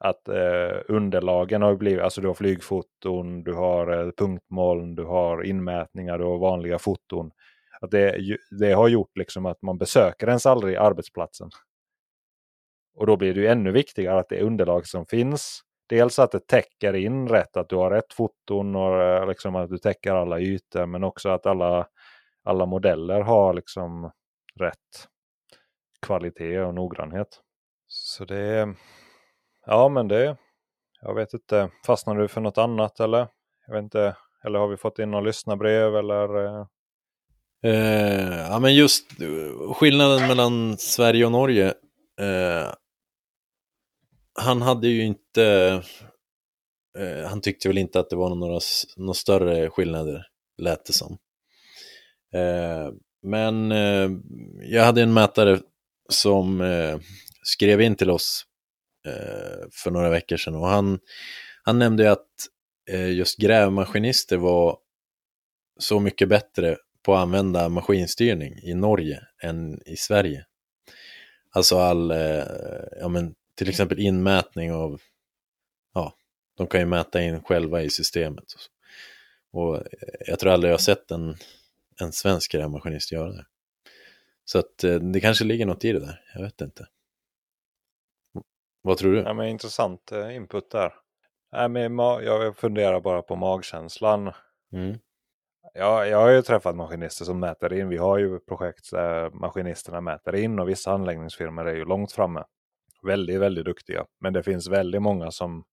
Att 0.00 0.28
eh, 0.28 0.80
underlagen 0.88 1.62
har 1.62 1.76
blivit, 1.76 2.02
alltså 2.02 2.20
du 2.20 2.26
har 2.26 2.34
flygfoton, 2.34 3.42
du 3.42 3.54
har 3.54 3.98
eh, 3.98 4.10
punktmoln, 4.16 4.94
du 4.94 5.04
har 5.04 5.42
inmätningar, 5.42 6.18
du 6.18 6.24
har 6.24 6.38
vanliga 6.38 6.78
foton. 6.78 7.30
Att 7.80 7.90
det, 7.90 8.36
det 8.60 8.72
har 8.72 8.88
gjort 8.88 9.16
liksom 9.16 9.46
att 9.46 9.62
man 9.62 9.78
besöker 9.78 10.26
ens 10.28 10.46
aldrig 10.46 10.76
arbetsplatsen. 10.76 11.50
Och 12.94 13.06
då 13.06 13.16
blir 13.16 13.34
det 13.34 13.40
ju 13.40 13.46
ännu 13.46 13.72
viktigare 13.72 14.18
att 14.18 14.28
det 14.28 14.40
underlag 14.40 14.86
som 14.86 15.06
finns 15.06 15.62
dels 15.88 16.18
att 16.18 16.32
det 16.32 16.46
täcker 16.46 16.94
in 16.94 17.28
rätt, 17.28 17.56
att 17.56 17.68
du 17.68 17.76
har 17.76 17.90
rätt 17.90 18.12
foton 18.12 18.76
och 18.76 19.02
eh, 19.02 19.28
liksom 19.28 19.56
att 19.56 19.70
du 19.70 19.78
täcker 19.78 20.14
alla 20.14 20.40
ytor. 20.40 20.86
Men 20.86 21.04
också 21.04 21.28
att 21.28 21.46
alla, 21.46 21.86
alla 22.44 22.66
modeller 22.66 23.20
har 23.20 23.54
liksom 23.54 24.10
rätt 24.54 25.08
kvalitet 26.06 26.60
och 26.60 26.74
noggrannhet. 26.74 27.40
Så 27.86 28.24
det 28.24 28.74
Ja 29.66 29.88
men 29.88 30.08
det 30.08 30.36
Jag 31.02 31.14
vet 31.14 31.34
inte. 31.34 31.70
Fastnar 31.86 32.16
du 32.16 32.28
för 32.28 32.40
något 32.40 32.58
annat 32.58 33.00
eller? 33.00 33.28
Jag 33.66 33.74
vet 33.74 33.82
inte. 33.82 34.16
Eller 34.44 34.58
har 34.58 34.68
vi 34.68 34.76
fått 34.76 34.98
in 34.98 35.10
några 35.10 35.24
lyssnarbrev 35.24 35.96
eller? 35.96 36.44
Eh? 36.44 36.66
eh, 37.62 38.48
ja 38.50 38.58
men 38.58 38.74
just 38.74 39.20
eh, 39.20 39.72
skillnaden 39.74 40.28
mellan 40.28 40.76
Sverige 40.78 41.24
och 41.24 41.32
Norge 41.32 41.66
eh, 42.20 42.72
han 44.40 44.62
hade 44.62 44.88
ju 44.88 45.04
inte, 45.04 45.44
eh, 46.98 47.28
han 47.28 47.40
tyckte 47.40 47.68
väl 47.68 47.78
inte 47.78 48.00
att 48.00 48.10
det 48.10 48.16
var 48.16 48.34
några, 48.34 48.60
några 48.96 49.14
större 49.14 49.70
skillnader, 49.70 50.26
lät 50.58 50.84
det 50.84 50.92
som. 50.92 51.18
Eh, 52.34 52.92
men 53.22 53.72
eh, 53.72 54.10
jag 54.62 54.84
hade 54.84 55.02
en 55.02 55.14
mätare 55.14 55.60
som 56.08 56.60
eh, 56.60 56.98
skrev 57.42 57.80
in 57.80 57.96
till 57.96 58.10
oss 58.10 58.44
eh, 59.06 59.68
för 59.72 59.90
några 59.90 60.10
veckor 60.10 60.36
sedan 60.36 60.54
och 60.54 60.68
han, 60.68 60.98
han 61.62 61.78
nämnde 61.78 62.12
att 62.12 62.28
eh, 62.90 63.10
just 63.10 63.38
grävmaskinister 63.38 64.36
var 64.36 64.78
så 65.78 66.00
mycket 66.00 66.28
bättre 66.28 66.76
på 67.02 67.14
att 67.14 67.22
använda 67.22 67.68
maskinstyrning 67.68 68.54
i 68.62 68.74
Norge 68.74 69.20
än 69.42 69.82
i 69.86 69.96
Sverige. 69.96 70.44
Alltså 71.50 71.78
all, 71.78 72.10
eh, 72.10 72.44
ja 73.00 73.08
men 73.08 73.34
till 73.58 73.68
exempel 73.68 73.98
inmätning 73.98 74.72
av, 74.72 75.00
ja, 75.94 76.14
de 76.56 76.66
kan 76.66 76.80
ju 76.80 76.86
mäta 76.86 77.22
in 77.22 77.42
själva 77.42 77.82
i 77.82 77.90
systemet. 77.90 78.44
Och, 79.52 79.82
jag 80.26 80.38
tror 80.38 80.52
aldrig 80.52 80.70
jag 80.70 80.74
har 80.74 80.78
sett 80.78 81.10
en, 81.10 81.36
en 82.00 82.12
svensk 82.12 82.52
grävmaskinist 82.52 83.12
göra 83.12 83.32
det. 83.32 83.46
Så 84.44 84.58
att 84.58 84.84
eh, 84.84 84.94
det 84.94 85.20
kanske 85.20 85.44
ligger 85.44 85.66
något 85.66 85.84
i 85.84 85.92
det 85.92 86.00
där, 86.00 86.22
jag 86.34 86.42
vet 86.42 86.60
inte. 86.60 86.86
Vad 88.82 88.96
tror 88.98 89.12
du? 89.12 89.18
Ja, 89.18 89.34
men 89.34 89.48
intressant 89.48 90.12
eh, 90.12 90.36
input 90.36 90.70
där. 90.70 90.92
Nej, 91.52 91.68
men 91.68 91.98
jag 91.98 92.56
funderar 92.56 93.00
bara 93.00 93.22
på 93.22 93.36
magkänslan. 93.36 94.32
Mm. 94.72 94.98
Ja, 95.74 96.06
jag 96.06 96.18
har 96.18 96.28
ju 96.28 96.42
träffat 96.42 96.76
maskinister 96.76 97.24
som 97.24 97.40
mäter 97.40 97.72
in. 97.72 97.88
Vi 97.88 97.96
har 97.96 98.18
ju 98.18 98.38
projekt 98.38 98.90
där 98.90 99.30
maskinisterna 99.30 100.00
mäter 100.00 100.34
in 100.34 100.58
och 100.58 100.68
vissa 100.68 100.92
anläggningsfirmor 100.92 101.68
är 101.68 101.74
ju 101.74 101.84
långt 101.84 102.12
framme. 102.12 102.44
Väldigt, 103.02 103.40
väldigt 103.40 103.64
duktiga. 103.64 104.06
Men 104.20 104.32
det 104.32 104.42
finns 104.42 104.68
väldigt 104.68 105.02
många 105.02 105.30
som 105.30 105.64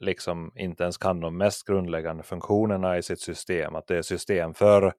liksom 0.00 0.52
inte 0.56 0.82
ens 0.82 0.98
kan 0.98 1.20
de 1.20 1.36
mest 1.36 1.66
grundläggande 1.66 2.22
funktionerna 2.22 2.98
i 2.98 3.02
sitt 3.02 3.20
system. 3.20 3.74
Att 3.74 3.86
det 3.86 3.96
är 3.98 4.02
system 4.02 4.54
för, 4.54 4.92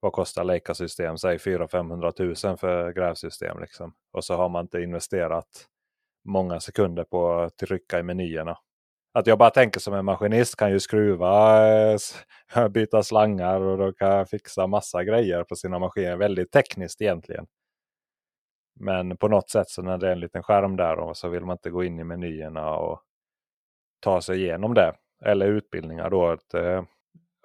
vad 0.00 0.12
kostar 0.12 0.44
Leica-system? 0.44 1.18
Säg 1.18 1.36
400-500 1.36 2.46
000 2.46 2.58
för 2.58 2.92
grävsystem. 2.92 3.60
Liksom. 3.60 3.94
Och 4.12 4.24
så 4.24 4.34
har 4.34 4.48
man 4.48 4.64
inte 4.64 4.80
investerat 4.80 5.66
många 6.24 6.60
sekunder 6.60 7.04
på 7.04 7.32
att 7.32 7.56
trycka 7.56 7.98
i 7.98 8.02
menyerna. 8.02 8.58
Att 9.14 9.26
jag 9.26 9.38
bara 9.38 9.50
tänker 9.50 9.80
som 9.80 9.94
en 9.94 10.04
maskinist 10.04 10.56
kan 10.56 10.70
ju 10.70 10.80
skruva, 10.80 11.66
eh, 11.72 12.68
byta 12.70 13.02
slangar 13.02 13.60
och 13.60 13.78
då 13.78 13.92
kan 13.92 14.08
jag 14.08 14.28
fixa 14.28 14.66
massa 14.66 15.04
grejer 15.04 15.44
på 15.44 15.56
sina 15.56 15.78
maskiner. 15.78 16.16
Väldigt 16.16 16.52
tekniskt 16.52 17.02
egentligen. 17.02 17.46
Men 18.80 19.16
på 19.16 19.28
något 19.28 19.50
sätt 19.50 19.68
så 19.68 19.82
när 19.82 19.98
det 19.98 20.08
är 20.08 20.12
en 20.12 20.20
liten 20.20 20.42
skärm 20.42 20.76
där 20.76 20.98
och 20.98 21.16
så 21.16 21.28
vill 21.28 21.44
man 21.44 21.54
inte 21.54 21.70
gå 21.70 21.84
in 21.84 21.98
i 21.98 22.04
menyerna 22.04 22.76
och 22.76 23.00
ta 24.00 24.20
sig 24.20 24.42
igenom 24.42 24.74
det. 24.74 24.94
Eller 25.24 25.46
utbildningar 25.46 26.10
då. 26.10 26.26
Att, 26.26 26.54
eh, 26.54 26.78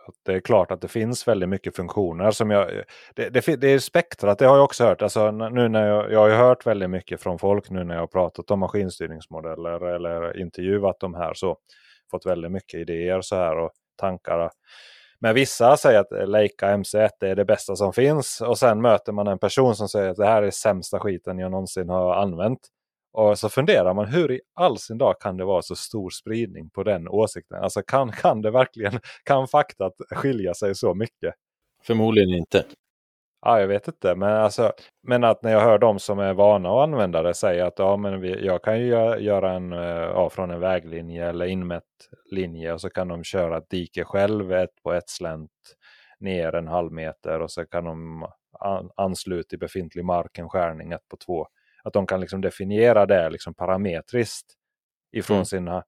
att 0.07 0.15
det 0.25 0.33
är 0.33 0.39
klart 0.39 0.71
att 0.71 0.81
det 0.81 0.87
finns 0.87 1.27
väldigt 1.27 1.49
mycket 1.49 1.75
funktioner. 1.75 2.31
som 2.31 2.51
jag, 2.51 2.83
Det, 3.15 3.29
det, 3.29 3.55
det 3.61 3.67
är 3.67 3.79
spektrat, 3.79 4.39
det 4.39 4.45
har 4.45 4.55
jag 4.55 4.65
också 4.65 4.83
hört. 4.83 5.01
Alltså, 5.01 5.31
nu 5.31 5.67
när 5.67 5.87
jag, 5.87 6.11
jag 6.11 6.19
har 6.19 6.47
hört 6.47 6.65
väldigt 6.65 6.89
mycket 6.89 7.21
från 7.21 7.39
folk 7.39 7.69
nu 7.69 7.83
när 7.83 7.93
jag 7.93 8.01
har 8.01 8.07
pratat 8.07 8.51
om 8.51 8.59
maskinstyrningsmodeller 8.59 9.81
eller 9.95 10.37
intervjuat 10.39 10.99
de 10.99 11.13
här. 11.13 11.33
så 11.33 11.57
Fått 12.11 12.25
väldigt 12.25 12.51
mycket 12.51 12.79
idéer 12.79 13.21
så 13.21 13.35
här 13.35 13.57
och 13.57 13.71
tankar. 13.97 14.51
Men 15.21 15.35
vissa 15.35 15.77
säger 15.77 15.99
att 15.99 16.29
Leica 16.29 16.77
MC1 16.77 17.09
är 17.21 17.35
det 17.35 17.45
bästa 17.45 17.75
som 17.75 17.93
finns. 17.93 18.41
Och 18.41 18.57
sen 18.57 18.81
möter 18.81 19.11
man 19.11 19.27
en 19.27 19.39
person 19.39 19.75
som 19.75 19.89
säger 19.89 20.09
att 20.09 20.17
det 20.17 20.25
här 20.25 20.43
är 20.43 20.51
sämsta 20.51 20.99
skiten 20.99 21.39
jag 21.39 21.51
någonsin 21.51 21.89
har 21.89 22.15
använt. 22.15 22.59
Och 23.13 23.39
så 23.39 23.49
funderar 23.49 23.93
man 23.93 24.05
hur 24.05 24.31
i 24.31 24.41
all 24.55 24.77
sin 24.77 24.97
dag 24.97 25.15
kan 25.19 25.37
det 25.37 25.45
vara 25.45 25.61
så 25.61 25.75
stor 25.75 26.09
spridning 26.09 26.69
på 26.69 26.83
den 26.83 27.07
åsikten? 27.07 27.63
Alltså 27.63 27.81
kan, 27.81 28.11
kan 28.11 28.41
det 28.41 28.51
verkligen, 28.51 28.99
kan 29.23 29.47
faktat 29.47 29.93
skilja 30.11 30.53
sig 30.53 30.75
så 30.75 30.93
mycket? 30.93 31.33
Förmodligen 31.83 32.29
inte. 32.29 32.63
Ja, 33.41 33.59
jag 33.59 33.67
vet 33.67 33.87
inte. 33.87 34.15
Men, 34.15 34.29
alltså, 34.29 34.71
men 35.03 35.23
att 35.23 35.43
när 35.43 35.51
jag 35.51 35.61
hör 35.61 35.77
de 35.77 35.99
som 35.99 36.19
är 36.19 36.33
vana 36.33 36.69
att 36.69 36.83
använda 36.83 37.23
det 37.23 37.33
säga 37.33 37.67
att 37.67 37.79
ja, 37.79 37.97
men 37.97 38.21
vi, 38.21 38.45
jag 38.45 38.63
kan 38.63 38.79
ju 38.79 38.87
göra 39.19 39.51
en 39.51 39.73
eh, 39.73 39.79
ja, 39.79 40.29
från 40.29 40.51
en 40.51 40.59
väglinje 40.59 41.29
eller 41.29 41.45
inmätt 41.45 41.83
linje 42.31 42.73
och 42.73 42.81
så 42.81 42.89
kan 42.89 43.07
de 43.07 43.23
köra 43.23 43.57
ett 43.57 43.69
dike 43.69 44.03
själv 44.03 44.53
ett 44.53 44.83
på 44.83 44.93
ett 44.93 45.09
slänt 45.09 45.51
ner 46.19 46.55
en 46.55 46.67
halv 46.67 46.91
meter 46.91 47.41
och 47.41 47.51
så 47.51 47.65
kan 47.65 47.83
de 47.83 48.27
ansluta 48.95 49.55
i 49.55 49.59
befintlig 49.59 50.05
mark 50.05 50.37
en 50.37 50.49
skärning 50.49 50.91
ett 50.91 51.07
på 51.07 51.17
två 51.17 51.47
att 51.83 51.93
de 51.93 52.07
kan 52.07 52.21
liksom 52.21 52.41
definiera 52.41 53.05
det 53.05 53.29
liksom 53.29 53.53
parametriskt 53.53 54.53
ifrån 55.11 55.35
mm. 55.35 55.45
sina 55.45 55.83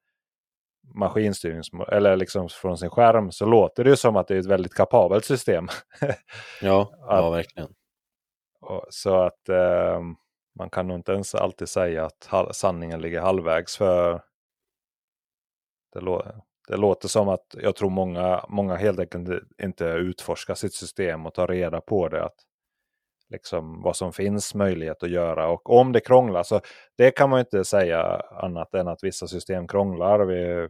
maskinstyrnings 0.84 1.70
eller 1.92 2.16
liksom 2.16 2.50
från 2.50 2.78
sin 2.78 2.90
skärm 2.90 3.32
så 3.32 3.46
låter 3.46 3.84
det 3.84 3.98
som 3.98 4.16
att 4.16 4.28
det 4.28 4.36
är 4.36 4.40
ett 4.40 4.46
väldigt 4.46 4.74
kapabelt 4.74 5.26
system. 5.26 5.68
ja, 6.62 6.92
ja, 7.08 7.30
verkligen. 7.30 7.70
Och, 8.62 8.86
så 8.90 9.16
att 9.16 9.50
eh, 9.50 10.02
man 10.60 10.70
kan 10.70 10.88
nog 10.88 10.98
inte 10.98 11.12
ens 11.12 11.36
alltid 11.36 11.70
säga 11.70 12.06
att 12.06 12.56
sanningen 12.56 13.02
ligger 13.02 13.22
halvvägs 13.22 13.78
för 13.78 14.22
det, 15.94 16.00
lå 16.00 16.24
det 16.68 16.78
låter 16.78 17.08
som 17.08 17.30
att 17.30 17.56
jag 17.62 17.76
tror 17.76 17.90
många, 17.90 18.46
många 18.50 18.76
helt 18.76 19.00
enkelt 19.00 19.44
inte 19.64 19.86
utforskar 19.86 20.56
sitt 20.56 20.74
system 20.74 21.26
och 21.26 21.34
tar 21.34 21.48
reda 21.48 21.82
på 21.82 22.08
det. 22.10 22.24
Att 22.24 22.36
liksom, 23.32 23.82
vad 23.82 23.96
som 23.96 24.14
finns 24.14 24.56
möjlighet 24.56 25.04
att 25.04 25.10
göra. 25.10 25.48
Och 25.48 25.70
om 25.70 25.92
det 25.92 26.00
krånglar 26.00 26.44
så 26.44 26.62
det 26.98 27.12
kan 27.12 27.30
man 27.30 27.40
inte 27.40 27.66
säga 27.66 28.02
annat 28.32 28.74
än 28.74 28.88
att 28.88 29.04
vissa 29.04 29.28
system 29.28 29.68
krånglar. 29.68 30.20
Vi, 30.20 30.68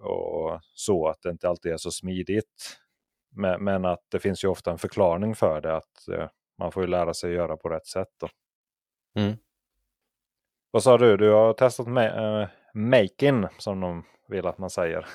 och 0.00 0.60
så 0.74 1.08
att 1.08 1.22
det 1.22 1.30
inte 1.30 1.48
alltid 1.48 1.72
är 1.72 1.76
så 1.76 1.90
smidigt. 1.90 2.78
Men, 3.30 3.64
men, 3.64 3.84
att 3.84 4.04
det 4.10 4.18
finns 4.18 4.44
ju 4.44 4.48
ofta 4.48 4.70
en 4.70 4.78
förklaring 4.78 5.34
för 5.34 5.60
det. 5.60 5.76
att 5.76 6.08
eh, 6.08 6.28
Man 6.58 6.72
får 6.72 6.82
ju 6.82 6.88
lära 6.88 7.14
sig 7.14 7.30
att 7.30 7.36
göra 7.36 7.56
på 7.56 7.68
rätt 7.68 7.86
sätt. 7.86 8.08
Då. 8.20 8.28
Mm. 9.20 9.36
Vad 10.70 10.82
sa 10.82 10.98
du? 10.98 11.16
Du 11.16 11.30
har 11.30 11.52
testat 11.52 11.86
ma 11.86 12.04
äh, 12.04 12.48
Makin 12.74 13.48
som 13.58 13.80
de 13.80 14.04
vill 14.28 14.46
att 14.46 14.58
man 14.58 14.70
säger. 14.70 15.06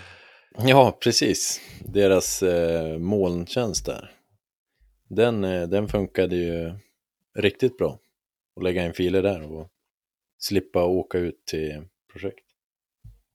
ja, 0.58 0.98
precis. 1.00 1.60
Deras 1.84 2.42
eh, 2.42 2.98
molntjänst 2.98 3.86
där 3.86 4.10
den, 5.14 5.44
eh, 5.44 5.68
den 5.68 5.88
funkade 5.88 6.36
ju 6.36 6.72
riktigt 7.34 7.78
bra. 7.78 7.98
Att 8.56 8.62
lägga 8.62 8.84
in 8.84 8.94
filer 8.94 9.22
där 9.22 9.52
och 9.52 9.68
slippa 10.38 10.84
åka 10.84 11.18
ut 11.18 11.46
till 11.46 11.88
projekt. 12.12 12.46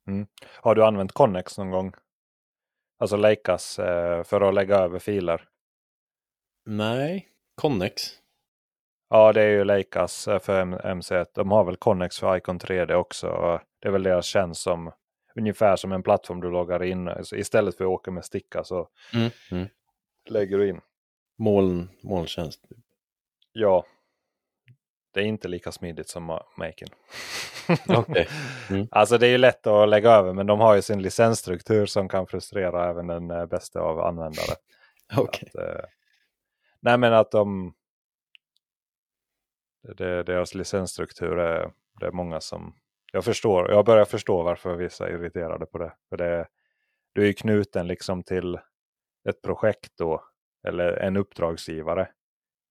Mm. 0.08 0.28
Har 0.42 0.76
du 0.76 0.86
använt 0.86 1.12
Connex 1.12 1.58
någon 1.58 1.72
gång? 1.72 1.94
Alltså 3.00 3.18
Leicas 3.18 3.80
eh, 3.80 4.24
för 4.24 4.42
att 4.42 4.54
lägga 4.54 4.76
över 4.76 5.00
filer? 5.00 5.48
Nej, 6.66 7.28
Connex. 7.56 8.02
Ja, 9.10 9.34
det 9.34 9.42
är 9.42 9.50
ju 9.50 9.64
Leicas 9.64 10.28
eh, 10.28 10.40
för 10.40 10.66
MC1. 10.66 11.26
De 11.34 11.52
har 11.52 11.64
väl 11.64 11.76
Connex 11.76 12.20
för 12.20 12.38
Icon 12.38 12.60
3D 12.60 12.94
också. 12.94 13.60
Det 13.80 13.88
är 13.88 13.92
väl 13.92 14.04
deras 14.04 14.26
tjänst 14.26 14.62
som 14.62 14.92
ungefär 15.36 15.76
som 15.76 15.92
en 15.92 16.04
plattform 16.04 16.42
du 16.42 16.52
loggar 16.52 16.84
in. 16.84 17.10
Så 17.24 17.36
istället 17.36 17.78
för 17.78 17.84
att 17.84 17.90
åka 17.90 18.12
med 18.12 18.26
sticka 18.26 18.64
så 18.64 18.90
mm, 19.14 19.30
mm. 19.52 19.68
lägger 20.30 20.58
du 20.58 20.70
in 20.70 20.82
moln, 21.40 21.90
molntjänst. 22.02 22.66
Ja, 23.52 23.86
det 25.14 25.20
är 25.20 25.26
inte 25.26 25.48
lika 25.48 25.72
smidigt 25.72 26.10
som 26.10 26.40
Makin. 26.58 26.88
okay. 27.98 28.26
Mm. 28.70 28.88
Alltså 28.92 29.18
det 29.18 29.28
är 29.28 29.32
ju 29.32 29.38
lätt 29.38 29.68
att 29.68 29.90
lägga 29.90 30.12
över 30.12 30.34
men 30.34 30.48
de 30.48 30.60
har 30.60 30.76
ju 30.76 30.82
sin 30.82 31.02
licensstruktur 31.02 31.86
som 31.86 32.10
kan 32.10 32.28
frustrera 32.28 32.90
även 32.90 33.08
den 33.08 33.32
eh, 33.32 33.46
bästa 33.46 33.80
av 33.80 34.00
användare. 34.00 34.56
Okay. 35.18 35.50
Att, 35.54 35.56
eh, 35.56 35.86
nej 36.80 36.98
men 36.98 37.14
att 37.14 37.32
de... 37.32 37.74
Det, 39.98 40.24
deras 40.24 40.56
licensstruktur 40.56 41.40
är, 41.40 41.72
det 42.00 42.06
är 42.06 42.12
många 42.12 42.42
som... 42.42 42.76
Jag 43.12 43.26
förstår, 43.26 43.72
jag 43.72 43.86
börjar 43.86 44.06
förstå 44.06 44.44
varför 44.44 44.76
vissa 44.76 45.08
är 45.08 45.14
irriterade 45.14 45.66
på 45.66 45.78
det. 45.78 45.94
För 46.10 46.18
det 46.18 46.48
du 47.14 47.22
är 47.22 47.28
ju 47.28 47.34
knuten 47.34 47.88
liksom 47.88 48.24
till 48.24 48.60
ett 49.30 49.42
projekt 49.42 49.98
då 49.98 50.29
eller 50.68 50.94
en 50.94 51.18
uppdragsgivare. 51.18 52.08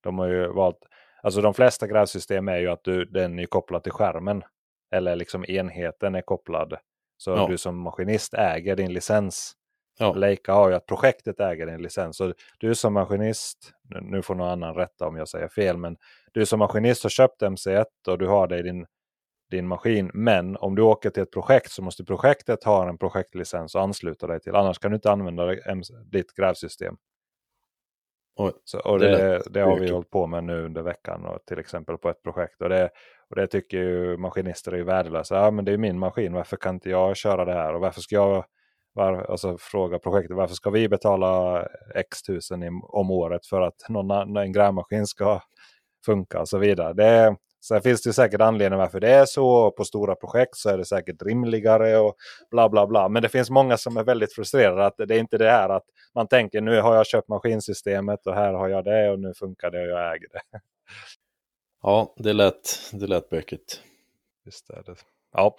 De 0.02 0.18
har 0.18 0.26
ju 0.26 0.48
valt, 0.48 0.78
alltså 1.22 1.40
de 1.40 1.54
flesta 1.54 1.86
grävsystem 1.86 2.48
är 2.48 2.58
ju 2.58 2.68
att 2.68 2.84
du, 2.84 3.04
den 3.04 3.38
är 3.38 3.46
kopplad 3.46 3.82
till 3.82 3.92
skärmen. 3.92 4.42
Eller 4.90 5.16
liksom 5.16 5.44
enheten 5.48 6.14
är 6.14 6.20
kopplad. 6.20 6.76
Så 7.16 7.30
ja. 7.30 7.46
du 7.48 7.58
som 7.58 7.80
maskinist 7.80 8.34
äger 8.34 8.76
din 8.76 8.92
licens. 8.92 9.54
Ja. 9.98 10.12
Leica 10.12 10.52
har 10.52 10.68
ju 10.68 10.74
att 10.74 10.86
projektet 10.86 11.40
äger 11.40 11.66
din 11.66 11.82
licens. 11.82 12.16
Så 12.16 12.34
du 12.58 12.74
som 12.74 12.92
maskinist, 12.92 13.72
nu 14.00 14.22
får 14.22 14.34
någon 14.34 14.48
annan 14.48 14.74
rätta 14.74 15.06
om 15.06 15.16
jag 15.16 15.28
säger 15.28 15.48
fel, 15.48 15.76
men 15.76 15.96
du 16.32 16.46
som 16.46 16.58
maskinist 16.58 17.02
har 17.02 17.10
köpt 17.10 17.42
MC1 17.42 17.84
och 18.08 18.18
du 18.18 18.26
har 18.26 18.46
det 18.46 18.58
i 18.58 18.62
din, 18.62 18.86
din 19.50 19.68
maskin. 19.68 20.10
Men 20.14 20.56
om 20.56 20.74
du 20.74 20.82
åker 20.82 21.10
till 21.10 21.22
ett 21.22 21.32
projekt 21.32 21.70
så 21.70 21.82
måste 21.82 22.04
projektet 22.04 22.64
ha 22.64 22.88
en 22.88 22.98
projektlicens 22.98 23.74
och 23.74 23.82
ansluta 23.82 24.26
dig 24.26 24.40
till. 24.40 24.54
Annars 24.54 24.78
kan 24.78 24.90
du 24.90 24.94
inte 24.94 25.10
använda 25.10 25.54
ditt 26.04 26.34
grävsystem. 26.34 26.96
Och, 28.38 28.52
så, 28.64 28.78
och 28.78 28.98
det, 28.98 29.42
det, 29.50 29.60
har 29.60 29.78
vi 29.78 29.90
hållit 29.90 30.10
på 30.10 30.26
med 30.26 30.44
nu 30.44 30.64
under 30.64 30.82
veckan 30.82 31.24
och 31.24 31.38
till 31.46 31.58
exempel 31.58 31.98
på 31.98 32.08
ett 32.08 32.22
projekt. 32.22 32.62
Och 32.62 32.68
det, 32.68 32.90
och 33.30 33.36
det 33.36 33.46
tycker 33.46 33.78
ju 33.78 34.16
maskinister 34.16 34.72
är 34.72 34.82
värdelösa. 34.82 35.36
Ja, 35.36 35.50
men 35.50 35.64
det 35.64 35.72
är 35.72 35.78
min 35.78 35.98
maskin, 35.98 36.32
varför 36.32 36.56
kan 36.56 36.74
inte 36.74 36.90
jag 36.90 37.16
köra 37.16 37.44
det 37.44 37.52
här? 37.52 37.74
Och 37.74 37.80
varför 37.80 38.00
ska 38.00 38.14
jag 38.14 38.44
var, 38.92 39.30
alltså, 39.30 39.58
fråga 39.58 39.98
projektet 39.98 40.36
varför 40.36 40.54
ska 40.54 40.70
vi 40.70 40.88
betala 40.88 41.62
x 41.94 42.22
tusen 42.22 42.62
i, 42.62 42.68
om 42.82 43.10
året 43.10 43.46
för 43.46 43.60
att 43.60 43.88
någon, 43.88 44.36
en 44.36 44.52
grävmaskin 44.52 45.06
ska 45.06 45.40
funka 46.06 46.40
och 46.40 46.48
så 46.48 46.58
vidare. 46.58 46.92
Det, 46.92 47.36
Sen 47.60 47.82
finns 47.82 48.02
det 48.02 48.12
säkert 48.12 48.40
anledningar 48.40 48.84
varför 48.84 49.00
det 49.00 49.10
är 49.10 49.24
så. 49.24 49.48
Och 49.48 49.76
på 49.76 49.84
stora 49.84 50.14
projekt 50.14 50.56
så 50.56 50.68
är 50.70 50.78
det 50.78 50.84
säkert 50.84 51.22
rimligare 51.22 51.98
och 51.98 52.16
bla 52.50 52.68
bla 52.68 52.86
bla. 52.86 53.08
Men 53.08 53.22
det 53.22 53.28
finns 53.28 53.50
många 53.50 53.76
som 53.76 53.96
är 53.96 54.04
väldigt 54.04 54.34
frustrerade. 54.34 54.86
att 54.86 54.96
Det 54.96 55.14
är 55.14 55.18
inte 55.18 55.38
det 55.38 55.50
här 55.50 55.68
att 55.68 55.84
man 56.14 56.28
tänker 56.28 56.60
nu 56.60 56.80
har 56.80 56.96
jag 56.96 57.06
köpt 57.06 57.28
maskinsystemet 57.28 58.26
och 58.26 58.34
här 58.34 58.52
har 58.52 58.68
jag 58.68 58.84
det 58.84 59.10
och 59.10 59.18
nu 59.20 59.34
funkar 59.34 59.70
det 59.70 59.80
och 59.80 59.88
jag 59.88 60.14
äger 60.14 60.28
det. 60.32 60.40
Ja, 61.82 62.14
det 62.16 62.32
lät, 62.32 62.90
det 62.92 63.06
lät 63.06 63.28
bökigt. 63.28 63.82
Visst 64.44 64.70
är 64.70 64.82
det. 64.86 64.94
Ja. 65.32 65.56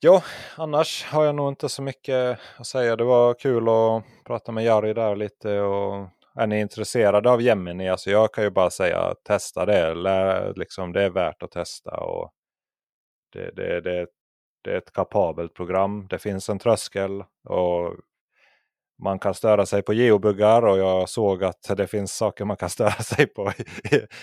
Ja, 0.00 0.22
annars 0.56 1.04
har 1.04 1.24
jag 1.24 1.34
nog 1.34 1.48
inte 1.48 1.68
så 1.68 1.82
mycket 1.82 2.38
att 2.56 2.66
säga. 2.66 2.96
Det 2.96 3.04
var 3.04 3.34
kul 3.34 3.68
att 3.68 4.04
prata 4.24 4.52
med 4.52 4.64
Jari 4.64 4.94
där 4.94 5.16
lite. 5.16 5.60
Och 5.60 6.08
är 6.38 6.46
ni 6.46 6.60
intresserade 6.60 7.30
av 7.30 7.42
Gemini? 7.42 7.88
Alltså 7.88 8.10
jag 8.10 8.34
kan 8.34 8.44
ju 8.44 8.50
bara 8.50 8.70
säga 8.70 9.14
testa 9.24 9.66
det. 9.66 9.94
Lär, 9.94 10.54
liksom, 10.56 10.92
det 10.92 11.02
är 11.02 11.10
värt 11.10 11.42
att 11.42 11.50
testa. 11.50 12.00
Och 12.00 12.32
det, 13.32 13.50
det, 13.56 13.80
det, 13.80 14.06
det 14.64 14.72
är 14.72 14.78
ett 14.78 14.92
kapabelt 14.92 15.54
program. 15.54 16.06
Det 16.10 16.18
finns 16.18 16.48
en 16.48 16.58
tröskel. 16.58 17.24
och 17.48 17.94
man 18.98 19.18
kan 19.18 19.34
störa 19.34 19.66
sig 19.66 19.82
på 19.82 19.92
geobuggar 19.92 20.62
och 20.62 20.78
jag 20.78 21.08
såg 21.08 21.44
att 21.44 21.76
det 21.76 21.86
finns 21.86 22.16
saker 22.16 22.44
man 22.44 22.56
kan 22.56 22.70
störa 22.78 22.90
sig 22.90 23.26
på. 23.26 23.52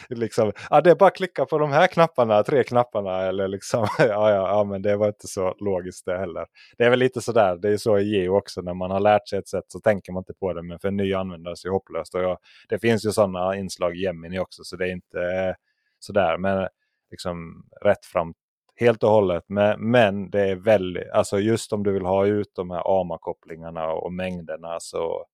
liksom, 0.10 0.52
ja, 0.70 0.82
det 0.82 0.92
är 0.92 0.96
bara 0.96 1.08
att 1.08 1.16
klicka 1.16 1.46
på 1.46 1.58
de 1.58 1.72
här 1.72 1.88
knapparna, 1.88 2.44
tre 2.44 2.64
knapparna. 2.64 3.22
Eller 3.22 3.48
liksom, 3.48 3.88
ja, 4.00 4.06
ja, 4.32 4.50
ja, 4.50 4.64
men 4.64 4.82
det 4.82 4.96
var 4.96 5.08
inte 5.08 5.28
så 5.28 5.56
logiskt 5.60 6.06
det 6.06 6.18
heller. 6.18 6.46
Det 6.78 6.84
är 6.84 6.90
väl 6.90 7.00
lite 7.00 7.22
sådär, 7.22 7.56
det 7.56 7.70
är 7.70 7.78
så 7.78 7.98
i 7.98 8.04
geo 8.04 8.38
också. 8.38 8.62
När 8.62 8.74
man 8.74 8.92
har 8.92 9.00
lärt 9.00 9.28
sig 9.28 9.40
ett 9.40 9.48
sätt 9.48 9.66
så 9.68 9.80
tänker 9.80 10.12
man 10.12 10.22
inte 10.22 10.34
på 10.34 10.54
det. 10.54 10.64
Men 10.64 10.80
för 10.80 10.88
en 10.88 10.98
ny 10.98 11.14
användare 11.14 11.56
så 11.56 11.68
är 11.68 11.70
det 11.70 11.76
hopplöst. 11.76 12.16
Och 12.16 12.22
jag, 12.22 12.38
det 12.70 12.80
finns 12.80 13.06
ju 13.06 13.12
sådana 13.12 13.56
inslag 13.56 13.96
i 13.96 14.02
Gemini 14.02 14.40
också 14.40 14.64
så 14.64 14.76
det 14.76 14.86
är 14.86 14.92
inte 14.92 15.22
eh, 15.22 15.56
sådär. 16.00 16.38
Men 16.38 16.68
liksom 17.12 17.66
rätt 17.82 18.06
fram 18.06 18.34
helt 18.76 19.04
och 19.04 19.10
hållet. 19.10 19.44
Men, 19.48 19.92
men 19.92 20.30
det 20.30 20.42
är 20.42 20.56
väldigt, 20.56 21.10
alltså 21.10 21.40
just 21.40 21.74
om 21.74 21.84
du 21.84 21.92
vill 21.92 22.06
ha 22.06 22.26
ut 22.26 22.52
de 22.56 22.72
här 22.72 23.02
AMA-kopplingarna 23.02 23.88
och 23.88 24.14
mängderna 24.14 24.80
så 24.80 25.26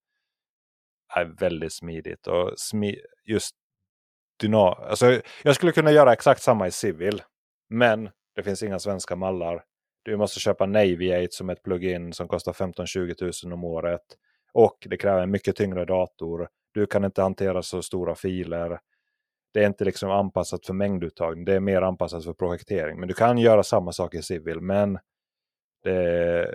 är 1.15 1.25
det 1.25 1.33
väldigt 1.39 1.73
smidigt. 1.73 2.27
Och 2.27 2.59
smi, 2.59 2.99
just 3.25 3.55
dyna, 4.39 4.57
alltså 4.59 5.21
jag 5.43 5.55
skulle 5.55 5.71
kunna 5.71 5.91
göra 5.91 6.13
exakt 6.13 6.41
samma 6.41 6.67
i 6.67 6.71
Civil. 6.71 7.21
Men 7.69 8.09
det 8.35 8.43
finns 8.43 8.63
inga 8.63 8.79
svenska 8.79 9.15
mallar. 9.15 9.63
Du 10.03 10.17
måste 10.17 10.39
köpa 10.39 10.65
Naviate 10.65 11.31
som 11.31 11.49
ett 11.49 11.63
plugin 11.63 12.13
som 12.13 12.27
kostar 12.27 12.53
15-20 12.53 13.45
000 13.45 13.53
om 13.53 13.63
året. 13.63 14.01
Och 14.53 14.77
det 14.89 14.97
kräver 14.97 15.21
en 15.21 15.31
mycket 15.31 15.55
tyngre 15.55 15.85
dator. 15.85 16.47
Du 16.73 16.85
kan 16.85 17.05
inte 17.05 17.21
hantera 17.21 17.61
så 17.61 17.81
stora 17.81 18.15
filer 18.15 18.79
det 19.53 19.63
är 19.63 19.67
inte 19.67 19.85
liksom 19.85 20.11
anpassat 20.11 20.65
för 20.65 20.73
mängduttagning. 20.73 21.45
Det 21.45 21.55
är 21.55 21.59
mer 21.59 21.81
anpassat 21.81 22.23
för 22.23 22.33
projektering. 22.33 22.99
Men 22.99 23.07
du 23.07 23.13
kan 23.13 23.37
göra 23.37 23.63
samma 23.63 23.91
sak 23.91 24.15
i 24.15 24.21
Civil. 24.21 24.61
Men 24.61 24.99
det, 25.83 26.53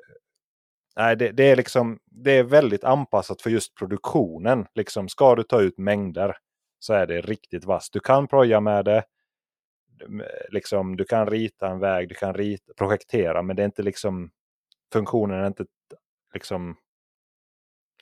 nej, 0.96 1.16
det, 1.16 1.32
det, 1.32 1.44
är 1.44 1.56
liksom, 1.56 1.98
det 2.04 2.30
är 2.32 2.42
väldigt 2.42 2.84
anpassat 2.84 3.42
för 3.42 3.50
just 3.50 3.74
produktionen. 3.74 4.66
Liksom, 4.74 5.08
ska 5.08 5.34
du 5.34 5.42
ta 5.42 5.60
ut 5.60 5.78
mängder 5.78 6.36
så 6.78 6.92
är 6.92 7.06
det 7.06 7.20
riktigt 7.20 7.64
vasst. 7.64 7.92
Du 7.92 8.00
kan 8.00 8.28
proja 8.28 8.60
med 8.60 8.84
det. 8.84 9.04
Liksom, 10.48 10.96
du 10.96 11.04
kan 11.04 11.26
rita 11.26 11.68
en 11.68 11.78
väg, 11.78 12.08
du 12.08 12.14
kan 12.14 12.34
rita, 12.34 12.72
projektera. 12.76 13.42
Men 13.42 13.56
det 13.56 13.62
är 13.62 13.66
inte 13.66 13.82
liksom 13.82 14.30
funktionen 14.92 15.40
är 15.40 15.46
inte 15.46 15.66
liksom 16.34 16.76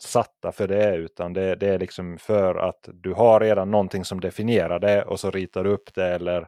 satta 0.00 0.52
för 0.52 0.68
det 0.68 0.96
utan 0.96 1.32
det, 1.32 1.54
det, 1.54 1.68
är 1.68 1.78
liksom 1.78 2.18
för 2.18 2.54
att 2.54 2.88
du 2.92 3.12
har 3.12 3.40
redan 3.40 3.70
någonting 3.70 4.04
som 4.04 4.20
definierar 4.20 4.78
det 4.78 5.02
och 5.02 5.20
så 5.20 5.30
ritar 5.30 5.64
du 5.64 5.70
upp 5.70 5.94
det 5.94 6.06
eller 6.06 6.46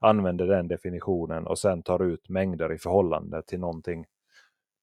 använder 0.00 0.46
den 0.46 0.68
definitionen 0.68 1.46
och 1.46 1.58
sen 1.58 1.82
tar 1.82 2.02
ut 2.02 2.28
mängder 2.28 2.72
i 2.72 2.78
förhållande 2.78 3.42
till 3.42 3.60
någonting. 3.60 4.04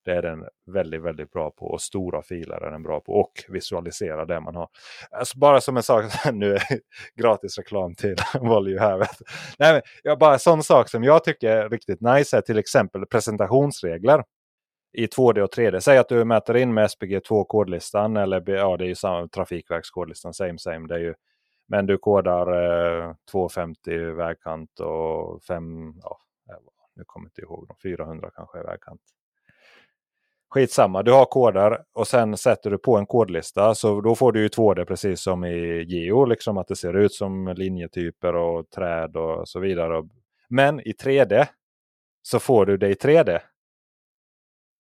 Det 0.06 0.12
är 0.12 0.22
den 0.22 0.46
väldigt, 0.66 1.02
väldigt 1.02 1.32
bra 1.32 1.52
på 1.52 1.66
och 1.66 1.82
stora 1.82 2.22
filer 2.22 2.64
är 2.64 2.72
den 2.72 2.84
bra 2.84 3.00
på 3.00 3.14
och 3.14 3.32
visualisera 3.48 4.26
det 4.26 4.40
man 4.40 4.56
har. 4.56 4.68
Alltså 5.12 5.40
bara 5.40 5.62
som 5.62 5.78
en 5.78 5.84
sak, 5.84 6.06
nu 6.34 6.56
är 6.56 6.62
gratis 7.16 7.58
reklam 7.58 7.96
till 7.96 8.16
Volvo 8.40 8.80
här. 8.80 8.98
Nej, 9.60 9.74
men, 9.74 9.82
ja, 10.04 10.16
bara 10.16 10.34
en 10.34 10.40
sån 10.40 10.64
sak 10.64 10.90
som 10.90 11.04
jag 11.04 11.24
tycker 11.24 11.50
är 11.50 11.70
riktigt 11.70 12.02
nice 12.02 12.38
är 12.38 12.42
till 12.42 12.58
exempel 12.58 13.06
presentationsregler 13.06 14.24
i 14.96 15.08
2D 15.08 15.42
och 15.42 15.54
3D. 15.54 15.80
Säg 15.80 15.98
att 15.98 16.10
du 16.10 16.26
mäter 16.26 16.58
in 16.58 16.74
med 16.74 16.88
SPG2-kodlistan 16.88 18.18
eller 18.18 18.50
ja, 18.50 18.78
det 18.78 18.86
är 18.86 18.88
ju 18.88 18.96
samma 18.96 19.28
Trafikverkskodlistan, 19.28 20.34
same 20.34 20.60
same. 20.60 20.88
Det 20.88 20.96
är 20.96 21.00
ju, 21.00 21.14
men 21.68 21.86
du 21.86 21.98
kodar 21.98 22.48
eh, 23.08 23.14
250 23.32 23.98
vägkant 23.98 24.80
och 24.80 25.44
5, 25.44 25.94
ja, 26.02 26.20
nu 26.96 27.04
kommer 27.06 27.26
jag 27.26 27.32
inte 27.32 27.42
ihåg, 27.42 27.72
400 27.84 28.30
kanske 28.36 28.64
vägkant. 28.64 29.02
Skitsamma, 30.50 31.04
du 31.04 31.12
har 31.12 31.26
koder 31.26 31.84
och 31.94 32.08
sen 32.08 32.38
sätter 32.38 32.70
du 32.70 32.78
på 32.78 32.98
en 32.98 33.06
kodlista. 33.06 33.76
Så 33.76 34.02
då 34.02 34.16
får 34.16 34.32
du 34.32 34.42
ju 34.42 34.48
2D 34.48 34.86
precis 34.86 35.22
som 35.22 35.46
i 35.46 35.84
Geo, 35.84 36.26
liksom 36.26 36.58
att 36.58 36.68
det 36.68 36.76
ser 36.76 36.94
ut 36.94 37.14
som 37.14 37.54
linjetyper 37.58 38.36
och 38.36 38.70
träd 38.70 39.18
och 39.18 39.48
så 39.48 39.60
vidare. 39.60 40.04
Men 40.50 40.80
i 40.80 40.92
3D 40.92 41.48
så 42.22 42.40
får 42.40 42.66
du 42.66 42.78
det 42.78 42.90
i 42.90 42.94
3D. 42.94 43.40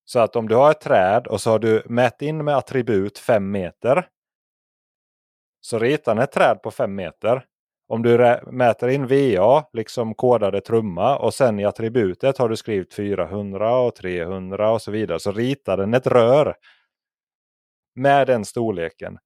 Så 0.05 0.19
att 0.19 0.35
om 0.35 0.47
du 0.47 0.55
har 0.55 0.71
ett 0.71 0.81
träd 0.81 1.27
och 1.27 1.41
så 1.41 1.51
har 1.51 1.59
du 1.59 1.83
mätt 1.85 2.21
in 2.21 2.45
med 2.45 2.57
attribut 2.57 3.17
5 3.17 3.51
meter. 3.51 4.07
Så 5.61 5.79
ritar 5.79 6.15
den 6.15 6.23
ett 6.23 6.31
träd 6.31 6.61
på 6.61 6.71
5 6.71 6.95
meter. 6.95 7.45
Om 7.87 8.01
du 8.03 8.39
mäter 8.51 8.87
in 8.87 9.07
VA, 9.07 9.63
liksom 9.73 10.13
kodade 10.13 10.61
trumma 10.61 11.17
och 11.17 11.33
sen 11.33 11.59
i 11.59 11.65
attributet 11.65 12.37
har 12.37 12.49
du 12.49 12.55
skrivit 12.55 12.93
400 12.93 13.77
och 13.77 13.95
300 13.95 14.71
och 14.71 14.81
så 14.81 14.91
vidare. 14.91 15.19
Så 15.19 15.31
ritar 15.31 15.77
den 15.77 15.93
ett 15.93 16.07
rör 16.07 16.55
med 17.95 18.27
den 18.27 18.45
storleken. 18.45 19.17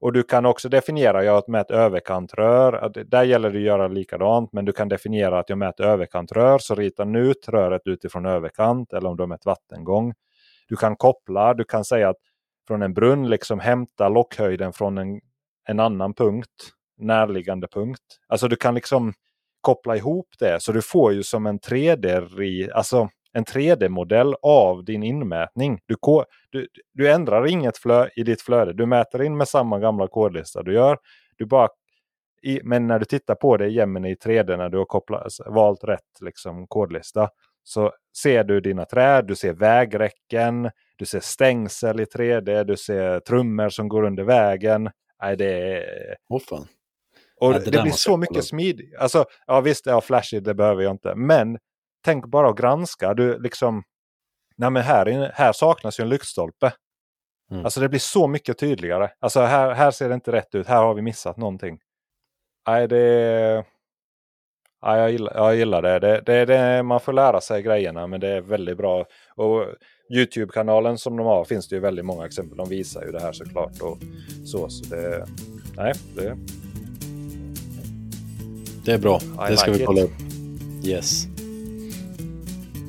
Och 0.00 0.12
du 0.12 0.22
kan 0.22 0.46
också 0.46 0.68
definiera 0.68 1.24
jag 1.24 1.48
med 1.48 1.60
ett 1.60 1.70
överkantrör. 1.70 2.92
Där 3.06 3.24
gäller 3.24 3.50
det 3.50 3.58
att 3.58 3.62
göra 3.62 3.88
likadant. 3.88 4.52
Men 4.52 4.64
du 4.64 4.72
kan 4.72 4.88
definiera 4.88 5.38
att 5.38 5.48
jag 5.48 5.58
mäter 5.58 5.84
överkantrör. 5.84 6.58
Så 6.58 6.74
ritar 6.74 7.04
den 7.04 7.16
ut 7.16 7.48
röret 7.48 7.82
utifrån 7.84 8.26
överkant. 8.26 8.92
Eller 8.92 9.08
om 9.10 9.16
du 9.16 9.22
har 9.22 9.28
mätt 9.28 9.46
vattengång. 9.46 10.14
Du 10.68 10.76
kan 10.76 10.96
koppla, 10.96 11.54
du 11.54 11.64
kan 11.64 11.84
säga 11.84 12.08
att 12.08 12.16
från 12.66 12.82
en 12.82 12.94
brunn 12.94 13.30
liksom 13.30 13.60
hämta 13.60 14.08
lockhöjden 14.08 14.72
från 14.72 14.98
en, 14.98 15.20
en 15.68 15.80
annan 15.80 16.14
punkt. 16.14 16.72
Närliggande 16.98 17.68
punkt. 17.68 18.02
Alltså 18.28 18.48
du 18.48 18.56
kan 18.56 18.74
liksom 18.74 19.12
koppla 19.60 19.96
ihop 19.96 20.28
det. 20.38 20.62
Så 20.62 20.72
du 20.72 20.82
får 20.82 21.12
ju 21.12 21.22
som 21.22 21.46
en 21.46 21.58
3D, 21.58 22.70
alltså 22.72 23.08
en 23.32 23.44
3D-modell 23.44 24.34
av 24.42 24.84
din 24.84 25.02
inmätning. 25.02 25.80
Du, 25.86 25.96
du, 26.50 26.68
du 26.94 27.10
ändrar 27.10 27.46
inget 27.46 27.78
flö, 27.78 28.08
i 28.16 28.22
ditt 28.22 28.42
flöde. 28.42 28.72
Du 28.72 28.86
mäter 28.86 29.22
in 29.22 29.36
med 29.36 29.48
samma 29.48 29.78
gamla 29.78 30.08
kodlista 30.08 30.62
du 30.62 30.74
gör. 30.74 30.98
Du 31.36 31.46
bara, 31.46 31.68
i, 32.42 32.60
men 32.64 32.86
när 32.86 32.98
du 32.98 33.04
tittar 33.04 33.34
på 33.34 33.56
det 33.56 33.66
i 33.66 33.72
Gemini 33.72 34.14
3D 34.14 34.56
när 34.56 34.68
du 34.68 34.78
har 34.78 34.84
kopplat, 34.84 35.22
alltså, 35.22 35.50
valt 35.50 35.84
rätt 35.84 36.20
liksom, 36.20 36.66
kodlista 36.66 37.28
så 37.68 37.92
ser 38.22 38.44
du 38.44 38.60
dina 38.60 38.84
träd, 38.84 39.26
du 39.26 39.36
ser 39.36 39.52
vägräcken, 39.52 40.70
du 40.96 41.06
ser 41.06 41.20
stängsel 41.20 42.00
i 42.00 42.04
3D, 42.04 42.64
du 42.64 42.76
ser 42.76 43.20
trummor 43.20 43.68
som 43.68 43.88
går 43.88 44.02
under 44.02 44.24
vägen. 44.24 44.90
Nej, 45.22 45.36
det 45.36 45.76
är... 45.76 46.16
Oh, 46.28 46.40
fan. 46.40 46.66
Och 47.40 47.54
ja, 47.54 47.58
det, 47.58 47.70
det 47.70 47.82
blir 47.82 47.92
så 47.92 48.16
mycket 48.16 48.44
smidigt. 48.44 48.96
Alltså, 48.96 49.24
ja 49.46 49.60
visst, 49.60 49.86
ja, 49.86 50.00
flashigt, 50.00 50.44
det 50.44 50.54
behöver 50.54 50.82
jag 50.82 50.90
inte. 50.90 51.14
Men 51.14 51.58
tänk 52.04 52.26
bara 52.26 52.48
att 52.48 52.58
granska. 52.58 53.14
Du 53.14 53.38
liksom... 53.38 53.82
Nej 54.56 54.70
men 54.70 54.82
här, 54.82 55.32
här 55.34 55.52
saknas 55.52 56.00
ju 56.00 56.02
en 56.02 56.08
lyktstolpe. 56.08 56.72
Mm. 57.50 57.64
Alltså 57.64 57.80
det 57.80 57.88
blir 57.88 58.00
så 58.00 58.26
mycket 58.26 58.58
tydligare. 58.58 59.10
Alltså 59.18 59.40
här, 59.40 59.74
här 59.74 59.90
ser 59.90 60.08
det 60.08 60.14
inte 60.14 60.32
rätt 60.32 60.54
ut. 60.54 60.66
Här 60.66 60.82
har 60.82 60.94
vi 60.94 61.02
missat 61.02 61.36
någonting. 61.36 61.78
Nej, 62.68 62.88
det 62.88 63.64
Ja, 64.86 64.98
jag, 64.98 65.10
gillar, 65.10 65.32
jag 65.34 65.56
gillar 65.56 65.82
det. 65.82 65.98
Det, 65.98 66.22
det, 66.26 66.44
det. 66.44 66.82
Man 66.82 67.00
får 67.00 67.12
lära 67.12 67.40
sig 67.40 67.62
grejerna 67.62 68.06
men 68.06 68.20
det 68.20 68.28
är 68.28 68.40
väldigt 68.40 68.76
bra. 68.76 69.04
Och 69.34 69.64
Youtube-kanalen 70.14 70.98
som 70.98 71.16
de 71.16 71.26
har 71.26 71.44
finns 71.44 71.68
det 71.68 71.76
ju 71.76 71.80
väldigt 71.80 72.04
många 72.04 72.26
exempel. 72.26 72.56
De 72.56 72.68
visar 72.68 73.04
ju 73.04 73.12
det 73.12 73.20
här 73.20 73.32
såklart. 73.32 73.80
Och 73.80 73.98
så, 74.44 74.68
så 74.68 74.94
det, 74.94 75.26
nej, 75.76 75.92
det... 76.16 76.36
det 78.84 78.92
är 78.92 78.98
bra. 78.98 79.20
I 79.48 79.50
det 79.50 79.56
ska 79.56 79.70
like 79.70 79.80
vi 79.80 79.86
kolla 79.86 80.02
upp. 80.02 80.20
Yes. 80.84 81.26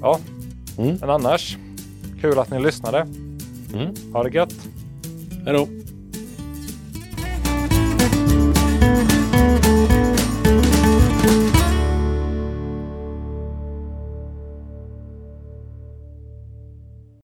Ja, 0.01 0.19
mm. 0.77 0.97
men 0.99 1.09
annars. 1.09 1.57
Kul 2.21 2.39
att 2.39 2.51
ni 2.51 2.59
lyssnade. 2.59 3.07
Mm. 3.73 4.13
Ha 4.13 4.23
det 4.23 4.29
gött. 4.29 4.53
Hej 5.45 5.53
då. 5.53 5.67